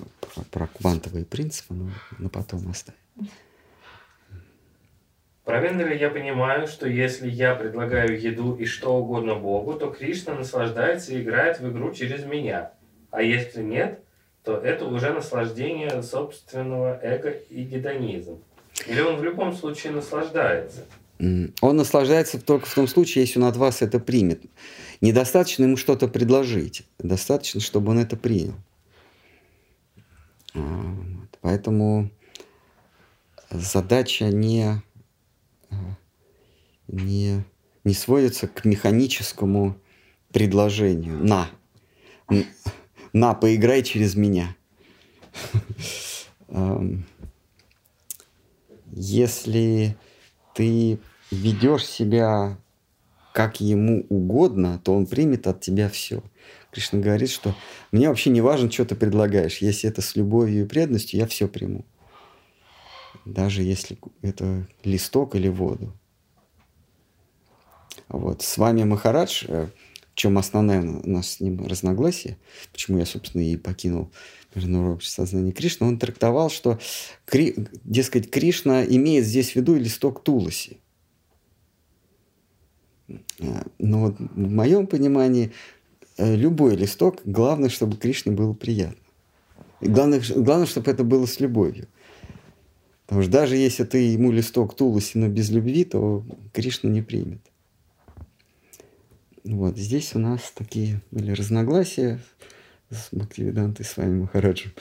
про 0.51 0.67
квантовые 0.67 1.25
принципы, 1.25 1.73
но 1.73 1.89
на 2.17 2.29
потом 2.29 2.69
оставить. 2.69 2.99
Правильно 5.43 5.81
ли 5.81 5.97
я 5.97 6.11
понимаю, 6.11 6.67
что 6.67 6.87
если 6.87 7.27
я 7.27 7.55
предлагаю 7.55 8.21
еду 8.21 8.53
и 8.53 8.65
что 8.65 8.95
угодно 8.95 9.33
Богу, 9.33 9.73
то 9.73 9.89
Кришна 9.89 10.35
наслаждается 10.35 11.13
и 11.13 11.21
играет 11.23 11.59
в 11.59 11.67
игру 11.71 11.91
через 11.91 12.23
меня? 12.23 12.71
А 13.09 13.23
если 13.23 13.63
нет, 13.63 13.99
то 14.43 14.57
это 14.57 14.85
уже 14.85 15.11
наслаждение 15.11 16.01
собственного 16.01 16.99
эго 17.01 17.29
и 17.29 17.63
гедонизм. 17.63 18.39
Или 18.87 19.01
он 19.01 19.17
в 19.17 19.23
любом 19.23 19.53
случае 19.53 19.93
наслаждается? 19.93 20.85
Он 21.19 21.75
наслаждается 21.75 22.39
только 22.39 22.65
в 22.65 22.73
том 22.73 22.87
случае, 22.87 23.25
если 23.25 23.39
он 23.39 23.45
от 23.45 23.57
вас 23.57 23.81
это 23.81 23.99
примет. 23.99 24.41
Недостаточно 25.01 25.63
ему 25.63 25.75
что-то 25.75 26.07
предложить. 26.07 26.87
Достаточно, 26.97 27.59
чтобы 27.59 27.91
он 27.91 27.99
это 27.99 28.15
принял. 28.15 28.55
А, 30.55 30.61
поэтому 31.41 32.09
задача 33.49 34.25
не, 34.25 34.81
не, 36.87 37.43
не 37.83 37.93
сводится 37.93 38.47
к 38.47 38.63
механическому 38.63 39.75
предложению. 40.31 41.17
На. 41.17 41.49
На, 43.19 43.33
поиграй 43.33 43.83
через 43.83 44.15
меня. 44.15 44.55
Если 48.93 49.97
ты 50.55 50.99
ведешь 51.29 51.85
себя 51.85 52.57
как 53.33 53.59
ему 53.59 54.05
угодно, 54.07 54.79
то 54.81 54.95
он 54.95 55.05
примет 55.05 55.47
от 55.47 55.59
тебя 55.59 55.89
все. 55.89 56.23
Кришна 56.71 56.99
говорит, 56.99 57.29
что 57.29 57.53
мне 57.91 58.07
вообще 58.07 58.29
не 58.29 58.39
важно, 58.39 58.71
что 58.71 58.85
ты 58.85 58.95
предлагаешь. 58.95 59.57
Если 59.57 59.89
это 59.89 60.01
с 60.01 60.15
любовью 60.15 60.63
и 60.63 60.67
преданностью, 60.67 61.19
я 61.19 61.27
все 61.27 61.49
приму. 61.49 61.85
Даже 63.25 63.63
если 63.63 63.99
это 64.21 64.65
листок 64.85 65.35
или 65.35 65.49
воду. 65.49 65.93
Вот. 68.07 68.43
С 68.43 68.57
вами 68.57 68.83
Махарадж, 68.85 69.43
э, 69.45 69.67
чем 70.19 70.37
основное 70.37 70.81
у 70.81 71.09
нас 71.09 71.29
с 71.29 71.39
ним 71.39 71.65
разногласие, 71.65 72.37
почему 72.73 72.97
я, 72.97 73.05
собственно, 73.05 73.41
и 73.41 73.55
покинул 73.55 74.11
Международное 74.53 74.95
общество 74.95 75.23
сознания 75.23 75.53
Кришны, 75.53 75.87
он 75.87 75.97
трактовал, 75.97 76.49
что, 76.49 76.77
дескать, 77.85 78.29
Кришна 78.29 78.83
имеет 78.83 79.23
здесь 79.23 79.53
в 79.53 79.55
виду 79.55 79.75
листок 79.75 80.21
Туласи. 80.21 80.77
Но 83.37 84.01
вот 84.01 84.19
в 84.19 84.37
моем 84.37 84.87
понимании 84.87 85.53
э, 86.17 86.35
любой 86.35 86.75
листок, 86.75 87.21
главное, 87.23 87.69
чтобы 87.69 87.95
Кришне 87.95 88.33
было 88.33 88.51
приятно. 88.51 88.99
И 89.79 89.87
главное, 89.87 90.21
главное, 90.35 90.67
чтобы 90.67 90.91
это 90.91 91.05
было 91.05 91.27
с 91.27 91.39
любовью. 91.39 91.87
Потому 93.05 93.21
что 93.21 93.31
даже 93.31 93.55
если 93.55 93.85
ты 93.85 93.99
ему 93.99 94.33
листок 94.33 94.75
Туласи, 94.75 95.17
но 95.17 95.29
без 95.29 95.49
любви, 95.49 95.85
то 95.85 96.25
Кришна 96.51 96.89
не 96.89 97.01
примет. 97.01 97.48
Вот 99.43 99.77
здесь 99.77 100.15
у 100.15 100.19
нас 100.19 100.51
такие 100.53 101.01
были 101.11 101.31
разногласия 101.31 102.19
с 102.89 103.09
Бхактивидантой, 103.11 103.85
с 103.85 103.95
вами 103.95 104.21
Махараджем. 104.21 104.71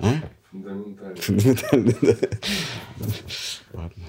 А? 0.00 0.14
Фундаментально. 0.50 1.94
Да. 2.02 2.16
Ладно. 3.72 4.04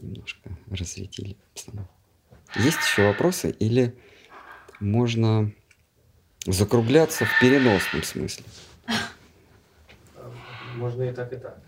Немножко 0.00 0.50
разрядили 0.70 1.36
обстановку. 1.52 1.94
Есть 2.56 2.78
еще 2.78 3.06
вопросы 3.06 3.50
или 3.50 3.94
можно 4.80 5.52
закругляться 6.46 7.24
в 7.24 7.40
переносном 7.40 8.02
смысле? 8.02 8.44
Можно 10.74 11.02
и 11.04 11.12
так, 11.12 11.32
и 11.32 11.36
так. 11.36 11.58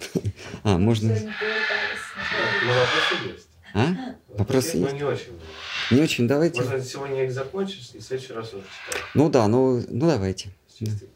А, 0.63 0.79
можно... 0.79 1.15
Но 1.15 2.73
вопросы 2.73 3.29
есть. 3.29 3.49
А? 3.75 3.87
Вопросы 4.29 4.77
Но 4.77 4.87
есть? 4.87 4.95
не 4.95 5.03
очень. 5.05 5.33
много. 5.33 5.45
Не 5.91 6.01
очень, 6.03 6.29
давайте. 6.29 6.63
Можно 6.63 6.81
сегодня 6.81 7.25
их 7.25 7.33
закончишь, 7.33 7.91
и 7.95 7.99
в 7.99 8.03
следующий 8.03 8.33
раз 8.33 8.55
уже 8.55 8.63
читать. 8.63 9.03
Ну 9.15 9.29
да, 9.29 9.49
ну, 9.49 9.83
ну 9.89 10.09
давайте. 10.09 10.51
Совестью. 10.69 11.09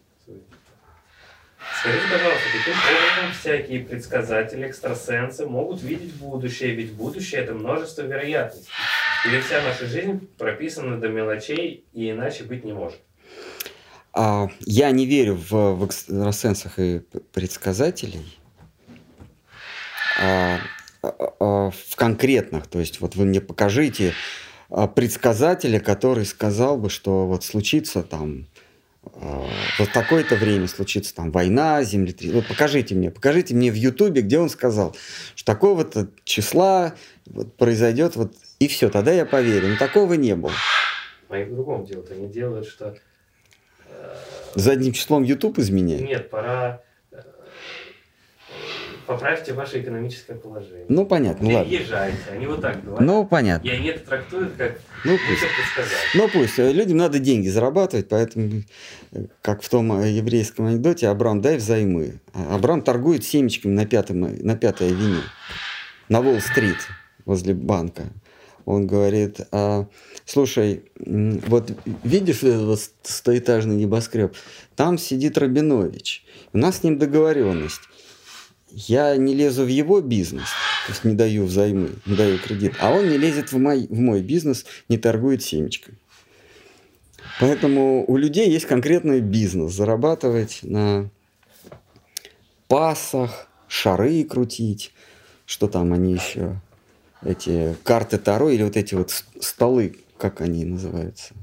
Скажите, 1.80 2.04
пожалуйста, 2.10 2.42
каким 2.58 2.74
образом 2.74 3.32
всякие 3.38 3.84
предсказатели, 3.84 4.66
экстрасенсы 4.66 5.46
могут 5.46 5.80
видеть 5.82 6.14
будущее? 6.14 6.74
Ведь 6.74 6.92
будущее– 6.92 7.40
это 7.42 7.54
множество 7.54 8.02
вероятностей. 8.02 8.72
Или 9.26 9.40
вся 9.40 9.62
наша 9.62 9.86
жизнь 9.86 10.28
прописана 10.38 10.98
до 10.98 11.08
мелочей, 11.08 11.84
и 11.92 12.10
иначе 12.10 12.44
быть 12.44 12.64
не 12.64 12.72
может? 12.72 12.98
А, 14.12 14.48
я 14.60 14.90
не 14.90 15.06
верю 15.06 15.36
в, 15.36 15.74
в 15.74 15.86
экстрасенсах 15.86 16.78
и 16.78 17.00
предсказателей. 17.32 18.38
А, 20.20 20.58
а, 21.02 21.14
а, 21.38 21.70
в 21.70 21.96
конкретных. 21.96 22.66
То 22.66 22.80
есть 22.80 23.00
вот 23.00 23.14
вы 23.16 23.24
мне 23.24 23.40
покажите 23.40 24.12
а, 24.70 24.88
предсказателя, 24.88 25.80
который 25.80 26.26
сказал 26.26 26.76
бы, 26.76 26.90
что 26.90 27.26
вот 27.26 27.44
случится 27.44 28.02
там 28.02 28.46
а, 29.14 29.46
вот 29.78 29.92
такое-то 29.92 30.36
время 30.36 30.66
случится 30.66 31.14
там 31.14 31.30
война, 31.30 31.82
землетрясение. 31.84 32.40
Вот 32.40 32.48
покажите 32.48 32.94
мне, 32.94 33.10
покажите 33.10 33.54
мне 33.54 33.70
в 33.70 33.74
Ютубе, 33.74 34.22
где 34.22 34.38
он 34.38 34.48
сказал, 34.48 34.96
что 35.34 35.52
такого-то 35.52 36.08
числа 36.24 36.94
вот 37.26 37.56
произойдет 37.56 38.16
вот 38.16 38.34
и 38.58 38.66
все, 38.68 38.90
тогда 38.90 39.12
я 39.12 39.24
поверю. 39.24 39.68
Но 39.68 39.76
такого 39.76 40.14
не 40.14 40.34
было. 40.34 40.52
Мои 41.28 41.44
в 41.44 41.54
другом 41.54 41.84
делают. 41.84 42.10
Они 42.10 42.26
делают, 42.28 42.66
что... 42.66 42.96
Задним 44.54 44.92
числом 44.92 45.22
YouTube 45.22 45.58
изменяет. 45.58 46.02
Нет, 46.02 46.30
пора... 46.30 46.80
э, 47.12 47.20
Поправьте 49.06 49.54
ваше 49.54 49.80
экономическое 49.80 50.34
положение. 50.34 50.84
Ну 50.88 51.06
понятно, 51.06 51.48
ладно. 51.50 51.70
Переезжайте. 51.70 52.18
Они 52.30 52.46
вот 52.46 52.60
так 52.60 52.84
говорят. 52.84 53.00
Ну 53.06 53.24
понятно. 53.26 53.66
И 53.66 53.70
они 53.70 53.88
это 53.88 54.06
трактуют 54.06 54.52
как 54.58 54.78
Ну 55.04 55.16
пусть. 55.16 55.42
Ну 56.14 56.28
пусть. 56.28 56.58
Людям 56.58 56.98
надо 56.98 57.18
деньги 57.18 57.48
зарабатывать, 57.48 58.08
поэтому, 58.08 58.62
как 59.40 59.62
в 59.62 59.68
том 59.68 59.92
э, 60.00 60.10
еврейском 60.10 60.66
анекдоте, 60.66 61.08
Абрам, 61.08 61.40
дай 61.40 61.56
взаймы. 61.56 62.20
А 62.34 62.54
Абрам 62.54 62.82
торгует 62.82 63.24
семечками 63.24 63.72
на, 63.72 63.86
пятом, 63.86 64.20
на 64.20 64.56
пятой 64.56 64.88
авеню, 64.88 65.20
на 66.08 66.20
Уолл-стрит, 66.20 66.76
возле 67.24 67.54
банка. 67.54 68.04
Он 68.66 68.86
говорит, 68.86 69.40
а, 69.50 69.86
слушай, 70.28 70.82
вот 70.96 71.72
видишь 72.04 72.42
этот 72.42 72.80
стоэтажный 73.02 73.76
небоскреб? 73.76 74.34
Там 74.76 74.98
сидит 74.98 75.38
Рабинович. 75.38 76.24
У 76.52 76.58
нас 76.58 76.78
с 76.78 76.82
ним 76.82 76.98
договоренность. 76.98 77.80
Я 78.70 79.16
не 79.16 79.34
лезу 79.34 79.64
в 79.64 79.68
его 79.68 80.02
бизнес, 80.02 80.48
то 80.86 80.92
есть 80.92 81.02
не 81.04 81.14
даю 81.14 81.46
взаймы, 81.46 81.88
не 82.04 82.14
даю 82.14 82.38
кредит, 82.38 82.74
а 82.80 82.90
он 82.90 83.08
не 83.08 83.16
лезет 83.16 83.50
в 83.50 83.58
мой, 83.58 83.86
в 83.88 83.98
мой 83.98 84.20
бизнес, 84.20 84.66
не 84.90 84.98
торгует 84.98 85.42
семечкой. 85.42 85.94
Поэтому 87.40 88.04
у 88.06 88.16
людей 88.18 88.50
есть 88.50 88.66
конкретный 88.66 89.20
бизнес. 89.20 89.72
Зарабатывать 89.72 90.58
на 90.62 91.08
пасах, 92.66 93.48
шары 93.68 94.24
крутить, 94.24 94.92
что 95.46 95.66
там 95.66 95.94
они 95.94 96.12
еще, 96.12 96.60
эти 97.22 97.74
карты 97.84 98.18
Таро 98.18 98.50
или 98.50 98.64
вот 98.64 98.76
эти 98.76 98.94
вот 98.94 99.24
столы, 99.40 99.96
как 100.18 100.40
они 100.40 100.64
называются? 100.64 101.34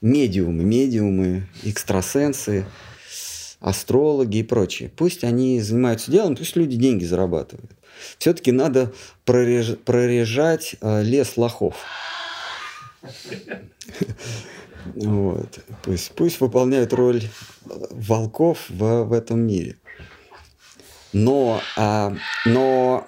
Медиумы, 0.00 0.64
медиумы, 0.64 1.46
экстрасенсы, 1.62 2.66
астрологи 3.60 4.38
и 4.38 4.42
прочее. 4.42 4.90
Пусть 4.94 5.24
они 5.24 5.60
занимаются 5.60 6.10
делом, 6.10 6.36
пусть 6.36 6.56
люди 6.56 6.76
деньги 6.76 7.04
зарабатывают. 7.04 7.70
Все-таки 8.18 8.52
надо 8.52 8.92
прореж- 9.24 9.76
прорежать 9.76 10.76
э, 10.80 11.02
лес 11.02 11.36
лохов. 11.36 11.76
Вот. 14.94 15.60
Пусть, 15.82 16.12
пусть 16.12 16.40
выполняют 16.40 16.92
роль 16.92 17.22
волков 17.64 18.66
в, 18.68 19.04
в 19.04 19.12
этом 19.12 19.40
мире. 19.40 19.76
Но, 21.14 21.62
а, 21.76 22.14
но 22.44 23.06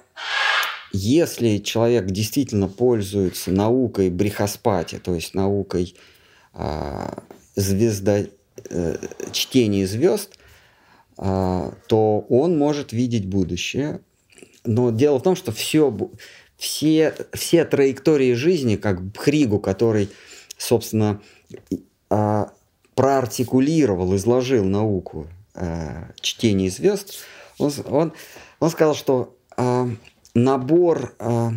если 0.97 1.59
человек 1.59 2.07
действительно 2.07 2.69
пользуется 2.69 3.51
наукой 3.51 4.11
брихаспати, 4.11 4.99
то 4.99 5.15
есть 5.15 5.35
наукой 5.35 5.95
а, 6.53 7.23
звезда, 7.55 8.25
э, 8.71 8.97
чтения 9.33 9.87
звезд, 9.87 10.39
а, 11.19 11.75
то 11.89 12.27
он 12.29 12.59
может 12.59 12.93
видеть 12.93 13.27
будущее. 13.27 14.01
Но 14.65 14.91
дело 14.91 15.19
в 15.19 15.23
том, 15.23 15.37
что 15.37 15.53
все, 15.53 15.95
все, 16.57 17.15
все 17.33 17.65
траектории 17.65 18.33
жизни, 18.33 18.77
как 18.77 19.03
Бхригу, 19.03 19.59
который, 19.59 20.09
собственно, 20.57 21.21
а, 22.11 22.53
проартикулировал, 22.95 24.17
изложил 24.17 24.65
науку 24.65 25.27
а, 25.55 26.11
чтения 26.21 26.71
звезд, 26.71 27.19
он, 27.59 27.71
он, 27.87 28.13
он 28.61 28.71
сказал, 28.71 28.95
что 28.95 29.37
а, 29.57 29.89
набор 30.37 31.15
а, 31.19 31.53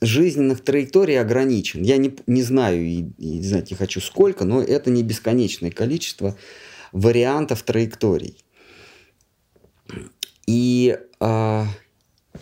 жизненных 0.00 0.62
траекторий 0.62 1.18
ограничен. 1.18 1.82
Я 1.82 1.96
не, 1.96 2.14
не 2.26 2.42
знаю 2.42 2.84
и, 2.84 3.04
и 3.18 3.42
знать 3.42 3.70
не 3.70 3.76
хочу 3.76 4.00
сколько, 4.00 4.44
но 4.44 4.62
это 4.62 4.90
не 4.90 5.02
бесконечное 5.02 5.70
количество 5.70 6.36
вариантов 6.92 7.62
траекторий. 7.62 8.36
И 10.46 10.98
а, 11.18 11.66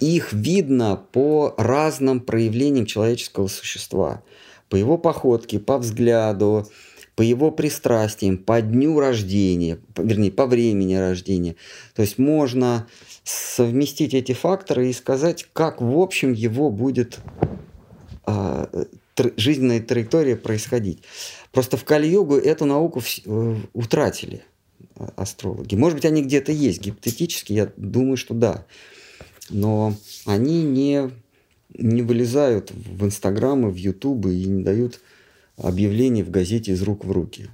их 0.00 0.32
видно 0.32 0.96
по 0.96 1.54
разным 1.56 2.20
проявлениям 2.20 2.86
человеческого 2.86 3.46
существа. 3.46 4.22
По 4.68 4.76
его 4.76 4.98
походке, 4.98 5.60
по 5.60 5.78
взгляду, 5.78 6.66
по 7.14 7.22
его 7.22 7.50
пристрастиям, 7.50 8.38
по 8.38 8.60
дню 8.60 8.98
рождения, 8.98 9.78
вернее, 9.96 10.32
по 10.32 10.46
времени 10.46 10.94
рождения. 10.94 11.56
То 11.94 12.02
есть 12.02 12.18
можно 12.18 12.88
совместить 13.24 14.14
эти 14.14 14.32
факторы 14.32 14.90
и 14.90 14.92
сказать, 14.92 15.46
как 15.52 15.80
в 15.80 15.98
общем 15.98 16.32
его 16.32 16.70
будет 16.70 17.20
а, 18.24 18.68
тр- 19.16 19.34
жизненная 19.36 19.80
траектория 19.80 20.36
происходить. 20.36 21.02
Просто 21.52 21.76
в 21.76 21.84
Кали-югу 21.84 22.36
эту 22.36 22.64
науку 22.64 23.00
вс- 23.00 23.22
э, 23.24 23.56
утратили 23.72 24.42
а, 24.96 25.12
астрологи. 25.16 25.74
Может 25.74 25.96
быть, 25.96 26.04
они 26.04 26.22
где-то 26.22 26.50
есть 26.52 26.80
гипотетически, 26.80 27.52
я 27.52 27.72
думаю, 27.76 28.16
что 28.16 28.34
да. 28.34 28.64
Но 29.50 29.94
они 30.26 30.62
не, 30.62 31.10
не 31.76 32.02
вылезают 32.02 32.70
в 32.70 33.04
Инстаграмы, 33.04 33.70
в 33.70 33.76
Ютубы 33.76 34.34
и 34.34 34.46
не 34.46 34.62
дают 34.62 35.00
объявлений 35.56 36.22
в 36.22 36.30
газете 36.30 36.72
из 36.72 36.82
рук 36.82 37.04
в 37.04 37.12
руки. 37.12 37.48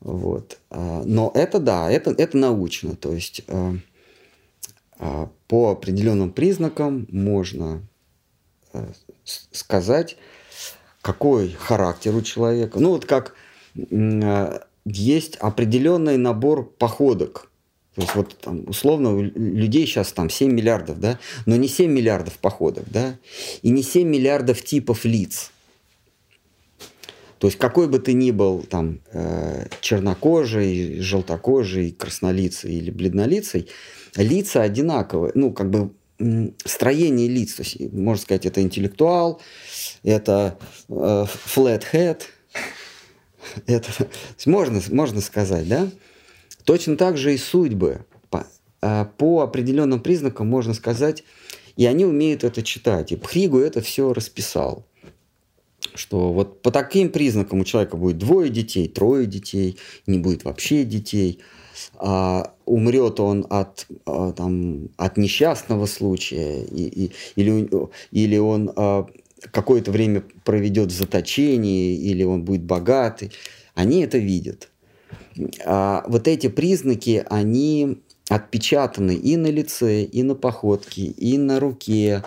Вот. 0.00 0.58
А, 0.70 1.02
Но 1.04 1.32
это 1.34 1.58
да, 1.58 1.90
это, 1.90 2.10
это 2.10 2.36
научно. 2.36 2.94
То 2.94 3.12
есть 3.12 3.42
а, 3.48 3.76
по 4.98 5.70
определенным 5.70 6.30
признакам 6.30 7.06
можно 7.10 7.82
э, 8.72 8.86
сказать, 9.24 10.16
какой 11.02 11.52
характер 11.52 12.14
у 12.14 12.22
человека. 12.22 12.80
Ну 12.80 12.90
вот 12.90 13.04
как 13.06 13.34
э, 13.76 14.60
есть 14.84 15.36
определенный 15.36 16.16
набор 16.16 16.64
походок. 16.64 17.50
То 17.94 18.02
есть 18.02 18.14
вот 18.14 18.36
там 18.38 18.64
условно 18.68 19.14
у 19.14 19.22
лю- 19.22 19.32
людей 19.34 19.86
сейчас 19.86 20.12
там 20.12 20.30
7 20.30 20.52
миллиардов, 20.52 21.00
да, 21.00 21.18
но 21.46 21.56
не 21.56 21.68
7 21.68 21.90
миллиардов 21.90 22.38
походок, 22.38 22.84
да, 22.90 23.16
и 23.62 23.70
не 23.70 23.82
7 23.82 24.08
миллиардов 24.08 24.62
типов 24.62 25.04
лиц. 25.04 25.50
То 27.38 27.46
есть 27.46 27.58
какой 27.58 27.88
бы 27.88 28.00
ты 28.00 28.12
ни 28.14 28.30
был 28.30 28.62
там 28.62 29.00
э, 29.12 29.66
чернокожий, 29.80 31.00
желтокожий, 31.00 31.92
краснолицый 31.92 32.74
или 32.74 32.90
бледнолицый, 32.90 33.68
лица 34.16 34.62
одинаковые, 34.62 35.32
ну, 35.34 35.52
как 35.52 35.70
бы 35.70 35.92
строение 36.64 37.28
лиц, 37.28 37.54
то 37.54 37.62
есть, 37.62 37.92
можно 37.92 38.20
сказать, 38.22 38.46
это 38.46 38.60
интеллектуал, 38.60 39.40
это 40.02 40.58
э, 40.88 41.26
flat 41.54 41.84
head, 41.92 42.22
это, 43.66 43.88
можно, 44.46 44.80
можно 44.90 45.20
сказать, 45.20 45.68
да? 45.68 45.88
Точно 46.64 46.96
так 46.96 47.16
же 47.16 47.34
и 47.34 47.38
судьбы. 47.38 48.04
По, 48.30 48.46
э, 48.82 49.06
по 49.16 49.42
определенным 49.42 50.00
признакам 50.00 50.48
можно 50.48 50.74
сказать, 50.74 51.24
и 51.76 51.86
они 51.86 52.04
умеют 52.04 52.42
это 52.42 52.62
читать. 52.62 53.12
И 53.12 53.16
Пхригу 53.16 53.60
это 53.60 53.80
все 53.80 54.12
расписал. 54.12 54.84
Что 55.94 56.32
вот 56.32 56.60
по 56.62 56.72
таким 56.72 57.10
признакам 57.10 57.60
у 57.60 57.64
человека 57.64 57.96
будет 57.96 58.18
двое 58.18 58.50
детей, 58.50 58.88
трое 58.88 59.26
детей, 59.26 59.78
не 60.06 60.18
будет 60.18 60.44
вообще 60.44 60.84
детей. 60.84 61.38
А 61.96 62.54
умрет 62.64 63.18
он 63.18 63.46
от, 63.50 63.86
а, 64.06 64.32
там, 64.32 64.88
от 64.96 65.16
несчастного 65.16 65.86
случая, 65.86 66.62
и, 66.62 67.06
и, 67.06 67.12
или, 67.36 67.68
или 68.12 68.36
он 68.36 68.70
а, 68.76 69.06
какое-то 69.50 69.90
время 69.90 70.22
проведет 70.44 70.92
в 70.92 70.96
заточении, 70.96 71.96
или 71.96 72.22
он 72.22 72.44
будет 72.44 72.62
богатый. 72.62 73.32
Они 73.74 74.02
это 74.02 74.18
видят. 74.18 74.68
А 75.64 76.04
вот 76.06 76.28
эти 76.28 76.48
признаки, 76.48 77.24
они 77.28 77.98
отпечатаны 78.28 79.14
и 79.14 79.36
на 79.36 79.46
лице, 79.46 80.02
и 80.02 80.22
на 80.22 80.34
походке, 80.34 81.02
и 81.02 81.38
на 81.38 81.60
руке, 81.60 82.24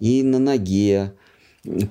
и 0.00 0.22
на 0.22 0.38
ноге 0.38 1.12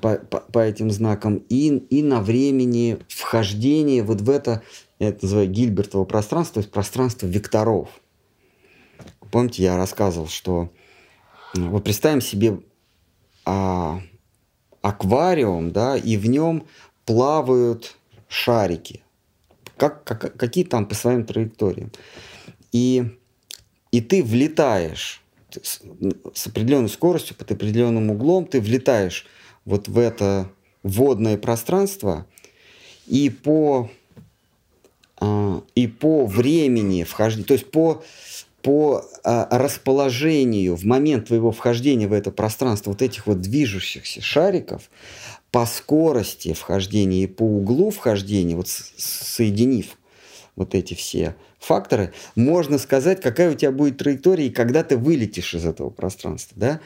по, 0.02 0.16
по, 0.18 0.40
по 0.40 0.60
этим 0.60 0.92
знакам, 0.92 1.44
и, 1.50 1.68
и 1.90 2.04
на 2.04 2.22
времени 2.22 2.98
вхождения 3.08 4.04
вот 4.04 4.22
в 4.22 4.30
это, 4.30 4.64
я 5.02 5.10
это 5.10 5.26
называю 5.26 5.50
Гильбертово 5.50 6.06
пространство, 6.06 6.56
то 6.56 6.60
есть 6.60 6.72
пространство 6.72 7.26
векторов. 7.26 7.90
Помните, 9.32 9.64
я 9.64 9.76
рассказывал, 9.76 10.28
что 10.28 10.70
вот 11.56 11.84
представим 11.84 12.22
себе 12.22 12.60
а, 13.44 14.00
аквариум, 14.84 15.72
да, 15.72 15.98
и 15.98 16.18
в 16.18 16.28
нем 16.28 16.68
плавают 17.06 17.98
шарики. 18.28 19.02
Как, 19.76 20.04
как, 20.04 20.38
какие 20.38 20.66
там 20.66 20.86
по 20.86 20.94
своим 20.94 21.26
траекториям. 21.26 21.92
И 22.72 23.18
и 23.92 24.02
ты 24.02 24.24
влетаешь 24.24 25.24
с, 25.50 25.82
с 26.36 26.46
определенной 26.46 26.90
скоростью, 26.90 27.36
под 27.36 27.52
определенным 27.52 28.12
углом, 28.12 28.46
ты 28.46 28.62
влетаешь 28.62 29.26
вот 29.66 29.88
в 29.88 29.98
это 29.98 30.52
водное 30.84 31.40
пространство, 31.40 32.28
и 33.08 33.32
по, 33.32 33.90
и 35.76 35.88
по 35.88 36.26
времени 36.26 37.04
вхождения, 37.04 37.46
то 37.46 37.54
есть 37.54 37.70
по, 37.70 38.04
по 38.62 39.06
а, 39.24 39.48
расположению 39.58 40.76
в 40.76 40.84
момент 40.84 41.28
твоего 41.28 41.52
вхождения 41.52 42.08
в 42.08 42.14
это 42.14 42.32
пространство 42.32 42.92
вот 42.92 43.02
этих 43.02 43.28
вот 43.28 43.42
движущихся 43.42 44.22
шариков, 44.22 44.90
по 45.52 45.66
скорости 45.66 46.54
вхождения 46.54 47.24
и 47.24 47.28
по 47.28 47.44
углу 47.44 47.92
вхождения, 47.92 48.56
вот 48.56 48.68
соединив 48.68 49.98
вот 50.56 50.76
эти 50.76 50.94
все 50.94 51.36
факторы, 51.60 52.14
можно 52.36 52.78
сказать, 52.78 53.22
какая 53.22 53.52
у 53.52 53.56
тебя 53.56 53.72
будет 53.72 53.98
траектория 53.98 54.48
и 54.48 54.52
когда 54.52 54.84
ты 54.84 54.98
вылетишь 54.98 55.54
из 55.54 55.66
этого 55.66 55.90
пространства. 55.90 56.56
Да? 56.58 56.80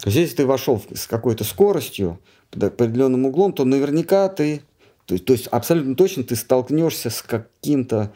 То 0.00 0.08
есть, 0.08 0.16
если 0.16 0.36
ты 0.36 0.46
вошел 0.46 0.82
с 0.92 1.06
какой-то 1.06 1.44
скоростью, 1.44 2.18
под 2.50 2.64
определенным 2.64 3.26
углом, 3.26 3.52
то 3.52 3.64
наверняка 3.64 4.28
ты, 4.28 4.62
то 5.06 5.14
есть, 5.14 5.24
то 5.24 5.32
есть 5.32 5.46
абсолютно 5.46 5.94
точно 5.94 6.24
ты 6.24 6.36
столкнешься 6.36 7.10
с 7.10 7.22
каким-то 7.22 8.12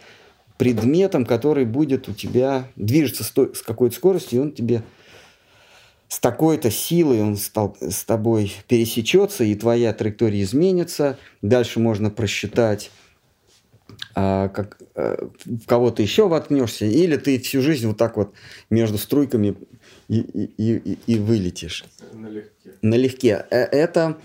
предметом, 0.58 1.24
который 1.24 1.64
будет 1.64 2.08
у 2.08 2.12
тебя 2.12 2.68
движется 2.76 3.24
с, 3.24 3.30
той, 3.30 3.54
с 3.54 3.62
какой-то 3.62 3.96
скоростью, 3.96 4.38
и 4.38 4.42
он 4.42 4.52
тебе 4.52 4.82
с 6.08 6.18
такой-то 6.18 6.70
силой 6.70 7.22
он 7.22 7.36
стал, 7.36 7.76
с 7.80 8.04
тобой 8.04 8.52
пересечется, 8.66 9.44
и 9.44 9.54
твоя 9.54 9.92
траектория 9.92 10.42
изменится. 10.42 11.18
Дальше 11.40 11.78
можно 11.78 12.10
просчитать 12.10 12.90
а, 14.14 14.48
как 14.48 14.78
а, 14.96 15.30
в 15.44 15.66
кого-то 15.66 16.02
еще 16.02 16.26
воткнешься, 16.26 16.84
или 16.84 17.16
ты 17.16 17.38
всю 17.38 17.62
жизнь 17.62 17.86
вот 17.86 17.96
так 17.96 18.16
вот 18.16 18.34
между 18.68 18.98
струйками 18.98 19.56
и, 20.08 20.18
и, 20.18 20.50
и, 20.58 20.98
и 21.06 21.18
вылетишь. 21.18 21.84
Налегке. 22.12 22.70
Налегке. 22.82 23.46
Э, 23.50 23.62
это, 23.62 24.18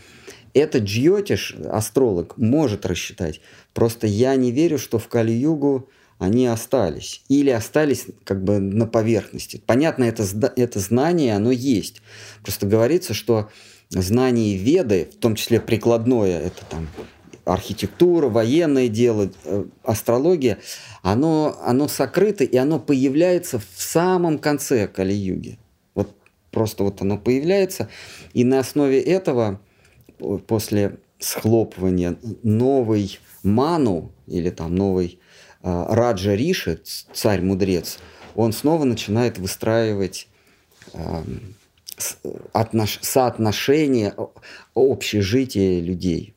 это 0.55 0.79
Джьотиш, 0.79 1.55
астролог, 1.69 2.37
может 2.37 2.85
рассчитать. 2.85 3.41
Просто 3.73 4.07
я 4.07 4.35
не 4.35 4.51
верю, 4.51 4.79
что 4.79 4.97
в 4.97 5.07
Кали-Югу 5.09 5.89
они 6.17 6.47
остались. 6.47 7.21
Или 7.27 7.49
остались 7.49 8.07
как 8.23 8.43
бы 8.43 8.59
на 8.59 8.87
поверхности. 8.87 9.61
Понятно, 9.65 10.05
это, 10.05 10.23
это 10.55 10.79
знание, 10.79 11.35
оно 11.35 11.51
есть. 11.51 12.01
Просто 12.41 12.65
говорится, 12.65 13.13
что 13.13 13.49
знание 13.89 14.55
веды, 14.57 15.09
в 15.13 15.17
том 15.17 15.35
числе 15.35 15.59
прикладное, 15.59 16.39
это 16.39 16.63
там 16.69 16.87
архитектура, 17.43 18.27
военное 18.27 18.87
дело, 18.87 19.29
э, 19.43 19.65
астрология, 19.83 20.57
оно, 21.03 21.59
оно 21.63 21.87
сокрыто, 21.87 22.43
и 22.43 22.57
оно 22.57 22.79
появляется 22.79 23.59
в 23.59 23.81
самом 23.81 24.39
конце 24.39 24.87
Кали-юги. 24.87 25.59
Вот 25.93 26.15
просто 26.49 26.83
вот 26.83 27.01
оно 27.01 27.17
появляется, 27.17 27.89
и 28.33 28.43
на 28.43 28.59
основе 28.59 28.99
этого, 28.99 29.61
после 30.47 30.97
схлопывания 31.19 32.17
новой 32.43 33.19
ману, 33.43 34.11
или 34.27 34.49
там 34.49 34.75
новый 34.75 35.19
э, 35.61 35.85
Раджа 35.89 36.35
Риши, 36.35 36.81
царь-мудрец, 37.13 37.99
он 38.35 38.53
снова 38.53 38.83
начинает 38.83 39.37
выстраивать 39.37 40.27
э, 40.93 41.23
отнош, 42.53 42.99
соотношение 43.01 44.13
общежития 44.75 45.79
людей. 45.81 46.33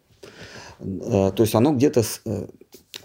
Э, 0.78 1.32
то 1.34 1.42
есть 1.42 1.55
оно 1.55 1.72
где-то 1.72 2.05
э, 2.24 2.46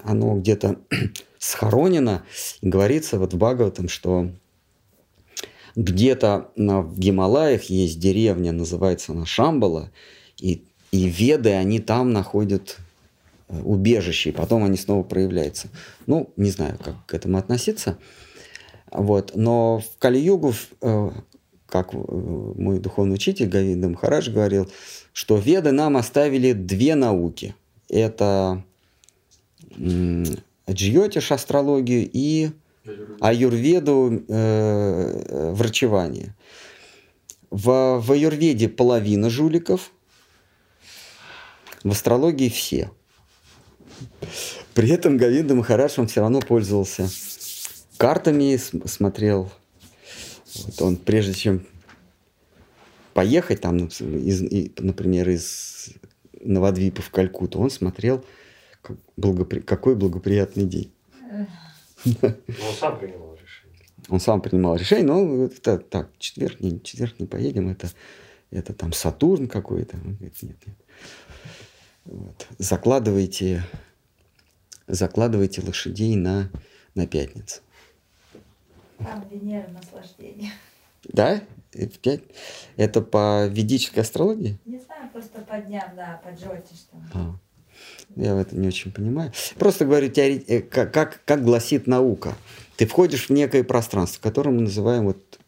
оно 0.03 0.35
где-то 0.35 0.79
схоронено. 1.39 2.23
Говорится 2.61 3.17
вот 3.17 3.33
в 3.33 3.37
Бхагаватам, 3.37 3.89
что 3.89 4.29
где-то 5.75 6.51
в 6.55 6.99
Гималаях 6.99 7.63
есть 7.63 7.99
деревня, 7.99 8.51
называется 8.51 9.13
она 9.13 9.25
Шамбала, 9.25 9.91
и, 10.44 10.64
и 10.91 11.07
веды, 11.07 11.53
они 11.53 11.80
там 11.80 12.14
находят 12.14 12.78
э, 13.49 13.61
убежище, 13.61 14.30
и 14.30 14.34
потом 14.34 14.64
они 14.64 14.78
снова 14.78 15.03
проявляются. 15.03 15.70
Ну, 16.06 16.32
не 16.36 16.52
знаю, 16.52 16.78
как 16.84 17.06
к 17.06 17.14
этому 17.14 17.38
относиться. 17.38 17.98
Вот. 18.91 19.32
Но 19.36 19.80
в 19.80 19.98
Кали-югу, 19.99 20.53
как 21.65 21.94
мой 21.94 22.80
духовный 22.80 23.15
учитель 23.15 23.48
Гавинда 23.48 23.90
Махарадж 23.90 24.30
говорил, 24.30 24.70
что 25.14 25.38
веды 25.38 25.72
нам 25.72 25.98
оставили 25.98 26.53
две 26.53 26.95
науки– 26.95 27.56
это 27.94 28.64
джьотиш 30.70 31.32
астрологию 31.32 32.10
и 32.11 32.52
аюрведу 33.20 34.24
э, 34.28 35.52
врачевание. 35.53 36.36
В, 37.49 37.99
в 37.99 38.11
аюрведе 38.11 38.68
половина 38.68 39.30
жуликов, 39.30 39.91
в 41.84 41.91
астрологии 41.91 42.49
все. 42.49 42.91
При 44.73 44.89
этом 44.89 45.18
Гавинда 45.18 45.55
Махарадж, 45.55 45.99
он 45.99 46.07
все 46.07 46.22
равно 46.22 46.39
пользовался 46.39 47.07
картами, 47.97 48.57
смотрел. 48.88 49.51
Вот 50.55 50.81
он, 50.81 50.95
прежде 50.97 51.34
чем 51.34 51.65
поехать 53.14 53.61
там, 53.61 53.77
из, 53.77 54.41
например, 54.80 55.30
из 55.30 55.89
Новодвипа 56.41 57.01
в 57.01 57.10
Калькутту, 57.11 57.60
он 57.60 57.69
смотрел, 57.69 58.26
как 58.81 58.97
благопри... 59.15 59.61
какой 59.61 59.95
благоприятный 59.95 60.65
день. 60.65 60.91
Но 62.05 62.68
он 62.68 62.76
сам 62.80 62.99
принимал 62.99 63.35
решение. 63.35 63.88
Он 64.10 64.19
сам 64.19 64.41
принимал 64.41 64.76
решение, 64.76 65.05
но 65.05 65.45
это 65.45 65.77
так, 65.77 66.10
четверг, 66.18 66.60
не, 66.60 66.81
четверг 66.81 67.19
не 67.19 67.26
поедем, 67.26 67.69
это, 67.69 67.89
это 68.51 68.73
там 68.73 68.91
Сатурн 68.91 69.47
какой-то. 69.47 69.97
Он 69.97 70.15
говорит, 70.15 70.41
нет, 70.41 70.57
нет. 70.65 70.77
Вот. 72.05 72.47
Закладывайте, 72.57 73.63
закладывайте 74.88 75.61
лошадей 75.61 76.15
на, 76.15 76.49
на 76.95 77.07
пятницу. 77.07 77.61
Там 78.97 79.25
Венера 79.30 79.67
наслаждение. 79.69 80.51
Да? 81.03 81.41
Это, 82.77 83.01
по 83.01 83.47
ведической 83.47 84.03
астрологии? 84.03 84.59
Не 84.65 84.80
знаю, 84.80 85.09
просто 85.11 85.41
по 85.41 85.57
дням, 85.57 85.95
да, 85.95 86.21
по 86.23 86.30
джотиш 86.30 86.85
там. 86.91 87.09
А. 87.13 87.35
Я 88.15 88.35
в 88.35 88.39
этом 88.39 88.61
не 88.61 88.67
очень 88.67 88.91
понимаю. 88.91 89.31
Просто 89.57 89.85
говорю, 89.85 90.09
теорет... 90.09 90.49
Э, 90.49 90.61
как, 90.61 90.93
как, 90.93 91.21
как 91.25 91.43
гласит 91.43 91.88
наука. 91.88 92.35
Ты 92.77 92.85
входишь 92.85 93.27
в 93.27 93.30
некое 93.31 93.63
пространство, 93.63 94.21
которое 94.21 94.51
мы 94.51 94.61
называем 94.61 95.05
вот, 95.05 95.39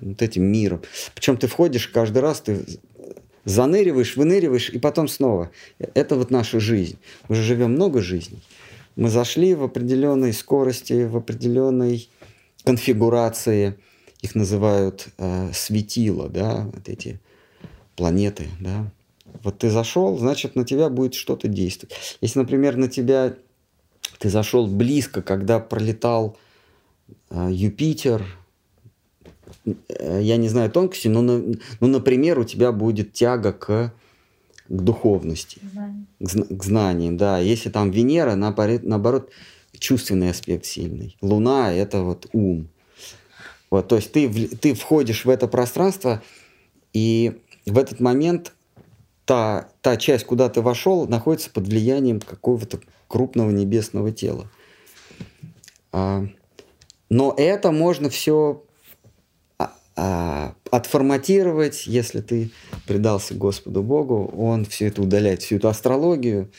вот 0.00 0.22
этим 0.22 0.44
миром. 0.44 0.82
Причем 1.14 1.36
ты 1.36 1.46
входишь 1.46 1.88
каждый 1.88 2.18
раз, 2.18 2.40
ты 2.40 2.64
заныриваешь, 3.44 4.16
выныриваешь, 4.16 4.70
и 4.70 4.78
потом 4.78 5.08
снова. 5.08 5.50
Это 5.78 6.16
вот 6.16 6.30
наша 6.30 6.60
жизнь. 6.60 6.98
Мы 7.28 7.36
же 7.36 7.42
живем 7.42 7.72
много 7.72 8.00
жизней. 8.00 8.42
Мы 8.96 9.08
зашли 9.08 9.54
в 9.54 9.62
определенной 9.64 10.32
скорости, 10.32 11.04
в 11.04 11.16
определенной 11.16 12.08
конфигурации– 12.64 13.76
их 14.22 14.36
называют 14.36 15.08
э, 15.18 15.50
светила, 15.52 16.28
да, 16.28 16.70
вот 16.72 16.88
эти 16.88 17.20
планеты, 17.96 18.48
да. 18.60 18.90
Вот 19.42 19.58
ты 19.58 19.68
зашел, 19.68 20.16
значит, 20.16 20.54
на 20.54 20.64
тебя 20.64 20.88
будет 20.88 21.14
что-то 21.14 21.48
действовать. 21.48 21.94
Если, 22.20 22.38
например, 22.38 22.76
на 22.76 22.88
тебя 22.88 23.34
ты 24.18 24.30
зашел 24.30 24.66
близко, 24.68 25.22
когда 25.22 25.58
пролетал 25.58 26.38
э, 27.30 27.48
Юпитер, 27.50 28.24
я 29.64 30.36
не 30.36 30.48
знаю 30.48 30.70
тонкости, 30.70 31.08
но, 31.08 31.22
ну, 31.22 31.56
например, 31.80 32.38
у 32.38 32.44
тебя 32.44 32.72
будет 32.72 33.12
тяга 33.12 33.52
к, 33.52 33.92
к 34.68 34.72
духовности, 34.82 35.60
Знание. 35.72 36.06
к, 36.18 36.58
к 36.58 36.64
знаниям, 36.64 37.16
да. 37.16 37.38
Если 37.38 37.70
там 37.70 37.90
Венера, 37.90 38.34
наоборот, 38.34 38.82
наоборот, 38.82 39.30
чувственный 39.78 40.30
аспект 40.30 40.64
сильный. 40.64 41.16
Луна– 41.20 41.72
это 41.74 42.02
вот 42.02 42.28
ум. 42.32 42.68
Вот, 43.70 43.88
то 43.88 43.96
есть 43.96 44.12
ты, 44.12 44.28
ты 44.48 44.74
входишь 44.74 45.24
в 45.24 45.30
это 45.30 45.48
пространство, 45.48 46.22
и 46.92 47.40
в 47.64 47.78
этот 47.78 48.00
момент 48.00 48.52
та, 49.24 49.68
та 49.80 49.96
часть, 49.96 50.24
куда 50.24 50.48
ты 50.48 50.60
вошел, 50.60 51.06
находится 51.08 51.50
под 51.50 51.66
влиянием 51.66 52.20
какого-то 52.20 52.80
крупного 53.08 53.50
небесного 53.50 54.12
тела. 54.12 54.50
А, 55.90 56.26
но 57.08 57.34
это 57.36 57.72
можно 57.72 58.10
все 58.10 58.62
отформатировать, 59.94 61.86
если 61.86 62.20
ты 62.20 62.50
предался 62.86 63.34
Господу 63.34 63.82
Богу, 63.82 64.32
Он 64.36 64.64
все 64.64 64.86
это 64.86 65.02
удаляет, 65.02 65.42
всю 65.42 65.56
эту 65.56 65.68
астрологию, 65.68 66.50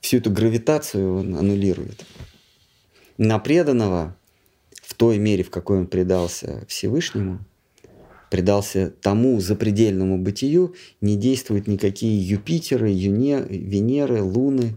всю 0.00 0.18
эту 0.18 0.30
гравитацию 0.30 1.16
он 1.16 1.36
аннулирует. 1.36 2.04
На 3.18 3.38
преданного 3.38 4.16
в 4.82 4.94
той 4.94 5.18
мере, 5.18 5.44
в 5.44 5.50
какой 5.50 5.78
он 5.78 5.86
предался 5.86 6.64
Всевышнему, 6.66 7.38
предался 8.28 8.92
тому 9.00 9.40
запредельному 9.40 10.18
бытию, 10.18 10.74
не 11.00 11.16
действуют 11.16 11.66
никакие 11.66 12.20
Юпитеры, 12.20 12.88
Юне, 12.88 13.40
Венеры, 13.48 14.22
Луны. 14.22 14.76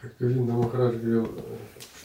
Как 0.00 0.16
Говинда 0.18 0.52
Махарадж 0.52 0.96
говорил, 0.96 1.28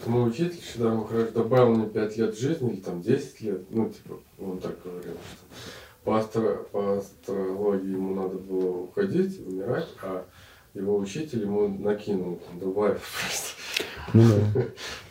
мой 0.08 0.30
учитель 0.30 0.62
Шидар 0.62 0.94
Махарадж 0.94 1.32
добавил 1.32 1.76
мне 1.76 1.88
5 1.88 2.18
лет 2.18 2.38
жизни, 2.38 2.74
или 2.74 2.82
там 2.82 3.02
10 3.02 3.42
лет, 3.42 3.62
ну, 3.70 3.90
типа, 3.90 4.20
он 4.40 4.60
так 4.60 4.76
говорил, 4.84 5.14
что 5.14 5.46
по, 6.04 6.18
астро, 6.18 6.58
по 6.72 6.98
астрологии 6.98 7.92
ему 7.92 8.16
надо 8.16 8.38
было 8.38 8.84
уходить, 8.84 9.40
умирать, 9.46 9.88
а 10.02 10.26
его 10.74 10.98
учитель 10.98 11.42
ему 11.42 11.68
накинул, 11.68 12.40
там, 12.46 12.60
добавив 12.60 13.02
просто. 13.02 13.56
Ну 14.14 14.24
да. 14.28 14.62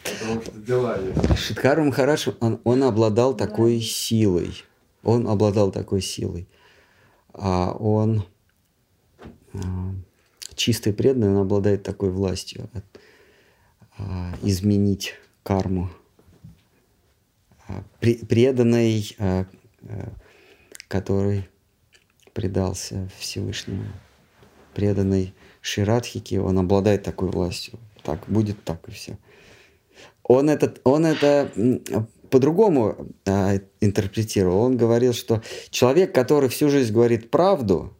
Потому 0.20 0.42
что 0.42 0.52
дела 0.52 0.98
есть. 0.98 1.38
Шидхар 1.38 1.80
Махарадж, 1.80 2.28
он, 2.40 2.60
он 2.64 2.82
обладал 2.84 3.34
такой 3.34 3.80
силой. 3.80 4.62
Он 5.02 5.28
обладал 5.28 5.72
такой 5.72 6.00
силой. 6.00 6.46
А 7.32 7.72
он 7.72 8.24
а, 9.54 9.58
чистый 10.54 10.92
преданный, 10.92 11.30
он 11.30 11.38
обладает 11.38 11.82
такой 11.82 12.10
властью 12.10 12.68
изменить 14.42 15.14
карму. 15.42 15.90
Пре- 18.00 18.24
преданный, 18.26 19.16
а, 19.18 19.46
который 20.88 21.48
предался 22.32 23.08
Всевышнему, 23.18 23.84
преданный 24.74 25.34
Ширадхике, 25.60 26.40
он 26.40 26.58
обладает 26.58 27.04
такой 27.04 27.30
властью. 27.30 27.78
Так, 28.02 28.24
будет 28.28 28.62
так 28.64 28.86
и 28.88 28.90
все. 28.90 29.16
Он 30.22 30.50
это, 30.50 30.74
он 30.84 31.06
это 31.06 31.50
по-другому 32.30 32.96
интерпретировал. 33.80 34.62
Он 34.62 34.76
говорил, 34.76 35.12
что 35.12 35.42
человек, 35.70 36.14
который 36.14 36.48
всю 36.48 36.68
жизнь 36.68 36.92
говорит 36.92 37.30
правду, 37.30 37.94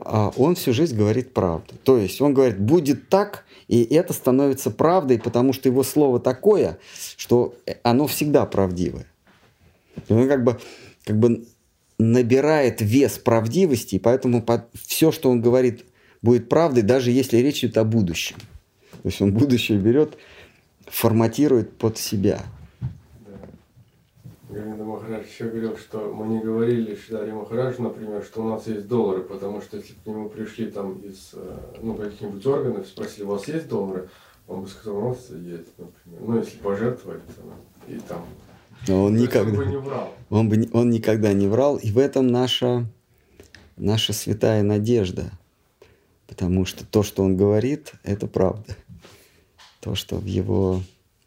а, 0.00 0.32
он 0.36 0.54
всю 0.54 0.72
жизнь 0.72 0.96
говорит 0.96 1.32
правду. 1.32 1.74
То 1.84 1.96
есть 1.96 2.20
он 2.20 2.34
говорит, 2.34 2.58
будет 2.58 3.08
так, 3.08 3.44
и 3.72 3.94
это 3.94 4.12
становится 4.12 4.70
правдой, 4.70 5.18
потому 5.18 5.54
что 5.54 5.66
его 5.66 5.82
слово 5.82 6.20
такое, 6.20 6.78
что 7.16 7.54
оно 7.82 8.06
всегда 8.06 8.44
правдивое. 8.44 9.06
Он 10.10 10.28
как 10.28 10.44
бы, 10.44 10.60
как 11.04 11.18
бы 11.18 11.46
набирает 11.98 12.82
вес 12.82 13.16
правдивости, 13.16 13.94
и 13.94 13.98
поэтому 13.98 14.44
все, 14.74 15.10
что 15.10 15.30
он 15.30 15.40
говорит, 15.40 15.86
будет 16.20 16.50
правдой, 16.50 16.82
даже 16.82 17.12
если 17.12 17.38
речь 17.38 17.64
идет 17.64 17.78
о 17.78 17.84
будущем. 17.84 18.36
То 18.90 19.08
есть 19.08 19.22
он 19.22 19.32
будущее 19.32 19.78
берет, 19.78 20.18
форматирует 20.86 21.78
под 21.78 21.96
себя. 21.96 22.42
Говинда 24.52 24.84
Махарадж 24.84 25.26
еще 25.26 25.44
говорил, 25.48 25.76
что 25.78 26.12
мы 26.12 26.26
не 26.26 26.40
говорили 26.40 26.94
Шидаре 26.94 27.32
Махараджу, 27.32 27.82
например, 27.82 28.22
что 28.22 28.44
у 28.44 28.48
нас 28.48 28.66
есть 28.66 28.86
доллары, 28.86 29.22
потому 29.22 29.60
что 29.62 29.78
если 29.78 29.94
к 29.94 30.06
нему 30.06 30.28
пришли 30.28 30.70
там 30.70 30.98
из 31.00 31.30
э, 31.32 31.58
ну, 31.80 31.94
каких-нибудь 31.94 32.44
органов, 32.46 32.86
спросили, 32.86 33.24
у 33.24 33.28
вас 33.28 33.48
есть 33.48 33.68
доллары, 33.68 34.08
он 34.46 34.62
бы 34.62 34.68
сказал, 34.68 34.98
у 34.98 35.08
нас 35.08 35.30
есть, 35.30 35.78
например. 35.78 36.20
Ну, 36.20 36.38
если 36.38 36.58
пожертвовали, 36.58 37.20
то, 37.20 37.92
и 37.92 37.98
там. 38.00 38.24
Но 38.88 39.04
он 39.04 39.16
То 39.16 39.22
никогда, 39.22 39.50
Он 39.50 39.56
бы 39.56 39.66
не 39.66 39.76
врал. 39.76 40.14
он, 40.30 40.48
бы, 40.48 40.68
он 40.72 40.90
никогда 40.90 41.32
не 41.32 41.46
врал, 41.46 41.76
и 41.76 41.90
в 41.90 41.98
этом 41.98 42.26
наша, 42.26 42.86
наша 43.76 44.12
святая 44.12 44.62
надежда. 44.62 45.30
Потому 46.26 46.64
что 46.64 46.84
то, 46.86 47.02
что 47.02 47.22
он 47.22 47.36
говорит, 47.36 47.92
это 48.02 48.26
правда. 48.26 48.76
То, 49.80 49.94
что 49.94 50.16
в 50.16 50.24
его 50.24 50.80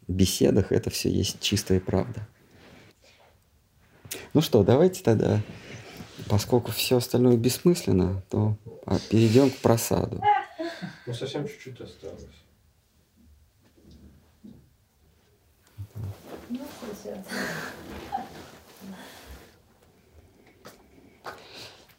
беседах, 0.08 0.72
это 0.72 0.90
все 0.90 1.10
есть 1.10 1.40
чистая 1.40 1.80
правда. 1.80 2.26
Ну 4.34 4.40
что, 4.40 4.62
давайте 4.62 5.02
тогда, 5.02 5.40
поскольку 6.28 6.72
все 6.72 6.98
остальное 6.98 7.36
бессмысленно, 7.36 8.22
то 8.30 8.56
а, 8.84 8.98
перейдем 9.10 9.50
к 9.50 9.56
просаду. 9.56 10.22
Ну, 11.06 11.14
совсем 11.14 11.46
чуть-чуть 11.46 11.80
осталось. 11.80 12.26
Ну. 16.48 16.60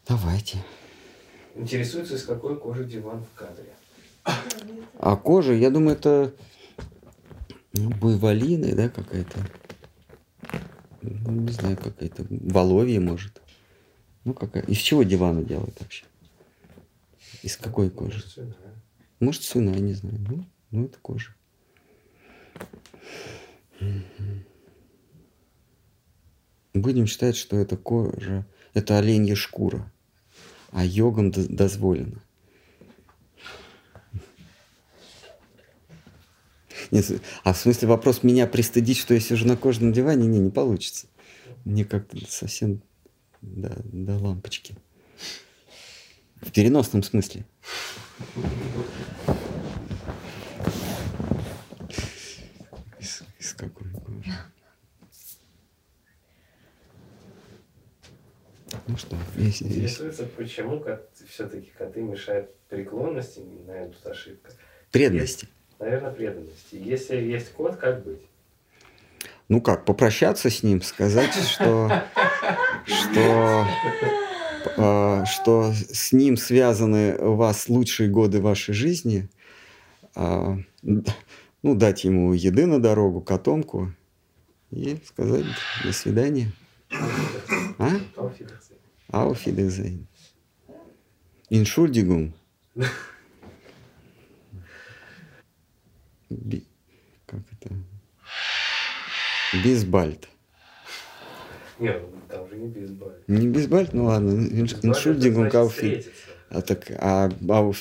Давайте. 0.07 0.63
Интересуется, 1.55 2.15
из 2.15 2.23
какой 2.23 2.57
кожи 2.57 2.85
диван 2.85 3.25
в 3.25 3.38
кадре. 3.38 3.73
А 4.99 5.15
кожа, 5.15 5.53
я 5.53 5.69
думаю, 5.69 5.97
это 5.97 6.34
ну, 7.73 7.89
буйволиная, 7.89 8.75
да, 8.75 8.89
какая-то. 8.89 9.39
Ну, 11.01 11.31
не 11.31 11.51
знаю, 11.51 11.77
какая-то 11.77 12.25
воловья, 12.29 12.99
может. 12.99 13.41
Ну, 14.23 14.33
какая. 14.33 14.63
Из 14.63 14.77
чего 14.77 15.03
диваны 15.03 15.43
делают 15.43 15.79
вообще? 15.79 16.05
Из 17.43 17.55
какой 17.57 17.89
кожи? 17.89 18.15
Может, 18.15 18.29
свиная. 18.29 18.83
Может, 19.19 19.43
свиная, 19.43 19.79
не 19.79 19.93
знаю. 19.93 20.19
Ну, 20.19 20.45
ну 20.71 20.85
это 20.85 20.97
кожа. 20.99 21.33
Будем 26.73 27.07
считать, 27.07 27.35
что 27.35 27.57
это 27.57 27.77
кожа, 27.77 28.45
это 28.73 28.97
оленья 28.97 29.35
шкура, 29.35 29.91
а 30.71 30.85
йогам 30.85 31.31
дозволено. 31.31 32.21
Нет, 36.91 37.05
а 37.43 37.53
в 37.53 37.57
смысле 37.57 37.88
вопрос 37.88 38.23
меня 38.23 38.47
пристыдить, 38.47 38.97
что 38.97 39.14
я 39.14 39.19
сижу 39.19 39.47
на 39.47 39.57
кожаном 39.57 39.93
диване, 39.93 40.27
не, 40.27 40.39
не 40.39 40.51
получится. 40.51 41.07
Мне 41.65 41.84
как-то 41.85 42.18
совсем 42.30 42.81
до, 43.41 43.76
до 43.84 44.18
лампочки. 44.18 44.76
В 46.41 46.51
переносном 46.51 47.03
смысле. 47.03 47.45
Из, 52.99 53.23
из 53.39 53.53
какой 53.53 53.89
кожи? 53.91 54.34
Ну 58.88 58.97
что, 58.97 59.18
если- 59.35 59.65
Интересуется, 59.65 60.26
почему 60.26 60.84
все-таки 61.30 61.72
коты 61.77 62.01
мешают 62.01 62.55
преклонности, 62.69 63.39
наверное, 63.65 63.93
тут 63.93 64.05
ошибка. 64.07 64.51
преданности. 64.91 65.47
Наверное, 65.79 66.11
преданности. 66.11 66.75
Если 66.75 67.17
есть 67.17 67.51
кот, 67.53 67.75
как 67.75 68.03
быть? 68.03 68.21
Ну 69.47 69.61
как, 69.61 69.85
попрощаться 69.85 70.49
с 70.49 70.63
ним, 70.63 70.81
сказать, 70.81 71.33
что, 71.33 72.03
что, 72.85 73.67
э, 74.75 75.23
что 75.25 75.71
с 75.73 76.11
ним 76.11 76.35
связаны 76.35 77.15
у 77.17 77.35
вас 77.35 77.69
лучшие 77.69 78.09
годы 78.09 78.41
вашей 78.41 78.73
жизни, 78.73 79.29
а, 80.15 80.57
ну, 80.81 81.75
дать 81.75 82.03
ему 82.03 82.33
еды 82.33 82.65
на 82.65 82.81
дорогу, 82.81 83.21
котомку 83.21 83.93
и 84.71 84.97
сказать 85.05 85.45
до 85.83 85.93
свидания. 85.93 86.51
А? 87.77 87.91
Ауфидезейн. 89.11 90.07
Иншульдигум. 91.49 92.33
Би- 96.29 96.65
Как 97.25 97.39
это? 97.61 97.75
Бисбальд. 99.63 100.27
Нет, 101.79 102.01
ну, 102.01 102.19
там 102.27 102.49
же 102.49 102.55
не 102.55 102.67
бейсболь. 102.67 103.13
Не 103.27 103.47
бейсболь? 103.47 103.87
Ну 103.93 104.05
ладно. 104.05 104.31
Auf 104.31 105.79
Wiedersehen. 105.81 106.05
А 106.49 106.61
так, 106.61 106.89
а 106.91 107.27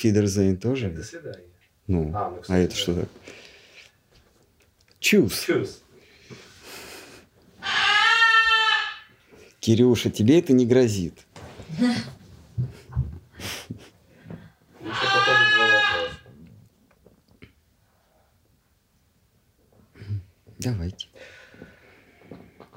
Wiedersehen 0.03 0.57
тоже? 0.57 0.89
До 0.91 1.03
свидания. 1.03 1.43
Ну, 1.87 2.11
А, 2.13 2.29
ну, 2.29 2.41
а 2.47 2.57
это 2.57 2.73
да. 2.73 2.79
что 2.79 2.93
такое? 2.93 3.09
Чус. 4.99 5.41
Чус. 5.41 5.81
Кирюша, 9.59 10.09
тебе 10.09 10.39
это 10.39 10.53
не 10.53 10.65
грозит. 10.65 11.25
Еще 11.79 11.93
походу 14.81 15.43
два 15.55 15.65
вопроса. 15.65 16.17
Давайте. 20.59 21.07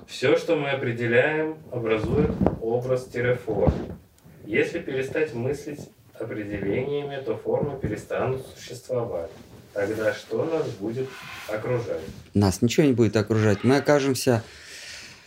Все, 0.06 0.36
что 0.36 0.56
мы 0.56 0.70
определяем, 0.70 1.58
образует 1.70 2.30
образ-форму. 2.60 3.98
Если 4.44 4.80
перестать 4.80 5.34
мыслить 5.34 5.88
определениями, 6.14 7.22
то 7.24 7.36
формы 7.36 7.78
перестанут 7.78 8.44
существовать. 8.54 9.30
Тогда 9.72 10.12
что 10.12 10.44
нас 10.44 10.68
будет 10.70 11.08
окружать? 11.48 12.02
Нас 12.34 12.60
ничего 12.60 12.86
не 12.86 12.92
будет 12.92 13.16
окружать. 13.16 13.62
Мы 13.62 13.76
окажемся 13.76 14.42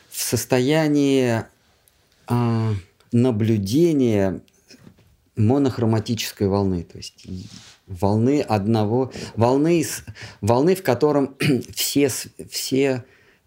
в 0.10 0.22
состоянии 0.22 1.44
а, 2.28 2.74
наблюдения 3.12 4.42
монохроматической 5.36 6.48
волны, 6.48 6.84
то 6.84 6.98
есть 6.98 7.26
волны 8.00 8.42
одного, 8.42 9.12
волны, 9.36 9.86
волны, 10.42 10.76
в 10.76 10.84
котором 10.84 11.36
все, 11.76 12.10
все 12.50 13.04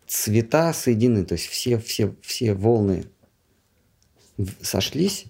цвета 0.06 0.72
соединены, 0.72 1.24
то 1.24 1.34
есть 1.34 1.46
все, 1.46 1.78
все, 1.78 2.14
все 2.22 2.54
волны 2.54 3.04
сошлись, 4.60 5.26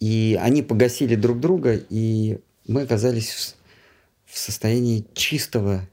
и 0.00 0.38
они 0.40 0.62
погасили 0.62 1.14
друг 1.14 1.40
друга, 1.40 1.80
и 1.88 2.38
мы 2.66 2.82
оказались 2.82 3.30
в, 3.30 4.32
в 4.32 4.38
состоянии 4.38 5.06
чистого, 5.14 5.88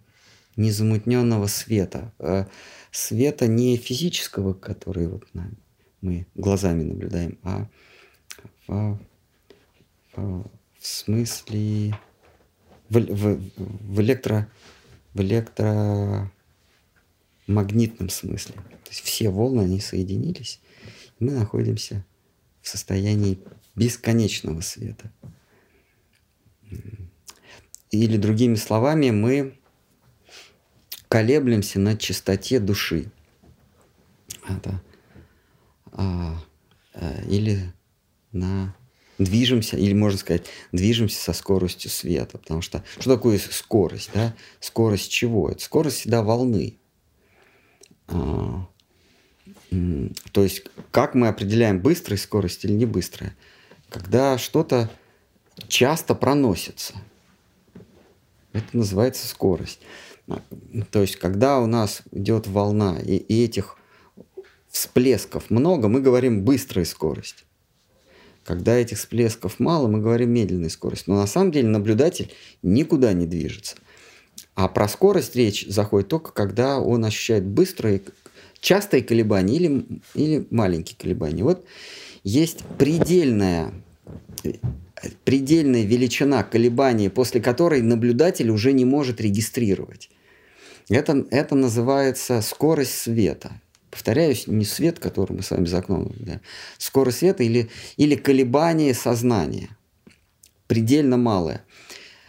незамутненного 0.56 1.48
света. 1.48 2.14
Э, 2.20 2.46
Света 2.92 3.48
не 3.48 3.76
физического, 3.76 4.54
который 4.54 5.08
вот 5.08 5.26
мы 6.02 6.28
глазами 6.36 6.84
наблюдаем, 6.84 7.40
а 7.42 7.68
в, 8.68 9.00
в- 10.16 10.46
в 10.84 10.88
смысле 10.88 11.98
в, 12.90 13.00
в- 13.00 13.42
в 13.58 14.02
электро 14.02 14.52
в 15.14 15.22
электромагнитном 15.22 18.10
смысле. 18.10 18.56
То 18.56 18.90
есть 18.90 19.02
все 19.02 19.30
волны, 19.30 19.62
они 19.62 19.80
соединились, 19.80 20.60
и 21.20 21.24
мы 21.24 21.32
находимся 21.32 22.06
в 22.62 22.68
состоянии 22.68 23.40
бесконечного 23.76 24.60
света. 24.60 25.10
Или 27.92 28.18
другими 28.18 28.56
словами, 28.56 29.12
мы 29.12 29.58
колеблемся 31.08 31.80
на 31.80 31.96
чистоте 31.96 32.60
души. 32.60 33.10
Это, 34.50 34.82
а, 35.94 36.44
а, 36.94 37.22
или 37.30 37.72
на 38.34 38.76
движемся, 39.18 39.78
или 39.78 39.94
можно 39.94 40.18
сказать, 40.18 40.46
движемся 40.72 41.22
со 41.22 41.34
скоростью 41.34 41.92
света. 41.92 42.38
Потому 42.38 42.62
что 42.62 42.84
что 43.00 43.16
такое 43.16 43.38
скорость? 43.40 44.10
Да? 44.14 44.34
Скорость 44.60 45.12
чего? 45.12 45.50
Это 45.50 45.62
скорость 45.62 45.98
всегда 45.98 46.24
волны. 46.24 46.78
А, 48.08 48.68
то 50.32 50.44
есть, 50.44 50.64
как 50.92 51.16
мы 51.16 51.28
определяем 51.28 51.80
быстрая 51.80 52.18
скорость 52.18 52.66
или 52.66 52.74
не 52.74 52.86
быстрая? 52.86 53.36
Когда 53.90 54.38
что-то 54.38 54.90
часто 55.68 56.16
проносится. 56.16 56.94
Это 58.52 58.78
называется 58.78 59.28
скорость. 59.28 59.80
А, 60.28 60.42
То 60.92 61.02
есть, 61.02 61.18
когда 61.18 61.60
у 61.60 61.66
нас 61.66 62.04
идет 62.12 62.48
волна, 62.48 63.00
и, 63.00 63.18
и 63.18 63.44
этих 63.44 63.78
всплесков 64.70 65.50
много, 65.50 65.88
мы 65.88 66.02
говорим 66.02 66.44
быстрая 66.44 66.86
скорость. 66.86 67.46
Когда 68.46 68.76
этих 68.76 68.98
всплесков 68.98 69.60
мало, 69.60 69.88
мы 69.88 70.02
говорим 70.02 70.32
медленная 70.32 70.70
скорость. 70.70 71.08
Но 71.08 71.16
на 71.16 71.28
самом 71.28 71.52
деле 71.52 71.68
наблюдатель 71.70 72.32
никуда 72.62 73.14
не 73.14 73.26
движется. 73.26 73.76
А 74.56 74.68
про 74.68 74.88
скорость 74.88 75.36
речь 75.36 75.66
заходит 75.68 76.10
только, 76.10 76.32
когда 76.32 76.80
он 76.80 77.06
ощущает 77.06 77.46
быстрые, 77.46 78.02
частые 78.60 79.04
колебания 79.04 79.56
или, 79.56 79.86
или 80.14 80.48
маленькие 80.50 80.98
колебания. 80.98 81.44
Вот 81.44 81.66
есть 82.24 82.60
предельная, 82.78 83.74
предельная 85.24 85.84
величина 85.84 86.44
колебаний, 86.44 87.10
после 87.10 87.42
которой 87.42 87.82
наблюдатель 87.82 88.50
уже 88.50 88.74
не 88.74 88.86
может 88.86 89.22
регистрировать. 89.22 90.10
Это, 90.90 91.26
это 91.32 91.56
называется 91.56 92.42
скорость 92.42 92.96
света. 93.00 93.62
Повторяюсь, 93.94 94.48
не 94.48 94.66
свет, 94.66 94.98
который 94.98 95.34
мы 95.34 95.44
с 95.44 95.52
вами 95.52 95.66
за 95.66 95.78
окном 95.78 96.06
наблюдаем. 96.06 96.42
Скорость 96.80 97.20
света 97.20 97.44
или, 97.44 97.70
или 97.96 98.16
колебание 98.16 98.96
сознания. 98.96 99.70
Предельно 100.66 101.16
малое. 101.18 101.64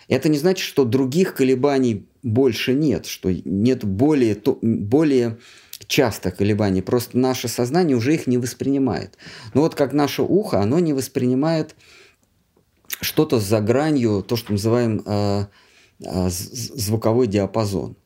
Это 0.07 0.28
не 0.28 0.36
значит, 0.36 0.62
что 0.62 0.85
других 0.85 1.35
колебаний 1.35 2.07
больше 2.23 2.74
нет, 2.74 3.07
что 3.07 3.32
нет 3.32 3.82
более, 3.82 4.35
то- 4.35 4.59
более 4.61 5.39
частых 5.86 6.36
колебаний. 6.36 6.82
Просто 6.82 7.16
наше 7.16 7.49
сознание 7.49 7.97
уже 7.97 8.12
их 8.12 8.27
не 8.27 8.36
воспринимает. 8.36 9.16
Но 9.55 9.62
вот 9.62 9.74
как 9.74 9.95
наше 9.95 10.20
ухо, 10.20 10.61
оно 10.61 10.81
не 10.81 10.93
воспринимает 10.93 11.74
что-то 13.01 13.41
за 13.41 13.62
гранью, 13.62 14.23
то, 14.23 14.36
что 14.36 14.53
мы 14.53 14.57
называем 14.57 15.03
э, 15.07 15.47
э, 16.05 16.28
звуковой 16.28 17.27
диапазон. 17.27 17.97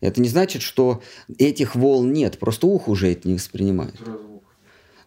Это 0.00 0.20
не 0.20 0.28
значит, 0.28 0.62
что 0.62 1.02
этих 1.38 1.74
волн 1.74 2.12
нет, 2.12 2.38
просто 2.38 2.66
ухо 2.66 2.90
уже 2.90 3.12
это 3.12 3.26
не 3.28 3.34
воспринимает. 3.34 3.94
Ультразвук. 4.00 4.42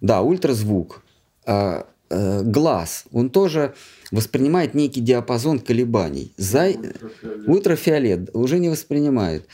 Да, 0.01 0.21
ультразвук. 0.21 1.03
А, 1.45 1.87
э, 2.09 2.43
глаз, 2.43 3.05
он 3.11 3.29
тоже 3.29 3.73
воспринимает 4.11 4.73
некий 4.73 4.99
диапазон 4.99 5.59
колебаний. 5.59 6.33
За... 6.37 6.67
Ультрафиолет. 6.67 7.47
Ультрафиолет 7.47 8.29
уже 8.33 8.59
не 8.59 8.69
воспринимает. 8.69 9.47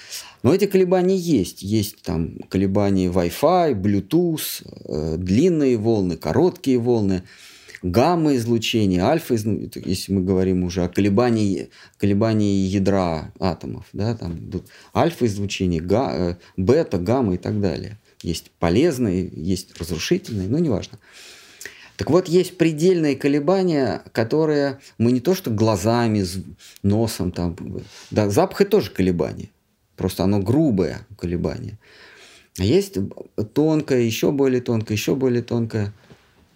Но 0.43 0.53
эти 0.53 0.65
колебания 0.65 1.15
есть. 1.15 1.61
Есть 1.61 2.01
там 2.01 2.39
колебания 2.49 3.09
Wi-Fi, 3.09 3.73
Bluetooth, 3.73 4.64
э, 4.85 5.18
длинные 5.18 5.77
волны, 5.77 6.18
короткие 6.18 6.80
волны, 6.80 7.23
гамма-излучение, 7.82 9.04
альфа-излучение, 9.04 9.72
если 9.86 10.14
мы 10.14 10.24
говорим 10.24 10.64
уже 10.64 10.84
о 10.84 10.90
колебании, 10.90 11.70
колебании 11.98 12.66
ядра 12.68 13.32
атомов. 13.40 13.86
Да, 13.94 14.16
там 14.16 14.38
идут 14.38 14.68
альфа-излучение, 14.95 15.82
га- 15.82 16.14
э, 16.16 16.36
бета, 16.58 16.98
гамма 16.98 17.36
и 17.36 17.38
так 17.38 17.60
далее. 17.62 17.98
Есть 18.22 18.52
полезные, 18.60 19.30
есть 19.32 19.80
разрушительные, 19.80 20.48
но 20.48 20.60
неважно. 20.60 20.98
Так 21.98 22.12
вот, 22.12 22.28
есть 22.28 22.58
предельные 22.58 23.16
колебания, 23.16 24.04
которые 24.12 24.80
мы 24.99 25.12
не 25.12 25.20
то 25.20 25.34
что 25.34 25.49
глазами, 25.49 26.24
носом, 26.84 27.32
там, 27.32 27.56
да, 28.12 28.30
запах 28.30 28.62
это 28.62 28.72
тоже 28.72 28.91
колебание, 28.91 29.49
просто 29.95 30.24
оно 30.24 30.40
грубое 30.40 31.08
колебание. 31.18 31.80
А 32.60 32.64
есть 32.64 32.98
тонкое, 33.54 34.02
еще 34.02 34.32
более 34.32 34.62
тонкое, 34.62 34.95
еще 34.95 35.16
более 35.16 35.44
тонкое. 35.44 35.94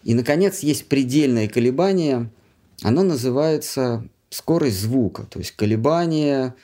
И, 0.03 0.13
наконец, 0.13 0.59
есть 0.59 0.87
предельное 0.87 1.47
колебание, 1.47 2.29
оно 2.81 3.03
называется 3.03 4.07
скорость 4.29 4.79
звука, 4.79 5.23
то 5.23 5.39
есть 5.39 5.51
колебание, 5.51 6.55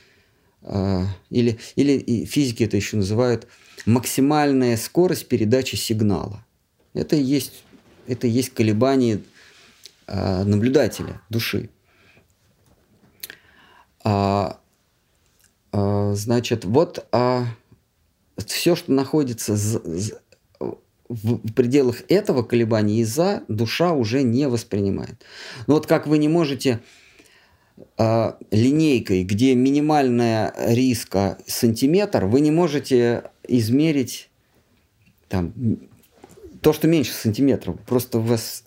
э, 0.62 1.04
или, 1.30 1.60
или 1.76 2.26
физики 2.26 2.64
это 2.64 2.78
еще 2.78 2.98
называют 2.98 3.48
максимальная 3.86 4.78
скорость 4.78 5.28
передачи 5.28 5.76
сигнала. 5.76 6.46
Это 6.94 7.16
и 7.16 7.22
есть, 7.22 7.64
это 8.08 8.26
и 8.26 8.32
есть 8.32 8.54
колебание 8.54 9.22
э, 10.08 10.44
наблюдателя, 10.44 11.22
души. 11.30 11.70
А, 14.04 14.60
а, 15.74 16.14
значит, 16.16 16.64
вот 16.64 17.06
все, 18.46 18.76
что 18.76 18.92
находится 18.92 19.56
з- 19.56 19.82
з- 19.84 20.18
в 21.10 21.54
пределах 21.54 22.04
этого 22.10 22.44
колебания 22.44 23.00
и 23.00 23.04
за, 23.04 23.44
душа 23.48 23.94
уже 23.94 24.24
не 24.24 24.48
воспринимает. 24.48 25.24
Но 25.68 25.76
вот 25.76 25.88
как 25.88 26.08
вы 26.08 26.18
не 26.18 26.28
можете 26.28 26.80
а, 27.98 28.38
линейкой, 28.52 29.24
где 29.24 29.56
минимальная 29.56 30.54
риска 30.68 31.38
сантиметр, 31.46 32.26
вы 32.26 32.42
не 32.42 32.52
можете 32.52 33.24
измерить 33.48 34.30
там, 35.30 35.54
то, 36.62 36.74
что 36.74 36.88
меньше 36.88 37.14
сантиметров. 37.14 37.78
Просто 37.86 38.18
у 38.18 38.22
вас 38.22 38.64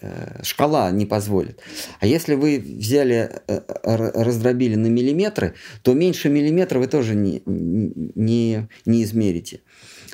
э, 0.00 0.42
шкала 0.42 0.90
не 0.90 1.06
позволит. 1.06 1.60
А 2.00 2.06
если 2.06 2.34
вы 2.34 2.58
взяли, 2.58 3.30
э, 3.46 3.60
раздробили 3.84 4.76
на 4.76 4.86
миллиметры, 4.86 5.54
то 5.82 5.94
меньше 5.94 6.28
миллиметра 6.28 6.78
вы 6.78 6.86
тоже 6.86 7.14
не, 7.14 7.42
не, 7.46 8.68
не 8.86 9.02
измерите. 9.04 9.60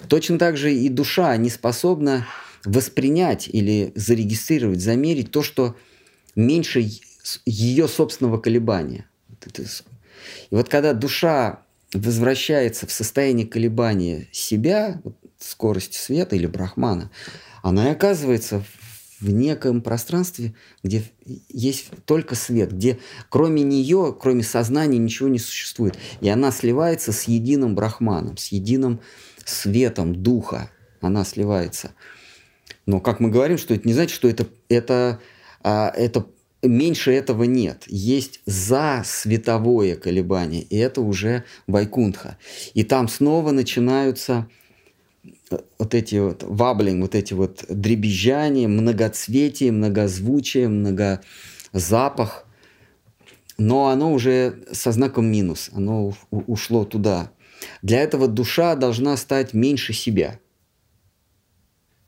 Точно 0.09 0.39
так 0.39 0.57
же 0.57 0.75
и 0.75 0.89
душа 0.89 1.37
не 1.37 1.51
способна 1.51 2.27
воспринять 2.65 3.49
или 3.49 3.93
зарегистрировать, 3.95 4.81
замерить 4.81 5.31
то, 5.31 5.43
что 5.43 5.77
меньше 6.35 6.89
ее 7.47 7.89
собственного 7.89 8.39
колебания. 8.39 9.07
И 10.51 10.55
вот 10.55 10.69
когда 10.69 10.93
душа 10.93 11.61
возвращается 11.93 12.87
в 12.87 12.93
состояние 12.93 13.47
колебания 13.47 14.29
себя, 14.33 15.01
скорости 15.39 15.99
света 15.99 16.37
или 16.37 16.47
брахмана, 16.47 17.11
она 17.63 17.89
и 17.89 17.93
оказывается 17.93 18.65
в 19.21 19.31
неком 19.31 19.81
пространстве, 19.81 20.55
где 20.83 21.05
есть 21.49 21.87
только 22.05 22.35
свет, 22.35 22.73
где 22.73 22.99
кроме 23.29 23.63
нее, 23.63 24.17
кроме 24.19 24.43
сознания 24.43 24.99
ничего 24.99 25.29
не 25.29 25.39
существует. 25.39 25.97
И 26.21 26.29
она 26.29 26.51
сливается 26.51 27.13
с 27.13 27.25
единым 27.25 27.75
брахманом, 27.75 28.37
с 28.37 28.49
единым 28.49 29.01
светом 29.45 30.15
духа. 30.15 30.71
Она 31.01 31.25
сливается. 31.25 31.93
Но 32.87 33.01
как 33.01 33.21
мы 33.21 33.31
говорим, 33.31 33.59
что 33.59 33.75
это 33.75 33.87
не 33.87 33.95
значит, 33.95 34.15
что 34.15 34.29
это, 34.29 34.47
это, 34.69 35.21
а, 35.63 35.93
это 35.97 36.27
меньше 36.63 37.13
этого 37.13 37.45
нет. 37.45 37.85
Есть 37.87 38.41
за 38.47 39.03
световое 39.05 39.97
колебание, 39.97 40.63
и 40.63 40.77
это 40.77 41.01
уже 41.01 41.45
Вайкунтха. 41.67 42.39
И 42.75 42.85
там 42.85 43.09
снова 43.09 43.53
начинаются 43.53 44.49
э, 45.51 45.59
вот 45.79 45.95
эти 45.95 46.17
вот 46.17 46.43
ваблинг, 46.43 47.03
вот 47.03 47.15
эти 47.15 47.35
вот 47.35 47.65
дребезжания, 47.69 48.69
многоцветие, 48.69 49.73
многозвучие, 49.73 50.69
многозапах. 50.69 52.47
Но 53.57 53.89
оно 53.89 54.13
уже 54.13 54.65
со 54.73 54.91
знаком 54.91 55.27
минус, 55.27 55.71
оно 55.73 56.13
ушло 56.31 56.85
туда. 56.85 57.31
Для 57.85 58.01
этого 58.01 58.29
душа 58.29 58.77
должна 58.77 59.15
стать 59.19 59.53
меньше 59.53 59.93
себя. 59.93 60.41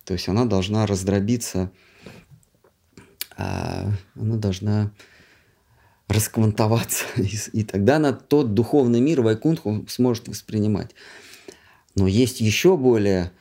То 0.05 0.15
есть 0.15 0.27
она 0.27 0.47
должна 0.47 0.87
раздробиться 0.87 1.71
а, 3.37 3.93
она 4.15 4.37
должна 4.37 4.91
расквантоваться, 6.09 7.05
и, 7.53 7.63
тогда 7.63 7.97
она 7.97 8.15
тот 8.15 8.55
духовный 8.55 9.01
мир 9.01 9.21
Вайкунтху 9.21 9.85
сможет 9.87 10.29
воспринимать. 10.29 10.93
Но 11.95 12.07
есть 12.07 12.41
еще 12.41 12.79
более 12.79 13.33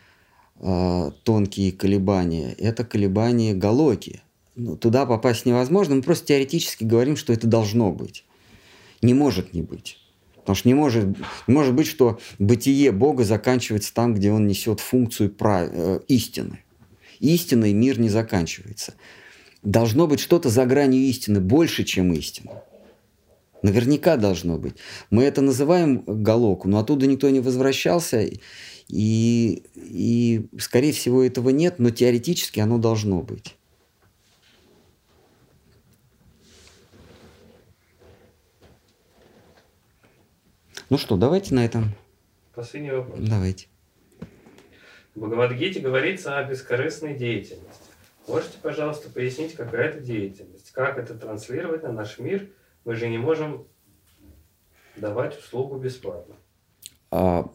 э, 0.58 1.12
тонкие 1.24 1.72
колебания. 1.72 2.52
Это 2.54 2.84
колебания 2.84 3.54
Галоки. 3.54 4.22
Ну, 4.56 4.76
туда 4.76 5.06
попасть 5.06 5.46
невозможно. 5.46 5.96
Мы 5.96 6.02
просто 6.02 6.28
теоретически 6.28 6.84
говорим, 6.84 7.16
что 7.16 7.32
это 7.32 7.48
должно 7.48 7.94
быть. 7.94 8.26
Не 9.02 9.14
может 9.14 9.54
не 9.54 9.62
быть. 9.62 10.05
Потому 10.46 10.56
что 10.56 10.68
не 10.68 10.74
может, 10.74 11.06
не 11.48 11.54
может 11.54 11.74
быть, 11.74 11.88
что 11.88 12.20
бытие 12.38 12.92
Бога 12.92 13.24
заканчивается 13.24 13.94
там, 13.94 14.14
где 14.14 14.32
он 14.32 14.46
несет 14.46 14.80
функцию 14.80 15.32
прав... 15.32 15.70
э, 15.72 16.00
истины. 16.08 16.60
Истинный 17.20 17.74
мир 17.74 18.00
не 18.00 18.10
заканчивается 18.10 18.94
должно 19.66 20.08
быть 20.08 20.20
что-то 20.20 20.50
за 20.50 20.66
гранью 20.66 21.02
истины, 21.02 21.42
больше, 21.42 21.84
чем 21.84 22.14
истина. 22.14 22.64
Наверняка 23.62 24.16
должно 24.16 24.58
быть. 24.58 24.76
Мы 25.10 25.24
это 25.24 25.42
называем 25.42 26.04
галоку, 26.06 26.70
но 26.70 26.80
оттуда 26.80 27.08
никто 27.08 27.30
не 27.30 27.40
возвращался, 27.40 28.30
и, 28.88 29.64
и, 29.76 30.48
скорее 30.60 30.94
всего, 30.94 31.24
этого 31.24 31.50
нет, 31.50 31.80
но 31.80 31.90
теоретически 31.90 32.60
оно 32.60 32.78
должно 32.78 33.22
быть. 33.22 33.55
Ну 40.90 40.98
что, 40.98 41.18
давайте 41.18 41.56
на 41.56 41.66
этом. 41.66 41.92
Последний 42.54 42.92
вопрос. 42.92 43.20
Давайте. 43.20 43.68
В 45.16 45.20
Бхагавадгите 45.20 45.80
говорится 45.80 46.38
о 46.38 46.44
бескорыстной 46.44 47.16
деятельности. 47.16 47.90
Можете, 48.28 48.58
пожалуйста, 48.62 49.10
пояснить, 49.10 49.54
какая 49.54 49.90
это 49.90 50.00
деятельность? 50.00 50.72
Как 50.72 50.98
это 50.98 51.16
транслировать 51.16 51.84
на 51.84 51.92
наш 51.92 52.20
мир? 52.20 52.50
Мы 52.84 52.96
же 52.96 53.08
не 53.08 53.18
можем 53.18 53.66
давать 54.96 55.38
услугу 55.40 55.78
бесплатно. 55.78 56.36
А, 57.12 57.50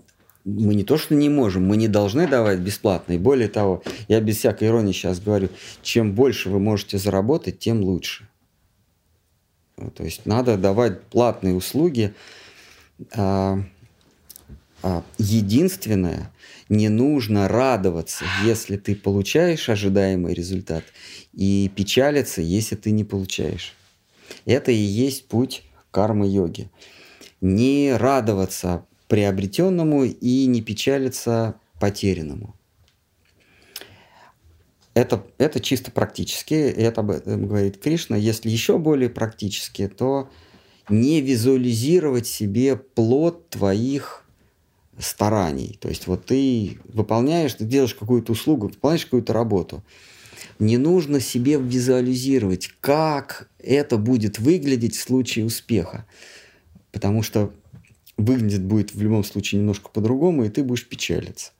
мы 0.44 0.74
не 0.74 0.84
то, 0.84 0.96
что 0.96 1.14
не 1.14 1.28
можем, 1.28 1.66
мы 1.66 1.76
не 1.76 1.88
должны 1.88 2.26
давать 2.26 2.60
бесплатно. 2.60 3.12
И 3.12 3.18
более 3.18 3.48
того, 3.48 3.82
я 4.08 4.20
без 4.20 4.38
всякой 4.38 4.68
иронии 4.68 4.92
сейчас 4.92 5.20
говорю, 5.20 5.48
чем 5.82 6.14
больше 6.14 6.50
вы 6.50 6.58
можете 6.58 6.98
заработать, 6.98 7.58
тем 7.58 7.82
лучше. 7.82 8.28
То 9.94 10.02
есть 10.02 10.26
надо 10.26 10.56
давать 10.56 11.02
платные 11.04 11.54
услуги. 11.54 12.14
А, 13.12 13.58
а, 14.82 15.04
единственное, 15.18 16.32
не 16.68 16.88
нужно 16.88 17.48
радоваться, 17.48 18.24
если 18.44 18.76
ты 18.76 18.94
получаешь 18.94 19.68
ожидаемый 19.68 20.34
результат, 20.34 20.84
и 21.32 21.70
печалиться, 21.74 22.42
если 22.42 22.76
ты 22.76 22.90
не 22.90 23.04
получаешь. 23.04 23.74
Это 24.46 24.70
и 24.70 24.76
есть 24.76 25.26
путь 25.28 25.64
кармы-йоги. 25.90 26.70
Не 27.40 27.94
радоваться 27.96 28.86
приобретенному 29.08 30.04
и 30.04 30.46
не 30.46 30.62
печалиться 30.62 31.56
потерянному. 31.80 32.54
Это, 34.94 35.24
это 35.38 35.60
чисто 35.60 35.90
практически, 35.90 36.54
это 36.54 37.00
об 37.00 37.10
этом 37.10 37.46
говорит 37.46 37.78
Кришна. 37.78 38.16
Если 38.16 38.50
еще 38.50 38.78
более 38.78 39.08
практически, 39.08 39.88
то 39.88 40.30
не 40.90 41.20
визуализировать 41.20 42.26
себе 42.26 42.76
плод 42.76 43.48
твоих 43.50 44.24
стараний. 44.98 45.78
То 45.80 45.88
есть 45.88 46.06
вот 46.06 46.26
ты 46.26 46.78
выполняешь, 46.84 47.54
ты 47.54 47.64
делаешь 47.64 47.94
какую-то 47.94 48.32
услугу, 48.32 48.68
выполняешь 48.68 49.04
какую-то 49.04 49.32
работу. 49.32 49.82
Не 50.58 50.76
нужно 50.76 51.20
себе 51.20 51.58
визуализировать, 51.58 52.70
как 52.80 53.48
это 53.58 53.96
будет 53.96 54.38
выглядеть 54.38 54.96
в 54.96 55.02
случае 55.02 55.46
успеха. 55.46 56.06
Потому 56.92 57.22
что 57.22 57.52
выглядит 58.16 58.62
будет 58.62 58.94
в 58.94 59.02
любом 59.02 59.24
случае 59.24 59.60
немножко 59.60 59.88
по-другому, 59.88 60.44
и 60.44 60.48
ты 60.48 60.62
будешь 60.62 60.86
печалиться. 60.86 61.52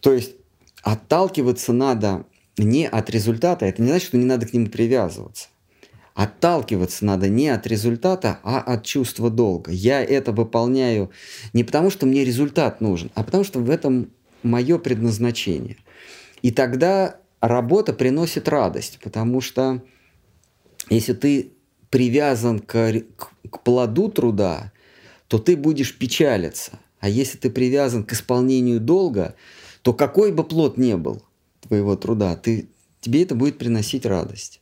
То 0.00 0.12
есть 0.12 0.32
отталкиваться 0.82 1.72
надо 1.72 2.26
не 2.56 2.86
от 2.86 3.10
результата, 3.10 3.66
это 3.66 3.80
не 3.82 3.88
значит, 3.88 4.08
что 4.08 4.18
не 4.18 4.24
надо 4.24 4.46
к 4.46 4.52
нему 4.52 4.66
привязываться. 4.66 5.48
Отталкиваться 6.14 7.04
надо 7.04 7.28
не 7.28 7.48
от 7.48 7.66
результата, 7.66 8.40
а 8.42 8.60
от 8.60 8.84
чувства 8.84 9.30
долга. 9.30 9.70
Я 9.70 10.02
это 10.02 10.32
выполняю 10.32 11.10
не 11.52 11.64
потому, 11.64 11.90
что 11.90 12.06
мне 12.06 12.24
результат 12.24 12.80
нужен, 12.80 13.10
а 13.14 13.22
потому, 13.22 13.44
что 13.44 13.60
в 13.60 13.70
этом 13.70 14.10
мое 14.42 14.78
предназначение. 14.78 15.76
И 16.42 16.50
тогда 16.50 17.16
работа 17.40 17.92
приносит 17.92 18.48
радость, 18.48 18.98
потому 19.02 19.40
что 19.40 19.82
если 20.88 21.12
ты 21.12 21.52
привязан 21.90 22.60
к, 22.60 22.92
к, 23.16 23.32
к 23.50 23.62
плоду 23.62 24.08
труда, 24.08 24.72
то 25.28 25.38
ты 25.38 25.56
будешь 25.56 25.96
печалиться. 25.96 26.78
А 26.98 27.08
если 27.08 27.38
ты 27.38 27.50
привязан 27.50 28.04
к 28.04 28.12
исполнению 28.12 28.80
долга, 28.80 29.34
то 29.82 29.94
какой 29.94 30.32
бы 30.32 30.44
плод 30.44 30.76
ни 30.76 30.94
был 30.94 31.22
твоего 31.60 31.96
труда, 31.96 32.36
ты, 32.36 32.68
тебе 33.00 33.22
это 33.22 33.34
будет 33.34 33.58
приносить 33.58 34.04
радость. 34.04 34.60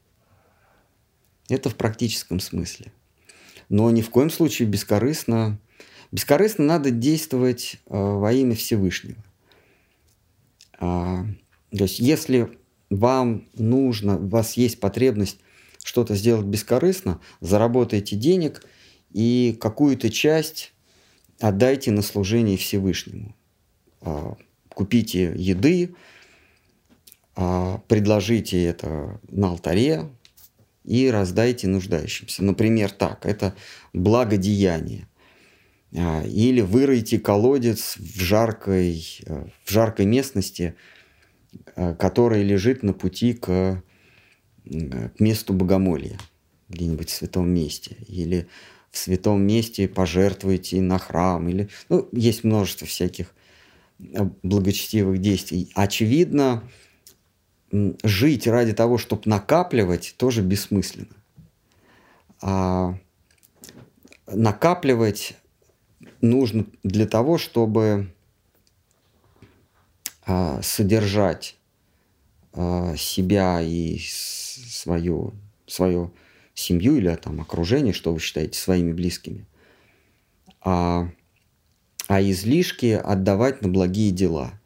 Это 1.48 1.70
в 1.70 1.76
практическом 1.76 2.40
смысле. 2.40 2.92
Но 3.68 3.90
ни 3.90 4.02
в 4.02 4.10
коем 4.10 4.30
случае 4.30 4.68
бескорыстно. 4.68 5.58
Бескорыстно 6.12 6.64
надо 6.64 6.90
действовать 6.90 7.80
э, 7.86 7.96
во 7.96 8.32
имя 8.32 8.54
Всевышнего. 8.54 9.22
А, 10.78 11.24
то 11.70 11.84
есть, 11.84 11.98
если 11.98 12.56
вам 12.88 13.46
нужно, 13.54 14.16
у 14.16 14.28
вас 14.28 14.56
есть 14.56 14.80
потребность 14.80 15.38
что-то 15.84 16.14
сделать 16.14 16.46
бескорыстно, 16.46 17.20
заработайте 17.40 18.16
денег 18.16 18.64
и 19.12 19.56
какую-то 19.60 20.10
часть 20.10 20.72
отдайте 21.40 21.90
на 21.90 22.02
служение 22.02 22.56
Всевышнему. 22.56 23.34
А, 24.00 24.36
купите 24.74 25.32
еды, 25.36 25.94
а, 27.36 27.78
предложите 27.88 28.64
это 28.64 29.20
на 29.28 29.50
алтаре, 29.50 30.08
и 30.88 31.10
раздайте 31.10 31.68
нуждающимся. 31.68 32.42
Например, 32.42 32.90
так, 32.90 33.26
это 33.26 33.54
благодеяние. 33.92 35.06
А, 35.94 36.22
или 36.24 36.62
выройте 36.62 37.18
колодец 37.18 37.96
в 37.98 38.20
жаркой, 38.20 39.04
э, 39.26 39.46
в 39.64 39.70
жаркой 39.70 40.06
местности, 40.06 40.74
э, 41.76 41.94
которая 41.94 42.42
лежит 42.42 42.82
на 42.82 42.94
пути 42.94 43.34
к, 43.34 43.82
э, 44.64 45.08
к 45.10 45.20
месту 45.20 45.52
богомолья, 45.52 46.18
где-нибудь 46.70 47.10
в 47.10 47.14
святом 47.14 47.50
месте. 47.50 47.96
Или 48.06 48.48
в 48.90 48.96
святом 48.96 49.42
месте 49.42 49.88
пожертвуйте 49.88 50.80
на 50.80 50.98
храм. 50.98 51.46
Или, 51.48 51.68
ну, 51.90 52.08
есть 52.12 52.44
множество 52.44 52.86
всяких 52.86 53.34
благочестивых 53.98 55.18
действий. 55.18 55.70
Очевидно, 55.74 56.62
жить 57.70 58.46
ради 58.46 58.72
того, 58.72 58.98
чтобы 58.98 59.22
накапливать, 59.26 60.14
тоже 60.16 60.42
бессмысленно. 60.42 61.08
А 62.40 62.98
накапливать 64.26 65.36
нужно 66.20 66.66
для 66.82 67.06
того, 67.06 67.38
чтобы 67.38 68.12
а, 70.26 70.60
содержать 70.62 71.56
а, 72.52 72.96
себя 72.96 73.60
и 73.62 73.98
свою, 73.98 75.34
свою 75.66 76.12
семью 76.54 76.96
или 76.96 77.14
там 77.16 77.40
окружение, 77.40 77.92
что 77.92 78.12
вы 78.12 78.20
считаете, 78.20 78.58
своими 78.58 78.92
близкими, 78.92 79.46
а, 80.60 81.10
а 82.08 82.22
излишки 82.22 82.92
отдавать 82.92 83.62
на 83.62 83.68
благие 83.68 84.10
дела. 84.10 84.57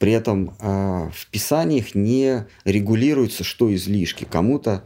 При 0.00 0.10
этом 0.12 0.56
э, 0.58 1.10
в 1.12 1.26
писаниях 1.30 1.94
не 1.94 2.46
регулируется, 2.64 3.44
что 3.44 3.72
излишки. 3.74 4.24
Кому-то 4.24 4.82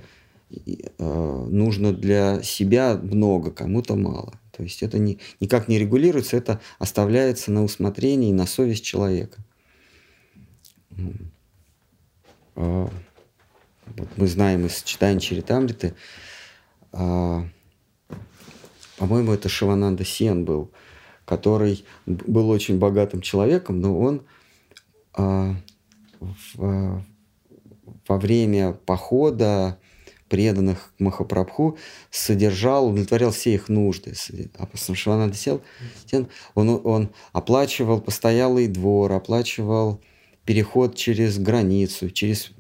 э, 0.51 0.59
нужно 0.99 1.93
для 1.93 2.43
себя 2.43 2.97
много, 2.97 3.53
кому-то 3.53 3.95
мало. 3.95 4.35
То 4.51 4.65
есть 4.65 4.83
это 4.83 4.99
не, 4.99 5.21
никак 5.39 5.69
не 5.69 5.79
регулируется, 5.79 6.37
это 6.37 6.61
оставляется 6.81 7.53
на 7.53 7.63
усмотрение 7.63 8.31
и 8.31 8.35
на 8.35 8.45
совесть 8.45 8.85
человека. 8.85 9.39
Э, 12.57 12.57
вот 12.57 14.09
мы 14.17 14.27
знаем 14.27 14.67
из 14.67 14.83
читания 14.83 15.21
Чаритамриты, 15.21 15.95
по-моему, 16.91 17.53
это 19.33 19.49
Шивананда 19.49 20.05
Сен 20.05 20.45
был, 20.45 20.73
который 21.25 21.85
был 22.07 22.51
очень 22.51 22.79
богатым 22.79 23.21
человеком, 23.21 23.81
но 23.81 23.99
он 23.99 24.19
а, 24.19 24.23
в, 25.17 27.05
во 28.09 28.19
время 28.19 28.73
похода 28.73 29.79
преданных 30.29 30.93
к 30.97 31.01
Махапрабху 31.01 31.79
содержал, 32.11 32.89
удовлетворял 32.89 33.31
все 33.31 33.55
их 33.55 33.69
нужды. 33.69 34.15
А 34.59 34.67
Шивананда 34.95 35.37
сел, 35.37 35.61
он, 36.55 36.81
он 36.85 37.11
оплачивал 37.33 38.01
постоялый 38.01 38.67
двор, 38.67 39.13
оплачивал 39.13 40.01
переход 40.45 40.97
через 40.97 41.39
границу, 41.39 42.11
через 42.11 42.51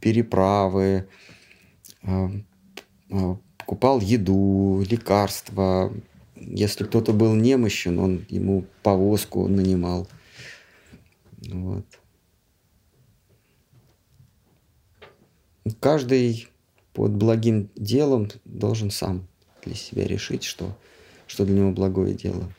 переправы, 0.00 1.08
а, 2.02 2.30
а, 3.10 3.36
покупал 3.58 4.00
еду, 4.00 4.84
лекарства. 4.88 5.92
Если 6.36 6.84
кто-то 6.84 7.12
был 7.12 7.34
немощен, 7.34 7.98
он 7.98 8.24
ему 8.28 8.64
повозку 8.82 9.46
нанимал– 9.48 10.08
вот. 11.46 11.86
Каждый 15.80 16.48
под 16.92 17.12
благим 17.12 17.70
делом 17.76 18.28
должен 18.44 18.90
сам 18.90 19.26
для 19.64 19.74
себя 19.74 20.04
решить, 20.06 20.44
что, 20.44 20.76
что 21.26 21.44
для 21.44 21.54
него 21.54 21.72
благое 21.72 22.14
дело. 22.14 22.52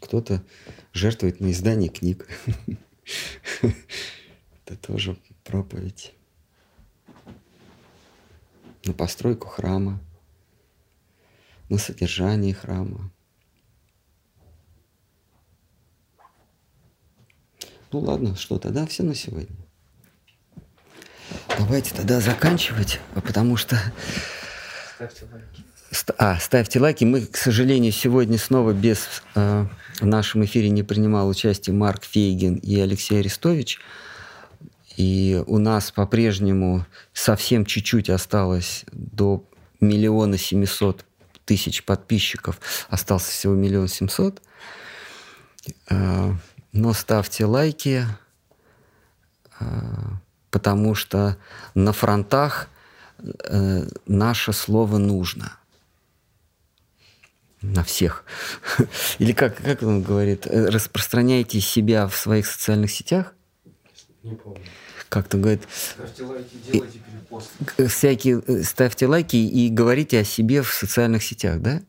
Кто-то 0.00 0.44
жертвует 0.92 1.40
на 1.40 1.50
издание 1.50 1.88
книг. 1.88 2.28
Это 3.62 4.76
тоже 4.76 5.16
проповедь. 5.44 6.12
На 8.84 8.92
постройку 8.92 9.48
храма, 9.48 10.00
на 11.68 11.78
содержание 11.78 12.52
храма. 12.52 13.10
Ну 17.92 18.00
ладно, 18.00 18.34
что 18.36 18.58
тогда 18.58 18.86
все 18.86 19.02
на 19.02 19.14
сегодня. 19.14 19.54
Давайте 21.58 21.94
тогда 21.94 22.20
заканчивать, 22.20 23.00
потому 23.14 23.56
что... 23.56 23.76
Ставьте 24.96 25.26
лайки. 25.30 25.64
А, 26.16 26.38
ставьте 26.38 26.80
лайки. 26.80 27.04
Мы, 27.04 27.26
к 27.26 27.36
сожалению, 27.36 27.92
сегодня 27.92 28.38
снова 28.38 28.72
без... 28.72 29.22
Э, 29.34 29.66
в 30.00 30.06
нашем 30.06 30.44
эфире 30.44 30.70
не 30.70 30.82
принимал 30.82 31.28
участие 31.28 31.74
Марк 31.74 32.04
Фейгин 32.04 32.56
и 32.56 32.80
Алексей 32.80 33.20
Арестович. 33.20 33.78
И 34.96 35.42
у 35.46 35.58
нас 35.58 35.90
по-прежнему 35.90 36.86
совсем 37.12 37.66
чуть-чуть 37.66 38.08
осталось 38.08 38.84
до 38.90 39.44
миллиона 39.80 40.38
семисот 40.38 41.04
тысяч 41.44 41.84
подписчиков. 41.84 42.58
Остался 42.88 43.30
всего 43.30 43.54
миллион 43.54 43.88
семьсот. 43.88 44.40
Э, 46.72 46.78
но 46.78 46.92
ставьте 46.92 47.44
лайки, 47.44 48.06
а, 49.60 50.18
потому 50.50 50.94
что 50.94 51.36
на 51.74 51.92
фронтах 51.92 52.68
э, 53.18 53.86
наше 54.06 54.52
слово 54.52 54.98
нужно. 54.98 55.58
На 57.60 57.84
всех. 57.84 58.24
Или 59.20 59.32
как, 59.32 59.56
как 59.56 59.82
он 59.82 60.02
говорит, 60.02 60.46
э, 60.46 60.66
распространяйте 60.66 61.60
себя 61.60 62.08
в 62.08 62.16
своих 62.16 62.46
социальных 62.46 62.90
сетях? 62.90 63.34
Не 64.24 64.34
помню. 64.34 64.64
Как-то 65.08 65.36
говорит... 65.36 65.62
Ставьте 65.70 66.24
лайки, 66.24 66.56
делайте 66.72 66.98
перепост. 66.98 67.50
Всякие, 67.88 68.42
э, 68.46 68.62
ставьте 68.64 69.06
лайки 69.06 69.36
и 69.36 69.68
говорите 69.68 70.18
о 70.18 70.24
себе 70.24 70.62
в 70.62 70.72
социальных 70.72 71.22
сетях, 71.22 71.60
да? 71.60 71.82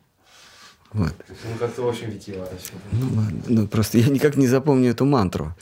Вот. 0.94 1.12
Ну, 1.28 1.58
как-то 1.58 1.82
очень 1.82 2.06
витиевато. 2.06 2.54
Ну, 2.92 3.06
ладно. 3.16 3.42
Ну, 3.48 3.66
просто 3.66 3.98
я 3.98 4.08
никак 4.08 4.36
не 4.36 4.46
запомню 4.46 4.90
эту 4.90 5.04
мантру. 5.04 5.52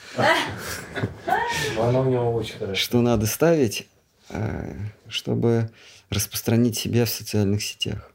Она 1.80 2.00
у 2.00 2.10
него 2.10 2.34
очень 2.34 2.58
хорошая. 2.58 2.74
Что 2.76 3.00
надо 3.00 3.26
ставить, 3.26 3.88
э, 4.28 4.74
чтобы 5.08 5.70
распространить 6.10 6.76
себя 6.76 7.06
в 7.06 7.10
социальных 7.10 7.62
сетях. 7.62 8.11